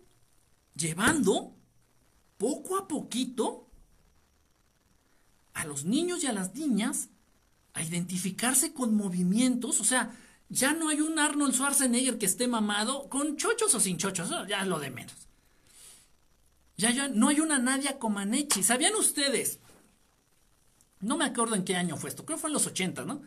llevando 0.77 1.56
poco 2.39 2.77
a 2.77 2.86
poquito 2.86 3.69
a 5.52 5.66
los 5.66 5.85
niños 5.85 6.23
y 6.23 6.28
a 6.28 6.32
las 6.32 6.55
niñas 6.55 7.09
a 7.73 7.82
identificarse 7.82 8.73
con 8.73 8.94
movimientos. 8.94 9.81
O 9.81 9.85
sea, 9.85 10.16
ya 10.48 10.74
no 10.74 10.90
hay 10.90 11.01
un 11.01 11.19
Arnold 11.19 11.55
Schwarzenegger 11.55 12.19
que 12.19 12.27
esté 12.27 12.47
mamado 12.47 13.09
con 13.09 13.36
chochos 13.36 13.74
o 13.74 13.81
sin 13.81 13.98
chochos. 13.98 14.31
Ya 14.47 14.61
es 14.61 14.69
lo 14.69 14.78
de 14.78 14.90
menos. 14.93 15.16
Ya, 16.77 16.93
ya 16.93 17.09
no 17.09 17.27
hay 17.27 17.40
una 17.40 17.59
Nadia 17.59 17.98
Comaneci. 17.98 18.62
¿Sabían 18.62 18.94
ustedes? 18.94 19.59
No 21.01 21.16
me 21.16 21.24
acuerdo 21.24 21.56
en 21.56 21.65
qué 21.65 21.74
año 21.74 21.97
fue 21.97 22.11
esto. 22.11 22.24
Creo 22.24 22.36
que 22.36 22.43
fue 22.43 22.51
en 22.51 22.55
los 22.55 22.69
80, 22.69 23.05
¿no? 23.05 23.23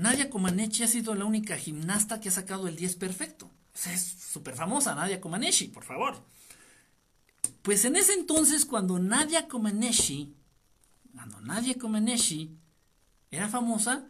Nadia 0.00 0.30
Comaneci 0.30 0.82
ha 0.82 0.88
sido 0.88 1.14
la 1.14 1.26
única 1.26 1.58
gimnasta 1.58 2.20
que 2.20 2.30
ha 2.30 2.32
sacado 2.32 2.68
el 2.68 2.74
10 2.74 2.96
perfecto. 2.96 3.50
es 3.74 4.00
súper 4.32 4.54
famosa, 4.54 4.94
Nadia 4.94 5.20
Comaneci, 5.20 5.68
por 5.68 5.84
favor. 5.84 6.24
Pues 7.60 7.84
en 7.84 7.96
ese 7.96 8.14
entonces, 8.14 8.64
cuando 8.64 8.98
Nadia 8.98 9.46
Comaneci, 9.46 10.34
cuando 11.12 11.42
Nadia 11.42 11.74
Comaneci 11.74 12.56
era 13.30 13.50
famosa, 13.50 14.06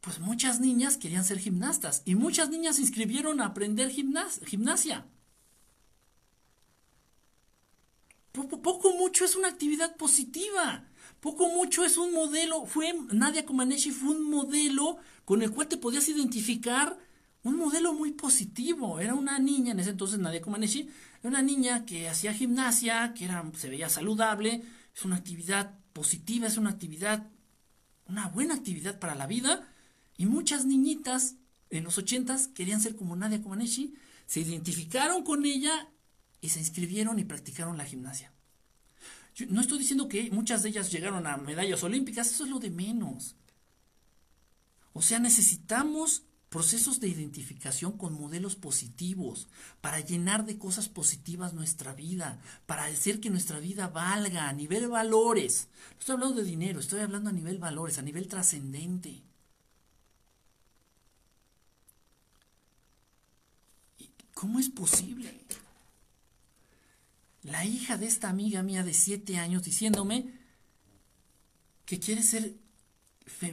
pues 0.00 0.20
muchas 0.20 0.60
niñas 0.60 0.98
querían 0.98 1.24
ser 1.24 1.40
gimnastas 1.40 2.02
y 2.04 2.14
muchas 2.14 2.50
niñas 2.50 2.76
se 2.76 2.82
inscribieron 2.82 3.40
a 3.40 3.46
aprender 3.46 3.90
gimnasia. 3.90 5.04
Poco, 8.30 8.62
poco 8.62 8.92
mucho 8.94 9.24
es 9.24 9.34
una 9.34 9.48
actividad 9.48 9.96
positiva. 9.96 10.86
Poco 11.24 11.48
mucho 11.48 11.86
es 11.86 11.96
un 11.96 12.12
modelo, 12.12 12.66
fue 12.66 12.94
Nadia 13.10 13.46
Comaneci 13.46 13.92
fue 13.92 14.10
un 14.10 14.30
modelo 14.30 14.98
con 15.24 15.40
el 15.40 15.52
cual 15.52 15.68
te 15.68 15.78
podías 15.78 16.06
identificar, 16.10 16.98
un 17.42 17.56
modelo 17.56 17.94
muy 17.94 18.12
positivo. 18.12 19.00
Era 19.00 19.14
una 19.14 19.38
niña, 19.38 19.72
en 19.72 19.80
ese 19.80 19.88
entonces 19.88 20.18
Nadia 20.18 20.42
Comaneci, 20.42 20.86
era 21.20 21.30
una 21.30 21.40
niña 21.40 21.86
que 21.86 22.10
hacía 22.10 22.34
gimnasia, 22.34 23.14
que 23.14 23.24
era, 23.24 23.42
se 23.56 23.70
veía 23.70 23.88
saludable, 23.88 24.64
es 24.94 25.04
una 25.06 25.16
actividad 25.16 25.78
positiva, 25.94 26.46
es 26.46 26.58
una 26.58 26.68
actividad, 26.68 27.26
una 28.04 28.28
buena 28.28 28.52
actividad 28.52 28.98
para 28.98 29.14
la 29.14 29.26
vida. 29.26 29.66
Y 30.18 30.26
muchas 30.26 30.66
niñitas 30.66 31.36
en 31.70 31.84
los 31.84 31.96
ochentas 31.96 32.48
querían 32.48 32.82
ser 32.82 32.96
como 32.96 33.16
Nadia 33.16 33.42
Comaneci, 33.42 33.94
se 34.26 34.40
identificaron 34.40 35.24
con 35.24 35.46
ella 35.46 35.88
y 36.42 36.50
se 36.50 36.58
inscribieron 36.58 37.18
y 37.18 37.24
practicaron 37.24 37.78
la 37.78 37.86
gimnasia 37.86 38.33
no 39.48 39.60
estoy 39.60 39.78
diciendo 39.78 40.08
que 40.08 40.30
muchas 40.30 40.62
de 40.62 40.68
ellas 40.68 40.92
llegaron 40.92 41.26
a 41.26 41.36
medallas 41.36 41.82
olímpicas, 41.82 42.30
eso 42.30 42.44
es 42.44 42.50
lo 42.50 42.58
de 42.60 42.70
menos. 42.70 43.36
O 44.92 45.02
sea, 45.02 45.18
necesitamos 45.18 46.22
procesos 46.54 47.00
de 47.00 47.08
identificación 47.08 47.98
con 47.98 48.12
modelos 48.12 48.54
positivos, 48.54 49.48
para 49.80 49.98
llenar 49.98 50.46
de 50.46 50.56
cosas 50.56 50.88
positivas 50.88 51.52
nuestra 51.52 51.94
vida, 51.94 52.40
para 52.66 52.84
hacer 52.84 53.18
que 53.18 53.28
nuestra 53.28 53.58
vida 53.58 53.88
valga 53.88 54.48
a 54.48 54.52
nivel 54.52 54.86
valores. 54.86 55.66
No 55.94 55.98
estoy 55.98 56.12
hablando 56.12 56.36
de 56.36 56.44
dinero, 56.44 56.78
estoy 56.78 57.00
hablando 57.00 57.30
a 57.30 57.32
nivel 57.32 57.58
valores, 57.58 57.98
a 57.98 58.02
nivel 58.02 58.28
trascendente. 58.28 59.24
¿Cómo 64.32 64.60
es 64.60 64.68
posible? 64.68 65.40
La 67.44 67.64
hija 67.64 67.98
de 67.98 68.06
esta 68.06 68.28
amiga 68.28 68.62
mía 68.62 68.82
de 68.82 68.94
siete 68.94 69.36
años 69.36 69.62
diciéndome 69.62 70.32
que 71.84 72.00
quiere 72.00 72.22
ser 72.22 72.54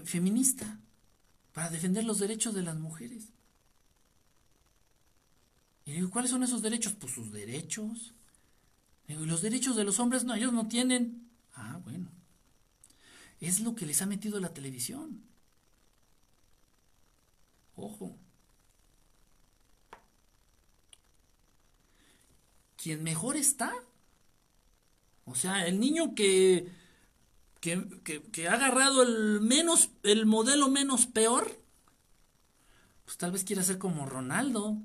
feminista 0.05 0.79
para 1.53 1.69
defender 1.69 2.05
los 2.05 2.19
derechos 2.19 2.53
de 2.53 2.63
las 2.63 2.77
mujeres. 2.77 3.27
Y 5.85 5.91
digo, 5.91 6.09
¿cuáles 6.09 6.31
son 6.31 6.43
esos 6.43 6.61
derechos? 6.61 6.93
Pues 6.93 7.13
sus 7.13 7.31
derechos. 7.33 8.13
Digo, 9.07 9.23
¿y 9.23 9.27
los 9.27 9.41
derechos 9.41 9.75
de 9.75 9.83
los 9.83 9.99
hombres? 9.99 10.23
No, 10.23 10.35
ellos 10.35 10.53
no 10.53 10.67
tienen. 10.69 11.29
Ah, 11.53 11.81
bueno. 11.83 12.09
Es 13.41 13.59
lo 13.59 13.75
que 13.75 13.85
les 13.85 14.01
ha 14.01 14.05
metido 14.05 14.39
la 14.39 14.53
televisión. 14.53 15.21
Ojo. 17.75 18.15
Quien 22.81 23.03
mejor 23.03 23.37
está. 23.37 23.73
O 25.25 25.35
sea, 25.35 25.67
el 25.67 25.79
niño 25.79 26.15
que, 26.15 26.67
que, 27.59 28.47
ha 28.47 28.53
agarrado 28.53 29.03
el 29.03 29.39
menos, 29.41 29.91
el 30.03 30.25
modelo 30.25 30.67
menos 30.67 31.05
peor, 31.05 31.59
pues 33.05 33.17
tal 33.17 33.31
vez 33.31 33.43
quiera 33.43 33.63
ser 33.63 33.77
como 33.77 34.05
Ronaldo. 34.05 34.77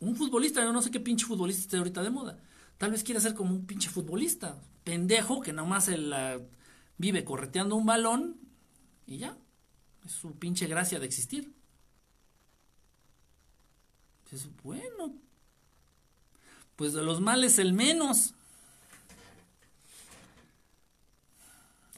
Un 0.00 0.16
futbolista, 0.16 0.62
yo 0.62 0.72
no 0.72 0.82
sé 0.82 0.90
qué 0.90 0.98
pinche 0.98 1.26
futbolista 1.26 1.62
esté 1.62 1.76
ahorita 1.76 2.02
de 2.02 2.10
moda. 2.10 2.42
Tal 2.76 2.90
vez 2.90 3.04
quiera 3.04 3.20
ser 3.20 3.34
como 3.34 3.54
un 3.54 3.66
pinche 3.66 3.88
futbolista. 3.88 4.60
Pendejo 4.82 5.40
que 5.40 5.52
nomás 5.52 5.86
él, 5.88 6.12
vive 6.98 7.24
correteando 7.24 7.76
un 7.76 7.86
balón 7.86 8.36
y 9.06 9.18
ya. 9.18 9.38
Es 10.04 10.12
su 10.12 10.32
pinche 10.34 10.66
gracia 10.66 10.98
de 10.98 11.06
existir. 11.06 11.54
Es 14.32 14.48
bueno, 14.62 15.14
pues 16.82 16.94
de 16.94 17.02
los 17.04 17.20
males 17.20 17.60
el 17.60 17.74
menos. 17.74 18.34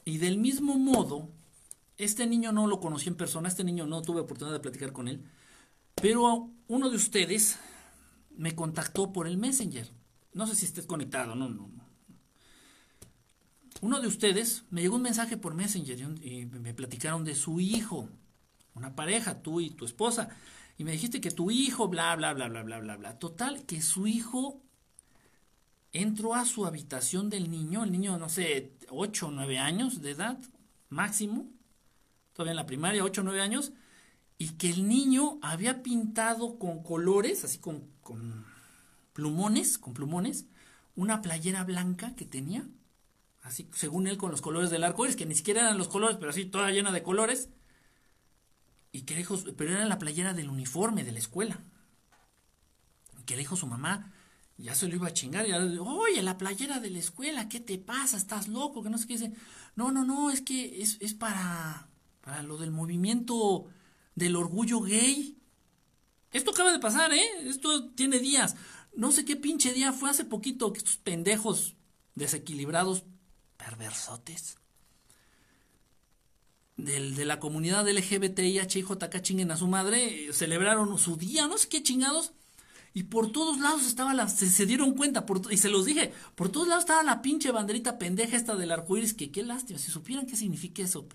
Y 0.03 0.19
del 0.19 0.37
mismo 0.37 0.77
modo, 0.77 1.27
este 1.97 2.27
niño 2.27 2.51
no 2.51 2.67
lo 2.67 2.79
conocí 2.79 3.09
en 3.09 3.15
persona, 3.15 3.47
este 3.47 3.63
niño 3.63 3.87
no 3.87 4.03
tuve 4.03 4.21
oportunidad 4.21 4.53
de 4.53 4.59
platicar 4.59 4.93
con 4.93 5.07
él, 5.07 5.25
pero 5.95 6.51
uno 6.67 6.91
de 6.91 6.97
ustedes 6.97 7.57
me 8.37 8.53
contactó 8.53 9.11
por 9.11 9.25
el 9.25 9.39
Messenger. 9.39 9.91
No 10.33 10.45
sé 10.45 10.53
si 10.53 10.67
estés 10.67 10.85
conectado, 10.85 11.33
no, 11.33 11.49
no, 11.49 11.67
no. 11.67 11.83
Uno 13.81 13.99
de 14.01 14.07
ustedes 14.07 14.65
me 14.69 14.81
llegó 14.81 14.97
un 14.97 15.01
mensaje 15.01 15.35
por 15.35 15.55
Messenger 15.55 15.99
y 16.21 16.45
me 16.45 16.75
platicaron 16.75 17.23
de 17.23 17.33
su 17.33 17.59
hijo, 17.59 18.07
una 18.75 18.95
pareja, 18.95 19.41
tú 19.41 19.61
y 19.61 19.71
tu 19.71 19.85
esposa, 19.85 20.29
y 20.77 20.83
me 20.83 20.91
dijiste 20.91 21.21
que 21.21 21.31
tu 21.31 21.49
hijo, 21.49 21.87
bla, 21.87 22.15
bla, 22.15 22.35
bla, 22.35 22.49
bla, 22.49 22.61
bla, 22.61 22.79
bla, 22.81 22.97
bla. 22.97 23.17
Total, 23.17 23.65
que 23.65 23.81
su 23.81 24.05
hijo 24.05 24.61
entró 26.01 26.35
a 26.35 26.45
su 26.45 26.65
habitación 26.65 27.29
del 27.29 27.49
niño, 27.49 27.83
el 27.83 27.91
niño, 27.91 28.17
no 28.17 28.27
sé, 28.27 28.73
8 28.89 29.27
o 29.27 29.31
9 29.31 29.57
años 29.57 30.01
de 30.01 30.11
edad, 30.11 30.37
máximo, 30.89 31.49
todavía 32.33 32.51
en 32.51 32.57
la 32.57 32.65
primaria, 32.65 33.03
8 33.03 33.21
o 33.21 33.23
9 33.23 33.41
años, 33.41 33.71
y 34.37 34.49
que 34.51 34.69
el 34.69 34.87
niño 34.87 35.39
había 35.41 35.83
pintado 35.83 36.59
con 36.59 36.83
colores, 36.83 37.45
así 37.45 37.59
con, 37.59 37.87
con 38.01 38.45
plumones, 39.13 39.77
con 39.77 39.93
plumones, 39.93 40.45
una 40.95 41.21
playera 41.21 41.63
blanca 41.63 42.13
que 42.15 42.25
tenía, 42.25 42.67
así 43.41 43.69
según 43.73 44.07
él 44.07 44.17
con 44.17 44.31
los 44.31 44.41
colores 44.41 44.69
del 44.69 44.83
arco 44.83 45.05
iris, 45.05 45.15
que 45.15 45.25
ni 45.25 45.35
siquiera 45.35 45.61
eran 45.61 45.77
los 45.77 45.87
colores, 45.87 46.17
pero 46.17 46.31
así 46.31 46.45
toda 46.45 46.71
llena 46.71 46.91
de 46.91 47.03
colores, 47.03 47.49
y 48.91 49.03
que 49.03 49.15
dijo, 49.15 49.37
pero 49.57 49.71
era 49.71 49.85
la 49.85 49.99
playera 49.99 50.33
del 50.33 50.49
uniforme 50.49 51.03
de 51.03 51.11
la 51.11 51.19
escuela. 51.19 51.59
Y 53.19 53.23
que 53.23 53.35
le 53.35 53.41
dijo 53.41 53.57
su 53.57 53.67
mamá, 53.67 54.13
ya 54.57 54.73
se 54.73 54.87
lo 54.87 54.95
iba 54.95 55.07
a 55.07 55.13
chingar, 55.13 55.45
ya 55.45 55.57
oye, 55.57 56.21
la 56.21 56.37
playera 56.37 56.79
de 56.79 56.89
la 56.89 56.99
escuela, 56.99 57.49
¿qué 57.49 57.59
te 57.59 57.77
pasa? 57.77 58.17
¿Estás 58.17 58.47
loco? 58.47 58.83
Que 58.83 58.89
no 58.89 58.97
sé 58.97 59.07
qué 59.07 59.13
dice. 59.13 59.33
No, 59.75 59.91
no, 59.91 60.05
no, 60.05 60.31
es 60.31 60.41
que 60.41 60.81
es, 60.81 60.97
es 61.01 61.13
para, 61.13 61.89
para 62.21 62.41
lo 62.43 62.57
del 62.57 62.71
movimiento 62.71 63.67
del 64.15 64.35
orgullo 64.35 64.79
gay. 64.81 65.37
Esto 66.31 66.51
acaba 66.51 66.71
de 66.71 66.79
pasar, 66.79 67.13
¿eh? 67.13 67.25
Esto 67.43 67.89
tiene 67.91 68.19
días. 68.19 68.55
No 68.95 69.11
sé 69.11 69.25
qué 69.25 69.35
pinche 69.35 69.73
día 69.73 69.91
fue 69.91 70.09
hace 70.09 70.23
poquito 70.23 70.71
que 70.71 70.79
estos 70.79 70.97
pendejos 70.97 71.75
desequilibrados, 72.15 73.03
perversotes, 73.57 74.57
del, 76.77 77.15
de 77.15 77.25
la 77.25 77.39
comunidad 77.39 77.87
LGBTI, 77.87 78.59
HIJK 78.59 79.21
chinguen 79.21 79.51
a 79.51 79.57
su 79.57 79.67
madre, 79.67 80.31
celebraron 80.31 80.97
su 80.97 81.17
día, 81.17 81.47
no 81.47 81.57
sé 81.57 81.67
qué 81.67 81.83
chingados, 81.83 82.31
y 82.95 83.03
por 83.03 83.29
todos 83.29 83.59
lados 83.59 83.85
estaba 83.85 84.13
la, 84.13 84.29
se, 84.29 84.65
dieron 84.65 84.93
cuenta, 84.93 85.25
y 85.51 85.57
se 85.57 85.67
los 85.67 85.83
dije, 85.83 86.13
por 86.33 86.47
todos 86.47 86.69
lados 86.69 86.85
estaba 86.85 87.03
la 87.03 87.21
pinche 87.21 87.51
banderita 87.51 87.97
pendeja 87.97 88.37
esta 88.37 88.55
del 88.55 88.71
arco 88.71 88.95
iris, 88.95 89.13
que 89.13 89.31
qué 89.31 89.43
lástima, 89.43 89.77
si 89.77 89.91
supieran 89.91 90.25
qué 90.25 90.37
significa 90.37 90.81
eso, 90.81 91.05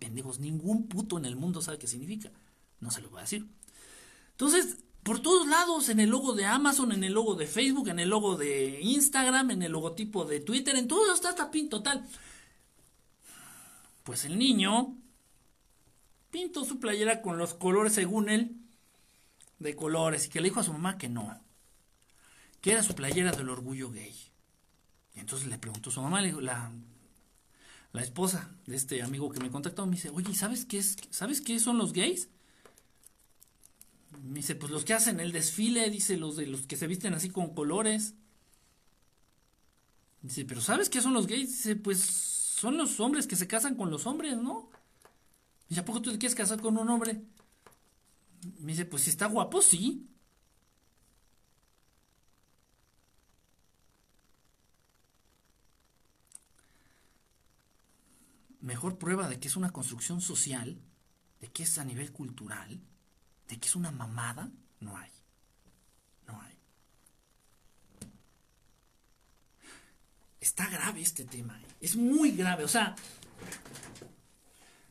pendejos, 0.00 0.40
ningún 0.40 0.88
puto 0.88 1.18
en 1.18 1.24
el 1.24 1.36
mundo 1.36 1.62
sabe 1.62 1.78
qué 1.78 1.86
significa, 1.86 2.32
no 2.80 2.90
se 2.90 3.00
lo 3.00 3.10
voy 3.10 3.20
a 3.20 3.22
decir. 3.22 3.46
Entonces, 4.32 4.78
por 5.04 5.20
todos 5.20 5.46
lados, 5.46 5.88
en 5.88 6.00
el 6.00 6.10
logo 6.10 6.32
de 6.32 6.46
Amazon, 6.46 6.90
en 6.90 7.04
el 7.04 7.12
logo 7.12 7.36
de 7.36 7.46
Facebook, 7.46 7.86
en 7.86 8.00
el 8.00 8.08
logo 8.08 8.36
de 8.36 8.80
Instagram, 8.80 9.52
en 9.52 9.62
el 9.62 9.70
logotipo 9.70 10.24
de 10.24 10.40
Twitter, 10.40 10.74
en 10.74 10.88
todo 10.88 11.14
está 11.14 11.30
esta 11.30 11.52
pin 11.52 11.68
total. 11.68 12.08
Pues 14.02 14.24
el 14.24 14.36
niño 14.36 14.96
pintó 16.32 16.64
su 16.64 16.80
playera 16.80 17.22
con 17.22 17.38
los 17.38 17.54
colores 17.54 17.92
según 17.92 18.30
él 18.30 18.59
de 19.60 19.76
colores 19.76 20.26
y 20.26 20.30
que 20.30 20.40
le 20.40 20.48
dijo 20.48 20.58
a 20.58 20.64
su 20.64 20.72
mamá 20.72 20.98
que 20.98 21.08
no, 21.08 21.40
que 22.60 22.72
era 22.72 22.82
su 22.82 22.94
playera 22.94 23.30
del 23.30 23.50
orgullo 23.50 23.90
gay. 23.90 24.14
Y 25.14 25.20
entonces 25.20 25.48
le 25.48 25.58
preguntó 25.58 25.90
a 25.90 25.92
su 25.92 26.02
mamá, 26.02 26.22
la, 26.22 26.72
la 27.92 28.02
esposa 28.02 28.50
de 28.66 28.76
este 28.76 29.02
amigo 29.02 29.30
que 29.30 29.40
me 29.40 29.50
contactó, 29.50 29.86
me 29.86 29.96
dice, 29.96 30.10
oye, 30.10 30.34
¿sabes 30.34 30.64
qué, 30.64 30.78
es, 30.78 30.96
¿sabes 31.10 31.40
qué 31.40 31.60
son 31.60 31.78
los 31.78 31.92
gays? 31.92 32.28
Me 34.24 34.36
dice, 34.40 34.54
pues 34.54 34.72
los 34.72 34.84
que 34.84 34.94
hacen 34.94 35.20
el 35.20 35.30
desfile, 35.30 35.88
dice, 35.90 36.16
los 36.16 36.36
de 36.36 36.46
los 36.46 36.62
que 36.62 36.76
se 36.76 36.86
visten 36.86 37.14
así 37.14 37.30
con 37.30 37.54
colores. 37.54 38.14
Dice, 40.22 40.44
pero 40.44 40.60
¿sabes 40.60 40.88
qué 40.88 41.00
son 41.00 41.14
los 41.14 41.26
gays? 41.26 41.48
Dice, 41.50 41.76
pues 41.76 42.00
son 42.00 42.76
los 42.76 42.98
hombres 43.00 43.26
que 43.26 43.36
se 43.36 43.46
casan 43.46 43.74
con 43.74 43.90
los 43.90 44.06
hombres, 44.06 44.36
¿no? 44.36 44.70
Dice, 45.68 45.80
¿a 45.80 45.84
poco 45.84 46.02
tú 46.02 46.12
te 46.12 46.18
quieres 46.18 46.34
casar 46.34 46.60
con 46.60 46.76
un 46.76 46.88
hombre? 46.88 47.22
Me 48.60 48.72
dice, 48.72 48.84
pues 48.86 49.02
si 49.02 49.10
está 49.10 49.26
guapo, 49.26 49.60
sí. 49.60 50.06
Mejor 58.60 58.98
prueba 58.98 59.28
de 59.28 59.40
que 59.40 59.48
es 59.48 59.56
una 59.56 59.72
construcción 59.72 60.20
social, 60.20 60.80
de 61.40 61.48
que 61.48 61.64
es 61.64 61.78
a 61.78 61.84
nivel 61.84 62.12
cultural, 62.12 62.80
de 63.48 63.58
que 63.58 63.68
es 63.68 63.76
una 63.76 63.90
mamada, 63.90 64.50
no 64.80 64.96
hay. 64.96 65.10
No 66.26 66.40
hay. 66.40 66.54
Está 70.40 70.68
grave 70.68 71.02
este 71.02 71.24
tema. 71.24 71.60
¿eh? 71.60 71.66
Es 71.80 71.96
muy 71.96 72.32
grave. 72.32 72.64
O 72.64 72.68
sea, 72.68 72.94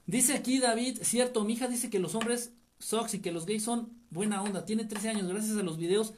dice 0.05 0.33
aquí 0.33 0.59
David, 0.59 0.99
cierto, 1.01 1.43
mi 1.43 1.53
hija 1.53 1.67
dice 1.67 1.89
que 1.89 1.99
los 1.99 2.15
hombres 2.15 2.51
socks 2.79 3.13
y 3.13 3.19
que 3.19 3.31
los 3.31 3.45
gays 3.45 3.63
son 3.63 3.93
buena 4.09 4.41
onda. 4.41 4.65
Tiene 4.65 4.85
13 4.85 5.09
años, 5.09 5.27
gracias 5.27 5.57
a 5.57 5.63
los 5.63 5.77
videos. 5.77 6.13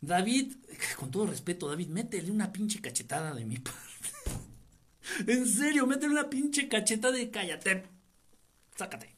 David, 0.00 0.54
con 0.98 1.10
todo 1.10 1.26
respeto, 1.26 1.68
David, 1.68 1.88
métele 1.88 2.30
una 2.30 2.52
pinche 2.52 2.80
cachetada 2.80 3.34
de 3.34 3.44
mi 3.44 3.58
parte. 3.58 3.80
en 5.26 5.46
serio, 5.46 5.86
métele 5.86 6.12
una 6.12 6.30
pinche 6.30 6.68
cachetada 6.68 7.14
de 7.14 7.30
cállate. 7.30 7.84
Sácate. 8.76 9.14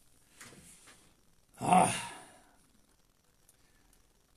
Ah. 1.58 1.92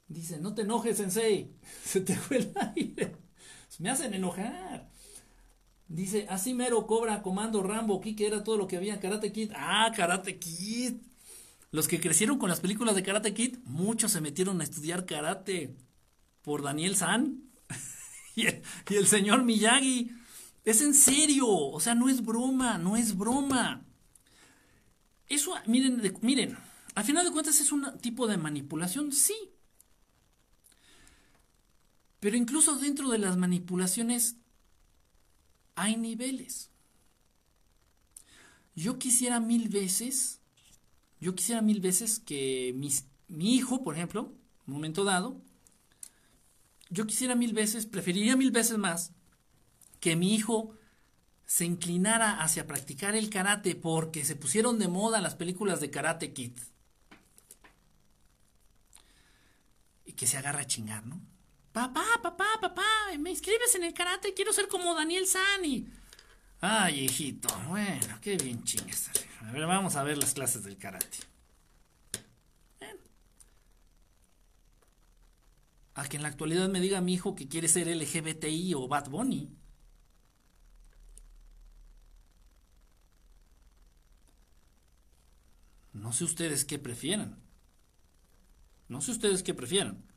Dice, 0.07 0.39
no 0.39 0.55
te 0.55 0.63
enojes, 0.63 0.97
Sensei. 0.97 1.53
Se 1.83 2.01
te 2.01 2.15
fue 2.15 2.37
el 2.37 2.53
aire. 2.75 3.15
Me 3.77 3.89
hacen 3.89 4.13
enojar. 4.13 4.89
Dice, 5.87 6.27
así 6.29 6.53
mero 6.53 6.85
cobra 6.85 7.21
Comando 7.21 7.63
Rambo, 7.63 8.01
que 8.01 8.27
era 8.27 8.43
todo 8.43 8.57
lo 8.57 8.67
que 8.67 8.77
había 8.77 8.99
Karate 8.99 9.31
Kid. 9.31 9.51
Ah, 9.55 9.91
Karate 9.95 10.37
Kid. 10.37 10.97
Los 11.71 11.87
que 11.87 11.99
crecieron 11.99 12.39
con 12.39 12.49
las 12.49 12.59
películas 12.61 12.95
de 12.95 13.03
Karate 13.03 13.33
Kid, 13.33 13.57
muchos 13.65 14.11
se 14.11 14.21
metieron 14.21 14.59
a 14.59 14.63
estudiar 14.63 15.05
karate 15.05 15.75
por 16.41 16.63
Daniel 16.63 16.95
San 16.95 17.43
y, 18.35 18.47
el, 18.47 19.07
señor 19.07 19.43
Miyagi. 19.43 20.11
Es 20.65 20.81
en 20.81 20.93
serio, 20.93 21.47
o 21.47 21.79
sea, 21.79 21.95
no 21.95 22.09
es 22.09 22.23
broma, 22.23 22.77
no 22.77 22.97
es 22.97 23.15
broma. 23.15 23.85
Eso, 25.27 25.53
miren, 25.67 26.01
miren, 26.21 26.57
al 26.95 27.03
final 27.03 27.25
de 27.25 27.31
cuentas 27.31 27.59
es 27.59 27.71
un 27.71 27.99
tipo 27.99 28.27
de 28.27 28.37
manipulación, 28.37 29.11
sí, 29.11 29.35
pero 32.19 32.35
incluso 32.35 32.75
dentro 32.75 33.09
de 33.09 33.19
las 33.19 33.37
manipulaciones 33.37 34.35
hay 35.75 35.95
niveles. 35.95 36.69
Yo 38.75 38.99
quisiera 38.99 39.39
mil 39.39 39.69
veces, 39.69 40.38
yo 41.19 41.35
quisiera 41.35 41.61
mil 41.61 41.81
veces 41.81 42.19
que 42.19 42.73
mi 43.27 43.55
hijo, 43.55 43.83
por 43.83 43.95
ejemplo, 43.95 44.33
un 44.67 44.73
momento 44.73 45.03
dado, 45.03 45.41
yo 46.89 47.05
quisiera 47.05 47.35
mil 47.35 47.53
veces, 47.53 47.85
preferiría 47.85 48.35
mil 48.35 48.51
veces 48.51 48.77
más 48.77 49.13
que 49.99 50.15
mi 50.15 50.33
hijo 50.33 50.75
se 51.45 51.65
inclinara 51.65 52.41
hacia 52.41 52.67
practicar 52.67 53.15
el 53.15 53.29
karate 53.29 53.75
porque 53.75 54.23
se 54.23 54.35
pusieron 54.35 54.79
de 54.79 54.87
moda 54.87 55.19
las 55.19 55.35
películas 55.35 55.79
de 55.81 55.89
Karate 55.89 56.31
Kid. 56.31 56.57
Y 60.05 60.13
que 60.13 60.27
se 60.27 60.37
agarra 60.37 60.61
a 60.61 60.67
chingar, 60.67 61.05
¿no? 61.05 61.19
Papá, 61.71 62.05
papá, 62.21 62.45
papá, 62.61 62.85
me 63.19 63.31
inscribes 63.31 63.75
en 63.75 63.83
el 63.83 63.93
karate, 63.93 64.33
quiero 64.33 64.53
ser 64.53 64.67
como 64.67 64.93
Daniel 64.95 65.27
Sani. 65.27 65.87
Ay, 66.61 67.05
hijito, 67.05 67.47
bueno, 67.69 68.19
qué 68.21 68.35
bien 68.35 68.63
chingas. 68.63 69.09
A 69.41 69.51
ver, 69.51 69.65
vamos 69.65 69.95
a 69.95 70.03
ver 70.03 70.17
las 70.17 70.33
clases 70.33 70.63
del 70.63 70.77
karate. 70.77 71.19
A 75.95 76.07
que 76.07 76.17
en 76.17 76.23
la 76.23 76.29
actualidad 76.29 76.69
me 76.69 76.81
diga 76.81 77.01
mi 77.01 77.13
hijo 77.13 77.35
que 77.35 77.47
quiere 77.47 77.67
ser 77.67 77.87
LGBTI 77.87 78.73
o 78.73 78.87
Bad 78.87 79.09
Bunny. 79.09 79.49
No 85.93 86.13
sé 86.13 86.23
ustedes 86.25 86.65
qué 86.65 86.79
prefieran. 86.79 87.37
No 88.87 89.01
sé 89.01 89.11
ustedes 89.11 89.43
qué 89.43 89.53
prefieran. 89.53 90.08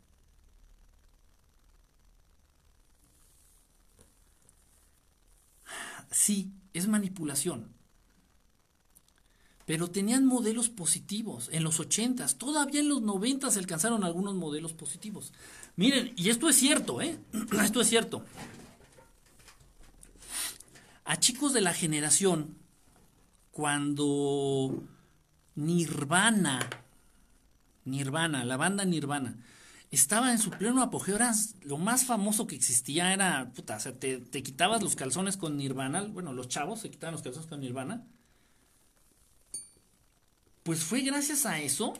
Sí, 6.12 6.52
es 6.72 6.86
manipulación. 6.86 7.72
Pero 9.64 9.89
tenían 9.89 10.26
modelos 10.26 10.68
positivos 10.68 11.48
en 11.52 11.64
los 11.64 11.80
80 11.80 12.26
todavía 12.39 12.80
en 12.80 12.89
los 12.89 13.01
90 13.02 13.51
se 13.51 13.59
alcanzaron 13.59 14.05
algunos 14.05 14.34
modelos 14.34 14.72
positivos. 14.72 15.32
Miren, 15.76 16.12
y 16.16 16.30
esto 16.30 16.48
es 16.48 16.56
cierto, 16.56 17.01
¿eh? 17.01 17.18
Esto 17.62 17.80
es 17.80 17.89
cierto. 17.89 18.24
A 21.05 21.18
chicos 21.18 21.52
de 21.52 21.60
la 21.60 21.72
generación, 21.72 22.56
cuando 23.51 24.82
Nirvana, 25.55 26.68
Nirvana, 27.84 28.44
la 28.44 28.56
banda 28.56 28.84
Nirvana, 28.84 29.36
estaba 29.93 30.32
en 30.32 30.39
su 30.39 30.51
pleno 30.51 30.82
apogeo, 30.82 31.16
era 31.16 31.32
lo 31.62 31.77
más 31.77 32.06
famoso 32.06 32.47
que 32.47 32.56
existía, 32.56 33.12
era, 33.12 33.52
puta, 33.55 33.77
o 33.77 33.81
sea, 33.81 33.93
te, 33.93 34.19
te, 34.19 34.43
quitabas 34.43 34.82
los 34.82 34.97
calzones 34.97 35.36
con 35.36 35.56
Nirvana, 35.56 36.02
bueno, 36.02 36.32
los 36.32 36.48
chavos 36.48 36.81
se 36.81 36.90
quitaban 36.90 37.12
los 37.12 37.23
calzones 37.23 37.48
con 37.48 37.60
Nirvana. 37.60 38.05
Pues 40.62 40.82
fue 40.85 41.02
gracias 41.02 41.44
a 41.44 41.60
eso. 41.60 41.93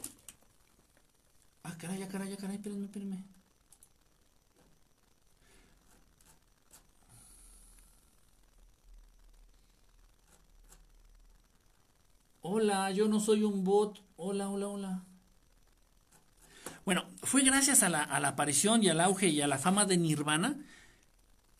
Ah, 1.63 1.75
caray, 1.77 1.99
caray, 2.07 2.35
caray, 2.35 2.55
espérenme, 2.55 2.85
espérenme. 2.85 3.23
Hola, 12.41 12.91
yo 12.91 13.07
no 13.07 13.19
soy 13.19 13.43
un 13.43 13.63
bot. 13.63 14.01
Hola, 14.17 14.49
hola, 14.49 14.67
hola. 14.67 15.03
Bueno, 16.85 17.09
fue 17.21 17.43
gracias 17.43 17.83
a 17.83 17.89
la, 17.89 18.03
aparición 18.03 18.83
y 18.83 18.89
al 18.89 18.99
auge 18.99 19.29
y 19.29 19.41
a 19.41 19.47
la 19.47 19.57
fama 19.57 19.85
de 19.85 19.97
Nirvana 19.97 20.59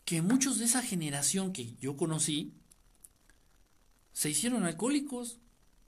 que 0.04 0.22
muchos 0.22 0.60
de 0.60 0.66
esa 0.66 0.82
generación 0.82 1.54
que 1.54 1.76
yo 1.76 1.95
conocí 1.95 2.54
se 4.12 4.30
hicieron 4.30 4.66
alcohólicos 4.66 5.40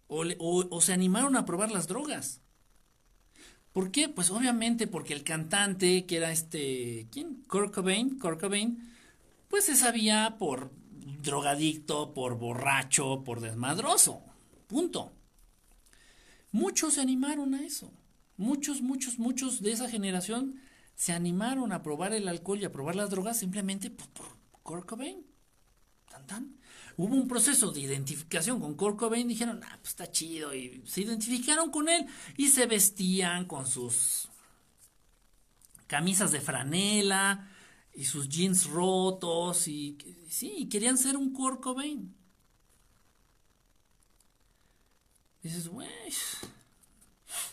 o, 0.07 0.23
o, 0.39 0.67
o 0.69 0.81
se 0.81 0.93
animaron 0.93 1.35
a 1.35 1.45
probar 1.45 1.71
las 1.71 1.87
drogas. 1.87 2.41
¿Por 3.73 3.91
qué? 3.91 4.07
Pues 4.07 4.29
obviamente 4.29 4.87
porque 4.87 5.13
el 5.13 5.25
cantante, 5.25 6.05
que 6.05 6.15
era 6.15 6.31
este, 6.31 7.07
¿quién? 7.11 7.43
Kurt 7.49 7.73
Cobain, 7.73 8.17
Kurt 8.17 8.39
Cobain, 8.39 8.95
pues 9.49 9.65
se 9.65 9.75
sabía 9.75 10.37
por 10.39 10.71
drogadicto, 11.21 12.13
por 12.13 12.37
borracho, 12.37 13.23
por 13.25 13.41
desmadroso. 13.41 14.21
Punto. 14.67 15.11
Muchos 16.53 16.93
se 16.93 17.01
animaron 17.01 17.53
a 17.53 17.65
eso. 17.65 17.91
Muchos, 18.37 18.81
muchos, 18.81 19.19
muchos 19.19 19.61
de 19.61 19.71
esa 19.71 19.89
generación 19.89 20.59
se 20.95 21.13
animaron 21.13 21.71
a 21.71 21.83
probar 21.83 22.13
el 22.13 22.27
alcohol 22.27 22.59
y 22.59 22.65
a 22.65 22.71
probar 22.71 22.95
las 22.95 23.09
drogas 23.09 23.39
simplemente 23.39 23.89
por, 23.89 24.07
por 24.09 24.37
Kurt 24.63 24.85
Cobain. 24.85 25.25
Tan, 26.09 26.27
tan. 26.27 26.57
Hubo 26.97 27.15
un 27.15 27.27
proceso 27.27 27.71
de 27.71 27.81
identificación 27.81 28.59
con 28.59 28.75
Kurt 28.75 28.97
Cobain, 28.97 29.27
dijeron, 29.27 29.61
ah, 29.63 29.77
pues 29.81 29.89
está 29.89 30.09
chido, 30.09 30.53
y 30.53 30.81
se 30.85 31.01
identificaron 31.01 31.69
con 31.69 31.89
él 31.89 32.05
y 32.37 32.47
se 32.47 32.65
vestían 32.65 33.45
con 33.45 33.67
sus 33.67 34.29
camisas 35.87 36.31
de 36.31 36.41
franela 36.41 37.49
y 37.93 38.05
sus 38.05 38.27
jeans 38.29 38.65
rotos 38.65 39.67
y 39.67 39.97
sí, 40.29 40.67
querían 40.69 40.97
ser 40.97 41.17
un 41.17 41.33
Kurt 41.33 41.61
Cobain. 41.61 42.15
dices, 45.41 45.67
güey. 45.67 45.87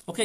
Ok, 0.06 0.20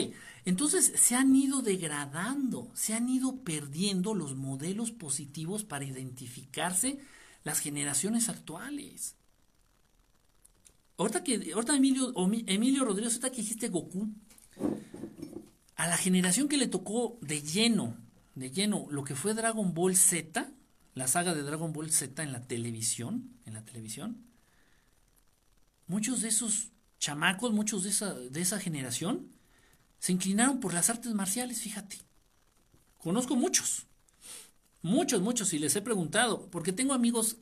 entonces 0.48 0.94
se 0.96 1.14
han 1.14 1.36
ido 1.36 1.62
degradando, 1.62 2.72
se 2.74 2.94
han 2.94 3.10
ido 3.10 3.36
perdiendo 3.44 4.14
los 4.14 4.38
modelos 4.38 4.92
positivos 4.92 5.66
para 5.66 5.84
identificarse 5.84 7.00
las 7.44 7.60
generaciones 7.60 8.30
actuales. 8.30 9.16
Ahorita 10.98 11.22
que, 11.22 11.52
ahorita 11.54 11.76
Emilio, 11.76 12.14
Emilio 12.46 12.86
Rodríguez, 12.86 13.16
ahorita 13.16 13.32
que 13.32 13.42
dijiste 13.42 13.68
Goku, 13.68 14.08
a 15.76 15.86
la 15.86 15.98
generación 15.98 16.48
que 16.48 16.56
le 16.56 16.68
tocó 16.68 17.18
de 17.20 17.42
lleno, 17.42 17.98
de 18.36 18.50
lleno, 18.50 18.88
lo 18.90 19.04
que 19.04 19.16
fue 19.16 19.34
Dragon 19.34 19.74
Ball 19.74 19.98
Z, 19.98 20.50
la 20.96 21.10
saga 21.10 21.36
de 21.36 21.44
Dragon 21.44 21.74
Ball 21.74 21.92
Z 21.92 22.24
en 22.24 22.32
la 22.32 22.48
televisión, 22.48 23.34
en 23.46 23.54
la 23.54 23.66
televisión, 23.66 24.24
muchos 25.88 26.22
de 26.22 26.30
esos 26.30 26.72
chamacos, 27.00 27.52
muchos 27.52 27.84
de 27.84 27.90
esa, 27.90 28.14
de 28.14 28.40
esa 28.40 28.62
generación, 28.62 29.36
se 30.00 30.12
inclinaron 30.12 30.60
por 30.60 30.74
las 30.74 30.90
artes 30.90 31.14
marciales, 31.14 31.62
fíjate. 31.62 31.98
Conozco 32.98 33.36
muchos, 33.36 33.88
muchos, 34.82 35.22
muchos, 35.22 35.54
y 35.54 35.60
les 35.60 35.76
he 35.76 35.82
preguntado, 35.82 36.50
porque 36.50 36.74
tengo 36.74 36.94
amigos 36.94 37.38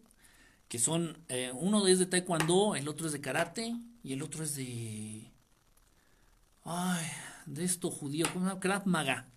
que 0.68 0.80
son, 0.80 1.18
eh, 1.30 1.52
uno 1.54 1.88
es 1.88 2.00
de 2.00 2.06
taekwondo, 2.06 2.76
el 2.76 2.88
otro 2.88 3.08
es 3.08 3.14
de 3.14 3.22
karate, 3.22 3.76
y 4.04 4.14
el 4.14 4.22
otro 4.22 4.44
es 4.44 4.56
de... 4.56 5.32
Ay, 6.64 7.06
de 7.46 7.64
esto 7.64 7.92
judío, 7.92 8.26
como 8.34 8.60
Krav 8.60 8.88
Maga. 8.88 9.30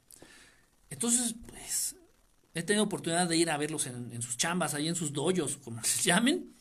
Entonces, 0.91 1.35
pues, 1.47 1.97
he 2.55 2.63
tenido 2.63 2.85
oportunidad 2.85 3.29
de 3.29 3.37
ir 3.37 3.51
a 3.51 3.59
verlos 3.59 3.87
en, 3.87 4.13
en 4.13 4.23
sus 4.23 4.37
chambas, 4.37 4.75
ahí 4.75 4.89
en 4.89 4.95
sus 4.95 5.13
doyos, 5.13 5.59
como 5.59 5.83
se 5.85 6.03
llamen. 6.03 6.55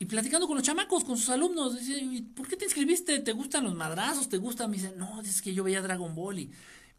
Y 0.00 0.04
platicando 0.06 0.46
con 0.46 0.56
los 0.56 0.64
chamacos, 0.64 1.02
con 1.02 1.16
sus 1.16 1.28
alumnos, 1.28 1.78
dice, 1.78 2.22
¿por 2.36 2.46
qué 2.46 2.56
te 2.56 2.64
inscribiste? 2.64 3.18
¿Te 3.18 3.32
gustan 3.32 3.64
los 3.64 3.74
madrazos? 3.74 4.28
¿Te 4.28 4.36
gusta? 4.36 4.68
Me 4.68 4.76
dice, 4.76 4.94
no, 4.96 5.20
es 5.20 5.42
que 5.42 5.52
yo 5.52 5.64
veía 5.64 5.82
Dragon 5.82 6.14
Ball 6.14 6.38
y 6.38 6.50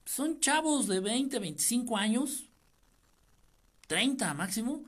son 0.06 0.40
chavos 0.42 0.88
de 0.88 1.00
20, 1.00 1.40
25 1.40 1.96
años, 1.96 2.50
30 3.88 4.34
máximo, 4.34 4.84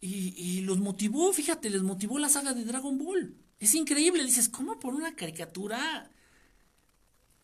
y, 0.00 0.34
y, 0.36 0.60
los 0.62 0.78
motivó, 0.78 1.32
fíjate, 1.32 1.68
les 1.68 1.82
motivó 1.82 2.18
la 2.18 2.28
saga 2.28 2.54
de 2.54 2.64
Dragon 2.64 2.96
Ball. 2.96 3.34
Es 3.58 3.74
increíble, 3.74 4.24
dices, 4.24 4.48
¿cómo 4.48 4.78
por 4.78 4.94
una 4.94 5.16
caricatura? 5.16 6.10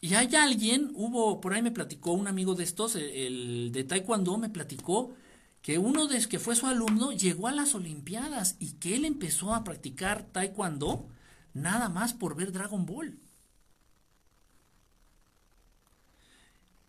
Y 0.00 0.14
hay 0.14 0.34
alguien, 0.36 0.92
hubo, 0.94 1.40
por 1.40 1.54
ahí 1.54 1.62
me 1.62 1.70
platicó 1.70 2.12
un 2.12 2.28
amigo 2.28 2.54
de 2.54 2.64
estos, 2.64 2.94
el, 2.96 3.04
el 3.04 3.72
de 3.72 3.84
Taekwondo, 3.84 4.38
me 4.38 4.48
platicó 4.50 5.14
que 5.62 5.78
uno 5.78 6.08
de 6.08 6.26
que 6.28 6.38
fue 6.40 6.56
su 6.56 6.66
alumno 6.66 7.12
llegó 7.12 7.48
a 7.48 7.52
las 7.52 7.74
Olimpiadas 7.74 8.56
y 8.58 8.72
que 8.74 8.96
él 8.96 9.04
empezó 9.04 9.54
a 9.54 9.64
practicar 9.64 10.24
taekwondo 10.24 11.08
nada 11.54 11.88
más 11.88 12.14
por 12.14 12.34
ver 12.36 12.52
Dragon 12.52 12.84
Ball. 12.84 13.18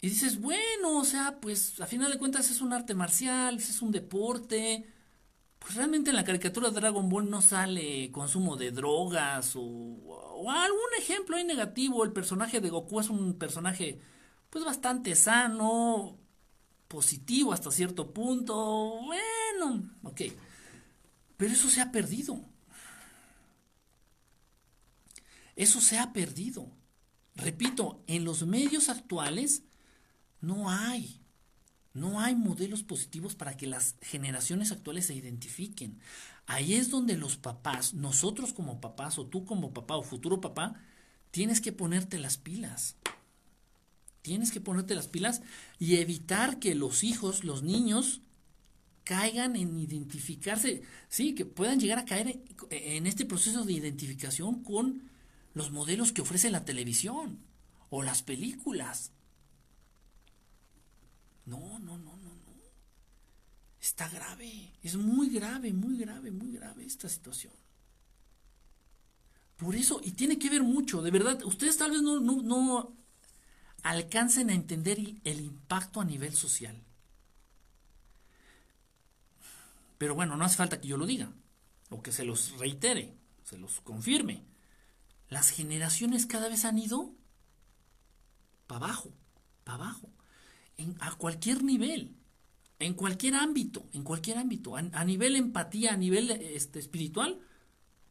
Y 0.01 0.09
dices, 0.09 0.41
bueno, 0.41 0.99
o 0.99 1.05
sea, 1.05 1.39
pues 1.39 1.79
a 1.79 1.85
final 1.87 2.11
de 2.11 2.17
cuentas 2.19 2.51
es 2.51 2.59
un 2.61 2.73
arte 2.73 2.93
marcial, 2.93 3.55
es 3.57 3.81
un 3.81 3.91
deporte. 3.91 4.85
Pues 5.59 5.75
realmente 5.75 6.09
en 6.09 6.17
la 6.17 6.25
caricatura 6.25 6.69
de 6.69 6.75
Dragon 6.75 7.07
Ball 7.07 7.29
no 7.29 7.41
sale 7.41 8.11
consumo 8.11 8.57
de 8.57 8.71
drogas 8.71 9.55
o, 9.55 9.61
o 9.61 10.51
algún 10.51 10.89
ejemplo 10.97 11.37
ahí 11.37 11.45
negativo. 11.45 12.03
El 12.03 12.11
personaje 12.11 12.59
de 12.59 12.69
Goku 12.69 12.99
es 12.99 13.09
un 13.09 13.35
personaje 13.35 13.99
pues 14.49 14.65
bastante 14.65 15.15
sano, 15.15 16.19
positivo 16.93 17.51
hasta 17.51 17.71
cierto 17.71 18.13
punto. 18.13 19.01
Bueno, 19.03 19.89
ok. 20.03 20.21
Pero 21.37 21.51
eso 21.51 21.67
se 21.67 21.81
ha 21.81 21.91
perdido. 21.91 22.39
Eso 25.55 25.81
se 25.81 25.97
ha 25.97 26.13
perdido. 26.13 26.69
Repito, 27.35 28.03
en 28.05 28.25
los 28.25 28.45
medios 28.45 28.89
actuales 28.89 29.63
no 30.39 30.69
hay. 30.69 31.19
No 31.95 32.19
hay 32.19 32.35
modelos 32.35 32.83
positivos 32.83 33.33
para 33.33 33.57
que 33.57 33.65
las 33.65 33.95
generaciones 34.01 34.71
actuales 34.71 35.07
se 35.07 35.15
identifiquen. 35.15 35.99
Ahí 36.45 36.75
es 36.75 36.91
donde 36.91 37.17
los 37.17 37.37
papás, 37.37 37.95
nosotros 37.95 38.53
como 38.53 38.79
papás 38.79 39.17
o 39.17 39.25
tú 39.25 39.45
como 39.45 39.73
papá 39.73 39.97
o 39.97 40.03
futuro 40.03 40.41
papá, 40.41 40.79
tienes 41.31 41.59
que 41.59 41.71
ponerte 41.71 42.19
las 42.19 42.37
pilas. 42.37 42.97
Tienes 44.23 44.51
que 44.51 44.61
ponerte 44.61 44.95
las 44.95 45.07
pilas 45.07 45.41
y 45.79 45.97
evitar 45.97 46.57
que 46.57 46.75
los 46.75 47.03
hijos, 47.03 47.43
los 47.43 47.61
niños, 47.61 48.21
caigan 49.03 49.57
en 49.57 49.77
identificarse, 49.77 50.81
sí, 51.09 51.35
que 51.35 51.45
puedan 51.45 51.79
llegar 51.79 51.99
a 51.99 52.05
caer 52.05 52.41
en 52.69 53.05
este 53.05 53.25
proceso 53.25 53.65
de 53.65 53.73
identificación 53.73 54.63
con 54.63 55.09
los 55.53 55.71
modelos 55.71 56.13
que 56.13 56.21
ofrece 56.21 56.49
la 56.49 56.63
televisión 56.63 57.39
o 57.89 58.01
las 58.01 58.23
películas. 58.23 59.11
No, 61.45 61.77
no, 61.79 61.97
no, 61.97 62.15
no, 62.15 62.35
no. 62.35 62.53
Está 63.81 64.07
grave, 64.07 64.71
es 64.81 64.95
muy 64.95 65.29
grave, 65.29 65.73
muy 65.73 65.97
grave, 65.97 66.31
muy 66.31 66.53
grave 66.53 66.85
esta 66.85 67.09
situación. 67.09 67.51
Por 69.57 69.75
eso, 69.75 69.99
y 70.01 70.11
tiene 70.11 70.39
que 70.39 70.49
ver 70.49 70.63
mucho, 70.63 71.01
de 71.01 71.11
verdad, 71.11 71.43
ustedes 71.43 71.77
tal 71.77 71.91
vez 71.91 72.01
no, 72.01 72.21
no, 72.21 72.41
no 72.41 73.02
alcancen 73.83 74.49
a 74.49 74.53
entender 74.53 74.97
el 75.23 75.41
impacto 75.41 76.01
a 76.01 76.05
nivel 76.05 76.33
social. 76.33 76.81
Pero 79.97 80.15
bueno, 80.15 80.35
no 80.35 80.45
hace 80.45 80.57
falta 80.57 80.81
que 80.81 80.87
yo 80.87 80.97
lo 80.97 81.05
diga, 81.05 81.31
o 81.89 82.01
que 82.01 82.11
se 82.11 82.25
los 82.25 82.57
reitere, 82.57 83.13
se 83.43 83.57
los 83.57 83.81
confirme. 83.81 84.43
Las 85.29 85.49
generaciones 85.49 86.25
cada 86.25 86.49
vez 86.49 86.65
han 86.65 86.77
ido 86.77 87.13
para 88.67 88.85
abajo, 88.85 89.13
para 89.63 89.83
abajo, 89.83 90.09
a 90.99 91.11
cualquier 91.15 91.63
nivel, 91.63 92.15
en 92.79 92.93
cualquier 92.93 93.35
ámbito, 93.35 93.87
en 93.93 94.03
cualquier 94.03 94.37
ámbito, 94.37 94.75
a, 94.75 94.79
a 94.79 95.05
nivel 95.05 95.35
empatía, 95.35 95.93
a 95.93 95.97
nivel 95.97 96.31
este, 96.31 96.79
espiritual, 96.79 97.39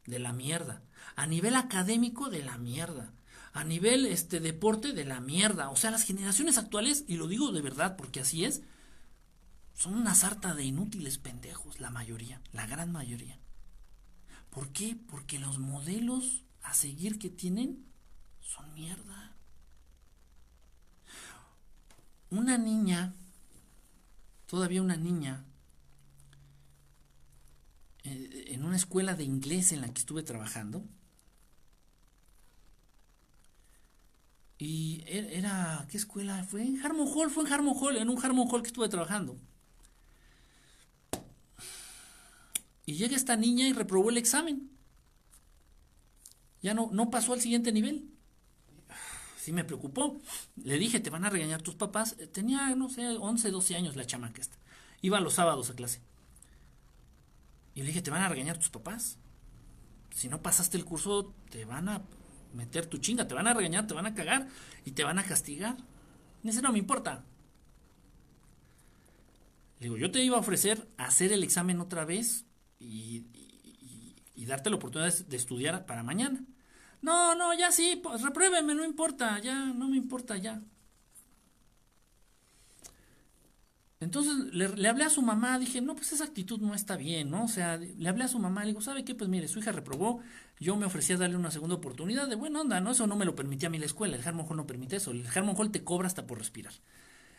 de 0.06 0.18
la 0.18 0.32
mierda, 0.32 0.82
a 1.16 1.26
nivel 1.26 1.56
académico, 1.56 2.28
de 2.28 2.42
la 2.42 2.58
mierda, 2.58 3.12
a 3.52 3.64
nivel 3.64 4.06
este 4.06 4.40
deporte 4.40 4.92
de 4.92 5.04
la 5.04 5.20
mierda. 5.20 5.70
O 5.70 5.76
sea, 5.76 5.90
las 5.90 6.04
generaciones 6.04 6.58
actuales, 6.58 7.04
y 7.06 7.16
lo 7.16 7.28
digo 7.28 7.52
de 7.52 7.60
verdad 7.60 7.96
porque 7.96 8.20
así 8.20 8.44
es, 8.44 8.62
son 9.74 9.94
una 9.94 10.14
sarta 10.14 10.54
de 10.54 10.64
inútiles 10.64 11.18
pendejos, 11.18 11.80
la 11.80 11.90
mayoría, 11.90 12.40
la 12.52 12.66
gran 12.66 12.92
mayoría. 12.92 13.38
¿Por 14.50 14.70
qué? 14.70 14.96
Porque 15.08 15.38
los 15.38 15.58
modelos 15.58 16.44
a 16.62 16.74
seguir 16.74 17.18
que 17.18 17.30
tienen 17.30 17.86
son 18.40 18.72
mierda. 18.74 19.36
Una 22.30 22.56
niña, 22.58 23.14
todavía 24.46 24.82
una 24.82 24.96
niña, 24.96 25.44
eh, 28.04 28.44
en 28.48 28.64
una 28.64 28.76
escuela 28.76 29.14
de 29.14 29.24
inglés 29.24 29.72
en 29.72 29.82
la 29.82 29.92
que 29.92 30.00
estuve 30.00 30.22
trabajando, 30.22 30.84
Y 34.64 35.02
er, 35.08 35.24
era, 35.32 35.88
¿qué 35.90 35.96
escuela? 35.96 36.44
Fue 36.44 36.62
en 36.62 36.80
Harmon 36.80 37.08
Hall, 37.12 37.32
fue 37.32 37.44
en 37.44 37.52
Harmon 37.52 37.76
Hall, 37.76 37.96
en 37.96 38.08
un 38.08 38.24
Harmon 38.24 38.46
Hall 38.48 38.62
que 38.62 38.68
estuve 38.68 38.88
trabajando. 38.88 39.36
Y 42.86 42.92
llega 42.92 43.16
esta 43.16 43.34
niña 43.34 43.66
y 43.66 43.72
reprobó 43.72 44.10
el 44.10 44.18
examen. 44.18 44.70
Ya 46.62 46.74
no, 46.74 46.90
no 46.92 47.10
pasó 47.10 47.32
al 47.32 47.40
siguiente 47.40 47.72
nivel. 47.72 48.08
Sí 49.36 49.52
me 49.52 49.64
preocupó. 49.64 50.20
Le 50.54 50.78
dije, 50.78 51.00
te 51.00 51.10
van 51.10 51.24
a 51.24 51.30
regañar 51.30 51.62
tus 51.62 51.74
papás. 51.74 52.14
Tenía, 52.32 52.72
no 52.76 52.88
sé, 52.88 53.04
11, 53.08 53.50
12 53.50 53.74
años 53.74 53.96
la 53.96 54.06
chamaca 54.06 54.40
esta. 54.40 54.58
Iba 55.00 55.18
los 55.18 55.34
sábados 55.34 55.70
a 55.70 55.74
clase. 55.74 56.00
Y 57.74 57.80
le 57.80 57.88
dije, 57.88 58.02
te 58.02 58.12
van 58.12 58.22
a 58.22 58.28
regañar 58.28 58.58
tus 58.58 58.70
papás. 58.70 59.18
Si 60.12 60.28
no 60.28 60.40
pasaste 60.40 60.76
el 60.76 60.84
curso, 60.84 61.34
te 61.50 61.64
van 61.64 61.88
a 61.88 62.02
meter 62.54 62.86
tu 62.86 62.98
chinga, 62.98 63.26
te 63.26 63.34
van 63.34 63.46
a 63.46 63.54
regañar, 63.54 63.86
te 63.86 63.94
van 63.94 64.06
a 64.06 64.14
cagar 64.14 64.48
y 64.84 64.92
te 64.92 65.04
van 65.04 65.18
a 65.18 65.24
castigar. 65.24 65.76
Dice, 66.42 66.62
no 66.62 66.72
me 66.72 66.78
importa. 66.78 67.24
Le 69.78 69.86
digo, 69.86 69.96
yo 69.96 70.10
te 70.10 70.22
iba 70.22 70.36
a 70.36 70.40
ofrecer 70.40 70.88
hacer 70.96 71.32
el 71.32 71.42
examen 71.42 71.80
otra 71.80 72.04
vez 72.04 72.44
y, 72.78 73.26
darte 74.46 74.70
la 74.70 74.76
oportunidad 74.76 75.12
de 75.12 75.36
estudiar 75.36 75.86
para 75.86 76.02
mañana. 76.02 76.44
No, 77.00 77.34
no, 77.34 77.54
ya 77.54 77.72
sí, 77.72 78.00
pues 78.02 78.22
repruébeme, 78.22 78.74
no 78.74 78.84
importa, 78.84 79.38
ya, 79.38 79.66
no 79.66 79.88
me 79.88 79.96
importa, 79.96 80.36
ya. 80.36 80.60
Entonces 84.02 84.52
le, 84.52 84.88
hablé 84.88 85.04
a 85.04 85.10
su 85.10 85.22
mamá, 85.22 85.60
dije, 85.60 85.80
no, 85.80 85.94
pues 85.94 86.12
esa 86.12 86.24
actitud 86.24 86.60
no 86.60 86.74
está 86.74 86.96
bien, 86.96 87.30
¿no? 87.30 87.44
O 87.44 87.48
sea, 87.48 87.76
le 87.76 88.08
hablé 88.08 88.24
a 88.24 88.28
su 88.28 88.40
mamá, 88.40 88.62
le 88.62 88.68
digo, 88.68 88.80
¿sabe 88.80 89.04
qué? 89.04 89.14
Pues 89.14 89.30
mire, 89.30 89.46
su 89.46 89.60
hija 89.60 89.70
reprobó, 89.70 90.20
yo 90.62 90.76
me 90.76 90.86
ofrecía 90.86 91.16
darle 91.16 91.36
una 91.36 91.50
segunda 91.50 91.74
oportunidad 91.74 92.28
de 92.28 92.36
buena 92.36 92.60
onda, 92.60 92.80
¿no? 92.80 92.92
Eso 92.92 93.06
no 93.06 93.16
me 93.16 93.24
lo 93.24 93.34
permitía 93.34 93.68
a 93.68 93.70
mí 93.70 93.78
la 93.78 93.86
escuela, 93.86 94.16
el 94.16 94.26
Harmon 94.26 94.46
Hall 94.48 94.56
no 94.56 94.66
permite 94.66 94.96
eso, 94.96 95.10
el 95.10 95.26
Harmon 95.26 95.56
Hall 95.58 95.70
te 95.70 95.84
cobra 95.84 96.06
hasta 96.06 96.26
por 96.26 96.38
respirar. 96.38 96.72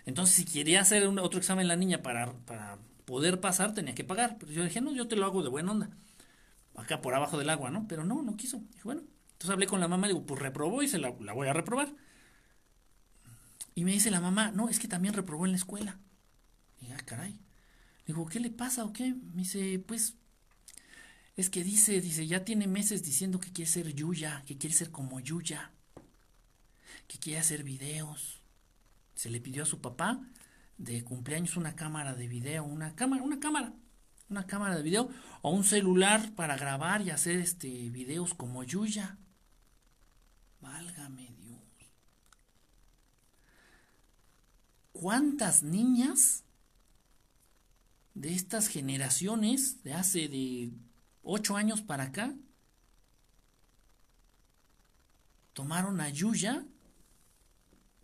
Entonces, 0.05 0.35
si 0.35 0.45
quería 0.45 0.81
hacer 0.81 1.07
otro 1.07 1.39
examen 1.39 1.67
la 1.67 1.75
niña 1.75 2.01
para, 2.01 2.33
para 2.45 2.77
poder 3.05 3.39
pasar, 3.39 3.73
tenía 3.73 3.95
que 3.95 4.03
pagar. 4.03 4.37
Pero 4.39 4.51
yo 4.51 4.63
dije, 4.63 4.81
no, 4.81 4.93
yo 4.93 5.07
te 5.07 5.15
lo 5.15 5.25
hago 5.25 5.41
de 5.41 5.49
buena 5.49 5.71
onda, 5.71 5.89
acá 6.75 7.01
por 7.01 7.15
abajo 7.15 7.37
del 7.37 7.49
agua, 7.49 7.71
¿no? 7.71 7.87
Pero 7.87 8.03
no, 8.03 8.21
no 8.21 8.35
quiso. 8.35 8.57
Dije, 8.71 8.83
bueno, 8.83 9.01
entonces 9.33 9.49
hablé 9.49 9.67
con 9.67 9.79
la 9.79 9.87
mamá, 9.87 10.07
le 10.07 10.13
digo, 10.13 10.25
pues 10.25 10.41
reprobó 10.41 10.83
y 10.83 10.87
se 10.87 10.99
la, 10.99 11.13
la 11.19 11.33
voy 11.33 11.47
a 11.47 11.53
reprobar. 11.53 11.93
Y 13.75 13.85
me 13.85 13.91
dice 13.91 14.11
la 14.11 14.19
mamá, 14.19 14.51
no, 14.51 14.69
es 14.69 14.79
que 14.79 14.87
también 14.87 15.13
reprobó 15.13 15.45
en 15.45 15.51
la 15.51 15.57
escuela. 15.57 15.97
Y 16.81 16.91
ah, 16.91 16.97
caray. 17.05 17.31
Le 17.31 18.13
digo, 18.13 18.25
¿qué 18.27 18.39
le 18.39 18.49
pasa 18.49 18.83
o 18.83 18.93
qué? 18.93 19.13
Me 19.13 19.43
dice, 19.43 19.83
pues, 19.87 20.15
es 21.35 21.49
que 21.49 21.63
dice, 21.63 21.99
dice, 21.99 22.27
ya 22.27 22.45
tiene 22.45 22.67
meses 22.67 23.03
diciendo 23.03 23.39
que 23.39 23.51
quiere 23.51 23.69
ser 23.69 23.93
Yuya, 23.93 24.43
que 24.45 24.57
quiere 24.57 24.75
ser 24.75 24.91
como 24.91 25.19
Yuya, 25.19 25.71
que 27.07 27.17
quiere 27.17 27.39
hacer 27.39 27.63
videos. 27.63 28.41
Se 29.15 29.29
le 29.29 29.41
pidió 29.41 29.63
a 29.63 29.67
su 29.67 29.81
papá 29.81 30.21
de 30.77 31.03
cumpleaños 31.03 31.57
una 31.57 31.75
cámara 31.75 32.13
de 32.13 32.27
video, 32.27 32.63
una 32.63 32.95
cámara, 32.95 33.23
una 33.23 33.39
cámara, 33.39 33.73
una 34.29 34.45
cámara 34.45 34.75
de 34.75 34.83
video 34.83 35.09
o 35.41 35.51
un 35.51 35.63
celular 35.63 36.33
para 36.35 36.55
grabar 36.55 37.01
y 37.01 37.09
hacer 37.09 37.37
este 37.39 37.89
videos 37.89 38.33
como 38.35 38.63
Yuya. 38.63 39.17
Válgame 40.61 41.33
Dios. 41.39 41.61
¿Cuántas 44.91 45.63
niñas 45.63 46.43
de 48.13 48.33
estas 48.33 48.67
generaciones 48.67 49.83
de 49.83 49.93
hace 49.93 50.27
de 50.27 50.71
ocho 51.23 51.55
años 51.55 51.81
para 51.81 52.05
acá 52.05 52.35
tomaron 55.53 56.01
a 56.01 56.09
Yuya 56.09 56.65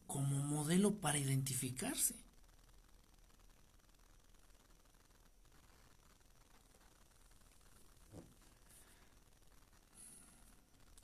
como 0.07 0.35
modelo 0.43 0.99
para 0.99 1.17
identificarse. 1.19 2.15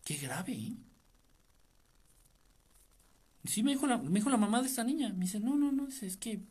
Qué 0.04 0.16
grave, 0.18 0.54
¿eh? 0.54 0.76
Sí, 3.46 3.64
me 3.64 3.72
dijo, 3.72 3.86
la, 3.88 3.98
me 3.98 4.20
dijo 4.20 4.30
la 4.30 4.38
mamá 4.38 4.62
de 4.62 4.68
esta 4.68 4.84
niña. 4.84 5.10
Me 5.14 5.26
dice, 5.26 5.40
no, 5.40 5.56
no, 5.58 5.72
no, 5.72 5.88
es 5.88 6.18
que 6.18 6.42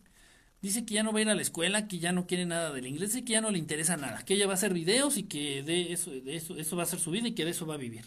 Dice 0.64 0.86
que 0.86 0.94
ya 0.94 1.02
no 1.02 1.12
va 1.12 1.18
a 1.18 1.22
ir 1.22 1.28
a 1.28 1.34
la 1.34 1.42
escuela, 1.42 1.88
que 1.88 1.98
ya 1.98 2.12
no 2.12 2.26
quiere 2.26 2.46
nada 2.46 2.72
del 2.72 2.86
inglés 2.86 3.14
y 3.14 3.22
que 3.22 3.34
ya 3.34 3.42
no 3.42 3.50
le 3.50 3.58
interesa 3.58 3.98
nada, 3.98 4.24
que 4.24 4.32
ella 4.32 4.46
va 4.46 4.52
a 4.52 4.54
hacer 4.54 4.72
videos 4.72 5.18
y 5.18 5.24
que 5.24 5.62
de 5.62 5.92
eso, 5.92 6.10
eso, 6.10 6.74
va 6.74 6.84
a 6.84 6.86
ser 6.86 6.98
su 6.98 7.10
vida 7.10 7.28
y 7.28 7.34
que 7.34 7.44
de 7.44 7.50
eso 7.50 7.66
va 7.66 7.74
a 7.74 7.76
vivir. 7.76 8.06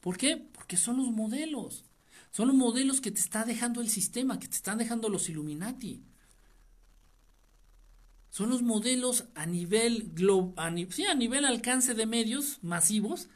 ¿Por 0.00 0.16
qué? 0.16 0.36
Porque 0.36 0.76
son 0.76 0.98
los 0.98 1.08
modelos. 1.08 1.86
Son 2.30 2.46
los 2.46 2.56
modelos 2.56 3.00
que 3.00 3.10
te 3.10 3.18
está 3.18 3.44
dejando 3.44 3.80
el 3.80 3.88
sistema, 3.88 4.38
que 4.38 4.46
te 4.46 4.54
están 4.54 4.78
dejando 4.78 5.08
los 5.08 5.28
Illuminati. 5.28 6.00
Son 8.30 8.48
los 8.48 8.62
modelos 8.62 9.24
a 9.34 9.44
nivel, 9.44 10.12
a, 10.56 10.72
sí, 10.90 11.04
a 11.04 11.16
nivel 11.16 11.44
alcance 11.44 11.94
de 11.94 12.06
medios 12.06 12.62
masivos 12.62 13.28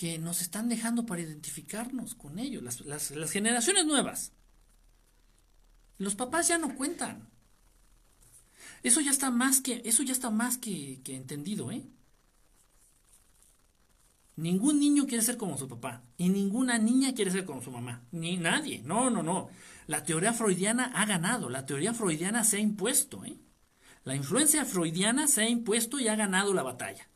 que 0.00 0.18
nos 0.18 0.40
están 0.40 0.70
dejando 0.70 1.04
para 1.04 1.20
identificarnos 1.20 2.14
con 2.14 2.38
ellos, 2.38 2.62
las, 2.86 3.30
generaciones 3.30 3.84
nuevas. 3.84 4.32
Los 5.98 6.14
papás 6.14 6.48
ya 6.48 6.56
no 6.56 6.74
cuentan. 6.74 7.28
Eso 8.82 9.02
ya 9.02 9.10
está 9.10 9.30
más 9.30 9.60
que, 9.60 9.82
eso 9.84 10.02
ya 10.02 10.12
está 10.14 10.30
más 10.30 10.56
que, 10.56 11.02
que 11.04 11.16
entendido, 11.16 11.70
¿eh? 11.70 11.84
Ningún 14.36 14.80
niño 14.80 15.06
quiere 15.06 15.22
ser 15.22 15.36
como 15.36 15.58
su 15.58 15.68
papá 15.68 16.02
y 16.16 16.30
ninguna 16.30 16.78
niña 16.78 17.12
quiere 17.12 17.30
ser 17.30 17.44
como 17.44 17.60
su 17.60 17.70
mamá. 17.70 18.02
Ni 18.10 18.38
nadie. 18.38 18.80
No, 18.82 19.10
no, 19.10 19.22
no. 19.22 19.50
La 19.86 20.02
teoría 20.02 20.32
freudiana 20.32 20.92
ha 20.94 21.04
ganado. 21.04 21.50
La 21.50 21.66
teoría 21.66 21.92
freudiana 21.92 22.42
se 22.42 22.56
ha 22.56 22.60
impuesto. 22.60 23.22
¿eh? 23.26 23.36
La 24.04 24.16
influencia 24.16 24.64
freudiana 24.64 25.28
se 25.28 25.42
ha 25.42 25.48
impuesto 25.50 26.00
y 26.00 26.08
ha 26.08 26.16
ganado 26.16 26.54
la 26.54 26.62
batalla. 26.62 27.09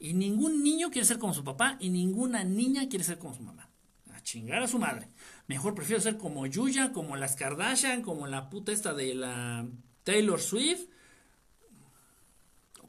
Y 0.00 0.14
ningún 0.14 0.64
niño 0.64 0.90
quiere 0.90 1.06
ser 1.06 1.18
como 1.18 1.34
su 1.34 1.44
papá 1.44 1.76
y 1.78 1.90
ninguna 1.90 2.42
niña 2.42 2.88
quiere 2.88 3.04
ser 3.04 3.18
como 3.18 3.34
su 3.34 3.42
mamá. 3.42 3.68
A 4.14 4.22
chingar 4.22 4.62
a 4.62 4.66
su 4.66 4.78
madre. 4.78 5.10
Mejor 5.46 5.74
prefiero 5.74 6.00
ser 6.00 6.16
como 6.16 6.46
Yuya, 6.46 6.92
como 6.92 7.16
las 7.16 7.36
Kardashian, 7.36 8.00
como 8.00 8.26
la 8.26 8.48
puta 8.48 8.72
esta 8.72 8.94
de 8.94 9.14
la 9.14 9.68
Taylor 10.04 10.40
Swift, 10.40 10.88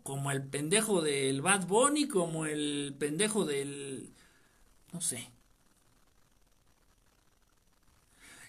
como 0.03 0.31
el 0.31 0.41
pendejo 0.41 1.01
del 1.01 1.41
Bad 1.41 1.67
Bunny, 1.67 2.07
como 2.07 2.45
el 2.45 2.95
pendejo 2.97 3.43
del... 3.43 4.13
no 4.93 5.01
sé. 5.01 5.29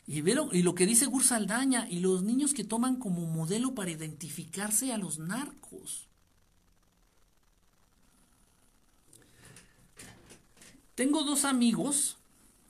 Y, 0.07 0.19
y 0.21 0.63
lo 0.63 0.75
que 0.77 0.87
dice 0.87 1.07
Gursaldaña, 1.07 1.89
y 1.91 1.99
los 1.99 2.23
niños 2.23 2.55
que 2.55 2.63
toman 2.63 2.97
como 2.97 3.27
modelo 3.27 3.75
para 3.75 3.91
identificarse 3.91 4.93
a 4.93 4.99
los 4.99 5.19
narcos. 5.19 6.12
Tengo 11.03 11.25
dos 11.25 11.45
amigos, 11.45 12.17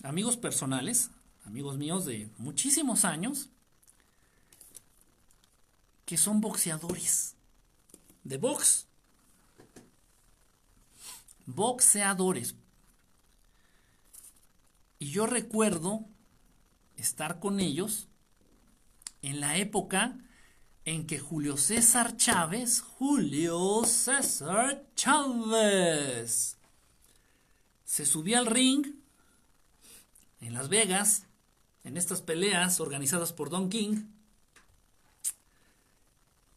amigos 0.02 0.38
personales, 0.38 1.10
amigos 1.44 1.76
míos 1.76 2.06
de 2.06 2.30
muchísimos 2.38 3.04
años, 3.04 3.50
que 6.06 6.16
son 6.16 6.40
boxeadores. 6.40 7.34
De 8.24 8.38
box. 8.38 8.86
Boxeadores. 11.44 12.54
Y 14.98 15.10
yo 15.10 15.26
recuerdo 15.26 16.06
estar 16.96 17.38
con 17.38 17.60
ellos 17.60 18.08
en 19.20 19.40
la 19.40 19.58
época 19.58 20.16
en 20.86 21.06
que 21.06 21.18
Julio 21.18 21.58
César 21.58 22.16
Chávez, 22.16 22.80
Julio 22.80 23.84
César 23.84 24.86
Chávez, 24.94 26.56
se 27.92 28.06
subía 28.06 28.38
al 28.38 28.46
ring 28.46 28.86
en 30.40 30.54
Las 30.54 30.70
Vegas, 30.70 31.24
en 31.84 31.98
estas 31.98 32.22
peleas 32.22 32.80
organizadas 32.80 33.34
por 33.34 33.50
Don 33.50 33.68
King. 33.68 34.04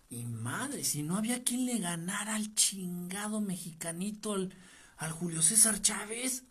Y 0.09 0.23
madre, 0.23 0.85
si 0.85 1.03
no 1.03 1.17
había 1.17 1.43
quien 1.43 1.65
le 1.65 1.79
ganara 1.79 2.35
al 2.35 2.55
chingado 2.55 3.41
mexicanito, 3.41 4.31
al, 4.31 4.53
al 4.95 5.11
Julio 5.11 5.41
César 5.41 5.81
Chávez. 5.81 6.43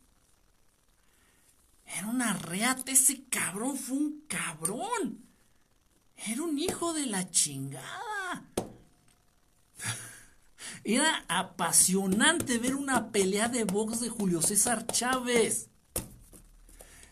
Era 1.87 2.07
una 2.09 2.35
reata, 2.35 2.93
ese 2.93 3.25
cabrón 3.31 3.79
fue 3.79 3.97
un 3.97 4.21
cabrón. 4.29 5.25
Era 6.27 6.43
un 6.43 6.59
hijo 6.59 6.93
de 6.93 7.07
la 7.07 7.31
chingada. 7.31 8.45
Era 10.85 11.25
apasionante 11.29 12.59
ver 12.59 12.75
una 12.75 13.11
pelea 13.11 13.49
de 13.49 13.65
box 13.65 14.01
de 14.01 14.11
Julio 14.11 14.43
César 14.43 14.87
Chávez. 14.87 15.71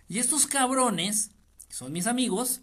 Y 0.09 0.19
estos 0.19 0.47
cabrones, 0.47 1.31
que 1.69 1.75
son 1.75 1.91
mis 1.91 2.07
amigos, 2.07 2.61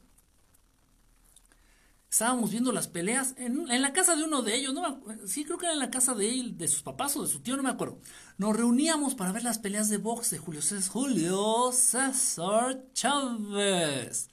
estábamos 2.11 2.52
viendo 2.52 2.72
las 2.72 2.88
peleas 2.88 3.34
en, 3.38 3.68
la 3.81 3.91
casa 3.91 4.15
de 4.15 4.23
uno 4.23 4.44
de 4.44 4.56
ellos, 4.56 4.73
no 4.76 5.02
sí 5.26 5.45
creo 5.45 5.57
que 5.57 5.65
era 5.65 5.73
en 5.73 5.80
la 5.80 5.90
casa 5.90 6.14
de 6.14 6.30
él, 6.30 6.57
de 6.57 6.68
sus 6.68 6.84
papás 6.84 7.18
o 7.18 7.23
de 7.23 7.27
su 7.27 7.40
tío, 7.40 7.57
no 7.57 7.64
me 7.64 7.69
acuerdo. 7.69 7.99
Nos 8.38 8.56
reuníamos 8.56 9.15
para 9.15 9.31
ver 9.31 9.44
las 9.44 9.57
peleas 9.57 9.90
de 9.90 9.98
box 9.98 10.30
de 10.30 10.38
Julio 10.38 10.61
César, 10.61 10.91
Julio 10.91 11.72
César 11.72 12.84
Chávez 12.94 14.30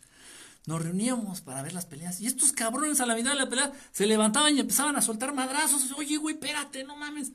nos 0.67 0.83
reuníamos 0.83 1.41
para 1.41 1.63
ver 1.63 1.73
las 1.73 1.87
peleas. 1.87 2.21
Y 2.21 2.27
estos 2.27 2.53
cabrones 2.53 3.01
a 3.01 3.07
la 3.07 3.15
mitad 3.15 3.31
de 3.31 3.37
la 3.37 3.49
pelea 3.49 3.73
se 3.93 4.07
levantaban 4.07 4.55
y 4.57 4.61
empezaban 4.61 4.97
a 4.97 5.03
soltar 5.03 5.33
madrazos. 5.33 5.91
Oye, 5.97 6.17
güey, 6.19 6.35
espérate, 6.35 6.85
no 6.85 6.97
mames. 6.97 7.33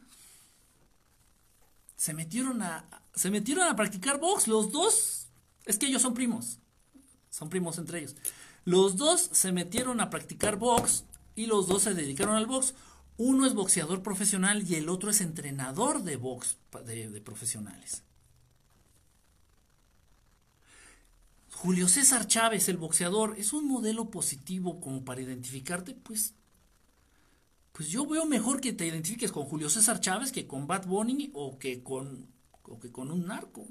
se 1.96 2.14
metieron 2.14 2.62
a 2.62 3.02
se 3.16 3.30
metieron 3.30 3.68
a 3.68 3.76
practicar 3.76 4.20
box 4.20 4.48
los 4.48 4.72
dos. 4.72 5.28
Es 5.66 5.78
que 5.78 5.88
ellos 5.88 6.02
son 6.02 6.14
primos. 6.14 6.60
Son 7.30 7.50
primos 7.50 7.78
entre 7.78 8.00
ellos. 8.00 8.16
Los 8.66 8.98
dos 8.98 9.30
se 9.32 9.52
metieron 9.52 10.02
a 10.02 10.10
practicar 10.10 10.58
box 10.58 11.06
y 11.36 11.46
los 11.46 11.68
dos 11.68 11.84
se 11.84 11.94
dedicaron 11.94 12.36
al 12.36 12.46
box. 12.46 12.74
Uno 13.18 13.46
es 13.46 13.54
boxeador 13.54 14.02
profesional 14.02 14.70
y 14.70 14.76
el 14.76 14.90
otro 14.90 15.10
es 15.10 15.22
entrenador 15.22 16.04
de 16.04 16.16
box 16.16 16.58
de, 16.86 17.22
profesionales. 17.22 18.04
Julio 21.62 21.88
César 21.88 22.26
Chávez, 22.26 22.70
el 22.70 22.78
boxeador, 22.78 23.36
es 23.38 23.54
un 23.54 23.68
modelo 23.68 24.10
positivo 24.10 24.82
como 24.82 25.06
para 25.06 25.22
identificarte, 25.22 25.94
pues, 25.94 26.34
pues 27.72 27.90
yo 27.90 28.08
veo 28.08 28.26
mejor 28.26 28.60
que 28.62 28.74
te 28.74 28.88
identifiques 28.88 29.32
con 29.32 29.46
Julio 29.46 29.70
César 29.70 30.00
Chávez 30.00 30.32
que 30.32 30.48
con 30.48 30.66
Bad 30.66 30.88
Bunny 30.88 31.30
o 31.36 31.60
que 31.60 31.84
con, 31.84 32.28
o 32.64 32.80
que 32.80 32.92
con 32.92 33.12
un 33.12 33.28
narco 33.28 33.68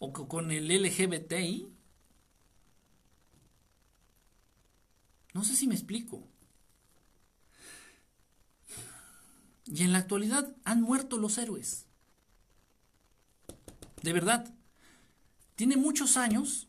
o 0.00 0.12
que 0.12 0.26
con 0.26 0.50
el 0.50 0.66
LGBTI. 0.66 1.72
No 5.34 5.44
sé 5.44 5.54
si 5.54 5.68
me 5.68 5.76
explico. 5.76 6.26
Y 9.66 9.84
en 9.84 9.92
la 9.92 9.98
actualidad 9.98 10.52
han 10.64 10.82
muerto 10.82 11.16
los 11.16 11.38
héroes. 11.38 11.86
De 14.02 14.12
verdad. 14.12 14.52
Tiene 15.56 15.76
muchos 15.76 16.16
años, 16.16 16.68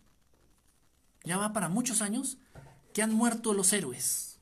ya 1.24 1.38
va 1.38 1.54
para 1.54 1.70
muchos 1.70 2.02
años, 2.02 2.38
que 2.94 3.02
han 3.02 3.14
muerto 3.14 3.54
los 3.54 3.74
héroes. 3.74 4.40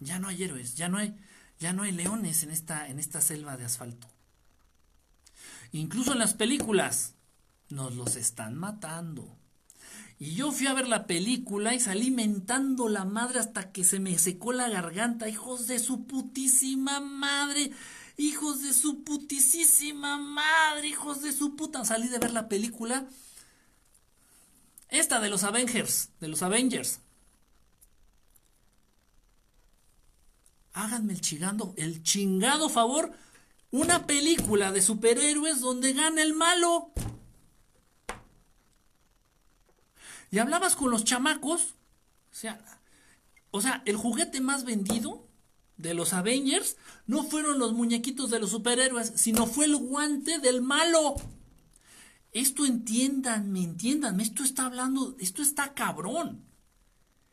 Ya 0.00 0.18
no 0.18 0.28
hay 0.28 0.42
héroes, 0.42 0.76
ya 0.76 0.88
no 0.88 0.98
hay, 0.98 1.16
ya 1.58 1.72
no 1.72 1.84
hay 1.84 1.92
leones 1.92 2.42
en 2.42 2.50
esta, 2.50 2.88
en 2.88 2.98
esta 2.98 3.20
selva 3.20 3.56
de 3.56 3.64
asfalto. 3.64 4.08
Incluso 5.72 6.12
en 6.12 6.18
las 6.18 6.34
películas 6.34 7.14
nos 7.68 7.94
los 7.94 8.16
están 8.16 8.56
matando. 8.56 9.36
Y 10.18 10.34
yo 10.34 10.50
fui 10.50 10.66
a 10.66 10.74
ver 10.74 10.88
la 10.88 11.06
película 11.06 11.74
y 11.74 11.80
salí 11.80 12.10
mentando 12.10 12.88
la 12.88 13.04
madre 13.04 13.38
hasta 13.38 13.70
que 13.70 13.84
se 13.84 14.00
me 14.00 14.18
secó 14.18 14.52
la 14.52 14.68
garganta. 14.68 15.28
Hijos 15.28 15.66
de 15.66 15.78
su 15.78 16.06
putísima 16.06 17.00
madre. 17.00 17.70
Hijos 18.16 18.62
de 18.62 18.72
su 18.72 19.04
putísima 19.04 20.16
madre. 20.16 20.88
Hijos 20.88 21.20
de 21.20 21.32
su 21.32 21.54
puta. 21.54 21.84
Salí 21.84 22.08
de 22.08 22.18
ver 22.18 22.32
la 22.32 22.48
película. 22.48 23.06
Esta 24.88 25.20
de 25.20 25.28
los 25.28 25.44
Avengers. 25.44 26.10
De 26.20 26.28
los 26.28 26.42
Avengers. 26.42 27.00
Háganme 30.72 31.14
el 31.14 31.20
chingando, 31.20 31.74
el 31.76 32.02
chingado 32.02 32.68
favor. 32.68 33.12
Una 33.70 34.06
película 34.06 34.72
de 34.72 34.82
superhéroes 34.82 35.60
donde 35.60 35.92
gana 35.92 36.22
el 36.22 36.34
malo. 36.34 36.92
y 40.30 40.38
hablabas 40.38 40.76
con 40.76 40.90
los 40.90 41.04
chamacos, 41.04 41.74
o 42.30 42.34
sea, 42.34 42.60
o 43.50 43.60
sea, 43.60 43.82
el 43.86 43.96
juguete 43.96 44.40
más 44.40 44.64
vendido 44.64 45.26
de 45.76 45.94
los 45.94 46.12
Avengers 46.12 46.76
no 47.06 47.24
fueron 47.24 47.58
los 47.58 47.72
muñequitos 47.72 48.30
de 48.30 48.40
los 48.40 48.50
superhéroes, 48.50 49.12
sino 49.16 49.46
fue 49.46 49.66
el 49.66 49.76
guante 49.76 50.38
del 50.38 50.62
malo. 50.62 51.16
Esto 52.36 52.66
entiéndanme, 52.66 53.62
entiéndanme, 53.62 54.22
esto 54.22 54.42
está 54.42 54.66
hablando, 54.66 55.16
esto 55.18 55.40
está 55.40 55.72
cabrón. 55.72 56.44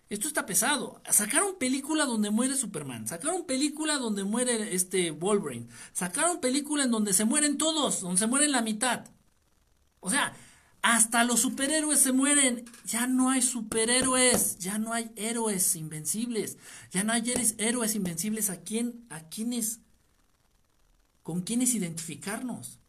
Esto 0.08 0.30
está 0.30 0.46
pesado. 0.46 1.02
Sacaron 1.12 1.58
película 1.60 2.06
donde 2.06 2.30
muere 2.30 2.56
Superman. 2.56 3.06
Sacaron 3.06 3.46
película 3.46 3.98
donde 3.98 4.24
muere 4.24 4.74
este 4.74 5.12
Wolverine. 5.12 5.68
Sacaron 5.92 6.40
película 6.40 6.86
en 6.86 6.92
donde 6.92 7.12
se 7.12 7.26
mueren 7.26 7.58
todos, 7.58 8.00
donde 8.00 8.18
se 8.18 8.28
mueren 8.28 8.54
la 8.54 8.62
mitad. 8.62 9.06
O 10.00 10.10
sea, 10.10 10.34
hasta 10.82 11.26
los 11.26 11.42
superhéroes 11.42 12.00
se 12.00 12.14
mueren. 12.14 12.64
Ya 12.86 13.06
no 13.06 13.30
hay 13.30 13.42
superhéroes. 13.42 14.58
Ya 14.60 14.78
no 14.78 14.94
hay 14.94 15.12
héroes 15.18 15.76
invencibles. 15.76 16.58
Ya 16.92 17.04
no 17.04 17.12
hay 17.12 17.30
héroes 17.58 17.96
invencibles 17.96 18.50
a 18.50 18.62
quién, 18.62 19.06
a 19.10 19.20
quiénes, 19.28 19.82
con 21.24 21.42
quiénes 21.42 21.76
identificarnos. 21.76 22.80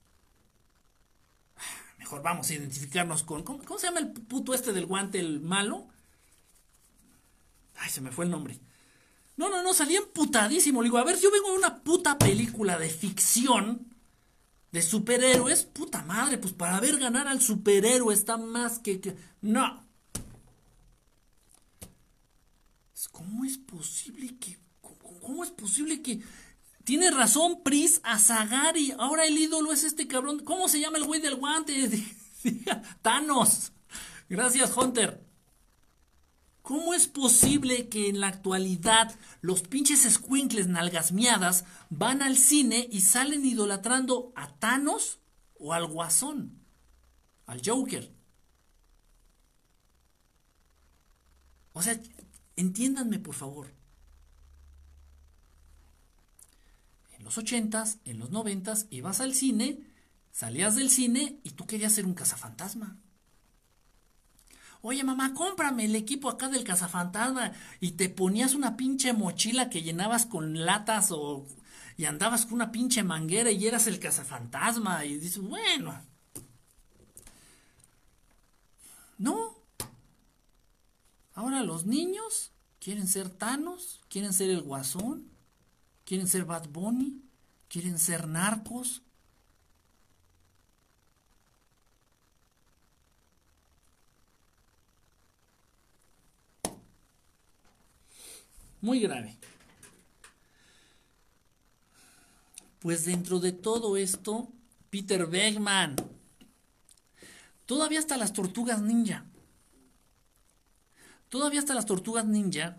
Mejor 2.05 2.21
vamos 2.21 2.51
a 2.51 2.55
identificarnos 2.55 3.23
con, 3.23 3.43
¿cómo, 3.43 3.79
se 3.79 3.87
llama 3.87 4.01
el 4.01 4.13
puto 4.13 4.53
este 4.53 4.75
del 4.75 4.85
guante, 4.85 5.19
el 5.19 5.41
malo? 5.41 5.87
Ay, 7.77 7.89
se 7.89 8.03
me 8.03 8.11
fue 8.11 8.27
el 8.27 8.31
nombre. 8.31 8.61
No, 9.39 9.49
no, 9.49 9.63
no, 9.63 9.73
salí 9.73 9.97
emputadísimo. 9.97 10.83
Le 10.83 10.89
digo, 10.89 10.99
a 10.99 11.05
ver, 11.05 11.19
yo 11.19 11.31
vengo 11.31 11.53
de 11.53 11.57
una 11.57 11.83
puta 11.83 12.19
película 12.19 12.77
de 12.79 12.91
ficción 12.91 13.87
de 14.71 14.83
superhéroes, 14.83 15.65
puta 15.65 16.03
madre, 16.03 16.37
pues 16.37 16.53
para 16.53 16.79
ver 16.79 16.99
ganar 16.99 17.27
al 17.27 17.41
superhéroe 17.41 18.13
está 18.13 18.37
más 18.37 18.81
que... 18.81 19.17
No. 19.41 19.83
¿Cómo 23.13 23.47
es 23.47 23.57
posible 23.57 24.37
que... 24.39 24.59
¿Cómo, 25.23 25.43
es 25.43 25.51
posible 25.53 26.03
que... 26.03 26.21
Tiene 26.85 27.11
razón 27.11 27.63
Pris 27.63 28.01
Azagari. 28.05 28.93
Ahora 28.99 29.25
el 29.25 29.39
ídolo 29.39 29.73
es 29.73 29.85
este 29.85 30.07
cabrón. 30.07 30.41
¿Cómo 30.41 30.69
se 30.69 30.81
llama 30.81 30.99
el 30.99 31.05
güey 31.05 31.21
del 31.21 31.37
guante? 31.37 31.91
Thanos. 33.03 33.73
Gracias, 34.29 34.77
Hunter. 34.77 35.25
¿Cómo 36.61 36.95
es 36.95 37.09
posible 37.09 37.89
que 37.89 38.09
en 38.09 38.21
la 38.21 38.29
actualidad 38.29 39.15
los 39.43 39.63
pinches 39.63 40.03
squinkles 40.11 40.67
nalgas 40.67 41.13
miadas 41.13 41.65
van 41.91 42.23
al 42.23 42.39
cine 42.39 42.89
y 42.91 43.03
salen 43.03 43.45
idolatrando 43.45 44.33
a 44.35 44.49
Thanos 44.55 45.21
o 45.59 45.75
al 45.75 45.87
Guasón? 45.87 46.65
Al 47.47 47.61
Joker. 47.65 48.11
O 51.75 51.83
sea, 51.83 52.01
entiéndanme 52.57 53.19
por 53.19 53.35
favor. 53.35 53.75
En 57.25 57.29
los 57.29 57.39
ochentas, 57.39 58.01
en 58.05 58.19
los 58.19 58.29
noventas, 58.29 58.87
ibas 58.91 59.21
al 59.21 59.33
cine, 59.35 59.79
salías 60.31 60.77
del 60.77 60.91
cine 60.91 61.41
y 61.43 61.53
tú 61.53 61.67
querías 61.67 61.95
ser 61.95 62.05
un 62.05 62.13
cazafantasma. 62.13 62.99
Oye, 64.83 65.03
mamá, 65.05 65.33
cómprame 65.33 65.87
el 65.87 65.97
equipo 65.97 66.29
acá 66.29 66.51
del 66.51 66.65
cazafantasma. 66.65 67.53
Y 67.81 67.93
te 67.93 68.11
ponías 68.11 68.53
una 68.53 68.77
pinche 68.77 69.15
mochila 69.15 69.71
que 69.71 69.83
llenabas 69.83 70.27
con 70.27 70.67
latas 70.67 71.13
o. 71.13 71.47
Y 71.97 72.05
andabas 72.05 72.45
con 72.45 72.57
una 72.57 72.71
pinche 72.71 73.03
manguera 73.03 73.51
y 73.51 73.67
eras 73.67 73.87
el 73.87 73.99
cazafantasma. 73.99 75.07
Y 75.07 75.17
dices, 75.17 75.39
bueno. 75.39 75.99
No. 79.17 79.57
Ahora 81.33 81.63
los 81.63 81.87
niños 81.87 82.51
quieren 82.81 83.09
ser 83.09 83.31
Thanos, 83.31 84.03
quieren 84.11 84.35
ser 84.35 84.51
el 84.51 84.61
Guasón, 84.61 85.34
quieren 86.05 86.29
ser 86.29 86.45
Bad 86.45 86.69
Bunny, 86.69 87.23
quieren 87.69 87.99
ser 87.99 88.27
narcos, 88.29 89.03
Muy 98.85 99.01
grave. 99.01 99.35
Pues 102.81 103.07
dentro 103.07 103.41
de 103.41 103.53
todo 103.53 103.97
esto, 103.97 104.53
Peter 104.91 105.27
Bergman. 105.27 105.97
Todavía 107.65 107.99
hasta 107.99 108.19
las 108.19 108.35
tortugas 108.35 108.83
ninja. 108.83 109.25
Todavía 111.31 111.61
hasta 111.61 111.73
las 111.73 111.87
tortugas 111.87 112.27
ninja. 112.27 112.79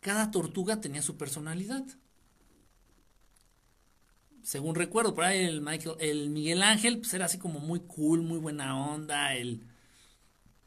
Cada 0.00 0.30
tortuga 0.30 0.80
tenía 0.80 1.02
su 1.02 1.16
personalidad. 1.16 1.84
Según 4.42 4.74
recuerdo, 4.74 5.14
por 5.14 5.24
ahí 5.24 5.44
el, 5.44 5.60
Michael, 5.60 5.96
el 6.00 6.30
Miguel 6.30 6.62
Ángel 6.62 6.98
pues 6.98 7.12
era 7.14 7.26
así 7.26 7.38
como 7.38 7.60
muy 7.60 7.80
cool, 7.80 8.22
muy 8.22 8.38
buena 8.38 8.76
onda. 8.78 9.34
El, 9.34 9.62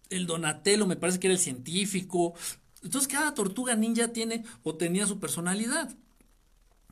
el 0.10 0.28
Donatello 0.28 0.86
me 0.86 0.96
parece 0.96 1.20
que 1.20 1.28
era 1.28 1.34
el 1.34 1.40
científico. 1.40 2.36
Entonces 2.84 3.08
cada 3.12 3.34
tortuga 3.34 3.76
ninja 3.76 4.10
tiene 4.10 4.44
o 4.64 4.76
tenía 4.76 5.08
su 5.08 5.20
personalidad. 5.20 5.96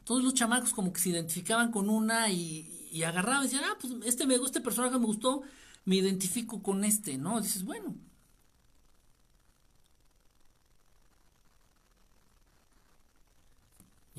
Todos 0.03 0.23
los 0.23 0.34
chamacos 0.34 0.73
como 0.73 0.91
que 0.91 0.99
se 0.99 1.09
identificaban 1.09 1.72
con 1.72 1.89
una 1.89 2.30
y, 2.31 2.89
y 2.91 3.03
agarraban 3.03 3.41
y 3.41 3.43
decían, 3.45 3.63
ah, 3.65 3.77
pues 3.80 3.93
este, 4.05 4.26
me, 4.26 4.35
este 4.35 4.61
personaje 4.61 4.97
me 4.97 5.05
gustó, 5.05 5.43
me 5.85 5.97
identifico 5.97 6.63
con 6.63 6.84
este, 6.84 7.18
¿no? 7.18 7.39
dices, 7.39 7.63
bueno. 7.63 7.95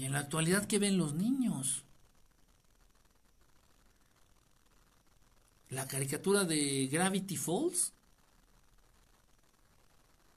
En 0.05 0.13
la 0.13 0.19
actualidad, 0.19 0.67
¿qué 0.67 0.79
ven 0.79 0.99
los 0.99 1.15
niños? 1.15 1.85
La 5.71 5.87
caricatura 5.87 6.45
de 6.45 6.89
Gravity 6.89 7.37
Falls 7.37 7.93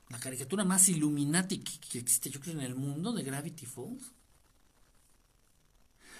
la 0.09 0.19
caricatura 0.19 0.63
más 0.63 0.87
Illuminati 0.89 1.59
que, 1.59 1.99
existe, 1.99 2.29
yo 2.29 2.39
creo, 2.39 2.53
en 2.53 2.61
el 2.61 2.75
mundo 2.75 3.11
de 3.11 3.23
Gravity 3.23 3.65
Falls. 3.65 4.13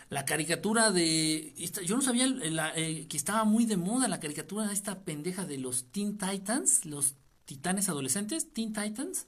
la 0.10 0.26
caricatura 0.26 0.92
de... 0.92 1.54
Yo 1.86 1.96
no 1.96 2.02
sabía 2.02 2.28
eh, 2.76 3.08
que 3.08 3.18
estaba 3.18 3.44
muy 3.44 3.66
de 3.66 3.78
moda 3.78 4.08
la 4.08 4.20
caricatura 4.20 4.68
de 4.68 4.74
esta 4.74 5.04
pendeja 5.04 5.46
de 5.46 5.58
los 5.58 5.86
Teen 5.92 6.18
Titans, 6.18 6.86
los 6.86 7.16
titanes 7.46 7.90
adolescentes, 7.90 8.52
Teen 8.54 8.74
Titans. 8.74 9.28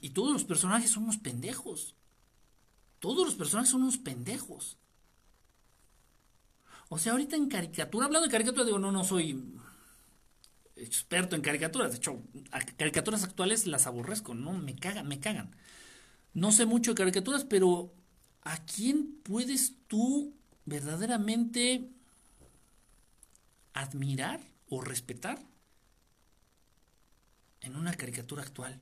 Y, 0.00 0.10
todos 0.10 0.32
los 0.32 0.44
personajes 0.44 0.90
son 0.90 1.04
unos 1.04 1.18
pendejos. 1.18 1.96
Todos 3.00 3.26
los 3.26 3.34
personajes 3.34 3.70
son 3.70 3.82
unos 3.82 3.98
pendejos. 3.98 4.76
O 6.88 6.98
sea, 6.98 7.12
ahorita 7.12 7.36
en 7.36 7.48
caricatura, 7.48 8.06
hablando 8.06 8.26
de 8.26 8.32
caricatura, 8.32 8.64
digo, 8.64 8.78
no, 8.78 8.92
no 8.92 9.02
soy 9.02 9.58
experto 10.76 11.34
en 11.34 11.42
caricaturas. 11.42 11.90
De 11.90 11.96
hecho, 11.96 12.22
caricaturas 12.76 13.24
actuales 13.24 13.66
las 13.66 13.86
aborrezco, 13.86 14.34
¿no? 14.34 14.52
Me 14.52 14.76
cagan, 14.76 15.08
me 15.08 15.18
cagan. 15.18 15.56
No 16.34 16.52
sé 16.52 16.66
mucho 16.66 16.92
de 16.92 16.98
caricaturas, 16.98 17.44
pero 17.44 17.92
¿a 18.42 18.64
quién 18.64 19.18
puedes 19.24 19.74
tú 19.88 20.36
verdaderamente 20.66 21.90
admirar 23.72 24.40
o 24.68 24.80
respetar 24.80 25.42
en 27.60 27.76
una 27.76 27.94
caricatura 27.94 28.42
actual? 28.42 28.80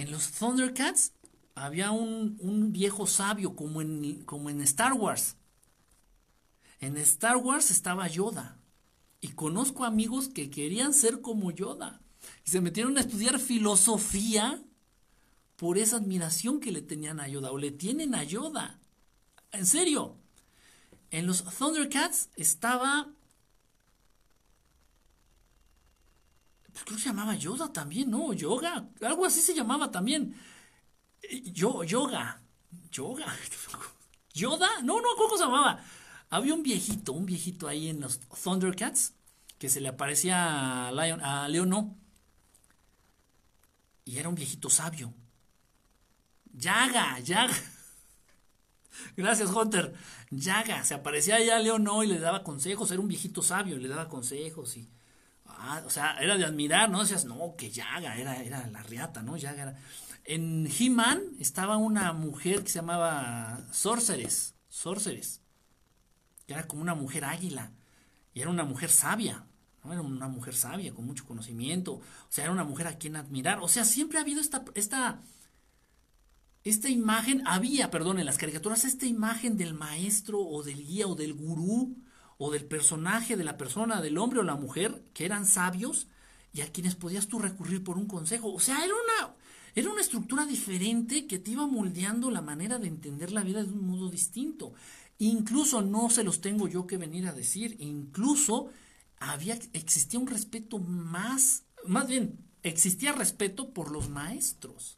En 0.00 0.10
los 0.10 0.32
Thundercats 0.32 1.12
había 1.54 1.90
un, 1.90 2.38
un 2.40 2.72
viejo 2.72 3.06
sabio 3.06 3.54
como 3.54 3.82
en, 3.82 4.24
como 4.24 4.48
en 4.48 4.62
Star 4.62 4.94
Wars. 4.94 5.36
En 6.78 6.96
Star 6.96 7.36
Wars 7.36 7.70
estaba 7.70 8.08
Yoda. 8.08 8.56
Y 9.20 9.28
conozco 9.28 9.84
amigos 9.84 10.28
que 10.28 10.48
querían 10.48 10.94
ser 10.94 11.20
como 11.20 11.50
Yoda. 11.50 12.00
Y 12.46 12.50
se 12.50 12.62
metieron 12.62 12.96
a 12.96 13.02
estudiar 13.02 13.38
filosofía 13.38 14.62
por 15.56 15.76
esa 15.76 15.96
admiración 15.96 16.60
que 16.60 16.72
le 16.72 16.80
tenían 16.80 17.20
a 17.20 17.28
Yoda 17.28 17.52
o 17.52 17.58
le 17.58 17.70
tienen 17.70 18.14
a 18.14 18.24
Yoda. 18.24 18.80
En 19.52 19.66
serio. 19.66 20.16
En 21.10 21.26
los 21.26 21.44
Thundercats 21.44 22.30
estaba... 22.36 23.12
creo 26.84 26.96
que 26.96 27.02
se 27.02 27.08
llamaba 27.08 27.34
Yoda 27.34 27.72
también, 27.72 28.10
¿no? 28.10 28.32
Yoga. 28.32 28.88
Algo 29.02 29.26
así 29.26 29.40
se 29.40 29.54
llamaba 29.54 29.90
también. 29.90 30.34
Yo, 31.52 31.84
yoga. 31.84 32.42
Yoga. 32.90 33.26
Yoda. 34.34 34.68
No, 34.82 35.00
no, 35.00 35.08
¿cómo 35.16 35.36
se 35.36 35.44
llamaba? 35.44 35.84
Había 36.30 36.54
un 36.54 36.62
viejito, 36.62 37.12
un 37.12 37.26
viejito 37.26 37.66
ahí 37.68 37.88
en 37.88 38.00
los 38.00 38.20
Thundercats 38.20 39.14
que 39.58 39.68
se 39.68 39.80
le 39.80 39.88
aparecía 39.88 40.88
a, 40.88 40.92
Lion, 40.92 41.20
a 41.22 41.48
Leono. 41.48 41.96
Y 44.04 44.18
era 44.18 44.28
un 44.28 44.34
viejito 44.34 44.70
sabio. 44.70 45.12
Yaga, 46.52 47.18
Yaga. 47.20 47.54
Gracias, 49.16 49.50
Hunter. 49.50 49.94
Yaga, 50.30 50.84
se 50.84 50.94
aparecía 50.94 51.36
allá 51.36 51.56
a 51.56 51.60
Leono 51.60 52.02
y 52.02 52.06
le 52.06 52.18
daba 52.18 52.42
consejos. 52.42 52.90
Era 52.90 53.00
un 53.00 53.08
viejito 53.08 53.42
sabio 53.42 53.76
le 53.76 53.88
daba 53.88 54.08
consejos. 54.08 54.76
Y, 54.76 54.88
ah, 55.60 55.82
o 55.86 55.90
sea, 55.90 56.16
era 56.20 56.36
de 56.36 56.44
admirar, 56.44 56.90
¿no? 56.90 57.00
Decías, 57.00 57.24
no, 57.24 57.54
que 57.56 57.70
Yaga, 57.70 58.16
era, 58.16 58.42
era 58.42 58.66
la 58.68 58.82
riata, 58.82 59.22
¿no? 59.22 59.36
Yaga 59.36 59.62
era. 59.62 59.76
En 60.24 60.68
He-Man 60.78 61.22
estaba 61.38 61.76
una 61.76 62.12
mujer 62.12 62.62
que 62.62 62.70
se 62.70 62.78
llamaba 62.78 63.60
Sorceress. 63.72 64.54
Sorceress 64.68 65.40
era 66.52 66.66
como 66.66 66.82
una 66.82 66.94
mujer 66.94 67.24
águila, 67.24 67.72
y 68.34 68.40
era 68.40 68.50
una 68.50 68.64
mujer 68.64 68.90
sabia, 68.90 69.46
¿no? 69.84 69.92
Era 69.92 70.02
una 70.02 70.28
mujer 70.28 70.54
sabia, 70.54 70.92
con 70.92 71.06
mucho 71.06 71.26
conocimiento, 71.26 71.94
o 71.94 72.02
sea, 72.28 72.44
era 72.44 72.52
una 72.52 72.64
mujer 72.64 72.86
a 72.86 72.98
quien 72.98 73.16
admirar, 73.16 73.60
o 73.60 73.68
sea, 73.68 73.84
siempre 73.84 74.18
ha 74.18 74.22
habido 74.22 74.40
esta, 74.40 74.64
esta, 74.74 75.22
esta 76.64 76.88
imagen, 76.88 77.46
había, 77.46 77.90
perdón, 77.90 78.18
en 78.18 78.26
las 78.26 78.38
caricaturas, 78.38 78.84
esta 78.84 79.06
imagen 79.06 79.56
del 79.56 79.74
maestro 79.74 80.40
o 80.40 80.62
del 80.62 80.84
guía 80.84 81.06
o 81.06 81.14
del 81.14 81.34
gurú 81.34 81.96
o 82.42 82.50
del 82.50 82.64
personaje, 82.64 83.36
de 83.36 83.44
la 83.44 83.58
persona, 83.58 84.00
del 84.00 84.16
hombre 84.16 84.40
o 84.40 84.42
la 84.42 84.56
mujer, 84.56 85.04
que 85.12 85.26
eran 85.26 85.44
sabios 85.44 86.06
y 86.54 86.62
a 86.62 86.72
quienes 86.72 86.94
podías 86.94 87.26
tú 87.26 87.38
recurrir 87.38 87.84
por 87.84 87.98
un 87.98 88.06
consejo. 88.06 88.50
O 88.50 88.58
sea, 88.58 88.82
era 88.82 88.94
una, 88.94 89.34
era 89.74 89.90
una 89.90 90.00
estructura 90.00 90.46
diferente 90.46 91.26
que 91.26 91.38
te 91.38 91.50
iba 91.50 91.66
moldeando 91.66 92.30
la 92.30 92.40
manera 92.40 92.78
de 92.78 92.88
entender 92.88 93.30
la 93.30 93.42
vida 93.42 93.62
de 93.62 93.70
un 93.70 93.86
modo 93.86 94.08
distinto. 94.08 94.72
Incluso 95.18 95.82
no 95.82 96.08
se 96.08 96.24
los 96.24 96.40
tengo 96.40 96.66
yo 96.66 96.86
que 96.86 96.96
venir 96.96 97.26
a 97.26 97.34
decir, 97.34 97.76
incluso 97.78 98.70
había, 99.18 99.58
existía 99.74 100.18
un 100.18 100.26
respeto 100.26 100.78
más, 100.78 101.64
más 101.84 102.08
bien, 102.08 102.38
existía 102.62 103.12
respeto 103.12 103.74
por 103.74 103.90
los 103.90 104.08
maestros 104.08 104.96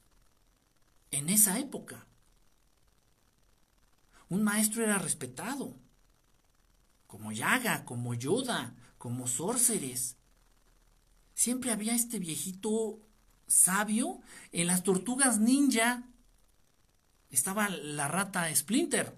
en 1.11 1.29
esa 1.29 1.59
época. 1.59 2.07
Un 4.29 4.45
maestro 4.45 4.85
era 4.85 5.01
respetado, 5.01 5.82
como 7.13 7.31
Yaga, 7.31 7.85
como 7.85 8.15
Yoda, 8.15 8.75
como 8.97 9.27
Sorceres. 9.27 10.17
Siempre 11.35 11.71
había 11.71 11.95
este 11.95 12.19
viejito 12.19 13.01
sabio. 13.47 14.23
En 14.51 14.67
las 14.67 14.83
tortugas 14.83 15.39
ninja 15.39 16.09
estaba 17.29 17.69
la 17.69 18.09
rata 18.09 18.49
Splinter. 18.57 19.15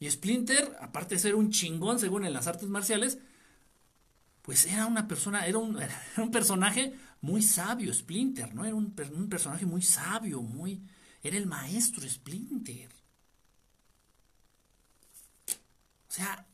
Y 0.00 0.10
Splinter, 0.10 0.76
aparte 0.80 1.14
de 1.14 1.20
ser 1.20 1.36
un 1.36 1.52
chingón 1.52 2.00
según 2.00 2.26
en 2.26 2.32
las 2.32 2.48
artes 2.48 2.68
marciales, 2.68 3.18
pues 4.42 4.66
era 4.66 4.86
una 4.86 5.06
persona, 5.06 5.46
era 5.46 5.58
un, 5.58 5.78
personaje 6.32 6.98
muy 7.20 7.42
sabio, 7.42 7.94
Splinter, 7.94 8.52
¿no? 8.56 8.64
Era 8.64 8.74
un, 8.74 8.92
un, 9.14 9.28
personaje 9.28 9.66
muy 9.66 9.82
sabio, 9.82 10.42
muy... 10.42 10.82
Era 11.22 11.36
el 11.36 11.46
maestro 11.46 12.08
Splinter. 12.08 12.90
O 16.03 16.03
sea, 16.14 16.46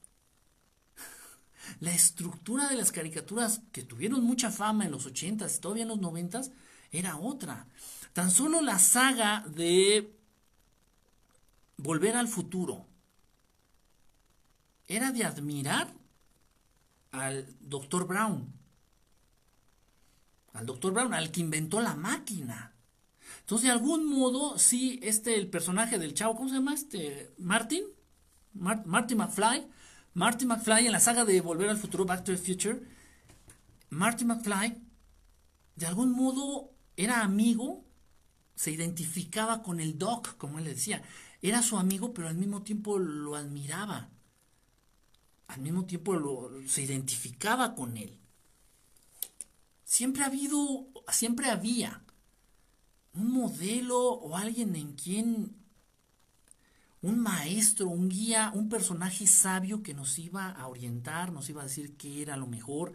la 1.81 1.93
estructura 1.93 2.69
de 2.69 2.77
las 2.77 2.93
caricaturas 2.93 3.61
que 3.73 3.82
tuvieron 3.82 4.24
mucha 4.24 4.51
fama 4.51 4.85
en 4.85 4.91
los 4.91 5.07
80s 5.07 5.57
y 5.57 5.61
todavía 5.61 5.82
en 5.85 5.89
los 5.91 6.01
90s 6.01 6.53
era 6.91 7.16
otra. 7.16 7.66
Tan 8.12 8.31
solo 8.31 8.61
la 8.61 8.78
saga 8.78 9.45
de 9.49 10.16
Volver 11.77 12.15
al 12.15 12.28
futuro 12.28 12.85
era 14.87 15.12
de 15.12 15.24
admirar 15.24 15.95
al 17.12 17.57
doctor 17.61 18.07
Brown. 18.07 18.53
Al 20.53 20.66
doctor 20.66 20.93
Brown, 20.93 21.15
al 21.15 21.31
que 21.31 21.41
inventó 21.41 21.81
la 21.81 21.95
máquina. 21.95 22.74
Entonces, 23.41 23.66
de 23.66 23.73
algún 23.73 24.05
modo, 24.05 24.59
sí, 24.59 25.01
este, 25.03 25.37
el 25.37 25.49
personaje 25.49 25.99
del 25.99 26.12
chavo, 26.12 26.37
¿cómo 26.37 26.49
se 26.49 26.57
llama? 26.57 26.74
Este, 26.74 27.32
Martin, 27.39 27.85
Martin 28.55 29.18
McFly, 29.18 29.66
Martin 30.14 30.48
McFly 30.48 30.86
en 30.86 30.93
la 30.93 31.01
saga 31.01 31.24
de 31.24 31.40
Volver 31.40 31.70
al 31.70 31.77
Futuro, 31.77 32.05
Back 32.05 32.24
to 32.24 32.32
the 32.32 32.39
Future, 32.39 32.81
Martin 33.90 34.28
McFly, 34.28 34.77
de 35.77 35.86
algún 35.86 36.12
modo, 36.12 36.72
era 36.97 37.22
amigo, 37.22 37.85
se 38.55 38.70
identificaba 38.70 39.62
con 39.62 39.81
el 39.81 39.98
Doc, 39.98 40.36
como 40.36 40.59
él 40.59 40.64
le 40.64 40.74
decía. 40.74 41.02
Era 41.40 41.62
su 41.62 41.78
amigo, 41.78 42.12
pero 42.12 42.28
al 42.28 42.36
mismo 42.36 42.62
tiempo 42.62 42.98
lo 42.98 43.35
admiraba 43.35 44.10
al 45.51 45.60
mismo 45.60 45.85
tiempo 45.85 46.51
se 46.66 46.82
identificaba 46.82 47.74
con 47.74 47.97
él. 47.97 48.20
Siempre 49.85 50.22
ha 50.22 50.27
habido, 50.27 50.86
siempre 51.10 51.51
había 51.51 52.05
un 53.14 53.32
modelo 53.32 53.98
o 53.98 54.36
alguien 54.36 54.77
en 54.77 54.93
quien, 54.93 55.56
un 57.02 57.18
maestro, 57.20 57.89
un 57.89 58.09
guía, 58.09 58.51
un 58.55 58.68
personaje 58.68 59.27
sabio 59.27 59.82
que 59.82 59.94
nos 59.94 60.18
iba 60.18 60.51
a 60.51 60.66
orientar, 60.68 61.32
nos 61.32 61.48
iba 61.48 61.62
a 61.62 61.64
decir 61.64 61.97
qué 61.97 62.22
era 62.22 62.36
lo 62.36 62.47
mejor. 62.47 62.93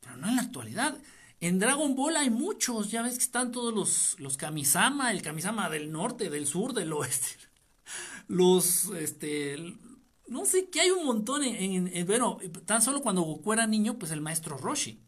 Pero 0.00 0.16
no 0.16 0.28
en 0.28 0.36
la 0.36 0.42
actualidad. 0.42 0.98
En 1.40 1.58
Dragon 1.58 1.94
Ball 1.94 2.16
hay 2.16 2.30
muchos, 2.30 2.90
ya 2.90 3.02
ves 3.02 3.14
que 3.18 3.24
están 3.24 3.52
todos 3.52 3.74
los, 3.74 4.18
los 4.20 4.36
Kamisama, 4.36 5.12
el 5.12 5.22
Kamisama 5.22 5.68
del 5.70 5.92
norte, 5.92 6.30
del 6.30 6.46
sur, 6.46 6.74
del 6.74 6.92
oeste 6.92 7.36
los, 8.28 8.86
este, 8.90 9.56
no 10.28 10.44
sé, 10.44 10.68
que 10.70 10.80
hay 10.80 10.90
un 10.90 11.06
montón 11.06 11.42
en, 11.42 12.06
bueno, 12.06 12.38
tan 12.66 12.82
solo 12.82 13.02
cuando 13.02 13.22
Goku 13.22 13.52
era 13.52 13.66
niño, 13.66 13.98
pues 13.98 14.12
el 14.12 14.20
maestro 14.20 14.56
Roshi. 14.56 15.00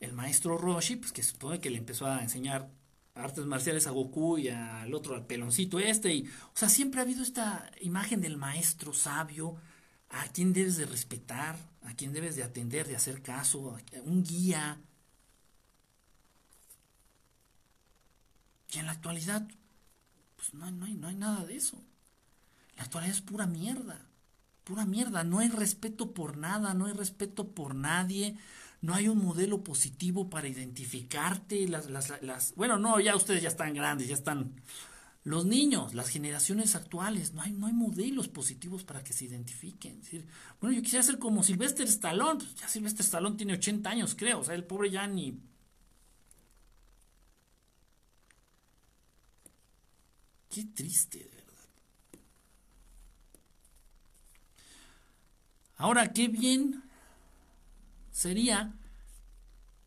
El 0.00 0.12
maestro 0.12 0.58
Roshi, 0.58 0.96
pues 0.96 1.12
que 1.12 1.22
supone 1.22 1.60
que 1.60 1.70
le 1.70 1.78
empezó 1.78 2.06
a 2.06 2.22
enseñar 2.22 2.70
artes 3.14 3.46
marciales 3.46 3.86
a 3.86 3.90
Goku 3.90 4.38
y 4.38 4.48
al 4.48 4.92
otro, 4.92 5.14
al 5.14 5.26
peloncito 5.26 5.78
este, 5.78 6.12
y, 6.14 6.26
o 6.26 6.56
sea, 6.56 6.68
siempre 6.68 7.00
ha 7.00 7.04
habido 7.04 7.22
esta 7.22 7.70
imagen 7.80 8.20
del 8.20 8.36
maestro 8.36 8.92
sabio, 8.92 9.56
a 10.10 10.28
quien 10.28 10.52
debes 10.52 10.76
de 10.76 10.86
respetar, 10.86 11.56
a 11.82 11.94
quien 11.94 12.12
debes 12.12 12.36
de 12.36 12.42
atender, 12.42 12.86
de 12.86 12.96
hacer 12.96 13.22
caso, 13.22 13.76
un 14.04 14.22
guía. 14.22 14.78
Y 18.72 18.78
en 18.78 18.86
la 18.86 18.92
actualidad, 18.92 19.46
pues, 20.36 20.54
no, 20.54 20.70
no, 20.70 20.86
hay, 20.86 20.94
no 20.94 21.08
hay 21.08 21.16
nada 21.16 21.44
de 21.44 21.56
eso. 21.56 21.82
La 22.76 22.84
actualidad 22.84 23.14
es 23.14 23.22
pura 23.22 23.46
mierda. 23.46 24.06
Pura 24.64 24.84
mierda. 24.84 25.24
No 25.24 25.40
hay 25.40 25.48
respeto 25.48 26.12
por 26.12 26.36
nada, 26.36 26.74
no 26.74 26.86
hay 26.86 26.92
respeto 26.92 27.48
por 27.48 27.74
nadie. 27.74 28.36
No 28.84 28.94
hay 28.94 29.08
un 29.08 29.24
modelo 29.24 29.64
positivo 29.64 30.28
para 30.28 30.46
identificarte. 30.46 31.66
Las, 31.68 31.88
las, 31.88 32.22
las, 32.22 32.54
bueno, 32.54 32.78
no, 32.78 33.00
ya 33.00 33.16
ustedes 33.16 33.42
ya 33.42 33.48
están 33.48 33.72
grandes, 33.72 34.08
ya 34.08 34.14
están 34.14 34.60
los 35.24 35.46
niños, 35.46 35.94
las 35.94 36.10
generaciones 36.10 36.74
actuales, 36.74 37.32
no 37.32 37.40
hay, 37.40 37.52
no 37.52 37.66
hay 37.66 37.72
modelos 37.72 38.28
positivos 38.28 38.84
para 38.84 39.02
que 39.02 39.14
se 39.14 39.24
identifiquen. 39.24 40.02
bueno, 40.60 40.76
yo 40.76 40.82
quisiera 40.82 41.02
ser 41.02 41.18
como 41.18 41.42
Sylvester 41.42 41.86
Stallone, 41.86 42.40
pues 42.40 42.54
ya 42.56 42.68
Sylvester 42.68 43.04
Stallone 43.06 43.36
tiene 43.36 43.54
80 43.54 43.88
años, 43.88 44.14
creo, 44.14 44.40
o 44.40 44.44
sea, 44.44 44.54
el 44.54 44.64
pobre 44.64 44.90
ya 44.90 45.06
ni... 45.06 45.40
Qué 50.50 50.64
triste, 50.66 51.18
de 51.20 51.24
verdad. 51.24 51.68
Ahora, 55.78 56.12
qué 56.12 56.28
bien 56.28 56.83
sería 58.14 58.72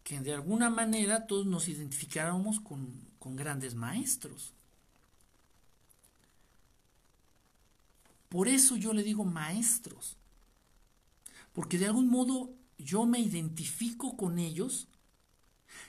que 0.04 0.20
de 0.20 0.34
alguna 0.34 0.70
manera 0.70 1.28
todos 1.28 1.46
nos 1.46 1.70
identificáramos 1.70 2.60
con, 2.60 3.08
con 3.20 3.38
grandes 3.38 3.74
maestros. 3.74 4.54
Por 8.28 8.50
eso 8.50 8.76
yo 8.76 8.94
le 8.94 9.04
digo 9.04 9.24
maestros. 9.24 10.18
Porque 11.54 11.78
de 11.80 11.86
algún 11.86 12.10
modo 12.10 12.54
yo 12.78 13.06
me 13.06 13.20
identifico 13.20 14.18
con 14.18 14.40
ellos 14.40 14.90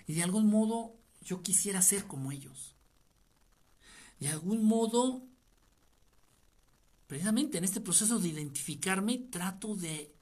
y 0.06 0.15
de 0.15 0.23
algún 0.23 0.48
modo 0.48 0.94
yo 1.20 1.43
quisiera 1.43 1.82
ser 1.82 2.06
como 2.06 2.31
ellos. 2.31 2.77
De 4.20 4.28
algún 4.28 4.65
modo, 4.65 5.27
precisamente 7.09 7.59
en 7.59 7.65
este 7.65 7.81
proceso 7.81 8.20
de 8.20 8.28
identificarme, 8.28 9.19
trato 9.19 9.74
de 9.74 10.18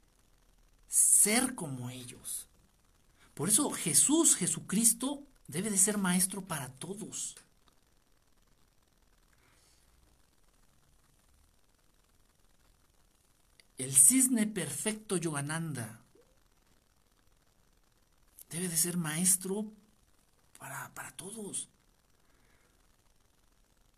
ser 0.97 1.55
como 1.55 1.91
ellos. 1.91 2.47
Por 3.35 3.51
eso 3.51 3.71
Jesús, 3.71 4.35
Jesucristo, 4.35 5.23
debe 5.47 5.69
de 5.71 5.77
ser 5.77 5.99
maestro 5.99 6.41
para 6.41 6.71
todos. 6.71 7.37
El 13.77 13.95
cisne 13.95 14.47
perfecto 14.47 15.19
Yogananda 15.19 16.01
debe 18.49 18.69
de 18.69 18.77
ser 18.79 18.97
maestro 18.97 19.71
para, 20.59 20.95
para 20.95 21.13
todos. 21.13 21.69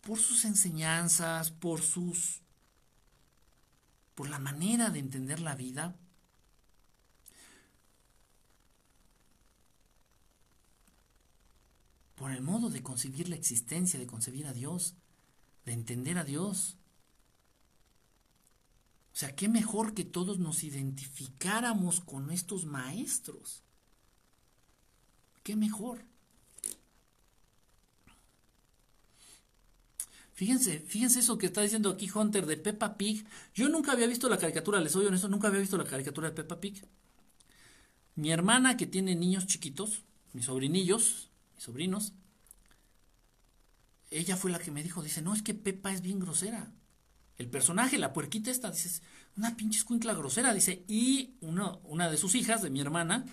Por 0.01 0.19
sus 0.19 0.45
enseñanzas, 0.45 1.53
por 1.53 1.81
sus. 1.81 2.41
por 4.17 4.29
la 4.29 4.41
manera 4.41 4.91
de 4.91 4.99
entender 4.99 5.39
la 5.39 5.55
vida. 5.55 5.95
Por 12.19 12.33
el 12.33 12.43
modo 12.43 12.69
de 12.69 12.83
concebir 12.83 13.29
la 13.29 13.37
existencia, 13.37 13.99
de 13.99 14.07
concebir 14.07 14.47
a 14.47 14.53
Dios, 14.53 14.95
de 15.65 15.73
entender 15.73 16.19
a 16.19 16.25
Dios. 16.25 16.77
O 19.13 19.17
sea, 19.17 19.37
qué 19.37 19.49
mejor 19.49 19.95
que 19.95 20.05
todos 20.05 20.39
nos 20.39 20.65
identificáramos 20.65 22.01
con 22.01 22.31
estos 22.31 22.65
maestros. 22.65 23.63
Qué 25.45 25.55
mejor. 25.55 26.05
Fíjense, 30.35 30.81
fíjense 30.81 31.21
eso 31.21 31.37
que 31.37 31.47
está 31.47 31.63
diciendo 31.63 31.91
aquí 31.91 32.09
Hunter 32.13 32.47
de 32.47 32.57
Peppa 32.57 32.97
Pig. 32.97 33.27
Yo 33.55 33.69
nunca 33.69 33.93
había 33.93 34.07
visto 34.07 34.29
la 34.29 34.39
caricatura, 34.39 34.81
les 34.81 34.93
soy 34.93 35.07
honesto, 35.07 35.29
nunca 35.29 35.49
había 35.49 35.61
visto 35.61 35.77
la 35.77 35.85
caricatura 35.85 36.31
de 36.31 36.37
Peppa 36.37 36.61
Pig. 36.61 36.85
Mi 38.15 38.31
hermana 38.31 38.77
que 38.77 38.87
tiene 38.87 39.17
niños 39.17 39.47
chiquitos, 39.47 40.03
mis 40.33 40.45
sobrinillos, 40.45 41.28
sobrinos, 41.59 42.15
ella 44.11 44.37
fue 44.37 44.51
la 44.51 44.59
que 44.59 44.71
me 44.71 44.83
dijo, 44.83 45.03
dice, 45.03 45.21
no, 45.21 45.35
es 45.35 45.43
que 45.43 45.55
Peppa 45.55 45.93
es 45.93 46.01
bien 46.01 46.19
grosera 46.19 46.73
el 47.39 47.49
personaje, 47.49 47.99
la 47.99 48.13
puerquita 48.13 48.51
esta, 48.51 48.71
dices, 48.71 49.03
una 49.37 49.57
pinche 49.57 49.79
escuincla 49.79 50.13
grosera, 50.13 50.53
dice, 50.53 50.85
y 50.89 51.37
una, 51.41 51.77
una 51.85 52.11
de 52.11 52.17
sus 52.17 52.35
hijas, 52.35 52.63
de 52.63 52.71
mi 52.71 52.81
hermana, 52.81 53.25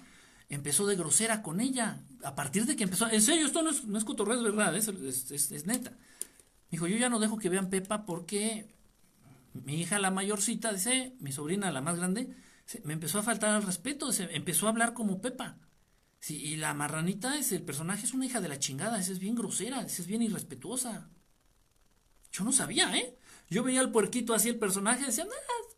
empezó 0.47 0.85
de 0.85 0.95
grosera 0.95 1.41
con 1.41 1.59
ella. 1.59 2.03
A 2.23 2.35
partir 2.35 2.67
de 2.67 2.75
que 2.75 2.83
empezó, 2.83 3.09
en 3.09 3.21
serio, 3.21 3.47
esto 3.47 3.63
no 3.63 3.71
es, 3.71 3.85
no 3.85 3.97
es 3.97 4.05
cotorreo, 4.05 4.37
es 4.37 4.43
verdad, 4.43 4.75
es, 4.77 4.87
es, 4.87 5.65
neta. 5.65 5.93
dijo, 6.69 6.87
yo 6.87 6.97
ya 6.97 7.09
no 7.09 7.19
dejo 7.19 7.39
que 7.39 7.49
vean 7.49 7.71
Pepa 7.71 8.05
porque 8.05 8.67
mi 9.53 9.81
hija, 9.81 9.97
la 9.97 10.11
mayorcita, 10.11 10.71
dice, 10.71 11.15
mi 11.19 11.31
sobrina, 11.31 11.71
la 11.71 11.81
más 11.81 11.97
grande, 11.97 12.29
me 12.83 12.93
empezó 12.93 13.17
a 13.19 13.23
faltar 13.23 13.55
al 13.55 13.63
respeto, 13.63 14.11
se 14.11 14.35
empezó 14.35 14.67
a 14.67 14.69
hablar 14.69 14.93
como 14.93 15.19
Pepa. 15.19 15.57
Sí, 16.25 16.37
y 16.37 16.55
la 16.55 16.73
marranita, 16.73 17.37
es, 17.37 17.51
el 17.51 17.61
personaje 17.61 18.07
es 18.07 18.15
una 18.15 18.25
hija 18.25 18.41
de 18.41 18.47
la 18.47 18.57
chingada, 18.57 18.99
es 18.99 19.19
bien 19.19 19.35
grosera, 19.35 19.81
es 19.81 20.07
bien 20.07 20.23
irrespetuosa. 20.23 21.07
Yo 22.31 22.43
no 22.43 22.51
sabía, 22.51 22.97
¿eh? 22.97 23.15
Yo 23.47 23.61
veía 23.61 23.79
al 23.79 23.91
puerquito 23.91 24.33
así, 24.33 24.49
el 24.49 24.57
personaje, 24.57 25.05
decía, 25.05 25.27
ah, 25.29 25.75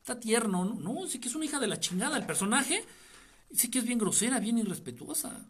está 0.00 0.18
tierno, 0.18 0.64
¿no? 0.64 0.94
No, 0.94 1.06
sí 1.06 1.18
que 1.18 1.28
es 1.28 1.34
una 1.34 1.44
hija 1.44 1.60
de 1.60 1.66
la 1.66 1.78
chingada. 1.78 2.16
El 2.16 2.24
personaje 2.24 2.82
sí 3.52 3.70
que 3.70 3.80
es 3.80 3.84
bien 3.84 3.98
grosera, 3.98 4.40
bien 4.40 4.56
irrespetuosa, 4.56 5.44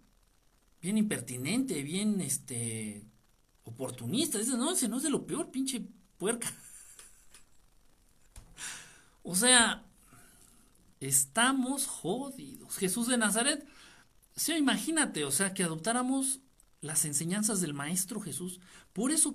bien 0.81 0.99
impertinente, 0.99 1.81
bien, 1.85 2.21
este, 2.23 3.07
oportunista. 3.63 4.37
Dice, 4.37 4.57
no, 4.57 4.73
ese 4.73 4.89
no 4.89 4.97
es 4.97 5.05
de 5.05 5.11
lo 5.11 5.29
peor, 5.29 5.53
pinche 5.53 5.81
puerca. 6.19 6.53
o 9.23 9.37
sea, 9.37 9.85
estamos 10.99 11.87
jodidos. 11.87 12.77
Jesús 12.79 13.07
de 13.07 13.17
Nazaret, 13.17 13.65
sí, 14.37 14.55
imagínate, 14.55 15.25
o 15.25 15.31
sea, 15.31 15.55
que 15.55 15.65
adoptáramos 15.65 16.41
las 16.81 17.05
enseñanzas 17.05 17.61
del 17.61 17.75
Maestro 17.75 18.21
Jesús. 18.21 18.61
Por 18.93 19.13
eso 19.13 19.35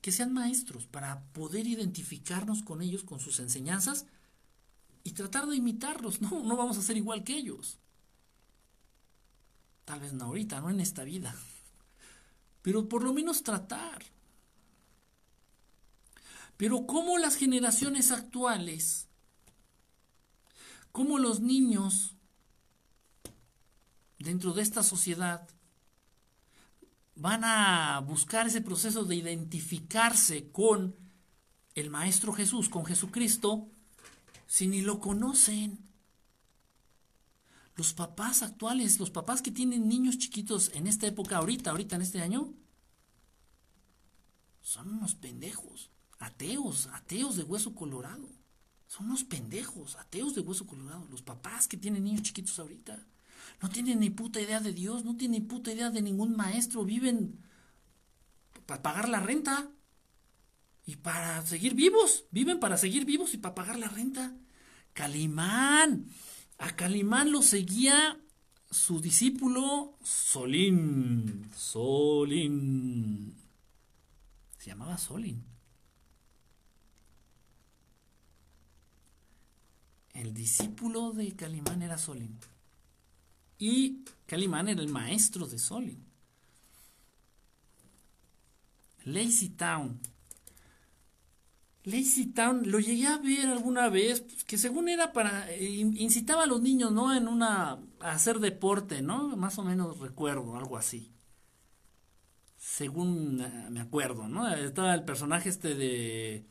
que 0.00 0.12
sean 0.12 0.32
maestros, 0.32 0.86
para 0.86 1.24
poder 1.32 1.66
identificarnos 1.66 2.62
con 2.62 2.82
ellos, 2.82 3.04
con 3.04 3.20
sus 3.20 3.40
enseñanzas 3.40 4.06
y 5.04 5.12
tratar 5.12 5.46
de 5.46 5.56
imitarlos. 5.56 6.20
No, 6.20 6.42
no 6.42 6.56
vamos 6.56 6.78
a 6.78 6.82
ser 6.82 6.96
igual 6.96 7.24
que 7.24 7.36
ellos. 7.36 7.78
Tal 9.84 10.00
vez 10.00 10.12
no 10.12 10.26
ahorita, 10.26 10.60
no 10.60 10.70
en 10.70 10.80
esta 10.80 11.04
vida. 11.04 11.34
Pero 12.62 12.88
por 12.88 13.02
lo 13.02 13.12
menos 13.12 13.42
tratar. 13.42 14.04
Pero 16.56 16.86
cómo 16.86 17.18
las 17.18 17.36
generaciones 17.36 18.10
actuales, 18.10 19.06
cómo 20.90 21.18
los 21.18 21.40
niños 21.40 22.16
dentro 24.18 24.52
de 24.52 24.62
esta 24.62 24.82
sociedad 24.82 25.48
van 27.14 27.42
a 27.44 28.00
buscar 28.00 28.46
ese 28.46 28.60
proceso 28.60 29.04
de 29.04 29.16
identificarse 29.16 30.50
con 30.52 30.94
el 31.74 31.90
Maestro 31.90 32.32
Jesús, 32.32 32.68
con 32.68 32.84
Jesucristo, 32.84 33.68
si 34.46 34.68
ni 34.68 34.82
lo 34.82 35.00
conocen. 35.00 35.78
Los 37.74 37.92
papás 37.92 38.42
actuales, 38.42 38.98
los 38.98 39.10
papás 39.10 39.42
que 39.42 39.50
tienen 39.50 39.88
niños 39.88 40.18
chiquitos 40.18 40.70
en 40.74 40.86
esta 40.86 41.06
época, 41.06 41.36
ahorita, 41.36 41.70
ahorita 41.70 41.96
en 41.96 42.02
este 42.02 42.20
año, 42.20 42.52
son 44.60 44.88
unos 44.90 45.14
pendejos, 45.14 45.90
ateos, 46.18 46.88
ateos 46.88 47.36
de 47.36 47.44
hueso 47.44 47.74
colorado. 47.74 48.28
Son 48.86 49.06
unos 49.06 49.24
pendejos, 49.24 49.96
ateos 49.96 50.34
de 50.34 50.40
hueso 50.40 50.66
colorado. 50.66 51.06
Los 51.10 51.22
papás 51.22 51.68
que 51.68 51.76
tienen 51.76 52.04
niños 52.04 52.22
chiquitos 52.22 52.58
ahorita. 52.58 53.06
No 53.60 53.68
tienen 53.68 54.00
ni 54.00 54.10
puta 54.10 54.40
idea 54.40 54.60
de 54.60 54.72
Dios, 54.72 55.04
no 55.04 55.16
tienen 55.16 55.42
ni 55.42 55.46
puta 55.48 55.72
idea 55.72 55.90
de 55.90 56.02
ningún 56.02 56.36
maestro, 56.36 56.84
viven 56.84 57.44
para 58.66 58.82
pagar 58.82 59.08
la 59.08 59.20
renta 59.20 59.70
y 60.86 60.96
para 60.96 61.44
seguir 61.44 61.74
vivos, 61.74 62.24
viven 62.30 62.60
para 62.60 62.76
seguir 62.76 63.04
vivos 63.04 63.34
y 63.34 63.38
para 63.38 63.54
pagar 63.54 63.78
la 63.78 63.88
renta. 63.88 64.34
Calimán, 64.92 66.08
a 66.58 66.76
Calimán 66.76 67.32
lo 67.32 67.42
seguía 67.42 68.20
su 68.70 69.00
discípulo 69.00 69.98
Solín, 70.02 71.50
Solín, 71.56 73.34
se 74.58 74.66
llamaba 74.66 74.98
Solín. 74.98 75.44
El 80.12 80.34
discípulo 80.34 81.12
de 81.12 81.34
Calimán 81.34 81.82
era 81.82 81.96
Solín. 81.96 82.38
Y 83.58 84.04
Calimán 84.26 84.68
era 84.68 84.80
el 84.80 84.88
maestro 84.88 85.46
de 85.46 85.58
Solin. 85.58 86.04
Lazy 89.04 89.50
Town. 89.50 89.98
Lazy 91.84 92.26
Town 92.26 92.70
lo 92.70 92.80
llegué 92.80 93.06
a 93.06 93.18
ver 93.18 93.46
alguna 93.46 93.88
vez, 93.88 94.20
pues, 94.20 94.44
que 94.44 94.58
según 94.58 94.88
era 94.88 95.12
para, 95.12 95.50
eh, 95.50 95.64
incitaba 95.64 96.44
a 96.44 96.46
los 96.46 96.60
niños, 96.60 96.92
¿no? 96.92 97.14
En 97.14 97.28
una, 97.28 97.78
a 98.00 98.10
hacer 98.12 98.40
deporte, 98.40 99.00
¿no? 99.00 99.36
Más 99.36 99.58
o 99.58 99.64
menos 99.64 99.98
recuerdo, 99.98 100.56
algo 100.56 100.76
así. 100.76 101.12
Según 102.58 103.40
eh, 103.40 103.70
me 103.70 103.80
acuerdo, 103.80 104.28
¿no? 104.28 104.48
Estaba 104.52 104.94
el 104.94 105.04
personaje 105.04 105.48
este 105.48 105.74
de, 105.74 106.44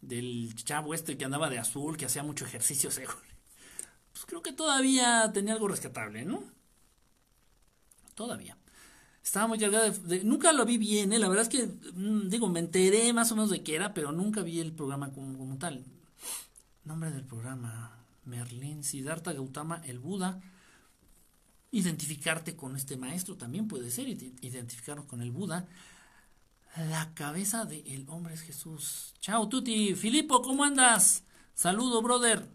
del 0.00 0.54
chavo 0.54 0.94
este 0.94 1.16
que 1.18 1.24
andaba 1.24 1.50
de 1.50 1.58
azul, 1.58 1.96
que 1.96 2.06
hacía 2.06 2.22
mucho 2.22 2.44
ejercicio, 2.44 2.90
según. 2.92 3.35
Creo 4.26 4.42
que 4.42 4.52
todavía 4.52 5.30
tenía 5.32 5.54
algo 5.54 5.68
rescatable, 5.68 6.24
¿no? 6.24 6.42
Todavía. 8.14 8.56
Estaba 9.22 9.48
muy 9.48 9.58
cargada 9.58 9.90
de, 9.90 10.24
Nunca 10.24 10.52
lo 10.52 10.64
vi 10.64 10.78
bien, 10.78 11.12
¿eh? 11.12 11.18
La 11.18 11.28
verdad 11.28 11.42
es 11.44 11.48
que, 11.48 11.66
mm, 11.66 12.28
digo, 12.28 12.48
me 12.48 12.60
enteré 12.60 13.12
más 13.12 13.32
o 13.32 13.36
menos 13.36 13.50
de 13.50 13.62
qué 13.62 13.74
era, 13.74 13.92
pero 13.94 14.12
nunca 14.12 14.42
vi 14.42 14.60
el 14.60 14.72
programa 14.72 15.12
como, 15.12 15.58
tal. 15.58 15.84
Nombre 16.84 17.10
del 17.10 17.24
programa. 17.24 17.92
Merlín, 18.24 18.82
Siddhartha 18.82 19.32
Gautama, 19.32 19.82
el 19.84 19.98
Buda. 20.00 20.40
Identificarte 21.70 22.56
con 22.56 22.76
este 22.76 22.96
maestro 22.96 23.36
también 23.36 23.68
puede 23.68 23.90
ser, 23.90 24.08
identificarnos 24.08 25.06
con 25.06 25.20
el 25.22 25.30
Buda. 25.30 25.68
La 26.76 27.12
cabeza 27.14 27.64
del 27.64 28.04
hombre 28.08 28.34
es 28.34 28.42
Jesús. 28.42 29.14
Chao, 29.20 29.48
Tuti. 29.48 29.94
Filipo, 29.94 30.42
¿cómo 30.42 30.64
andas? 30.64 31.24
Saludo, 31.54 32.02
brother. 32.02 32.48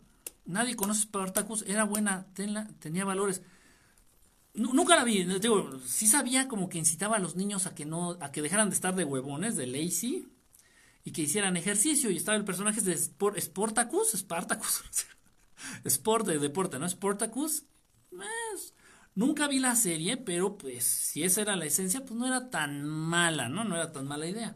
Nadie 0.45 0.76
conoce 0.76 1.01
Spartacus. 1.01 1.63
Era 1.68 1.84
buena, 1.84 2.27
tenía 2.34 3.05
valores. 3.05 3.41
nunca 4.53 4.95
la 4.95 5.03
vi. 5.03 5.23
Digo, 5.23 5.80
sí 5.85 6.07
sabía 6.07 6.47
como 6.47 6.69
que 6.69 6.77
incitaba 6.77 7.18
a 7.18 7.19
los 7.19 7.35
niños 7.35 7.65
a 7.65 7.76
que 7.76 7.85
no, 7.85 8.18
a 8.19 8.31
que 8.31 8.41
dejaran 8.41 8.69
de 8.69 8.76
estar 8.76 8.95
de 8.95 9.03
huevones, 9.03 9.55
de 9.55 9.68
lazy, 9.68 10.27
y 11.03 11.11
que 11.11 11.23
hicieran 11.23 11.57
ejercicio. 11.57 12.09
Y 12.09 12.18
estaba 12.18 12.38
el 12.38 12.45
personaje 12.45 12.81
de 12.81 12.93
Sport, 12.93 13.39
Sportacus, 13.39 14.11
Spartacus. 14.15 14.84
Sport 15.84 16.27
de 16.27 16.39
deporte, 16.39 16.80
¿no? 16.80 16.89
Sportacus. 16.89 17.63
Pues, 18.09 18.73
nunca 19.15 19.47
vi 19.47 19.59
la 19.59 19.76
serie, 19.76 20.18
pero 20.18 20.57
pues 20.57 20.84
si 20.84 21.23
esa 21.23 21.41
era 21.41 21.55
la 21.55 21.65
esencia, 21.65 22.01
pues 22.01 22.13
no 22.13 22.27
era 22.27 22.49
tan 22.49 22.84
mala, 22.84 23.49
¿no? 23.49 23.63
No 23.63 23.76
era 23.76 23.91
tan 23.91 24.07
mala 24.07 24.27
idea. 24.27 24.55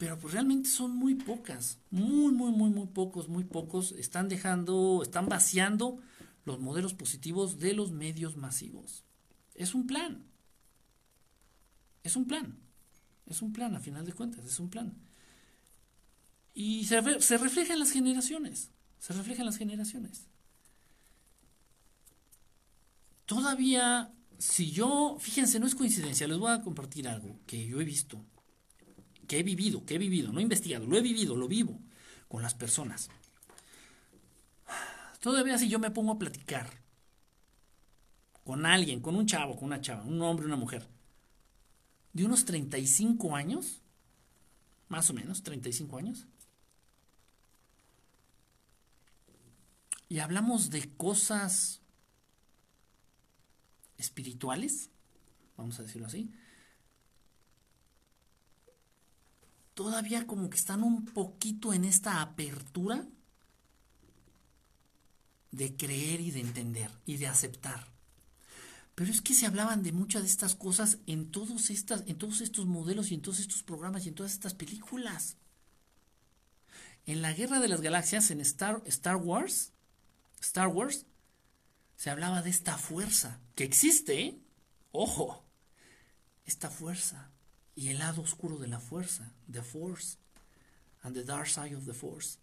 Pero 0.00 0.18
pues 0.18 0.32
realmente 0.32 0.70
son 0.70 0.92
muy 0.96 1.14
pocas, 1.14 1.76
muy, 1.90 2.32
muy, 2.32 2.52
muy, 2.52 2.70
muy 2.70 2.86
pocos, 2.86 3.28
muy 3.28 3.44
pocos. 3.44 3.92
Están 3.92 4.30
dejando, 4.30 5.02
están 5.02 5.28
vaciando 5.28 5.98
los 6.46 6.58
modelos 6.58 6.94
positivos 6.94 7.58
de 7.58 7.74
los 7.74 7.92
medios 7.92 8.34
masivos. 8.34 9.04
Es 9.54 9.74
un 9.74 9.86
plan. 9.86 10.24
Es 12.02 12.16
un 12.16 12.24
plan. 12.24 12.58
Es 13.26 13.42
un 13.42 13.52
plan, 13.52 13.74
a 13.74 13.80
final 13.80 14.06
de 14.06 14.14
cuentas, 14.14 14.42
es 14.46 14.58
un 14.58 14.70
plan. 14.70 14.94
Y 16.54 16.86
se, 16.86 17.20
se 17.20 17.36
refleja 17.36 17.74
en 17.74 17.78
las 17.80 17.90
generaciones. 17.90 18.70
Se 18.98 19.12
refleja 19.12 19.42
en 19.42 19.46
las 19.46 19.58
generaciones. 19.58 20.28
Todavía, 23.26 24.14
si 24.38 24.70
yo, 24.70 25.18
fíjense, 25.20 25.60
no 25.60 25.66
es 25.66 25.74
coincidencia, 25.74 26.26
les 26.26 26.38
voy 26.38 26.52
a 26.52 26.62
compartir 26.62 27.06
algo 27.06 27.38
que 27.46 27.66
yo 27.66 27.82
he 27.82 27.84
visto, 27.84 28.24
que 29.30 29.38
he 29.38 29.42
vivido, 29.44 29.86
que 29.86 29.94
he 29.94 29.98
vivido, 29.98 30.32
no 30.32 30.40
he 30.40 30.42
investigado, 30.42 30.88
lo 30.88 30.96
he 30.96 31.02
vivido, 31.02 31.36
lo 31.36 31.46
vivo 31.46 31.78
con 32.26 32.42
las 32.42 32.52
personas. 32.54 33.10
Todavía 35.20 35.56
si 35.56 35.68
yo 35.68 35.78
me 35.78 35.92
pongo 35.92 36.10
a 36.10 36.18
platicar 36.18 36.68
con 38.42 38.66
alguien, 38.66 39.00
con 39.00 39.14
un 39.14 39.26
chavo, 39.26 39.54
con 39.54 39.66
una 39.66 39.80
chava, 39.80 40.02
un 40.02 40.20
hombre, 40.20 40.46
una 40.46 40.56
mujer, 40.56 40.84
de 42.12 42.24
unos 42.24 42.44
35 42.44 43.36
años, 43.36 43.82
más 44.88 45.08
o 45.10 45.14
menos, 45.14 45.44
35 45.44 45.96
años, 45.96 46.26
y 50.08 50.18
hablamos 50.18 50.70
de 50.70 50.92
cosas 50.96 51.82
espirituales, 53.96 54.90
vamos 55.56 55.78
a 55.78 55.84
decirlo 55.84 56.08
así, 56.08 56.32
todavía 59.74 60.26
como 60.26 60.50
que 60.50 60.56
están 60.56 60.82
un 60.82 61.04
poquito 61.04 61.72
en 61.72 61.84
esta 61.84 62.20
apertura 62.20 63.06
de 65.52 65.76
creer 65.76 66.20
y 66.20 66.30
de 66.30 66.40
entender 66.40 66.90
y 67.06 67.16
de 67.16 67.26
aceptar. 67.26 67.86
Pero 68.94 69.10
es 69.10 69.20
que 69.20 69.34
se 69.34 69.46
hablaban 69.46 69.82
de 69.82 69.92
muchas 69.92 70.22
de 70.22 70.28
estas 70.28 70.54
cosas 70.54 70.98
en 71.06 71.30
todos, 71.30 71.70
estas, 71.70 72.04
en 72.06 72.18
todos 72.18 72.40
estos 72.40 72.66
modelos 72.66 73.10
y 73.10 73.14
en 73.14 73.22
todos 73.22 73.38
estos 73.38 73.62
programas 73.62 74.04
y 74.04 74.08
en 74.08 74.14
todas 74.14 74.32
estas 74.32 74.54
películas. 74.54 75.36
En 77.06 77.22
la 77.22 77.32
Guerra 77.32 77.60
de 77.60 77.68
las 77.68 77.80
Galaxias, 77.80 78.30
en 78.30 78.40
Star, 78.40 78.82
Star 78.86 79.16
Wars, 79.16 79.72
Star 80.40 80.68
Wars, 80.68 81.06
se 81.96 82.10
hablaba 82.10 82.42
de 82.42 82.50
esta 82.50 82.76
fuerza 82.76 83.40
que 83.54 83.64
existe, 83.64 84.38
ojo, 84.92 85.44
esta 86.44 86.70
fuerza 86.70 87.29
y 87.74 87.88
el 87.88 87.98
lado 87.98 88.22
oscuro 88.22 88.58
de 88.58 88.68
la 88.68 88.80
fuerza, 88.80 89.32
the 89.50 89.62
force, 89.62 90.18
and 91.02 91.14
the 91.14 91.24
dark 91.24 91.48
side 91.48 91.74
of 91.74 91.84
the 91.84 91.94
force. 91.94 92.38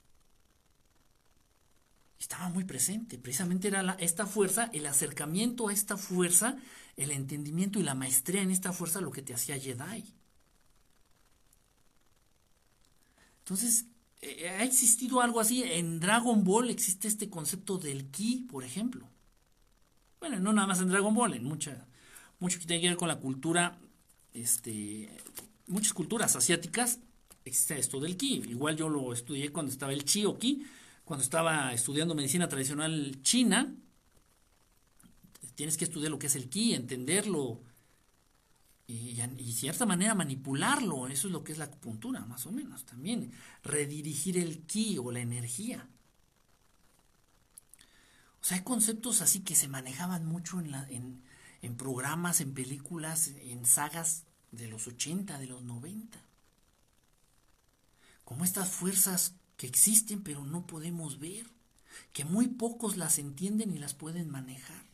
Estaba 2.19 2.49
muy 2.49 2.63
presente, 2.63 3.17
precisamente 3.17 3.67
era 3.67 3.95
esta 3.99 4.25
fuerza, 4.25 4.69
el 4.73 4.87
acercamiento 4.87 5.67
a 5.67 5.73
esta 5.73 5.97
fuerza, 5.97 6.57
el 6.95 7.11
entendimiento 7.11 7.79
y 7.79 7.83
la 7.83 7.93
maestría 7.93 8.41
en 8.41 8.49
esta 8.49 8.73
fuerza 8.73 9.01
lo 9.01 9.11
que 9.11 9.21
te 9.21 9.35
hacía 9.35 9.59
Jedi. 9.59 10.03
Entonces, 13.39 13.85
eh, 14.21 14.49
ha 14.49 14.63
existido 14.63 15.21
algo 15.21 15.39
así. 15.39 15.63
En 15.63 15.99
Dragon 15.99 16.43
Ball 16.43 16.69
existe 16.69 17.07
este 17.07 17.29
concepto 17.29 17.77
del 17.77 18.09
ki, 18.09 18.47
por 18.49 18.63
ejemplo. 18.63 19.07
Bueno, 20.19 20.39
no 20.39 20.53
nada 20.53 20.67
más 20.67 20.81
en 20.81 20.89
Dragon 20.89 21.13
Ball, 21.13 21.35
en 21.35 21.43
mucha, 21.43 21.85
mucho 22.39 22.59
que 22.59 22.65
tiene 22.65 22.81
que 22.81 22.89
ver 22.89 22.97
con 22.97 23.07
la 23.07 23.19
cultura, 23.19 23.79
este, 24.41 25.09
muchas 25.67 25.93
culturas 25.93 26.35
asiáticas 26.35 26.99
existe 27.43 27.79
esto 27.79 27.99
del 27.99 28.17
ki. 28.17 28.43
Igual 28.49 28.75
yo 28.75 28.89
lo 28.89 29.13
estudié 29.13 29.51
cuando 29.51 29.71
estaba 29.71 29.93
el 29.93 30.03
chi 30.03 30.25
o 30.25 30.37
ki, 30.37 30.65
cuando 31.05 31.23
estaba 31.23 31.73
estudiando 31.73 32.15
medicina 32.15 32.47
tradicional 32.47 33.21
china. 33.21 33.73
Tienes 35.55 35.77
que 35.77 35.85
estudiar 35.85 36.11
lo 36.11 36.19
que 36.19 36.27
es 36.27 36.35
el 36.35 36.49
ki, 36.49 36.73
entenderlo, 36.73 37.61
y, 38.85 39.19
y, 39.37 39.51
cierta 39.51 39.85
manera 39.85 40.15
manipularlo, 40.15 41.07
eso 41.07 41.27
es 41.27 41.33
lo 41.33 41.43
que 41.43 41.51
es 41.51 41.57
la 41.57 41.65
acupuntura, 41.65 42.21
más 42.25 42.45
o 42.45 42.53
menos, 42.53 42.85
también, 42.85 43.33
redirigir 43.61 44.37
el 44.37 44.61
ki 44.61 44.97
o 44.97 45.11
la 45.11 45.19
energía. 45.19 45.89
O 48.39 48.45
sea, 48.45 48.57
hay 48.57 48.63
conceptos 48.63 49.21
así 49.21 49.41
que 49.41 49.55
se 49.55 49.67
manejaban 49.67 50.25
mucho 50.25 50.61
en, 50.61 50.71
la, 50.71 50.87
en, 50.89 51.21
en 51.61 51.75
programas, 51.75 52.39
en 52.39 52.53
películas, 52.53 53.33
en 53.41 53.65
sagas 53.65 54.26
de 54.51 54.67
los 54.67 54.87
80, 54.87 55.37
de 55.39 55.47
los 55.47 55.63
90. 55.63 56.19
Como 58.23 58.43
estas 58.43 58.69
fuerzas 58.69 59.33
que 59.57 59.67
existen 59.67 60.23
pero 60.23 60.43
no 60.45 60.67
podemos 60.67 61.19
ver, 61.19 61.47
que 62.13 62.25
muy 62.25 62.47
pocos 62.47 62.97
las 62.97 63.19
entienden 63.19 63.71
y 63.71 63.79
las 63.79 63.93
pueden 63.93 64.29
manejar. 64.29 64.85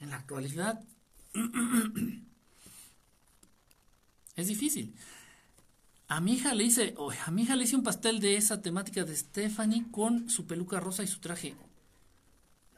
En 0.00 0.10
la 0.10 0.16
actualidad 0.16 0.82
es 4.36 4.46
difícil. 4.46 4.94
A 6.08 6.20
mi 6.20 6.34
hija 6.34 6.54
le 6.54 6.64
hice, 6.64 6.94
a 7.24 7.30
mi 7.30 7.42
hija 7.42 7.56
le 7.56 7.64
hice 7.64 7.76
un 7.76 7.82
pastel 7.82 8.20
de 8.20 8.36
esa 8.36 8.62
temática 8.62 9.04
de 9.04 9.16
Stephanie 9.16 9.90
con 9.90 10.30
su 10.30 10.46
peluca 10.46 10.78
rosa 10.78 11.02
y 11.02 11.08
su 11.08 11.18
traje. 11.18 11.56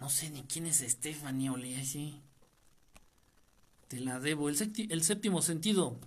No 0.00 0.08
sé 0.08 0.30
ni 0.30 0.44
quién 0.44 0.66
es 0.66 0.78
Stephanie, 0.78 1.50
ole, 1.50 1.78
así. 1.78 2.22
Te 3.88 4.00
la 4.00 4.20
debo. 4.20 4.48
El, 4.48 4.56
séptimo 5.02 5.42
sentido. 5.42 5.98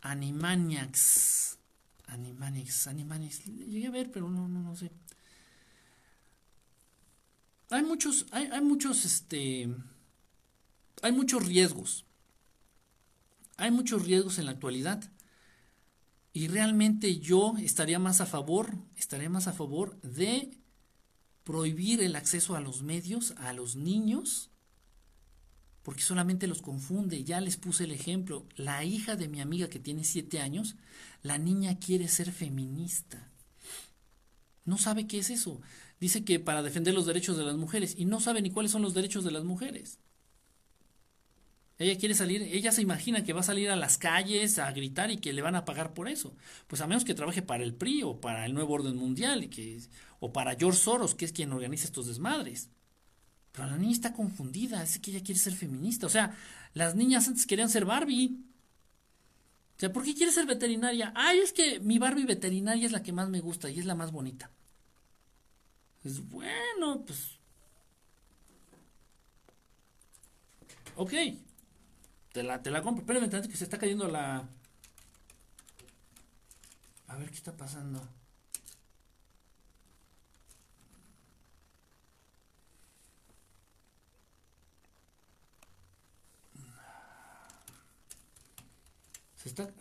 Animaniacs. 0.00 1.58
Animaniacs, 2.08 2.86
Animaniacs. 2.88 3.44
Llegué 3.44 3.86
a 3.86 3.90
ver, 3.90 4.10
pero 4.10 4.28
no, 4.28 4.48
no, 4.48 4.62
no 4.62 4.76
sé. 4.76 4.90
Hay 7.70 7.82
muchos, 7.82 8.26
hay, 8.32 8.46
hay 8.46 8.60
muchos, 8.60 9.06
este 9.06 9.74
hay 11.02 11.12
muchos 11.12 11.44
riesgos. 11.44 12.04
Hay 13.56 13.70
muchos 13.70 14.04
riesgos 14.04 14.38
en 14.38 14.46
la 14.46 14.52
actualidad. 14.52 15.10
Y 16.32 16.48
realmente 16.48 17.18
yo 17.18 17.54
estaría 17.58 17.98
más 17.98 18.20
a 18.20 18.26
favor, 18.26 18.76
estaría 18.96 19.28
más 19.28 19.48
a 19.48 19.52
favor 19.52 20.00
de 20.00 20.56
prohibir 21.44 22.00
el 22.00 22.16
acceso 22.16 22.54
a 22.56 22.60
los 22.60 22.82
medios 22.82 23.32
a 23.32 23.52
los 23.52 23.74
niños, 23.76 24.51
porque 25.82 26.02
solamente 26.02 26.46
los 26.46 26.62
confunde. 26.62 27.24
Ya 27.24 27.40
les 27.40 27.56
puse 27.56 27.84
el 27.84 27.92
ejemplo. 27.92 28.46
La 28.56 28.84
hija 28.84 29.16
de 29.16 29.28
mi 29.28 29.40
amiga 29.40 29.68
que 29.68 29.78
tiene 29.78 30.04
siete 30.04 30.40
años, 30.40 30.76
la 31.22 31.38
niña 31.38 31.78
quiere 31.78 32.08
ser 32.08 32.32
feminista. 32.32 33.30
No 34.64 34.78
sabe 34.78 35.06
qué 35.06 35.18
es 35.18 35.30
eso. 35.30 35.60
Dice 36.00 36.24
que 36.24 36.40
para 36.40 36.62
defender 36.62 36.94
los 36.94 37.06
derechos 37.06 37.36
de 37.36 37.44
las 37.44 37.56
mujeres 37.56 37.94
y 37.98 38.04
no 38.04 38.20
sabe 38.20 38.42
ni 38.42 38.50
cuáles 38.50 38.72
son 38.72 38.82
los 38.82 38.94
derechos 38.94 39.24
de 39.24 39.32
las 39.32 39.44
mujeres. 39.44 39.98
Ella 41.78 41.98
quiere 41.98 42.14
salir, 42.14 42.42
ella 42.42 42.70
se 42.70 42.82
imagina 42.82 43.24
que 43.24 43.32
va 43.32 43.40
a 43.40 43.44
salir 43.44 43.70
a 43.70 43.76
las 43.76 43.98
calles 43.98 44.60
a 44.60 44.70
gritar 44.70 45.10
y 45.10 45.16
que 45.16 45.32
le 45.32 45.42
van 45.42 45.56
a 45.56 45.64
pagar 45.64 45.94
por 45.94 46.08
eso. 46.08 46.36
Pues 46.68 46.80
a 46.80 46.86
menos 46.86 47.04
que 47.04 47.14
trabaje 47.14 47.42
para 47.42 47.64
el 47.64 47.74
PRI 47.74 48.04
o 48.04 48.20
para 48.20 48.46
el 48.46 48.54
Nuevo 48.54 48.74
Orden 48.74 48.96
Mundial 48.96 49.42
y 49.42 49.48
que, 49.48 49.80
o 50.20 50.32
para 50.32 50.54
George 50.54 50.78
Soros, 50.78 51.16
que 51.16 51.24
es 51.24 51.32
quien 51.32 51.52
organiza 51.52 51.86
estos 51.86 52.06
desmadres. 52.06 52.70
Pero 53.52 53.68
la 53.68 53.76
niña 53.76 53.92
está 53.92 54.14
confundida, 54.14 54.82
es 54.82 54.98
que 54.98 55.10
ella 55.10 55.22
quiere 55.22 55.38
ser 55.38 55.54
feminista. 55.54 56.06
O 56.06 56.10
sea, 56.10 56.34
las 56.74 56.94
niñas 56.94 57.28
antes 57.28 57.46
querían 57.46 57.68
ser 57.68 57.84
Barbie. 57.84 58.38
O 59.76 59.80
sea, 59.80 59.92
¿por 59.92 60.04
qué 60.04 60.14
quiere 60.14 60.32
ser 60.32 60.46
veterinaria? 60.46 61.12
Ay, 61.14 61.38
es 61.40 61.52
que 61.52 61.78
mi 61.80 61.98
Barbie 61.98 62.24
veterinaria 62.24 62.86
es 62.86 62.92
la 62.92 63.02
que 63.02 63.12
más 63.12 63.28
me 63.28 63.40
gusta 63.40 63.68
y 63.68 63.78
es 63.78 63.84
la 63.84 63.94
más 63.94 64.10
bonita. 64.10 64.50
Es 66.02 66.28
bueno, 66.28 67.04
pues. 67.06 67.38
Ok. 70.96 71.12
Te 72.32 72.42
la, 72.42 72.62
te 72.62 72.70
la 72.70 72.82
compro. 72.82 73.02
Espérame 73.02 73.48
que 73.48 73.56
se 73.56 73.64
está 73.64 73.78
cayendo 73.78 74.08
la. 74.08 74.48
A 77.08 77.16
ver 77.16 77.28
qué 77.28 77.36
está 77.36 77.54
pasando. 77.54 78.02
Está. 89.44 89.72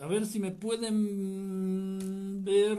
A 0.00 0.06
ver 0.06 0.26
si 0.26 0.40
me 0.40 0.50
pueden 0.50 2.42
ver. 2.44 2.78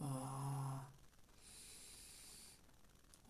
Ah. 0.00 0.88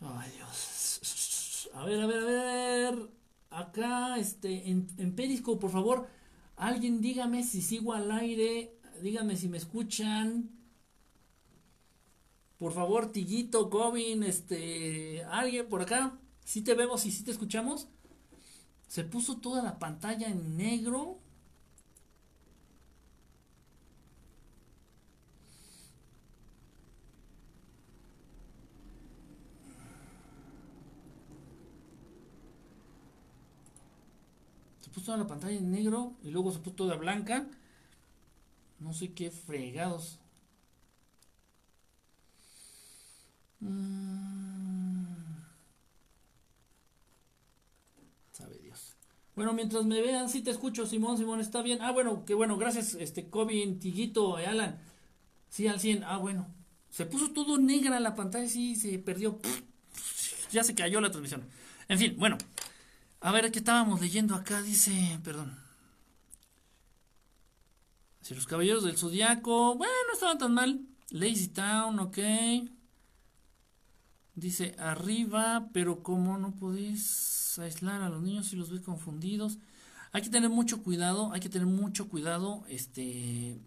Ay, 0.00 0.30
Dios. 0.36 1.70
A 1.74 1.84
ver, 1.84 2.00
a 2.00 2.06
ver, 2.06 2.18
a 2.18 2.24
ver. 2.26 3.10
Acá, 3.50 4.16
este, 4.18 4.68
en, 4.70 4.88
en 4.98 5.14
por 5.60 5.70
favor, 5.70 6.08
alguien 6.56 7.00
dígame 7.00 7.42
si 7.44 7.60
sigo 7.62 7.92
al 7.92 8.10
aire. 8.10 8.78
Dígame 9.02 9.36
si 9.36 9.48
me 9.48 9.58
escuchan. 9.58 10.63
Por 12.64 12.72
favor, 12.72 13.12
Tiguito, 13.12 13.68
Gobin, 13.68 14.22
este, 14.22 15.22
alguien 15.24 15.68
por 15.68 15.82
acá. 15.82 16.18
Si 16.46 16.62
te 16.62 16.72
vemos 16.72 17.04
y 17.04 17.10
si 17.10 17.22
te 17.22 17.30
escuchamos. 17.30 17.88
Se 18.88 19.04
puso 19.04 19.36
toda 19.36 19.62
la 19.62 19.78
pantalla 19.78 20.28
en 20.28 20.56
negro. 20.56 21.18
Se 34.80 34.88
puso 34.88 35.04
toda 35.04 35.18
la 35.18 35.26
pantalla 35.26 35.58
en 35.58 35.70
negro 35.70 36.14
y 36.22 36.30
luego 36.30 36.50
se 36.50 36.60
puso 36.60 36.76
toda 36.76 36.96
blanca. 36.96 37.46
No 38.80 38.94
sé 38.94 39.12
qué 39.12 39.30
fregados. 39.30 40.23
Sabe 48.32 48.58
Dios. 48.58 48.96
Bueno, 49.34 49.52
mientras 49.52 49.84
me 49.84 50.00
vean, 50.00 50.28
sí 50.28 50.42
te 50.42 50.50
escucho, 50.50 50.86
Simón, 50.86 51.18
Simón, 51.18 51.40
está 51.40 51.62
bien. 51.62 51.78
Ah, 51.80 51.92
bueno, 51.92 52.24
qué 52.24 52.34
bueno, 52.34 52.56
gracias, 52.56 52.94
este, 52.94 53.28
Cobin, 53.28 53.78
Tiguito, 53.78 54.38
eh, 54.38 54.46
Alan. 54.46 54.78
Sí, 55.48 55.68
al 55.68 55.80
100. 55.80 56.04
Ah, 56.04 56.18
bueno. 56.18 56.46
Se 56.90 57.06
puso 57.06 57.30
todo 57.32 57.58
negra 57.58 57.98
la 58.00 58.14
pantalla, 58.14 58.48
sí, 58.48 58.76
se 58.76 58.98
perdió. 58.98 59.38
Ya 60.52 60.62
se 60.62 60.74
cayó 60.74 61.00
la 61.00 61.10
transmisión. 61.10 61.44
En 61.88 61.98
fin, 61.98 62.14
bueno. 62.16 62.38
A 63.20 63.32
ver, 63.32 63.50
¿qué 63.50 63.58
estábamos 63.58 64.00
leyendo 64.00 64.34
acá? 64.34 64.62
Dice, 64.62 65.18
perdón. 65.24 65.58
Si 68.20 68.34
los 68.34 68.46
caballeros 68.46 68.84
del 68.84 68.96
zodiaco, 68.96 69.74
bueno, 69.76 69.92
no 70.06 70.12
estaban 70.12 70.38
tan 70.38 70.54
mal. 70.54 70.80
Lazy 71.10 71.48
Town, 71.48 71.98
ok. 71.98 72.18
Dice 74.34 74.74
arriba, 74.78 75.68
pero 75.72 76.02
como 76.02 76.38
no 76.38 76.56
podéis 76.56 77.58
aislar 77.58 78.02
a 78.02 78.08
los 78.08 78.22
niños 78.22 78.46
si 78.46 78.56
los 78.56 78.70
ves 78.70 78.80
confundidos. 78.80 79.58
Hay 80.12 80.22
que 80.22 80.30
tener 80.30 80.50
mucho 80.50 80.82
cuidado, 80.82 81.32
hay 81.32 81.40
que 81.40 81.48
tener 81.48 81.66
mucho 81.66 82.08
cuidado 82.08 82.64
este 82.68 83.58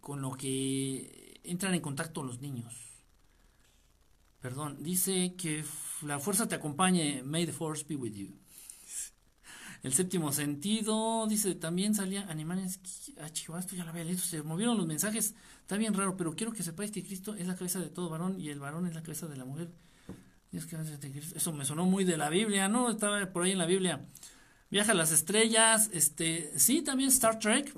con 0.00 0.20
lo 0.20 0.32
que 0.32 1.40
entran 1.42 1.74
en 1.74 1.80
contacto 1.80 2.22
los 2.22 2.40
niños. 2.40 2.74
Perdón, 4.40 4.82
dice 4.82 5.34
que 5.36 5.64
la 6.02 6.20
fuerza 6.20 6.46
te 6.46 6.54
acompañe, 6.54 7.22
may 7.24 7.44
the 7.46 7.52
force 7.52 7.84
be 7.88 7.96
with 7.96 8.12
you. 8.12 8.36
El 9.86 9.94
séptimo 9.94 10.32
sentido, 10.32 11.28
dice, 11.28 11.54
también 11.54 11.94
salía 11.94 12.28
animales. 12.28 12.80
Ah, 13.20 13.30
chico, 13.30 13.56
esto 13.56 13.76
ya 13.76 13.84
lo 13.84 13.90
había 13.90 14.02
leído. 14.02 14.18
Se 14.18 14.42
movieron 14.42 14.76
los 14.76 14.84
mensajes. 14.84 15.36
Está 15.60 15.76
bien 15.76 15.94
raro, 15.94 16.16
pero 16.16 16.34
quiero 16.34 16.52
que 16.52 16.64
sepáis 16.64 16.90
que 16.90 17.04
Cristo 17.04 17.36
es 17.36 17.46
la 17.46 17.54
cabeza 17.54 17.78
de 17.78 17.88
todo 17.88 18.08
varón 18.08 18.40
y 18.40 18.48
el 18.48 18.58
varón 18.58 18.88
es 18.88 18.96
la 18.96 19.04
cabeza 19.04 19.28
de 19.28 19.36
la 19.36 19.44
mujer. 19.44 19.68
Eso 20.52 21.52
me 21.52 21.64
sonó 21.64 21.84
muy 21.84 22.02
de 22.02 22.16
la 22.16 22.30
Biblia, 22.30 22.66
¿no? 22.68 22.90
Estaba 22.90 23.24
por 23.32 23.44
ahí 23.44 23.52
en 23.52 23.58
la 23.58 23.66
Biblia. 23.66 24.04
Viaja 24.72 24.90
a 24.90 24.96
las 24.96 25.12
estrellas. 25.12 25.88
Este, 25.92 26.50
sí, 26.56 26.82
también 26.82 27.10
Star 27.10 27.38
Trek. 27.38 27.72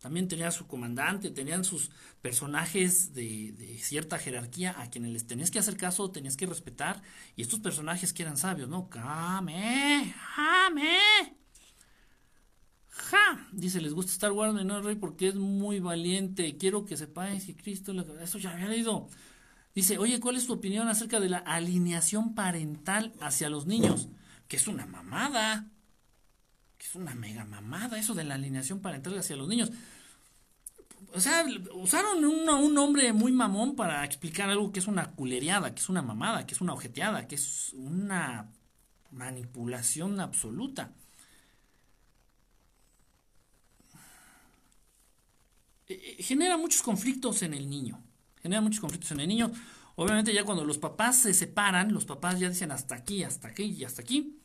También 0.00 0.28
tenía 0.28 0.50
su 0.50 0.66
comandante, 0.66 1.30
tenían 1.30 1.62
sus 1.62 1.90
personajes 2.22 3.12
de, 3.12 3.78
cierta 3.82 4.18
jerarquía 4.18 4.80
a 4.80 4.88
quienes 4.88 5.12
les 5.12 5.26
tenías 5.26 5.50
que 5.50 5.58
hacer 5.58 5.76
caso, 5.76 6.10
tenías 6.10 6.38
que 6.38 6.46
respetar. 6.46 7.02
Y 7.36 7.42
estos 7.42 7.60
personajes 7.60 8.14
que 8.14 8.22
eran 8.22 8.38
sabios, 8.38 8.68
¿no? 8.70 8.88
Kame, 8.88 10.14
Jame. 10.34 11.36
Ja, 12.88 13.48
dice, 13.52 13.80
les 13.80 13.92
gusta 13.92 14.12
Star 14.12 14.32
Wars, 14.32 14.54
no 14.64 14.80
rey, 14.80 14.96
porque 14.96 15.28
es 15.28 15.34
muy 15.34 15.80
valiente. 15.80 16.56
Quiero 16.56 16.86
que 16.86 16.96
sepáis 16.96 17.44
que 17.44 17.54
Cristo, 17.54 17.92
eso 18.22 18.38
ya 18.38 18.52
había 18.52 18.68
leído. 18.68 19.10
Dice, 19.74 19.98
oye, 19.98 20.18
¿cuál 20.18 20.36
es 20.36 20.46
tu 20.46 20.54
opinión 20.54 20.88
acerca 20.88 21.20
de 21.20 21.28
la 21.28 21.38
alineación 21.38 22.34
parental 22.34 23.12
hacia 23.20 23.50
los 23.50 23.66
niños? 23.66 24.08
Que 24.48 24.56
es 24.56 24.66
una 24.66 24.86
mamada 24.86 25.70
que 26.80 26.86
es 26.86 26.94
una 26.94 27.14
mega 27.14 27.44
mamada 27.44 27.98
eso 27.98 28.14
de 28.14 28.24
la 28.24 28.36
alineación 28.36 28.80
parental 28.80 29.18
hacia 29.18 29.36
los 29.36 29.46
niños. 29.46 29.70
O 31.12 31.20
sea, 31.20 31.44
usaron 31.74 32.24
un 32.24 32.74
nombre 32.74 33.12
muy 33.12 33.32
mamón 33.32 33.76
para 33.76 34.02
explicar 34.02 34.48
algo 34.48 34.72
que 34.72 34.80
es 34.80 34.86
una 34.86 35.10
culereada, 35.10 35.74
que 35.74 35.80
es 35.82 35.90
una 35.90 36.00
mamada, 36.00 36.46
que 36.46 36.54
es 36.54 36.60
una 36.62 36.72
ojeteada, 36.72 37.28
que 37.28 37.34
es 37.34 37.74
una 37.74 38.50
manipulación 39.10 40.20
absoluta. 40.20 40.94
Eh, 45.86 46.16
eh, 46.18 46.22
genera 46.22 46.56
muchos 46.56 46.80
conflictos 46.80 47.42
en 47.42 47.52
el 47.52 47.68
niño. 47.68 48.02
Genera 48.42 48.62
muchos 48.62 48.80
conflictos 48.80 49.10
en 49.12 49.20
el 49.20 49.28
niño. 49.28 49.52
Obviamente 49.96 50.32
ya 50.32 50.44
cuando 50.44 50.64
los 50.64 50.78
papás 50.78 51.16
se 51.16 51.34
separan, 51.34 51.92
los 51.92 52.06
papás 52.06 52.40
ya 52.40 52.48
dicen 52.48 52.70
hasta 52.72 52.94
aquí, 52.94 53.22
hasta 53.22 53.48
aquí 53.48 53.64
y 53.64 53.84
hasta 53.84 54.00
aquí. 54.00 54.40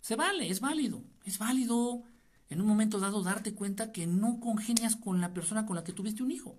Se 0.00 0.16
vale, 0.16 0.50
es 0.50 0.60
válido. 0.60 1.02
Es 1.28 1.36
válido 1.36 2.04
en 2.48 2.62
un 2.62 2.66
momento 2.66 2.98
dado 2.98 3.22
darte 3.22 3.52
cuenta 3.52 3.92
que 3.92 4.06
no 4.06 4.40
congenias 4.40 4.96
con 4.96 5.20
la 5.20 5.34
persona 5.34 5.66
con 5.66 5.76
la 5.76 5.84
que 5.84 5.92
tuviste 5.92 6.22
un 6.22 6.30
hijo. 6.30 6.58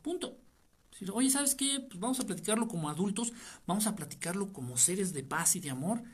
Punto. 0.00 0.38
Oye, 1.12 1.28
¿sabes 1.28 1.56
qué? 1.56 1.80
Pues 1.80 1.98
vamos 1.98 2.20
a 2.20 2.24
platicarlo 2.24 2.68
como 2.68 2.88
adultos, 2.88 3.32
vamos 3.66 3.88
a 3.88 3.96
platicarlo 3.96 4.52
como 4.52 4.76
seres 4.76 5.12
de 5.12 5.24
paz 5.24 5.56
y 5.56 5.60
de 5.60 5.70
amor. 5.70 6.04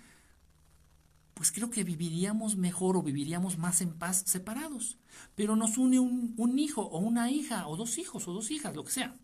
Pues 1.34 1.52
creo 1.52 1.68
que 1.68 1.84
viviríamos 1.84 2.56
mejor 2.56 2.96
o 2.96 3.02
viviríamos 3.02 3.58
más 3.58 3.82
en 3.82 3.92
paz 3.92 4.22
separados. 4.24 4.96
Pero 5.34 5.54
nos 5.54 5.76
une 5.76 6.00
un, 6.00 6.32
un 6.38 6.58
hijo 6.58 6.80
o 6.80 6.98
una 6.98 7.30
hija 7.30 7.68
o 7.68 7.76
dos 7.76 7.98
hijos 7.98 8.26
o 8.26 8.32
dos 8.32 8.50
hijas, 8.50 8.74
lo 8.74 8.84
que 8.84 8.92
sea. 8.92 9.14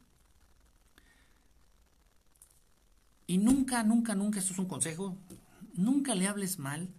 Y 3.26 3.38
nunca, 3.38 3.82
nunca, 3.82 4.14
nunca, 4.14 4.40
esto 4.40 4.52
es 4.52 4.58
un 4.58 4.68
consejo, 4.68 5.16
nunca 5.72 6.14
le 6.14 6.28
hables 6.28 6.58
mal 6.58 6.92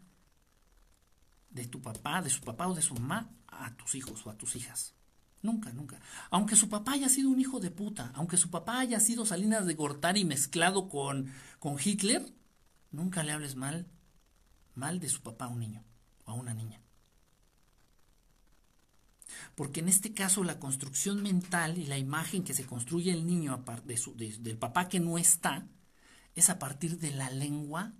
de 1.53 1.67
tu 1.67 1.81
papá, 1.81 2.21
de 2.21 2.29
su 2.29 2.41
papá 2.41 2.67
o 2.67 2.75
de 2.75 2.81
su 2.81 2.95
mamá 2.95 3.29
a 3.47 3.75
tus 3.75 3.95
hijos 3.95 4.25
o 4.25 4.29
a 4.29 4.37
tus 4.37 4.55
hijas. 4.55 4.93
Nunca, 5.41 5.71
nunca. 5.73 5.99
Aunque 6.29 6.55
su 6.55 6.69
papá 6.69 6.93
haya 6.93 7.09
sido 7.09 7.29
un 7.29 7.39
hijo 7.39 7.59
de 7.59 7.69
puta, 7.69 8.11
aunque 8.15 8.37
su 8.37 8.49
papá 8.49 8.79
haya 8.79 8.99
sido 8.99 9.25
Salinas 9.25 9.65
de 9.65 9.73
Gortari 9.75 10.23
mezclado 10.23 10.87
con, 10.89 11.31
con 11.59 11.77
Hitler, 11.83 12.33
nunca 12.91 13.23
le 13.23 13.33
hables 13.33 13.55
mal, 13.55 13.87
mal 14.73 14.99
de 14.99 15.09
su 15.09 15.21
papá 15.21 15.45
a 15.45 15.49
un 15.49 15.59
niño 15.59 15.83
o 16.25 16.31
a 16.31 16.33
una 16.33 16.53
niña. 16.53 16.81
Porque 19.55 19.81
en 19.81 19.89
este 19.89 20.13
caso 20.13 20.43
la 20.43 20.59
construcción 20.59 21.21
mental 21.21 21.77
y 21.77 21.85
la 21.85 21.97
imagen 21.97 22.43
que 22.43 22.53
se 22.53 22.65
construye 22.65 23.11
el 23.11 23.25
niño 23.25 23.63
de 23.83 23.97
su, 23.97 24.15
del 24.15 24.57
papá 24.57 24.87
que 24.87 24.99
no 24.99 25.17
está 25.17 25.67
es 26.35 26.49
a 26.49 26.57
partir 26.57 26.99
de 26.99 27.11
la 27.11 27.29
lengua 27.29 27.93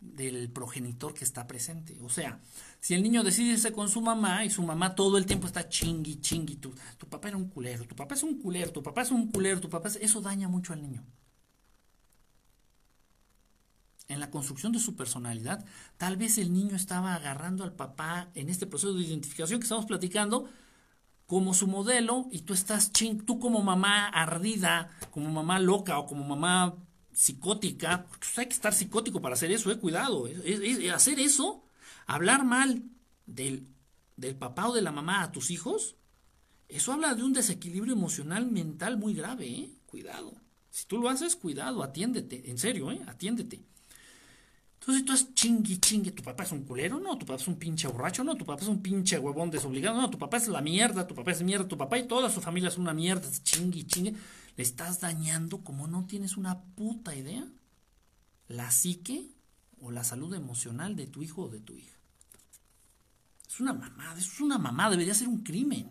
del 0.00 0.50
progenitor 0.50 1.12
que 1.14 1.24
está 1.24 1.46
presente. 1.46 1.98
O 2.02 2.08
sea, 2.08 2.40
si 2.80 2.94
el 2.94 3.02
niño 3.02 3.22
decide 3.22 3.52
irse 3.52 3.72
con 3.72 3.88
su 3.88 4.00
mamá 4.00 4.44
y 4.44 4.50
su 4.50 4.62
mamá 4.62 4.94
todo 4.94 5.18
el 5.18 5.26
tiempo 5.26 5.46
está 5.46 5.68
chingui, 5.68 6.20
chingui, 6.20 6.56
tu, 6.56 6.72
papá 7.08 7.28
era 7.28 7.36
un 7.36 7.48
culero, 7.48 7.84
tu 7.84 7.94
papá 7.94 8.14
es 8.14 8.22
un 8.22 8.38
culero, 8.38 8.72
tu 8.72 8.82
papá 8.82 9.02
es 9.02 9.10
un 9.10 9.30
culero, 9.30 9.60
tu 9.60 9.68
papá 9.68 9.88
es... 9.88 9.96
Eso 9.96 10.20
daña 10.20 10.48
mucho 10.48 10.72
al 10.72 10.82
niño. 10.82 11.04
En 14.08 14.18
la 14.18 14.30
construcción 14.30 14.72
de 14.72 14.80
su 14.80 14.96
personalidad, 14.96 15.64
tal 15.96 16.16
vez 16.16 16.38
el 16.38 16.52
niño 16.52 16.74
estaba 16.74 17.14
agarrando 17.14 17.62
al 17.62 17.72
papá 17.72 18.30
en 18.34 18.48
este 18.48 18.66
proceso 18.66 18.94
de 18.94 19.04
identificación 19.04 19.60
que 19.60 19.64
estamos 19.64 19.86
platicando 19.86 20.48
como 21.26 21.54
su 21.54 21.68
modelo 21.68 22.26
y 22.32 22.40
tú 22.40 22.54
estás 22.54 22.90
ching, 22.90 23.24
tú 23.24 23.38
como 23.38 23.62
mamá 23.62 24.08
ardida, 24.08 24.90
como 25.12 25.30
mamá 25.30 25.60
loca 25.60 25.96
o 25.98 26.06
como 26.06 26.24
mamá 26.24 26.74
psicótica, 27.12 28.06
porque 28.06 28.26
hay 28.36 28.46
que 28.46 28.54
estar 28.54 28.72
psicótico 28.72 29.20
para 29.20 29.34
hacer 29.34 29.50
eso, 29.50 29.70
eh, 29.70 29.78
cuidado, 29.78 30.28
hacer 30.94 31.20
eso, 31.20 31.64
hablar 32.06 32.44
mal 32.44 32.82
del 33.26 33.66
del 34.20 34.36
papá 34.36 34.68
o 34.68 34.74
de 34.74 34.82
la 34.82 34.92
mamá 34.92 35.22
a 35.22 35.32
tus 35.32 35.50
hijos, 35.50 35.96
eso 36.68 36.92
habla 36.92 37.14
de 37.14 37.22
un 37.22 37.32
desequilibrio 37.32 37.94
emocional 37.94 38.46
mental 38.46 38.96
muy 38.96 39.14
grave, 39.14 39.48
¿eh? 39.48 39.70
Cuidado. 39.86 40.34
Si 40.70 40.86
tú 40.86 40.98
lo 40.98 41.08
haces, 41.08 41.34
cuidado, 41.34 41.82
atiéndete, 41.82 42.48
en 42.50 42.58
serio, 42.58 42.92
¿eh? 42.92 43.00
Atiéndete. 43.06 43.60
Entonces 44.78 45.04
tú 45.04 45.12
es 45.12 45.34
chingue, 45.34 45.78
chingue, 45.78 46.10
tu 46.12 46.22
papá 46.22 46.44
es 46.44 46.52
un 46.52 46.64
culero, 46.64 47.00
no, 47.00 47.18
tu 47.18 47.26
papá 47.26 47.40
es 47.40 47.48
un 47.48 47.56
pinche 47.56 47.88
borracho, 47.88 48.22
no, 48.22 48.36
tu 48.36 48.44
papá 48.44 48.62
es 48.62 48.68
un 48.68 48.80
pinche 48.80 49.18
huevón 49.18 49.50
desobligado, 49.50 50.00
no, 50.00 50.08
tu 50.08 50.18
papá 50.18 50.36
es 50.36 50.48
la 50.48 50.60
mierda, 50.60 51.06
tu 51.06 51.14
papá 51.14 51.32
es 51.32 51.42
mierda, 51.42 51.66
tu 51.66 51.76
papá 51.76 51.98
y 51.98 52.06
toda 52.06 52.30
su 52.30 52.40
familia 52.40 52.68
es 52.68 52.78
una 52.78 52.94
mierda, 52.94 53.28
chingue, 53.42 53.86
chingue. 53.86 54.14
Estás 54.60 55.00
dañando 55.00 55.64
como 55.64 55.86
no 55.86 56.04
tienes 56.04 56.36
una 56.36 56.60
puta 56.60 57.14
idea 57.14 57.46
la 58.46 58.70
psique 58.70 59.30
o 59.80 59.90
la 59.90 60.04
salud 60.04 60.34
emocional 60.34 60.96
de 60.96 61.06
tu 61.06 61.22
hijo 61.22 61.44
o 61.44 61.48
de 61.48 61.60
tu 61.60 61.76
hija. 61.76 61.96
Es 63.48 63.58
una 63.58 63.72
mamada, 63.72 64.18
es 64.18 64.38
una 64.38 64.58
mamada, 64.58 64.90
debería 64.90 65.14
ser 65.14 65.28
un 65.28 65.42
crimen. 65.42 65.90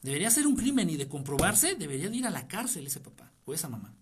Debería 0.00 0.30
ser 0.30 0.46
un 0.46 0.54
crimen 0.54 0.90
y 0.90 0.96
de 0.96 1.08
comprobarse, 1.08 1.74
debería 1.74 2.08
de 2.08 2.18
ir 2.18 2.26
a 2.26 2.30
la 2.30 2.46
cárcel 2.46 2.86
ese 2.86 3.00
papá 3.00 3.32
o 3.44 3.52
esa 3.52 3.68
mamá. 3.68 3.92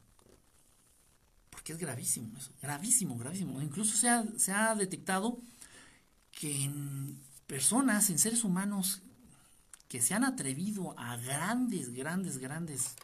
Porque 1.48 1.72
es 1.72 1.78
gravísimo 1.78 2.36
eso, 2.36 2.52
gravísimo, 2.60 3.16
gravísimo. 3.16 3.62
Incluso 3.62 3.96
se 3.96 4.10
ha, 4.10 4.26
se 4.36 4.52
ha 4.52 4.74
detectado 4.74 5.40
que 6.32 6.64
en 6.64 7.18
personas, 7.46 8.10
en 8.10 8.18
seres 8.18 8.44
humanos 8.44 9.00
que 9.88 10.02
se 10.02 10.12
han 10.12 10.24
atrevido 10.24 10.98
a 10.98 11.16
grandes, 11.16 11.94
grandes, 11.94 12.38
grandes 12.38 12.96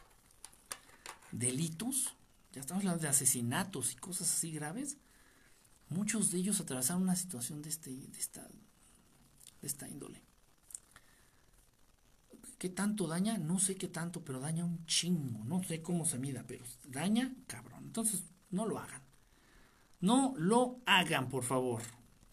delitos, 1.33 2.15
ya 2.53 2.61
estamos 2.61 2.83
hablando 2.83 3.01
de 3.01 3.09
asesinatos 3.09 3.91
y 3.91 3.95
cosas 3.95 4.31
así 4.31 4.51
graves, 4.51 4.97
muchos 5.89 6.31
de 6.31 6.37
ellos 6.37 6.61
atravesaron 6.61 7.03
una 7.03 7.15
situación 7.15 7.61
de, 7.61 7.69
este, 7.69 7.89
de, 7.89 8.19
esta, 8.19 8.41
de 9.61 9.67
esta 9.67 9.89
índole. 9.89 10.21
¿Qué 12.57 12.69
tanto 12.69 13.07
daña? 13.07 13.37
No 13.37 13.59
sé 13.59 13.75
qué 13.75 13.89
tanto, 13.89 14.23
pero 14.23 14.39
daña 14.39 14.63
un 14.63 14.85
chingo. 14.85 15.43
No 15.43 15.61
sé 15.63 15.81
cómo 15.81 16.05
se 16.05 16.17
mida, 16.17 16.45
pero 16.47 16.63
daña 16.85 17.33
cabrón. 17.45 17.83
Entonces, 17.83 18.23
no 18.51 18.65
lo 18.65 18.79
hagan. 18.79 19.01
No 19.99 20.33
lo 20.37 20.79
hagan, 20.85 21.27
por 21.27 21.43
favor. 21.43 21.81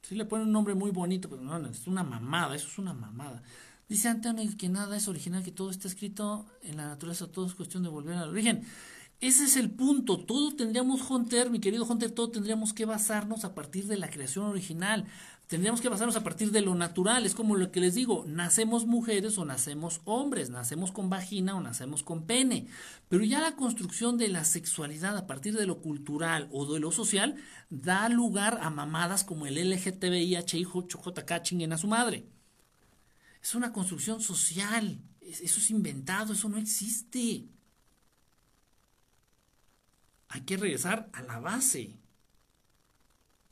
Si 0.02 0.14
le 0.14 0.24
ponen 0.24 0.46
un 0.46 0.52
nombre 0.52 0.74
muy 0.74 0.92
bonito, 0.92 1.28
pero 1.28 1.42
no, 1.42 1.56
es 1.68 1.86
una 1.86 2.04
mamada, 2.04 2.54
eso 2.54 2.68
es 2.68 2.78
una 2.78 2.94
mamada. 2.94 3.42
Dice 3.90 4.06
Antonio 4.06 4.48
que 4.56 4.68
nada 4.68 4.96
es 4.96 5.08
original, 5.08 5.42
que 5.42 5.50
todo 5.50 5.68
está 5.68 5.88
escrito 5.88 6.46
en 6.62 6.76
la 6.76 6.86
naturaleza, 6.86 7.26
todo 7.26 7.46
es 7.46 7.56
cuestión 7.56 7.82
de 7.82 7.88
volver 7.88 8.16
al 8.18 8.28
origen. 8.28 8.62
Ese 9.20 9.42
es 9.42 9.56
el 9.56 9.68
punto. 9.68 10.24
Todo 10.24 10.54
tendríamos, 10.54 11.10
Hunter, 11.10 11.50
mi 11.50 11.58
querido 11.58 11.84
Hunter, 11.84 12.12
todo 12.12 12.30
tendríamos 12.30 12.72
que 12.72 12.84
basarnos 12.84 13.44
a 13.44 13.52
partir 13.52 13.88
de 13.88 13.96
la 13.96 14.08
creación 14.08 14.44
original. 14.44 15.06
Tendríamos 15.48 15.80
que 15.80 15.88
basarnos 15.88 16.14
a 16.14 16.22
partir 16.22 16.52
de 16.52 16.60
lo 16.60 16.76
natural. 16.76 17.26
Es 17.26 17.34
como 17.34 17.56
lo 17.56 17.72
que 17.72 17.80
les 17.80 17.96
digo, 17.96 18.24
nacemos 18.28 18.86
mujeres 18.86 19.36
o 19.38 19.44
nacemos 19.44 20.02
hombres, 20.04 20.50
nacemos 20.50 20.92
con 20.92 21.10
vagina 21.10 21.56
o 21.56 21.60
nacemos 21.60 22.04
con 22.04 22.26
pene. 22.26 22.68
Pero 23.08 23.24
ya 23.24 23.40
la 23.40 23.56
construcción 23.56 24.18
de 24.18 24.28
la 24.28 24.44
sexualidad 24.44 25.16
a 25.16 25.26
partir 25.26 25.56
de 25.56 25.66
lo 25.66 25.80
cultural 25.80 26.48
o 26.52 26.72
de 26.72 26.78
lo 26.78 26.92
social 26.92 27.34
da 27.70 28.08
lugar 28.08 28.60
a 28.62 28.70
mamadas 28.70 29.24
como 29.24 29.46
el 29.46 29.56
LGTBI, 29.56 30.36
JK, 30.36 31.42
chinguen 31.42 31.72
a 31.72 31.76
su 31.76 31.88
madre. 31.88 32.39
Es 33.42 33.54
una 33.54 33.72
construcción 33.72 34.20
social. 34.20 35.00
Eso 35.20 35.60
es 35.60 35.70
inventado, 35.70 36.32
eso 36.32 36.48
no 36.48 36.58
existe. 36.58 37.46
Hay 40.28 40.40
que 40.42 40.56
regresar 40.56 41.10
a 41.12 41.22
la 41.22 41.38
base 41.40 42.00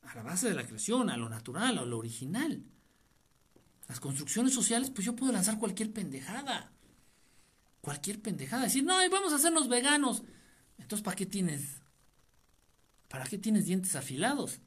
a 0.09 0.15
la 0.15 0.23
base 0.23 0.49
de 0.49 0.55
la 0.55 0.65
creación, 0.65 1.09
a 1.09 1.17
lo 1.17 1.29
natural, 1.29 1.77
a 1.77 1.85
lo 1.85 1.97
original. 1.97 2.63
Las 3.87 3.99
construcciones 3.99 4.53
sociales, 4.53 4.89
pues 4.89 5.05
yo 5.05 5.15
puedo 5.15 5.31
lanzar 5.31 5.59
cualquier 5.59 5.93
pendejada. 5.93 6.71
Cualquier 7.81 8.21
pendejada. 8.21 8.63
Decir, 8.63 8.83
no, 8.83 8.95
vamos 9.09 9.33
a 9.33 9.35
hacernos 9.35 9.67
veganos. 9.67 10.23
Entonces, 10.77 11.03
¿para 11.03 11.15
qué 11.15 11.25
tienes? 11.25 11.81
¿Para 13.07 13.25
qué 13.25 13.37
tienes 13.37 13.65
dientes 13.65 13.95
afilados? 13.95 14.59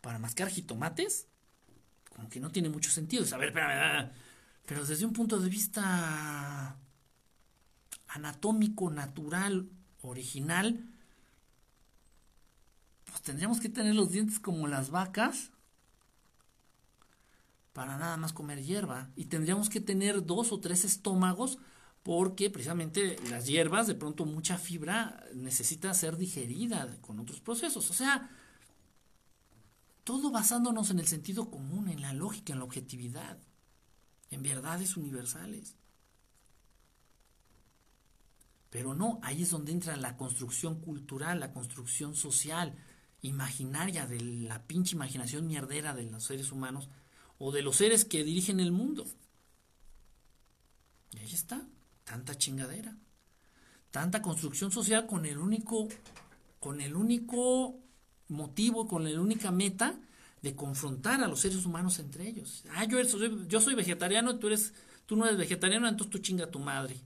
¿Para 0.00 0.18
mascar 0.18 0.48
jitomates? 0.48 1.27
Como 2.18 2.28
que 2.28 2.40
no 2.40 2.50
tiene 2.50 2.68
mucho 2.68 2.90
sentido. 2.90 3.24
A 3.32 3.38
ver, 3.38 3.50
espérame, 3.50 4.10
pero 4.66 4.84
desde 4.84 5.06
un 5.06 5.12
punto 5.12 5.38
de 5.38 5.48
vista 5.48 6.76
anatómico, 8.08 8.90
natural, 8.90 9.68
original, 10.02 10.84
pues 13.04 13.22
tendríamos 13.22 13.60
que 13.60 13.68
tener 13.68 13.94
los 13.94 14.10
dientes 14.10 14.40
como 14.40 14.66
las 14.66 14.90
vacas 14.90 15.52
para 17.72 17.96
nada 17.98 18.16
más 18.16 18.32
comer 18.32 18.64
hierba. 18.64 19.10
Y 19.14 19.26
tendríamos 19.26 19.68
que 19.68 19.80
tener 19.80 20.26
dos 20.26 20.50
o 20.50 20.58
tres 20.58 20.84
estómagos 20.84 21.60
porque 22.02 22.50
precisamente 22.50 23.16
las 23.30 23.46
hierbas, 23.46 23.86
de 23.86 23.94
pronto 23.94 24.24
mucha 24.24 24.58
fibra 24.58 25.24
necesita 25.36 25.94
ser 25.94 26.16
digerida 26.16 26.96
con 27.00 27.20
otros 27.20 27.38
procesos. 27.38 27.88
O 27.88 27.94
sea, 27.94 28.28
todo 30.08 30.30
basándonos 30.30 30.88
en 30.88 31.00
el 31.00 31.06
sentido 31.06 31.50
común, 31.50 31.90
en 31.90 32.00
la 32.00 32.14
lógica, 32.14 32.54
en 32.54 32.60
la 32.60 32.64
objetividad, 32.64 33.36
en 34.30 34.42
verdades 34.42 34.96
universales. 34.96 35.76
Pero 38.70 38.94
no, 38.94 39.20
ahí 39.22 39.42
es 39.42 39.50
donde 39.50 39.72
entra 39.72 39.98
la 39.98 40.16
construcción 40.16 40.80
cultural, 40.80 41.40
la 41.40 41.52
construcción 41.52 42.14
social, 42.14 42.74
imaginaria, 43.20 44.06
de 44.06 44.18
la 44.18 44.66
pinche 44.66 44.96
imaginación 44.96 45.46
mierdera 45.46 45.92
de 45.92 46.04
los 46.04 46.24
seres 46.24 46.52
humanos 46.52 46.88
o 47.36 47.52
de 47.52 47.60
los 47.60 47.76
seres 47.76 48.06
que 48.06 48.24
dirigen 48.24 48.60
el 48.60 48.72
mundo. 48.72 49.04
Y 51.12 51.18
ahí 51.18 51.34
está, 51.34 51.68
tanta 52.04 52.34
chingadera. 52.34 52.96
Tanta 53.90 54.22
construcción 54.22 54.70
social 54.70 55.06
con 55.06 55.26
el 55.26 55.36
único, 55.36 55.86
con 56.60 56.80
el 56.80 56.96
único 56.96 57.87
motivo, 58.28 58.86
con 58.86 59.04
la 59.04 59.20
única 59.20 59.50
meta 59.50 59.98
de 60.42 60.54
confrontar 60.54 61.22
a 61.22 61.28
los 61.28 61.40
seres 61.40 61.64
humanos 61.66 61.98
entre 61.98 62.28
ellos. 62.28 62.64
Ah, 62.74 62.84
yo, 62.84 63.02
soy, 63.04 63.46
yo 63.48 63.60
soy 63.60 63.74
vegetariano, 63.74 64.38
tú 64.38 64.46
eres, 64.48 64.72
tú 65.06 65.16
no 65.16 65.26
eres 65.26 65.38
vegetariano, 65.38 65.88
entonces 65.88 66.10
tú 66.10 66.18
chinga 66.18 66.44
a 66.44 66.50
tu 66.50 66.58
madre. 66.58 66.96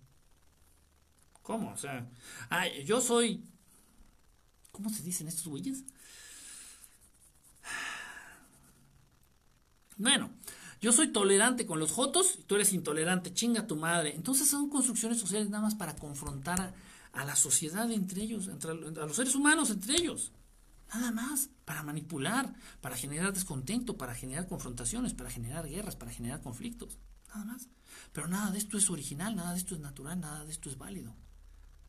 ¿Cómo? 1.43 1.73
O 1.73 1.77
sea, 1.77 2.09
ah, 2.51 2.69
yo 2.85 3.01
soy, 3.01 3.43
¿cómo 4.70 4.90
se 4.90 5.03
dicen 5.03 5.28
estos 5.28 5.49
güeyes? 5.49 5.85
Bueno, 9.97 10.31
yo 10.81 10.93
soy 10.93 11.09
tolerante 11.09 11.65
con 11.65 11.78
los 11.78 11.93
jotos 11.93 12.36
y 12.40 12.43
tú 12.43 12.57
eres 12.57 12.73
intolerante, 12.73 13.32
chinga 13.32 13.66
tu 13.66 13.77
madre. 13.77 14.15
Entonces 14.15 14.49
son 14.49 14.69
construcciones 14.69 15.19
sociales 15.19 15.49
nada 15.49 15.62
más 15.62 15.74
para 15.74 15.94
confrontar 15.94 16.74
a, 17.12 17.24
la 17.24 17.36
sociedad 17.36 17.90
entre 17.90 18.23
ellos, 18.23 18.49
entre, 18.49 18.73
a 18.73 19.07
los 19.07 19.16
seres 19.16 19.35
humanos 19.35 19.70
entre 19.70 19.94
ellos. 19.94 20.32
Nada 20.94 21.10
más, 21.10 21.48
para 21.64 21.82
manipular, 21.82 22.55
para 22.81 22.97
generar 22.97 23.32
descontento, 23.32 23.97
para 23.97 24.14
generar 24.14 24.47
confrontaciones, 24.47 25.14
para 25.14 25.31
generar 25.31 25.69
guerras, 25.69 25.97
para 25.97 26.12
generar 26.12 26.43
conflictos. 26.43 26.98
Nada 27.28 27.44
más. 27.44 27.69
Pero 28.12 28.28
nada 28.28 28.51
de 28.51 28.59
esto 28.59 28.77
es 28.77 28.90
original, 28.90 29.35
nada 29.35 29.52
de 29.52 29.59
esto 29.59 29.74
es 29.74 29.81
natural, 29.81 30.20
nada 30.20 30.44
de 30.44 30.52
esto 30.52 30.69
es 30.69 30.77
válido. 30.77 31.14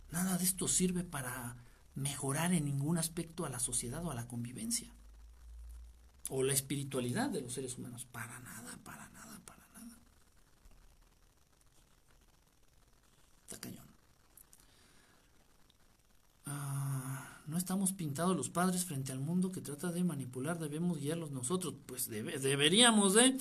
Nada 0.10 0.38
de 0.38 0.44
esto 0.44 0.68
sirve 0.68 1.04
para 1.04 1.58
mejorar 1.96 2.54
en 2.54 2.66
ningún 2.66 2.98
aspecto 2.98 3.46
a 3.46 3.50
la 3.50 3.60
sociedad 3.60 4.04
o 4.06 4.12
a 4.12 4.16
la 4.16 4.28
convivencia 4.28 4.94
o 6.30 6.42
la 6.42 6.54
espiritualidad 6.54 7.30
de 7.30 7.42
los 7.42 7.54
seres 7.54 7.78
humanos. 7.78 8.06
Para 8.06 8.40
nada, 8.40 8.80
para 8.84 9.10
nada. 9.10 9.24
Está 13.54 13.60
cañón. 13.60 13.86
Ah, 16.46 17.33
no 17.48 17.58
estamos 17.58 17.94
pintados 17.94 18.36
los 18.36 18.50
padres 18.50 18.84
frente 18.86 19.12
al 19.12 19.20
mundo 19.20 19.52
que 19.52 19.62
trata 19.62 19.92
de 19.92 20.04
manipular, 20.04 20.60
debemos 20.60 21.00
guiarlos 21.00 21.32
nosotros. 21.32 21.76
Pues 21.86 22.10
deberíamos 22.10 23.14
de... 23.14 23.38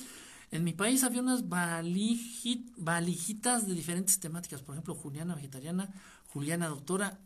En 0.51 0.65
mi 0.65 0.75
país 0.75 1.03
había 1.03 1.23
unas 1.23 1.49
valijitas 1.49 3.67
de 3.67 3.75
diferentes 3.75 4.21
temáticas, 4.21 4.61
por 4.61 4.75
ejemplo, 4.75 4.95
Juliana 4.95 5.35
vegetariana, 5.35 5.89
Juliana 6.29 6.69
doctora, 6.69 7.19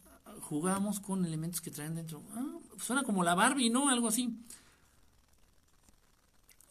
jugábamos 0.43 1.01
con 1.01 1.25
elementos 1.25 1.61
que 1.61 1.73
traen 1.73 1.97
dentro. 1.97 2.23
Ah, 2.35 2.45
suena 2.79 3.03
como 3.03 3.25
la 3.25 3.35
Barbie, 3.35 3.71
¿no? 3.71 3.89
Algo 3.89 4.07
así. 4.09 4.39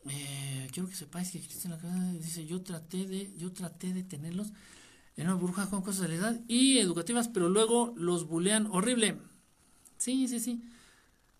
Eh, 0.07 0.69
quiero 0.71 0.87
que 0.87 0.95
sepáis 0.95 1.31
que 1.31 1.39
Cristian 1.39 1.77
dice 2.21 2.45
yo 2.45 2.61
traté 2.61 3.07
de 3.07 3.33
yo 3.37 3.51
traté 3.51 3.91
de 3.91 4.03
tenerlos 4.03 4.53
en 5.17 5.25
una 5.25 5.35
burbuja 5.35 5.69
con 5.69 5.81
cosas 5.81 6.03
de 6.03 6.09
la 6.09 6.15
edad 6.15 6.41
y 6.47 6.77
educativas 6.77 7.27
pero 7.27 7.49
luego 7.49 7.93
los 7.97 8.27
bulean 8.27 8.67
horrible 8.67 9.19
sí 10.05 10.27
sí 10.27 10.39
sí. 10.39 10.63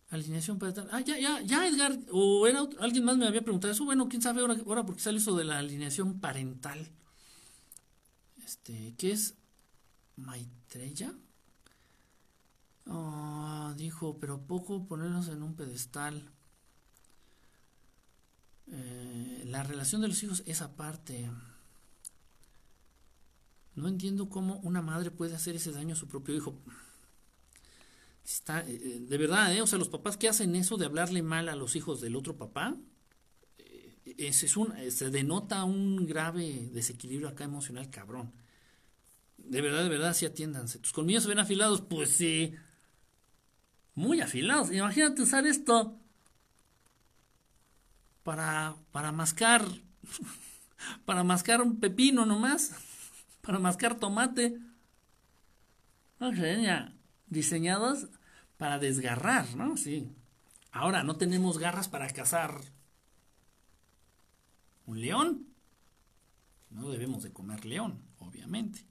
Alineación 0.09 0.57
parental 0.59 0.87
ah 0.91 1.01
ya 1.01 1.17
ya 1.19 1.41
ya 1.41 1.67
Edgar 1.67 1.97
o 2.11 2.47
era 2.47 2.61
alguien 2.79 3.05
más 3.05 3.17
me 3.17 3.27
había 3.27 3.41
preguntado 3.41 3.71
eso. 3.71 3.85
Bueno 3.85 4.09
quién 4.09 4.21
sabe 4.21 4.41
ahora 4.41 4.55
ahora 4.65 4.85
porque 4.85 5.01
sale 5.01 5.17
eso 5.19 5.35
de 5.37 5.45
la 5.45 5.59
alineación 5.59 6.19
parental. 6.19 6.79
Este 8.43 8.95
qué 8.97 9.11
es 9.11 9.35
Maitreya 10.15 11.13
oh, 12.87 13.73
dijo 13.77 14.17
pero 14.19 14.41
poco 14.41 14.87
ponernos 14.87 15.27
en 15.29 15.43
un 15.43 15.55
pedestal. 15.55 16.31
Eh, 18.67 19.43
la 19.45 19.61
relación 19.61 20.01
de 20.01 20.07
los 20.07 20.23
hijos 20.23 20.41
es 20.47 20.61
aparte. 20.61 21.29
No 23.75 23.87
entiendo 23.87 24.29
cómo 24.29 24.57
una 24.59 24.81
madre 24.81 25.11
puede 25.11 25.35
hacer 25.35 25.55
ese 25.55 25.71
daño 25.71 25.93
a 25.93 25.97
su 25.97 26.07
propio 26.07 26.33
hijo. 26.35 26.57
Está, 28.25 28.61
eh, 28.61 28.81
eh, 28.83 28.99
de 29.01 29.17
verdad, 29.19 29.53
¿eh? 29.53 29.61
O 29.61 29.67
sea, 29.67 29.77
los 29.77 29.89
papás 29.89 30.17
que 30.17 30.27
hacen 30.27 30.55
eso 30.55 30.77
de 30.77 30.85
hablarle 30.85 31.21
mal 31.21 31.47
a 31.47 31.55
los 31.55 31.75
hijos 31.75 32.01
del 32.01 32.15
otro 32.15 32.37
papá, 32.37 32.75
eh, 33.59 33.97
es 34.17 34.57
un, 34.57 34.73
se 34.89 35.11
denota 35.11 35.63
un 35.63 36.07
grave 36.07 36.69
desequilibrio 36.73 37.29
acá 37.29 37.43
emocional 37.43 37.89
cabrón. 37.91 38.33
De 39.37 39.61
verdad, 39.61 39.83
de 39.83 39.89
verdad, 39.89 40.15
sí 40.15 40.25
atiéndanse. 40.25 40.79
¿Tus 40.79 40.91
colmillos 40.91 41.23
se 41.23 41.29
ven 41.29 41.39
afilados? 41.39 41.81
Pues 41.81 42.09
sí. 42.09 42.55
Muy 43.93 44.21
afilados. 44.21 44.71
Imagínate 44.71 45.21
usar 45.21 45.45
esto 45.45 45.99
para, 48.23 48.75
para 48.91 49.11
mascar, 49.11 49.63
para 51.05 51.23
mascar 51.23 51.61
un 51.61 51.79
pepino 51.79 52.25
nomás, 52.25 52.71
para 53.41 53.59
mascar 53.59 53.99
tomate. 53.99 54.57
No 56.19 56.31
diseñados 57.27 58.07
para 58.57 58.79
desgarrar, 58.79 59.55
¿no? 59.55 59.77
Sí. 59.77 60.11
Ahora, 60.71 61.03
no 61.03 61.17
tenemos 61.17 61.57
garras 61.57 61.87
para 61.87 62.09
cazar 62.09 62.61
un 64.85 65.01
león. 65.01 65.47
No 66.69 66.89
debemos 66.89 67.23
de 67.23 67.31
comer 67.31 67.65
león, 67.65 68.01
obviamente. 68.19 68.85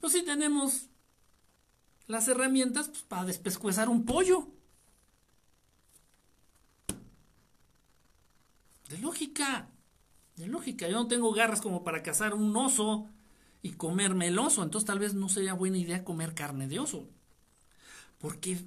Pero 0.00 0.10
sí 0.10 0.24
tenemos 0.24 0.88
las 2.06 2.28
herramientas 2.28 2.88
pues, 2.88 3.02
para 3.02 3.26
despescuezar 3.26 3.88
un 3.88 4.04
pollo. 4.04 4.48
De 8.88 8.98
lógica. 8.98 9.68
De 10.36 10.46
lógica. 10.46 10.88
Yo 10.88 10.94
no 10.94 11.08
tengo 11.08 11.32
garras 11.32 11.60
como 11.60 11.84
para 11.84 12.02
cazar 12.02 12.34
un 12.34 12.56
oso 12.56 13.08
y 13.62 13.72
comerme 13.72 14.28
el 14.28 14.38
oso. 14.38 14.62
Entonces 14.62 14.86
tal 14.86 14.98
vez 14.98 15.14
no 15.14 15.28
sería 15.28 15.52
buena 15.52 15.78
idea 15.78 16.04
comer 16.04 16.34
carne 16.34 16.68
de 16.68 16.78
oso. 16.78 17.06
Porque 18.18 18.58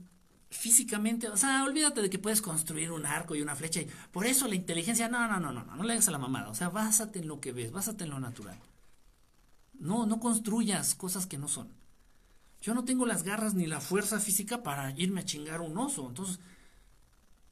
físicamente, 0.52 1.30
o 1.30 1.38
sea, 1.38 1.64
olvídate 1.64 2.02
de 2.02 2.10
que 2.10 2.20
puedes 2.20 2.42
construir 2.42 2.92
un 2.92 3.06
arco 3.06 3.36
y 3.36 3.42
una 3.42 3.56
flecha. 3.56 3.82
Y 3.82 3.88
por 4.12 4.26
eso 4.28 4.48
la 4.48 4.56
inteligencia, 4.56 5.08
no, 5.08 5.28
no, 5.28 5.40
no, 5.40 5.52
no, 5.52 5.64
no, 5.64 5.76
no 5.76 5.84
le 5.84 5.94
hagas 5.94 6.10
a 6.10 6.12
la 6.12 6.18
mamada. 6.18 6.50
O 6.50 6.56
sea, 6.56 6.70
básate 6.70 7.20
en 7.20 7.28
lo 7.28 7.40
que 7.40 7.54
ves, 7.54 7.72
básate 7.72 8.04
en 8.04 8.10
lo 8.12 8.20
natural. 8.20 8.60
No, 9.80 10.06
no 10.06 10.20
construyas 10.20 10.94
cosas 10.94 11.26
que 11.26 11.38
no 11.38 11.48
son. 11.48 11.70
Yo 12.62 12.76
no 12.76 12.84
tengo 12.84 13.06
las 13.06 13.24
garras 13.24 13.56
ni 13.56 13.66
la 13.66 13.80
fuerza 13.80 14.20
física 14.20 14.62
para 14.62 14.92
irme 14.92 15.22
a 15.22 15.26
chingar 15.26 15.62
un 15.62 15.78
oso. 15.78 16.08
Entonces, 16.08 16.40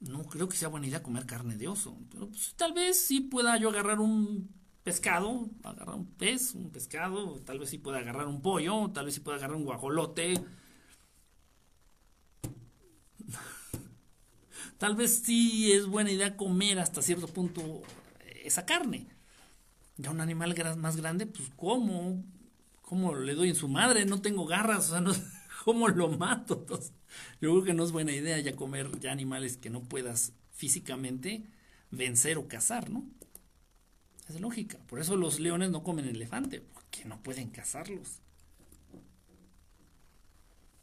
no 0.00 0.22
creo 0.24 0.48
que 0.48 0.56
sea 0.56 0.68
buena 0.68 0.86
idea 0.86 1.02
comer 1.02 1.26
carne 1.26 1.56
de 1.56 1.68
oso. 1.68 1.96
Pero 2.10 2.28
pues, 2.28 2.54
tal 2.54 2.74
vez 2.74 3.00
sí 3.00 3.20
pueda 3.22 3.56
yo 3.56 3.70
agarrar 3.70 3.98
un 3.98 4.50
pescado, 4.84 5.48
agarrar 5.64 5.96
un 5.96 6.06
pez, 6.06 6.54
un 6.54 6.70
pescado, 6.70 7.40
tal 7.46 7.58
vez 7.58 7.70
sí 7.70 7.78
pueda 7.78 7.98
agarrar 7.98 8.28
un 8.28 8.42
pollo, 8.42 8.90
tal 8.90 9.06
vez 9.06 9.14
sí 9.14 9.20
pueda 9.20 9.38
agarrar 9.38 9.56
un 9.56 9.64
guajolote. 9.64 10.34
Tal 14.80 14.96
vez 14.96 15.20
sí 15.22 15.72
es 15.72 15.86
buena 15.86 16.10
idea 16.10 16.38
comer 16.38 16.78
hasta 16.78 17.02
cierto 17.02 17.28
punto 17.28 17.82
esa 18.42 18.64
carne. 18.64 19.06
Ya 19.98 20.10
un 20.10 20.22
animal 20.22 20.56
más 20.78 20.96
grande, 20.96 21.26
pues 21.26 21.50
¿cómo? 21.54 22.24
¿Cómo 22.80 23.14
le 23.14 23.34
doy 23.34 23.50
en 23.50 23.54
su 23.54 23.68
madre? 23.68 24.06
No 24.06 24.22
tengo 24.22 24.46
garras, 24.46 24.88
o 24.88 24.92
sea, 24.92 25.02
no, 25.02 25.12
¿cómo 25.66 25.86
lo 25.88 26.08
mato? 26.08 26.64
Yo 27.42 27.50
creo 27.50 27.62
que 27.62 27.74
no 27.74 27.84
es 27.84 27.92
buena 27.92 28.12
idea 28.12 28.40
ya 28.40 28.56
comer 28.56 28.98
ya 29.00 29.12
animales 29.12 29.58
que 29.58 29.68
no 29.68 29.82
puedas 29.82 30.32
físicamente 30.54 31.44
vencer 31.90 32.38
o 32.38 32.48
cazar, 32.48 32.88
¿no? 32.88 33.04
Es 34.30 34.40
lógica. 34.40 34.78
Por 34.86 34.98
eso 34.98 35.14
los 35.14 35.40
leones 35.40 35.70
no 35.70 35.82
comen 35.82 36.06
elefante, 36.06 36.62
porque 36.62 37.04
no 37.04 37.22
pueden 37.22 37.50
cazarlos. 37.50 38.20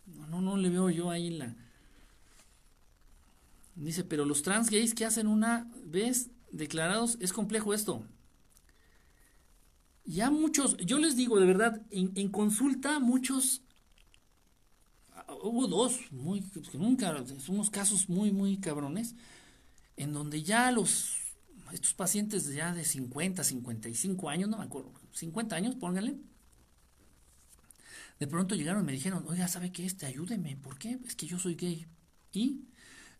No, 0.05 0.27
no, 0.27 0.39
no 0.39 0.55
le 0.55 0.69
veo 0.69 0.91
yo 0.91 1.09
ahí 1.09 1.31
la. 1.31 1.55
Dice, 3.77 4.03
pero 4.03 4.25
los 4.25 4.41
trans 4.41 4.69
gays 4.71 4.95
que 4.95 5.05
hacen 5.05 5.27
una 5.27 5.71
vez 5.85 6.31
declarados, 6.51 7.17
es 7.21 7.31
complejo 7.31 7.73
esto. 7.73 8.03
Ya 10.03 10.31
muchos, 10.31 10.77
yo 10.77 10.97
les 10.97 11.15
digo 11.15 11.39
de 11.39 11.45
verdad, 11.45 11.81
en, 11.91 12.29
consulta 12.29 12.99
muchos 12.99 13.61
hubo 15.43 15.67
dos, 15.67 16.11
muy, 16.11 16.43
nunca, 16.73 17.23
unos 17.49 17.69
casos 17.69 18.09
muy, 18.09 18.31
muy 18.31 18.57
cabrones, 18.57 19.15
en 19.95 20.13
donde 20.13 20.41
ya 20.41 20.71
los, 20.71 21.17
estos 21.71 21.93
pacientes 21.93 22.47
ya 22.53 22.73
de 22.73 22.83
50, 22.83 23.43
55 23.43 24.29
años, 24.29 24.49
no 24.49 24.57
me 24.57 24.63
acuerdo, 24.63 24.91
50 25.11 25.55
años, 25.55 25.75
pónganle, 25.75 26.17
de 28.19 28.27
pronto 28.27 28.55
llegaron 28.55 28.83
y 28.83 28.85
me 28.85 28.91
dijeron, 28.93 29.23
oiga, 29.27 29.47
¿sabe 29.47 29.71
qué? 29.71 29.85
Este, 29.85 30.07
ayúdeme, 30.07 30.55
¿por 30.55 30.79
qué? 30.79 30.97
Es 31.05 31.15
que 31.15 31.27
yo 31.27 31.37
soy 31.37 31.55
gay. 31.55 31.85
Y 32.33 32.63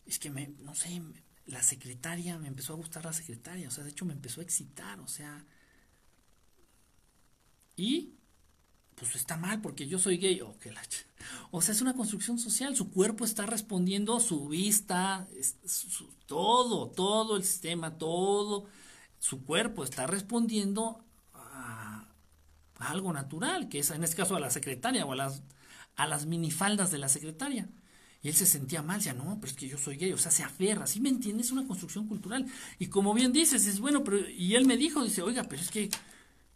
es 0.08 0.18
que 0.18 0.30
me, 0.30 0.48
no 0.60 0.74
sé, 0.74 1.00
la 1.46 1.62
secretaria, 1.62 2.38
me 2.38 2.48
empezó 2.48 2.72
a 2.72 2.76
gustar 2.76 3.04
la 3.04 3.12
secretaria, 3.12 3.68
o 3.68 3.70
sea, 3.70 3.84
de 3.84 3.90
hecho 3.90 4.04
me 4.04 4.14
empezó 4.14 4.40
a 4.40 4.44
excitar, 4.44 4.98
o 5.00 5.08
sea, 5.08 5.44
y 7.76 8.14
pues 8.96 9.14
está 9.14 9.36
mal 9.36 9.60
porque 9.60 9.86
yo 9.86 9.98
soy 9.98 10.16
gay. 10.16 10.40
o 10.40 10.58
que 10.58 10.72
la 10.72 10.82
o 11.50 11.62
sea, 11.62 11.72
es 11.72 11.80
una 11.80 11.94
construcción 11.94 12.38
social. 12.38 12.74
Su 12.74 12.90
cuerpo 12.90 13.24
está 13.24 13.46
respondiendo, 13.46 14.18
su 14.18 14.48
vista, 14.48 15.28
todo, 16.26 16.88
todo 16.88 17.36
el 17.36 17.44
sistema, 17.44 17.96
todo, 17.96 18.66
su 19.18 19.44
cuerpo 19.44 19.84
está 19.84 20.06
respondiendo 20.06 21.04
a, 21.34 22.08
algo 22.78 23.12
natural, 23.12 23.68
que 23.68 23.80
es 23.80 23.90
en 23.90 24.02
este 24.02 24.16
caso 24.16 24.36
a 24.36 24.40
la 24.40 24.50
secretaria 24.50 25.06
o 25.06 25.12
a 25.12 25.16
las, 25.16 25.42
a 25.96 26.06
las 26.06 26.26
minifaldas 26.26 26.90
de 26.90 26.98
la 26.98 27.08
secretaria. 27.08 27.68
Y 28.20 28.28
él 28.28 28.34
se 28.34 28.46
sentía 28.46 28.82
mal, 28.82 28.98
decía, 28.98 29.14
no, 29.14 29.38
pero 29.40 29.52
es 29.52 29.56
que 29.56 29.68
yo 29.68 29.78
soy 29.78 29.96
gay, 29.96 30.12
o 30.12 30.18
sea, 30.18 30.32
se 30.32 30.42
aferra, 30.42 30.86
¿sí 30.86 31.00
me 31.00 31.08
entiendes? 31.08 31.46
Es 31.46 31.52
una 31.52 31.66
construcción 31.66 32.08
cultural. 32.08 32.46
Y 32.78 32.86
como 32.86 33.14
bien 33.14 33.32
dices, 33.32 33.66
es 33.66 33.78
bueno, 33.78 34.02
pero, 34.02 34.28
y 34.28 34.56
él 34.56 34.66
me 34.66 34.76
dijo, 34.76 35.04
dice, 35.04 35.22
oiga, 35.22 35.44
pero 35.44 35.62
es 35.62 35.70
que 35.70 35.88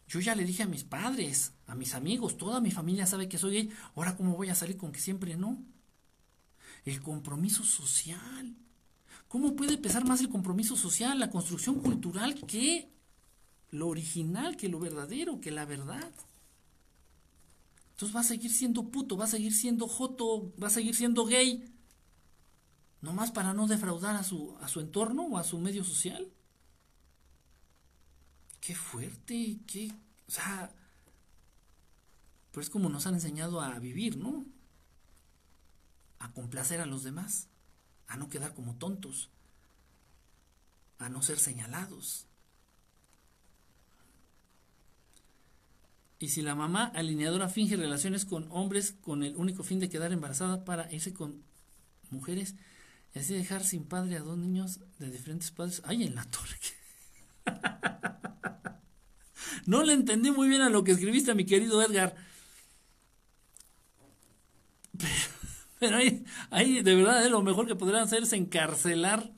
yo 0.07 0.19
ya 0.19 0.35
le 0.35 0.43
dije 0.43 0.63
a 0.63 0.67
mis 0.67 0.83
padres, 0.83 1.53
a 1.67 1.75
mis 1.75 1.93
amigos, 1.93 2.37
toda 2.37 2.59
mi 2.59 2.71
familia 2.71 3.05
sabe 3.05 3.29
que 3.29 3.37
soy 3.37 3.53
gay. 3.53 3.69
Ahora, 3.95 4.17
¿cómo 4.17 4.35
voy 4.35 4.49
a 4.49 4.55
salir 4.55 4.75
con 4.77 4.91
que 4.91 4.99
siempre 4.99 5.37
no? 5.37 5.63
El 6.83 7.01
compromiso 7.01 7.63
social. 7.63 8.55
¿Cómo 9.29 9.55
puede 9.55 9.77
pesar 9.77 10.05
más 10.05 10.19
el 10.19 10.29
compromiso 10.29 10.75
social, 10.75 11.17
la 11.17 11.31
construcción 11.31 11.79
cultural, 11.79 12.35
que 12.45 12.91
lo 13.71 13.87
original, 13.87 14.57
que 14.57 14.67
lo 14.67 14.79
verdadero, 14.79 15.39
que 15.39 15.49
la 15.49 15.65
verdad? 15.65 16.11
Entonces 18.03 18.17
va 18.17 18.19
a 18.19 18.35
seguir 18.35 18.51
siendo 18.51 18.91
puto, 18.91 19.15
va 19.15 19.23
a 19.23 19.29
seguir 19.29 19.53
siendo 19.53 19.87
joto, 19.87 20.53
va 20.61 20.67
a 20.67 20.69
seguir 20.69 20.93
siendo 20.93 21.25
gay. 21.25 21.73
Nomás 22.99 23.31
para 23.31 23.53
no 23.53 23.65
defraudar 23.65 24.17
a 24.17 24.23
su, 24.23 24.57
a 24.59 24.67
su 24.67 24.81
entorno 24.81 25.23
o 25.23 25.37
a 25.37 25.45
su 25.45 25.57
medio 25.57 25.85
social 25.85 26.29
qué 28.59 28.75
fuerte, 28.75 29.59
qué, 29.67 29.93
o 30.27 30.31
sea, 30.31 30.69
pues 32.51 32.67
es 32.67 32.69
como 32.69 32.89
nos 32.89 33.07
han 33.07 33.13
enseñado 33.13 33.61
a 33.61 33.79
vivir, 33.79 34.17
¿no? 34.17 34.45
A 36.19 36.33
complacer 36.33 36.81
a 36.81 36.85
los 36.85 37.03
demás, 37.03 37.47
a 38.07 38.17
no 38.17 38.27
quedar 38.27 38.53
como 38.53 38.75
tontos, 38.75 39.29
a 40.99 41.07
no 41.07 41.21
ser 41.21 41.39
señalados. 41.39 42.27
Y 46.23 46.29
si 46.29 46.41
la 46.41 46.55
mamá 46.55 46.85
alineadora 46.95 47.49
finge 47.49 47.75
relaciones 47.75 48.23
con 48.23 48.47
hombres 48.49 48.93
con 49.01 49.23
el 49.23 49.35
único 49.35 49.61
fin 49.61 49.81
de 49.81 49.89
quedar 49.89 50.13
embarazada 50.13 50.63
para 50.63 50.89
irse 50.89 51.13
con 51.13 51.43
mujeres 52.11 52.55
y 53.13 53.19
así 53.19 53.33
dejar 53.33 53.65
sin 53.65 53.83
padre 53.83 54.15
a 54.15 54.21
dos 54.21 54.37
niños 54.37 54.79
de 54.99 55.11
diferentes 55.11 55.51
padres, 55.51 55.81
ay, 55.83 56.03
en 56.03 56.15
la 56.15 56.23
torre. 56.23 56.55
No 59.65 59.83
le 59.83 59.91
entendí 59.93 60.31
muy 60.31 60.47
bien 60.47 60.61
a 60.61 60.69
lo 60.69 60.85
que 60.85 60.93
escribiste, 60.93 61.31
a 61.31 61.35
mi 61.35 61.45
querido 61.45 61.81
Edgar. 61.81 62.15
Pero, 65.79 65.97
ahí, 65.97 66.23
ahí, 66.51 66.81
de 66.81 66.95
verdad, 66.95 67.29
lo 67.29 67.41
mejor 67.41 67.67
que 67.67 67.75
podrían 67.75 68.03
hacer 68.03 68.23
es 68.23 68.31
encarcelar. 68.31 69.29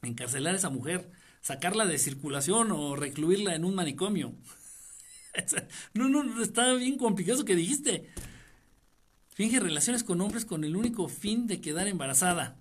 Encarcelar 0.00 0.54
a 0.54 0.58
esa 0.58 0.70
mujer. 0.70 1.10
Sacarla 1.42 1.84
de 1.84 1.98
circulación 1.98 2.72
o 2.72 2.96
recluirla 2.96 3.54
en 3.54 3.66
un 3.66 3.74
manicomio. 3.74 4.34
No, 5.94 6.08
no, 6.08 6.42
está 6.42 6.74
bien 6.74 6.96
complicado 6.96 7.36
eso 7.36 7.44
que 7.44 7.56
dijiste. 7.56 8.08
Finge 9.28 9.58
relaciones 9.60 10.04
con 10.04 10.20
hombres 10.20 10.44
con 10.44 10.64
el 10.64 10.76
único 10.76 11.08
fin 11.08 11.46
de 11.46 11.60
quedar 11.60 11.88
embarazada. 11.88 12.56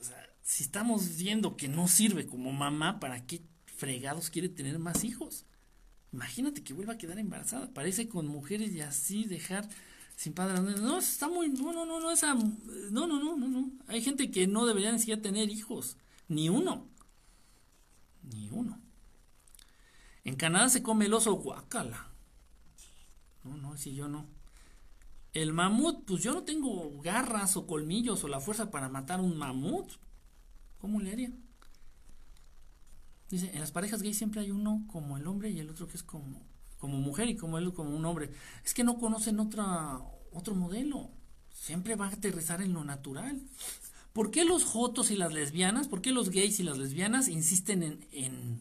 O 0.00 0.04
sea, 0.04 0.30
si 0.42 0.62
estamos 0.62 1.16
viendo 1.16 1.56
que 1.56 1.68
no 1.68 1.88
sirve 1.88 2.26
como 2.26 2.52
mamá, 2.52 3.00
¿para 3.00 3.26
qué 3.26 3.42
fregados 3.82 4.30
quiere 4.30 4.48
tener 4.48 4.78
más 4.78 5.02
hijos. 5.02 5.44
Imagínate 6.12 6.62
que 6.62 6.72
vuelva 6.72 6.92
a 6.92 6.98
quedar 6.98 7.18
embarazada. 7.18 7.74
Parece 7.74 8.08
con 8.08 8.28
mujeres 8.28 8.72
y 8.72 8.80
así 8.80 9.24
dejar 9.24 9.68
sin 10.14 10.34
padre. 10.34 10.60
No, 10.60 11.00
está 11.00 11.26
muy. 11.26 11.48
No, 11.48 11.72
no, 11.72 11.84
no, 11.84 11.98
no, 11.98 12.12
esa. 12.12 12.32
No, 12.34 13.08
no, 13.08 13.18
no, 13.18 13.36
no, 13.36 13.48
no. 13.48 13.72
Hay 13.88 14.00
gente 14.00 14.30
que 14.30 14.46
no 14.46 14.66
debería 14.66 14.92
ni 14.92 15.00
siquiera 15.00 15.20
tener 15.20 15.50
hijos. 15.50 15.96
Ni 16.28 16.48
uno. 16.48 16.86
Ni 18.22 18.48
uno. 18.50 18.80
En 20.24 20.36
Canadá 20.36 20.68
se 20.68 20.82
come 20.82 21.06
el 21.06 21.14
oso 21.14 21.32
guacala. 21.34 22.08
No, 23.44 23.56
no, 23.56 23.76
si 23.76 23.94
yo 23.94 24.08
no. 24.08 24.26
El 25.32 25.52
mamut, 25.52 26.04
pues 26.04 26.22
yo 26.22 26.32
no 26.32 26.42
tengo 26.42 27.00
garras 27.00 27.56
o 27.56 27.66
colmillos 27.66 28.22
o 28.22 28.28
la 28.28 28.40
fuerza 28.40 28.70
para 28.70 28.88
matar 28.88 29.20
un 29.20 29.36
mamut. 29.36 29.90
¿Cómo 30.78 31.00
le 31.00 31.12
haría? 31.12 31.32
Dice, 33.30 33.50
en 33.54 33.60
las 33.60 33.72
parejas 33.72 34.02
gays 34.02 34.18
siempre 34.18 34.42
hay 34.42 34.50
uno 34.50 34.84
como 34.88 35.16
el 35.16 35.26
hombre 35.26 35.50
y 35.50 35.58
el 35.58 35.70
otro 35.70 35.88
que 35.88 35.96
es 35.96 36.02
como, 36.02 36.42
como 36.78 36.98
mujer 36.98 37.28
y 37.30 37.36
como 37.36 37.56
él 37.56 37.72
como 37.72 37.96
un 37.96 38.04
hombre. 38.04 38.30
Es 38.62 38.74
que 38.74 38.84
no 38.84 38.98
conocen 38.98 39.40
otra, 39.40 40.00
otro 40.32 40.54
modelo. 40.54 41.10
Siempre 41.50 41.96
va 41.96 42.06
a 42.08 42.12
aterrizar 42.12 42.60
en 42.60 42.74
lo 42.74 42.84
natural. 42.84 43.40
¿Por 44.12 44.30
qué 44.30 44.44
los 44.44 44.64
jotos 44.64 45.10
y 45.10 45.16
las 45.16 45.32
lesbianas, 45.32 45.88
por 45.88 46.02
qué 46.02 46.12
los 46.12 46.28
gays 46.28 46.60
y 46.60 46.62
las 46.62 46.76
lesbianas 46.76 47.28
insisten 47.28 47.82
en, 47.82 48.06
en, 48.12 48.60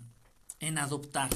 en 0.62 0.78
adoptar? 0.78 1.30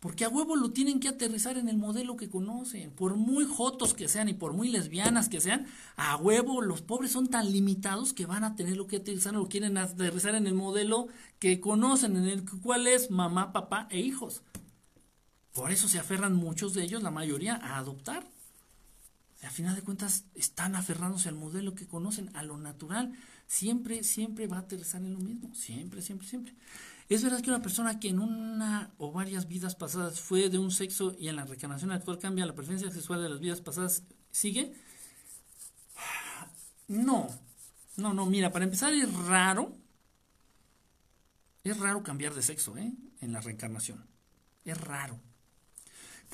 Porque 0.00 0.24
a 0.24 0.28
huevo 0.28 0.56
lo 0.56 0.70
tienen 0.70 1.00
que 1.00 1.08
aterrizar 1.08 1.58
en 1.58 1.68
el 1.68 1.78
modelo 1.78 2.16
que 2.16 2.28
conocen. 2.28 2.90
Por 2.90 3.16
muy 3.16 3.44
jotos 3.44 3.92
que 3.92 4.08
sean 4.08 4.28
y 4.28 4.34
por 4.34 4.52
muy 4.52 4.68
lesbianas 4.68 5.28
que 5.28 5.40
sean, 5.40 5.66
a 5.96 6.16
huevo 6.16 6.60
los 6.62 6.82
pobres 6.82 7.10
son 7.10 7.28
tan 7.28 7.50
limitados 7.50 8.12
que 8.12 8.26
van 8.26 8.44
a 8.44 8.56
tener 8.56 8.76
lo 8.76 8.86
que 8.86 8.96
aterrizar, 8.96 9.34
lo 9.34 9.48
quieren 9.48 9.76
aterrizar 9.78 10.34
en 10.34 10.46
el 10.46 10.54
modelo 10.54 11.08
que 11.38 11.60
conocen, 11.60 12.16
en 12.16 12.26
el 12.28 12.44
cual 12.44 12.86
es 12.86 13.10
mamá, 13.10 13.52
papá 13.52 13.88
e 13.90 13.98
hijos. 13.98 14.42
Por 15.52 15.72
eso 15.72 15.88
se 15.88 15.98
aferran 15.98 16.36
muchos 16.36 16.74
de 16.74 16.84
ellos, 16.84 17.02
la 17.02 17.10
mayoría, 17.10 17.56
a 17.56 17.78
adoptar. 17.78 18.28
A 19.42 19.50
final 19.50 19.74
de 19.74 19.82
cuentas, 19.82 20.24
están 20.34 20.74
aferrándose 20.76 21.28
al 21.28 21.34
modelo 21.34 21.74
que 21.74 21.86
conocen, 21.86 22.30
a 22.34 22.42
lo 22.42 22.58
natural. 22.58 23.12
Siempre, 23.46 24.04
siempre 24.04 24.46
va 24.46 24.58
a 24.58 24.60
aterrizar 24.60 25.00
en 25.00 25.14
lo 25.14 25.20
mismo. 25.20 25.54
Siempre, 25.54 26.02
siempre, 26.02 26.28
siempre. 26.28 26.54
¿Es 27.08 27.22
verdad 27.22 27.40
que 27.40 27.50
una 27.50 27.62
persona 27.62 28.00
que 28.00 28.08
en 28.08 28.18
una 28.18 28.90
o 28.98 29.12
varias 29.12 29.46
vidas 29.46 29.76
pasadas 29.76 30.20
fue 30.20 30.48
de 30.50 30.58
un 30.58 30.72
sexo 30.72 31.14
y 31.18 31.28
en 31.28 31.36
la 31.36 31.44
reencarnación 31.44 31.92
actual 31.92 32.18
cambia 32.18 32.46
la 32.46 32.54
preferencia 32.54 32.90
sexual 32.90 33.22
de 33.22 33.28
las 33.28 33.40
vidas 33.40 33.60
pasadas, 33.60 34.02
sigue? 34.32 34.74
No, 36.88 37.28
no, 37.96 38.12
no, 38.12 38.26
mira, 38.26 38.50
para 38.50 38.64
empezar 38.64 38.92
es 38.92 39.12
raro, 39.12 39.76
es 41.62 41.78
raro 41.78 42.02
cambiar 42.02 42.34
de 42.34 42.42
sexo, 42.42 42.76
¿eh? 42.76 42.92
En 43.20 43.32
la 43.32 43.40
reencarnación. 43.40 44.04
Es 44.64 44.80
raro. 44.80 45.18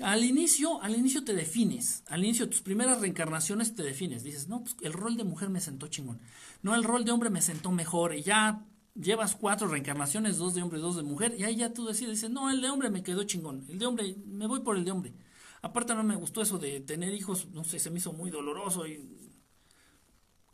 Al 0.00 0.24
inicio, 0.24 0.82
al 0.82 0.96
inicio 0.96 1.22
te 1.22 1.34
defines, 1.34 2.02
al 2.06 2.24
inicio 2.24 2.46
de 2.46 2.52
tus 2.52 2.62
primeras 2.62 2.98
reencarnaciones 3.00 3.74
te 3.74 3.82
defines, 3.82 4.24
dices, 4.24 4.48
no, 4.48 4.62
pues 4.64 4.74
el 4.80 4.94
rol 4.94 5.18
de 5.18 5.24
mujer 5.24 5.50
me 5.50 5.60
sentó 5.60 5.86
chingón, 5.86 6.18
no, 6.62 6.74
el 6.74 6.82
rol 6.82 7.04
de 7.04 7.12
hombre 7.12 7.28
me 7.28 7.42
sentó 7.42 7.70
mejor, 7.72 8.14
y 8.14 8.22
ya 8.22 8.64
llevas 8.94 9.36
cuatro 9.36 9.68
reencarnaciones, 9.68 10.38
dos 10.38 10.54
de 10.54 10.62
hombre, 10.62 10.78
dos 10.78 10.96
de 10.96 11.02
mujer, 11.02 11.34
y 11.38 11.44
ahí 11.44 11.56
ya 11.56 11.72
tú 11.72 11.86
decides, 11.86 12.14
dices, 12.14 12.30
no, 12.30 12.50
el 12.50 12.60
de 12.60 12.70
hombre 12.70 12.90
me 12.90 13.02
quedó 13.02 13.24
chingón, 13.24 13.64
el 13.68 13.78
de 13.78 13.86
hombre, 13.86 14.16
me 14.26 14.46
voy 14.46 14.60
por 14.60 14.76
el 14.76 14.84
de 14.84 14.90
hombre. 14.90 15.14
Aparte 15.62 15.94
no 15.94 16.02
me 16.02 16.16
gustó 16.16 16.42
eso 16.42 16.58
de 16.58 16.80
tener 16.80 17.14
hijos, 17.14 17.46
no 17.52 17.64
sé, 17.64 17.78
se 17.78 17.90
me 17.90 17.98
hizo 17.98 18.12
muy 18.12 18.30
doloroso 18.30 18.86
y 18.86 19.08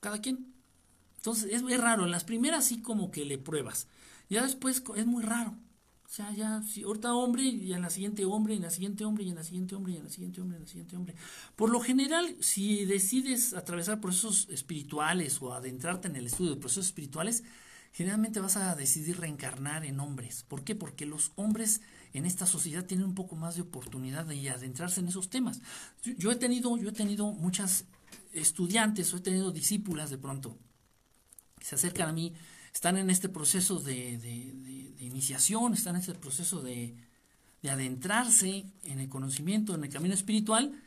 cada 0.01 0.21
quien. 0.21 0.55
Entonces 1.17 1.53
es 1.53 1.63
muy 1.63 1.77
raro, 1.77 2.05
en 2.05 2.11
las 2.11 2.25
primeras 2.25 2.67
sí 2.67 2.81
como 2.81 3.11
que 3.11 3.25
le 3.25 3.39
pruebas, 3.39 3.89
ya 4.29 4.43
después 4.43 4.83
es 4.97 5.07
muy 5.07 5.23
raro. 5.23 5.57
O 6.05 6.11
sea, 6.11 6.33
ya, 6.33 6.63
si 6.63 6.85
ahorita 6.85 7.15
hombre, 7.15 7.43
y 7.43 7.75
en 7.75 7.83
la 7.83 7.91
siguiente 7.91 8.25
hombre, 8.25 8.55
y 8.55 8.57
en 8.57 8.63
la 8.63 8.71
siguiente 8.71 9.05
hombre, 9.05 9.25
y 9.25 9.29
en 9.29 9.35
la 9.35 9.43
siguiente 9.43 9.75
hombre, 9.75 9.93
y 9.93 9.97
en 9.99 10.05
la 10.05 10.09
siguiente 10.09 10.41
hombre, 10.41 10.57
y 10.57 10.57
en 10.57 10.63
la 10.63 10.69
siguiente 10.69 10.97
hombre. 10.97 11.15
Por 11.55 11.69
lo 11.69 11.81
general, 11.81 12.35
si 12.41 12.87
decides 12.87 13.53
atravesar 13.53 14.01
procesos 14.01 14.49
espirituales 14.49 15.43
o 15.43 15.53
adentrarte 15.53 16.09
en 16.09 16.17
el 16.17 16.25
estudio 16.25 16.53
de 16.53 16.57
procesos 16.57 16.87
espirituales, 16.87 17.45
generalmente 17.93 18.41
vas 18.41 18.57
a 18.57 18.75
decidir 18.75 19.19
reencarnar 19.19 19.85
en 19.85 20.01
hombres. 20.01 20.45
¿Por 20.47 20.65
qué? 20.65 20.75
Porque 20.75 21.07
los 21.07 21.33
hombres 21.37 21.81
en 22.13 22.27
esta 22.27 22.47
sociedad 22.47 22.85
tienen 22.85 23.07
un 23.07 23.15
poco 23.15 23.37
más 23.37 23.57
de 23.57 23.63
oportunidad 23.63 24.25
de 24.27 24.51
adentrarse 24.51 25.01
en 25.01 25.09
esos 25.09 25.31
temas. 25.31 25.61
Yo, 26.03 26.31
he 26.31 26.37
tenido, 26.37 26.77
yo 26.77 26.89
he 26.91 26.93
tenido 26.93 27.33
muchas 27.33 27.85
estudiantes, 28.33 29.13
o 29.13 29.17
he 29.17 29.21
tenido 29.21 29.51
discípulas 29.51 30.11
de 30.11 30.19
pronto, 30.19 30.57
que 31.59 31.65
se 31.65 31.75
acercan 31.75 32.09
a 32.09 32.13
mí 32.13 32.35
están 32.79 32.97
en 32.97 33.11
este 33.11 33.29
proceso 33.29 33.81
de, 33.81 34.95
iniciación, 35.01 35.75
están 35.75 35.97
en 35.97 36.03
este 36.03 36.15
proceso 36.15 36.63
de, 36.63 36.95
adentrarse 37.69 38.65
en 38.85 39.01
el 39.01 39.09
conocimiento, 39.09 39.75
en 39.75 39.83
el 39.83 39.91
camino 39.91 40.15
espiritual, 40.15 40.81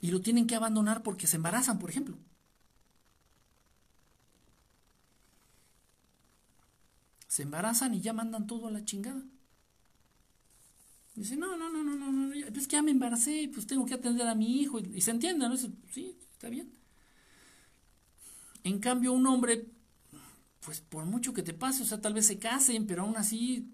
y 0.00 0.10
lo 0.10 0.20
tienen 0.20 0.48
que 0.48 0.56
abandonar 0.56 1.04
porque 1.04 1.28
se 1.28 1.36
embarazan, 1.36 1.78
por 1.78 1.88
ejemplo. 1.88 2.18
Se 7.34 7.42
embarazan 7.42 7.92
y 7.94 8.00
ya 8.00 8.12
mandan 8.12 8.46
todo 8.46 8.68
a 8.68 8.70
la 8.70 8.84
chingada. 8.84 9.20
Dice, 11.16 11.36
no, 11.36 11.56
no, 11.56 11.68
no, 11.68 11.82
no, 11.82 11.96
no, 11.96 12.12
no, 12.12 12.32
es 12.32 12.68
que 12.68 12.76
ya 12.76 12.82
me 12.82 12.92
embaracé, 12.92 13.50
pues 13.52 13.66
tengo 13.66 13.84
que 13.86 13.94
atender 13.94 14.28
a 14.28 14.36
mi 14.36 14.60
hijo. 14.60 14.78
Y, 14.78 14.88
y 14.94 15.00
se 15.00 15.10
entiende, 15.10 15.48
¿no? 15.48 15.56
sí, 15.56 16.16
está 16.30 16.48
bien. 16.48 16.72
En 18.62 18.78
cambio, 18.78 19.12
un 19.12 19.26
hombre 19.26 19.66
pues 20.64 20.80
por 20.80 21.06
mucho 21.06 21.34
que 21.34 21.42
te 21.42 21.54
pase, 21.54 21.82
o 21.82 21.86
sea, 21.86 22.00
tal 22.00 22.14
vez 22.14 22.24
se 22.24 22.38
casen, 22.38 22.86
pero 22.86 23.02
aún 23.02 23.16
así, 23.16 23.68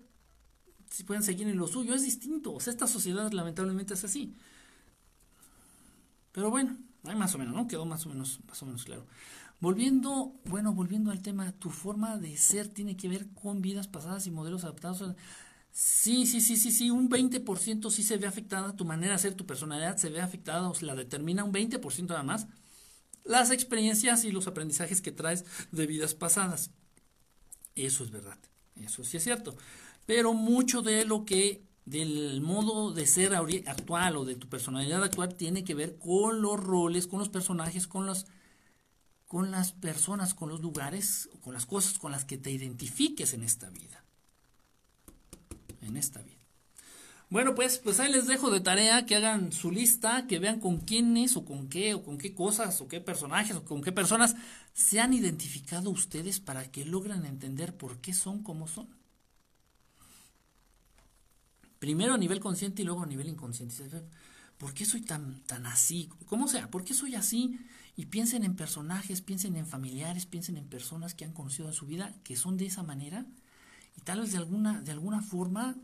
si 0.89 1.05
pueden 1.05 1.23
seguir 1.23 1.47
en 1.47 1.59
lo 1.59 1.67
suyo, 1.67 1.93
es 1.93 2.03
distinto. 2.03 2.55
O 2.55 2.61
sea, 2.61 2.71
esta 2.71 2.87
sociedad 2.87 3.31
lamentablemente 3.31 3.93
es 3.93 4.05
así. 4.05 4.35
Pero 6.33 6.49
bueno, 6.49 6.79
hay 7.05 7.15
más 7.15 7.35
o 7.35 7.39
menos, 7.39 7.55
¿no? 7.55 7.69
Quedó 7.69 7.85
más 7.85 8.07
o 8.07 8.09
menos, 8.09 8.41
más 8.49 8.63
o 8.63 8.65
menos 8.65 8.87
claro. 8.87 9.05
Volviendo, 9.61 10.41
bueno, 10.47 10.73
volviendo 10.73 11.11
al 11.11 11.21
tema, 11.21 11.53
tu 11.53 11.69
forma 11.71 12.17
de 12.17 12.37
ser 12.39 12.69
tiene 12.69 12.97
que 12.97 13.09
ver 13.09 13.29
con 13.35 13.61
vidas 13.61 13.89
pasadas 13.89 14.27
y 14.27 14.31
modelos 14.31 14.65
adaptados. 14.65 15.15
Sí, 15.71 16.27
sí, 16.27 16.41
sí, 16.41 16.57
sí, 16.57 16.73
sí, 16.73 16.91
un 16.91 17.09
20% 17.11 17.91
sí 17.91 18.03
se 18.03 18.17
ve 18.17 18.27
afectada, 18.27 18.75
tu 18.75 18.85
manera 18.85 19.13
de 19.13 19.19
ser, 19.19 19.35
tu 19.35 19.47
personalidad 19.47 19.99
se 19.99 20.09
ve 20.09 20.21
afectada, 20.21 20.69
o 20.69 20.75
se 20.75 20.87
la 20.87 20.95
determina 20.95 21.45
un 21.45 21.53
20% 21.53 22.15
nada 22.15 22.23
más, 22.23 22.47
las 23.25 23.51
experiencias 23.51 24.25
y 24.25 24.33
los 24.33 24.47
aprendizajes 24.47 25.03
que 25.03 25.13
traes 25.13 25.45
de 25.73 25.87
vidas 25.87 26.15
pasadas. 26.15 26.71
Eso 27.75 28.05
es 28.05 28.11
verdad, 28.11 28.39
eso 28.77 29.05
sí 29.05 29.17
es 29.17 29.25
cierto. 29.25 29.57
Pero 30.07 30.33
mucho 30.35 30.83
de 30.83 31.05
lo 31.05 31.25
que 31.25 31.65
del 31.85 32.41
modo 32.41 32.93
de 32.93 33.07
ser 33.07 33.35
actual 33.35 34.17
o 34.17 34.25
de 34.25 34.37
tu 34.37 34.49
personalidad 34.49 35.03
actual 35.03 35.35
tiene 35.35 35.65
que 35.65 35.75
ver 35.75 35.99
con 35.99 36.41
los 36.43 36.59
roles, 36.59 37.07
con 37.07 37.19
los 37.19 37.29
personajes, 37.29 37.87
con 37.87 38.07
las 38.07 38.27
con 39.31 39.53
las 39.53 39.71
personas, 39.71 40.35
con 40.35 40.49
los 40.49 40.61
lugares, 40.61 41.29
con 41.41 41.55
las 41.55 41.65
cosas 41.65 42.01
con 42.01 42.11
las 42.11 42.25
que 42.25 42.37
te 42.37 42.51
identifiques 42.51 43.33
en 43.33 43.45
esta 43.45 43.71
vida. 43.71 44.03
En 45.83 45.97
esta 45.97 46.21
vida. 46.21 46.41
Bueno, 47.29 47.55
pues, 47.55 47.79
pues 47.79 48.01
ahí 48.01 48.11
les 48.11 48.27
dejo 48.27 48.51
de 48.51 48.59
tarea 48.59 49.07
que 49.07 49.15
hagan 49.15 49.53
su 49.53 49.71
lista, 49.71 50.27
que 50.27 50.41
vean 50.41 50.59
con 50.59 50.79
quiénes 50.79 51.37
o 51.37 51.45
con 51.45 51.69
qué 51.69 51.95
o 51.95 52.03
con 52.03 52.19
qué 52.19 52.35
cosas 52.35 52.81
o 52.81 52.89
qué 52.89 53.01
personajes 53.01 53.55
o 53.55 53.65
con 53.65 53.83
qué 53.83 53.93
personas 53.93 54.35
se 54.75 54.99
han 54.99 55.15
identificado 55.15 55.91
ustedes 55.91 56.41
para 56.41 56.69
que 56.73 56.85
logren 56.85 57.25
entender 57.25 57.77
por 57.77 57.99
qué 57.99 58.13
son 58.13 58.43
como 58.43 58.67
son. 58.67 58.89
Primero 61.79 62.15
a 62.15 62.19
nivel 62.19 62.41
consciente 62.41 62.83
y 62.83 62.85
luego 62.85 63.05
a 63.05 63.07
nivel 63.07 63.29
inconsciente. 63.29 63.85
¿Por 64.59 64.75
qué 64.75 64.85
soy 64.85 65.03
tan, 65.03 65.41
tan 65.45 65.67
así? 65.67 66.09
¿Cómo 66.27 66.49
sea? 66.49 66.69
¿Por 66.69 66.83
qué 66.83 66.95
soy 66.95 67.15
así? 67.15 67.61
Y 68.01 68.07
piensen 68.07 68.45
en 68.45 68.57
personajes, 68.57 69.21
piensen 69.21 69.57
en 69.57 69.67
familiares, 69.67 70.25
piensen 70.25 70.57
en 70.57 70.67
personas 70.67 71.13
que 71.13 71.27
han 71.27 71.35
conocido 71.35 71.69
en 71.69 71.75
su 71.75 71.85
vida 71.85 72.15
que 72.25 72.35
son 72.35 72.57
de 72.57 72.65
esa 72.65 72.83
manera 72.83 73.27
y 73.95 74.01
tal 74.01 74.23
vez 74.23 74.33
de 74.33 74.39
alguna, 74.39 74.81
de 74.81 74.93
alguna 74.93 75.21
forma 75.21 75.77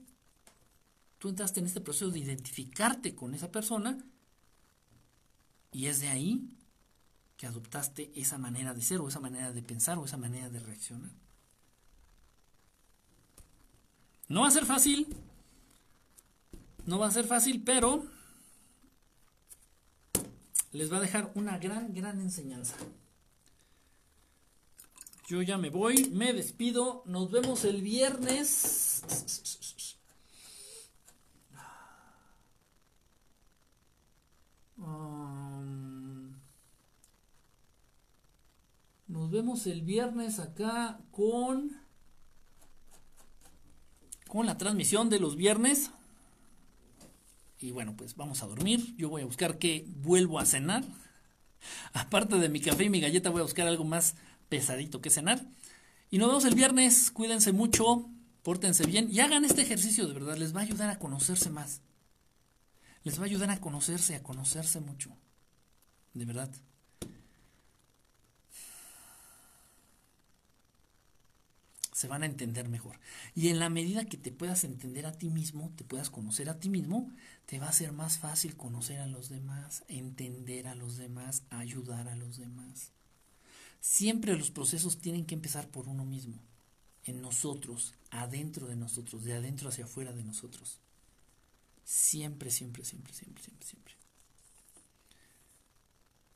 tú 1.19 1.29
entraste 1.29 1.61
en 1.61 1.67
este 1.67 1.83
proceso 1.83 2.11
de 2.11 2.21
identificarte 2.21 3.15
con 3.15 3.35
esa 3.35 3.53
persona 3.53 4.03
y 5.73 5.89
es 5.89 6.01
de 6.01 6.09
ahí 6.09 6.49
que 7.37 7.49
adoptaste 7.49 8.11
esa 8.19 8.39
manera 8.39 8.73
de 8.73 8.81
ser 8.81 9.01
o 9.01 9.09
esa 9.09 9.21
manera 9.21 9.53
de 9.53 9.63
pensar 9.63 9.99
o 9.99 10.07
esa 10.07 10.17
manera 10.17 10.49
de 10.49 10.61
reaccionar. 10.61 11.13
No 14.29 14.41
va 14.41 14.49
a 14.49 14.53
ser 14.53 14.65
fácil, 14.65 15.07
no 16.87 16.99
va 16.99 17.09
a 17.09 17.11
ser 17.11 17.27
fácil, 17.27 17.63
pero 17.63 18.07
les 20.77 20.93
va 20.93 20.99
a 20.99 21.01
dejar 21.01 21.33
una 21.35 21.59
gran, 21.59 21.95
gran 21.95 22.21
enseñanza. 22.21 22.77
Yo 25.27 25.43
ya 25.43 25.59
me 25.59 25.71
voy, 25.71 26.11
me 26.11 26.33
despido, 26.33 27.03
nos 27.07 27.31
vemos 27.31 27.65
el 27.65 27.81
viernes. 27.83 29.03
Um, 34.77 36.35
nos 39.09 39.31
vemos 39.31 39.67
el 39.67 39.81
viernes 39.81 40.39
acá 40.39 41.01
con 41.11 41.81
con 44.29 44.45
la 44.45 44.59
transmisión 44.59 45.09
de 45.09 45.19
los 45.19 45.37
viernes. 45.37 45.91
Y 47.67 47.73
bueno, 47.73 47.97
pues 47.97 48.15
vamos 48.15 48.45
a 48.45 48.47
dormir. 48.47 48.95
Yo 48.97 49.09
voy 49.09 49.23
a 49.23 49.25
buscar 49.25 49.59
que 49.59 49.87
vuelvo 49.97 50.39
a 50.39 50.47
cenar. 50.47 50.85
Aparte 51.93 52.37
de 52.37 52.49
mi 52.49 52.61
café 52.61 52.85
y 52.85 52.91
mi 52.91 53.01
galleta, 53.01 53.31
voy 53.31 53.41
a 53.41 53.43
buscar 53.43 53.67
algo 53.67 53.83
más 53.83 54.15
pesadito 54.49 55.01
que 55.01 55.11
cenar. 55.11 55.45
Y 56.09 56.19
nos 56.19 56.29
vemos 56.29 56.45
el 56.45 56.55
viernes. 56.55 57.11
Cuídense 57.11 57.51
mucho. 57.51 58.09
pórtense 58.45 58.87
bien 58.87 59.09
y 59.11 59.19
hagan 59.19 59.45
este 59.45 59.63
ejercicio 59.63 60.07
de 60.07 60.15
verdad, 60.15 60.37
les 60.37 60.55
va 60.55 60.61
a 60.61 60.63
ayudar 60.63 60.91
a 60.91 61.01
conocerse 61.01 61.51
más. 61.51 61.81
Les 63.03 63.19
va 63.19 63.23
a 63.23 63.27
ayudar 63.27 63.51
a 63.51 63.61
conocerse, 63.61 64.15
a 64.15 64.23
conocerse 64.23 64.79
mucho. 64.79 65.11
De 66.15 66.25
verdad. 66.25 66.51
Se 71.97 72.09
van 72.09 72.23
a 72.23 72.27
entender 72.27 72.69
mejor. 72.69 73.01
Y 73.35 73.49
en 73.49 73.59
la 73.59 73.71
medida 73.71 74.05
que 74.05 74.19
te 74.19 74.31
puedas 74.31 74.65
entender 74.65 75.07
a 75.07 75.13
ti 75.13 75.31
mismo, 75.31 75.73
te 75.77 75.83
puedas 75.83 76.11
conocer 76.11 76.51
a 76.51 76.61
ti 76.61 76.69
mismo, 76.69 77.11
te 77.47 77.59
va 77.59 77.69
a 77.69 77.73
ser 77.73 77.93
más 77.93 78.19
fácil 78.19 78.55
conocer 78.55 79.01
a 79.01 79.07
los 79.07 79.31
demás, 79.31 79.83
entender 79.89 80.67
a 80.67 80.75
los 80.75 80.99
demás, 80.99 81.45
ayudar 81.49 82.09
a 82.09 82.15
los 82.15 82.37
demás. 82.37 82.93
Siempre 83.81 84.37
los 84.37 84.51
procesos 84.51 84.99
tienen 84.99 85.25
que 85.25 85.37
empezar 85.37 85.69
por 85.69 85.89
uno 85.89 86.05
mismo, 86.05 86.39
en 87.05 87.23
nosotros, 87.23 87.95
adentro 88.11 88.67
de 88.67 88.77
nosotros, 88.77 89.25
de 89.25 89.33
adentro 89.33 89.71
hacia 89.71 89.87
afuera 89.87 90.13
de 90.13 90.23
nosotros. 90.23 90.81
Siempre, 91.87 92.51
siempre, 92.51 92.85
siempre, 92.85 93.15
siempre, 93.15 93.43
siempre, 93.43 93.67
siempre. 93.67 93.95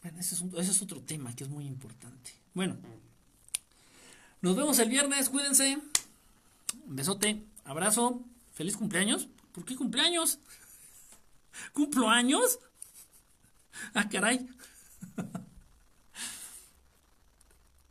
Bueno, 0.00 0.20
ese 0.20 0.36
es, 0.36 0.40
ese 0.40 0.70
es 0.70 0.80
otro 0.80 1.02
tema 1.02 1.36
que 1.36 1.44
es 1.44 1.50
muy 1.50 1.66
importante. 1.66 2.30
Bueno. 2.54 2.78
Nos 4.42 4.56
vemos 4.56 4.78
el 4.78 4.88
viernes, 4.88 5.28
cuídense. 5.28 5.78
Besote, 6.86 7.44
abrazo, 7.64 8.22
feliz 8.54 8.76
cumpleaños. 8.76 9.28
¿Por 9.52 9.66
qué 9.66 9.76
cumpleaños? 9.76 10.38
¿Cumplo 11.72 12.08
años? 12.08 12.58
Ah, 13.94 14.08
caray. 14.08 14.46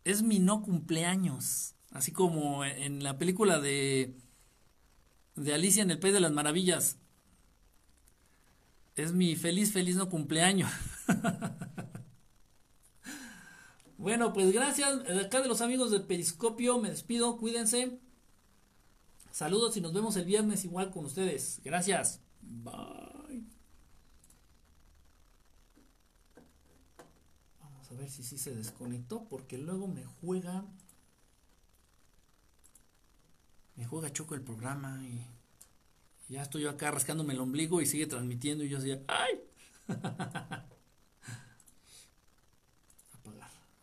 Es 0.04 0.22
mi 0.22 0.40
no 0.40 0.62
cumpleaños. 0.62 1.74
Así 1.92 2.12
como 2.12 2.66
en 2.66 3.04
la 3.04 3.18
película 3.18 3.60
de, 3.60 4.14
de 5.36 5.54
Alicia 5.54 5.82
en 5.84 5.92
el 5.92 6.00
País 6.00 6.14
de 6.14 6.20
las 6.20 6.32
Maravillas. 6.32 6.98
Es 8.96 9.14
mi 9.14 9.36
feliz, 9.36 9.72
feliz 9.72 9.96
no 9.96 10.10
cumpleaños. 10.10 10.72
Bueno, 14.00 14.32
pues 14.32 14.54
gracias. 14.54 15.02
Acá 15.26 15.42
de 15.42 15.50
los 15.50 15.60
amigos 15.60 15.92
de 15.92 16.00
Periscopio 16.00 16.80
me 16.80 16.90
despido. 16.90 17.38
Cuídense. 17.38 18.00
Saludos 19.30 19.76
y 19.76 19.82
nos 19.82 19.92
vemos 19.92 20.16
el 20.16 20.24
viernes 20.24 20.64
igual 20.64 20.90
con 20.90 21.04
ustedes. 21.04 21.60
Gracias. 21.66 22.22
Bye. 22.42 23.44
Vamos 27.60 27.92
a 27.92 27.96
ver 27.96 28.10
si 28.10 28.24
sí 28.24 28.38
se 28.38 28.56
desconectó 28.56 29.26
porque 29.26 29.58
luego 29.58 29.90
me 29.90 30.06
juega. 30.06 30.64
Me 33.76 33.86
juega 33.86 34.14
choco 34.14 34.34
el 34.34 34.42
programa 34.42 35.04
y 35.06 35.26
ya 36.30 36.42
estoy 36.44 36.62
yo 36.62 36.70
acá 36.70 36.90
rascándome 36.92 37.34
el 37.34 37.42
ombligo 37.42 37.82
y 37.82 37.86
sigue 37.86 38.08
transmitiendo 38.08 38.64
y 38.64 38.70
yo 38.70 38.78
así, 38.78 38.98
¡ay! 39.08 39.42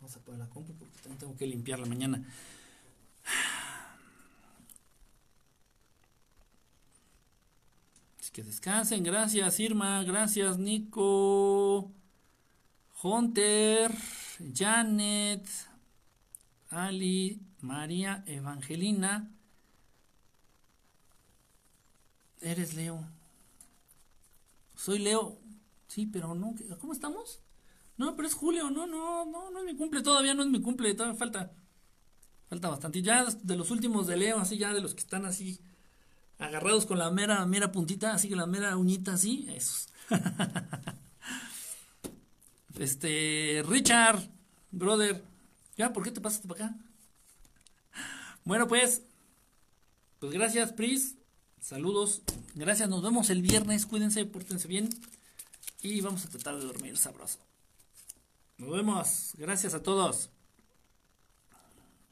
Vamos 0.07 0.19
a 0.19 0.25
poner 0.25 0.39
la 0.39 0.47
compu 0.49 0.73
porque 0.75 0.97
también 1.01 1.19
tengo 1.19 1.37
que 1.37 1.49
limpiar 1.49 1.81
la 1.81 1.87
mañana. 1.87 2.23
Así 8.21 8.31
que 8.31 8.45
descansen. 8.45 9.03
Gracias, 9.03 9.59
Irma. 9.59 10.05
Gracias, 10.05 10.59
Nico. 10.59 11.91
Hunter. 13.03 13.93
Janet. 14.55 15.45
Ali. 16.71 17.41
María. 17.61 18.23
Evangelina. 18.29 19.29
Eres 22.41 22.75
Leo. 22.75 23.05
Soy 24.77 25.01
Leo. 25.01 25.37
Sí, 25.89 26.07
pero 26.07 26.37
no. 26.37 26.55
¿Cómo 26.81 26.93
estamos? 26.93 27.41
No, 27.97 28.15
pero 28.15 28.29
es 28.29 28.35
julio, 28.35 28.71
no, 28.71 28.87
no, 28.87 29.25
no, 29.25 29.51
no 29.51 29.59
es 29.61 29.65
mi 29.65 29.75
cumple, 29.75 30.03
todavía 30.03 30.35
no 30.35 30.43
es 30.43 30.49
mi 30.49 30.61
cumple, 30.61 30.95
todavía 30.95 31.19
falta, 31.19 31.53
falta 32.49 32.69
bastante. 32.69 33.03
Ya 33.03 33.25
de 33.25 33.57
los 33.57 33.71
últimos 33.71 34.07
de 34.07 34.17
Leo, 34.17 34.39
así 34.39 34.59
ya 34.59 34.75
de 34.75 34.81
los 34.81 34.95
que 34.95 35.01
están 35.01 35.25
así 35.25 35.61
agarrados 36.39 36.85
con 36.85 36.99
la 36.99 37.11
mera, 37.11 37.45
mera 37.47 37.73
puntita, 37.73 38.13
así 38.13 38.29
que 38.29 38.37
la 38.37 38.47
mera 38.47 38.77
uñita 38.77 39.15
así, 39.15 39.47
esos. 39.49 39.89
este, 42.79 43.65
Richard, 43.67 44.29
brother, 44.71 45.25
ya, 45.77 45.93
¿por 45.93 46.05
qué 46.05 46.11
te 46.11 46.21
pasaste 46.21 46.49
para 46.49 46.67
acá? 46.67 46.77
Bueno, 48.45 48.69
pues, 48.69 49.03
pues 50.19 50.33
gracias, 50.33 50.73
Pris, 50.73 51.17
saludos, 51.61 52.23
gracias, 52.55 52.89
nos 52.89 53.03
vemos 53.03 53.31
el 53.31 53.43
viernes, 53.43 53.87
cuídense, 53.87 54.25
pórtense 54.27 54.69
bien 54.69 54.91
y 55.81 56.01
vamos 56.01 56.27
a 56.27 56.29
tratar 56.29 56.57
de 56.57 56.67
dormir 56.67 56.97
sabroso. 56.99 57.46
Nos 58.59 58.71
vemos. 58.71 59.33
Gracias 59.37 59.75
a 59.75 59.83
todos. 59.83 60.31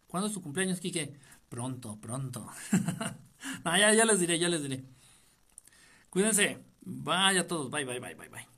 ¿Cuándo 0.07 0.29
es 0.29 0.35
tu 0.35 0.43
cumpleaños, 0.43 0.81
Kike? 0.81 1.19
Pronto, 1.49 1.99
pronto. 2.01 2.49
ya, 3.65 3.93
ya 3.93 4.05
les 4.05 4.21
diré, 4.21 4.39
ya 4.39 4.49
les 4.49 4.63
diré. 4.63 4.85
Cuídense. 6.11 6.59
Vaya 6.83 7.43
a 7.43 7.47
todos. 7.47 7.71
Bye, 7.71 7.85
bye, 7.85 8.01
bye, 8.01 8.15
bye, 8.15 8.29
bye. 8.29 8.54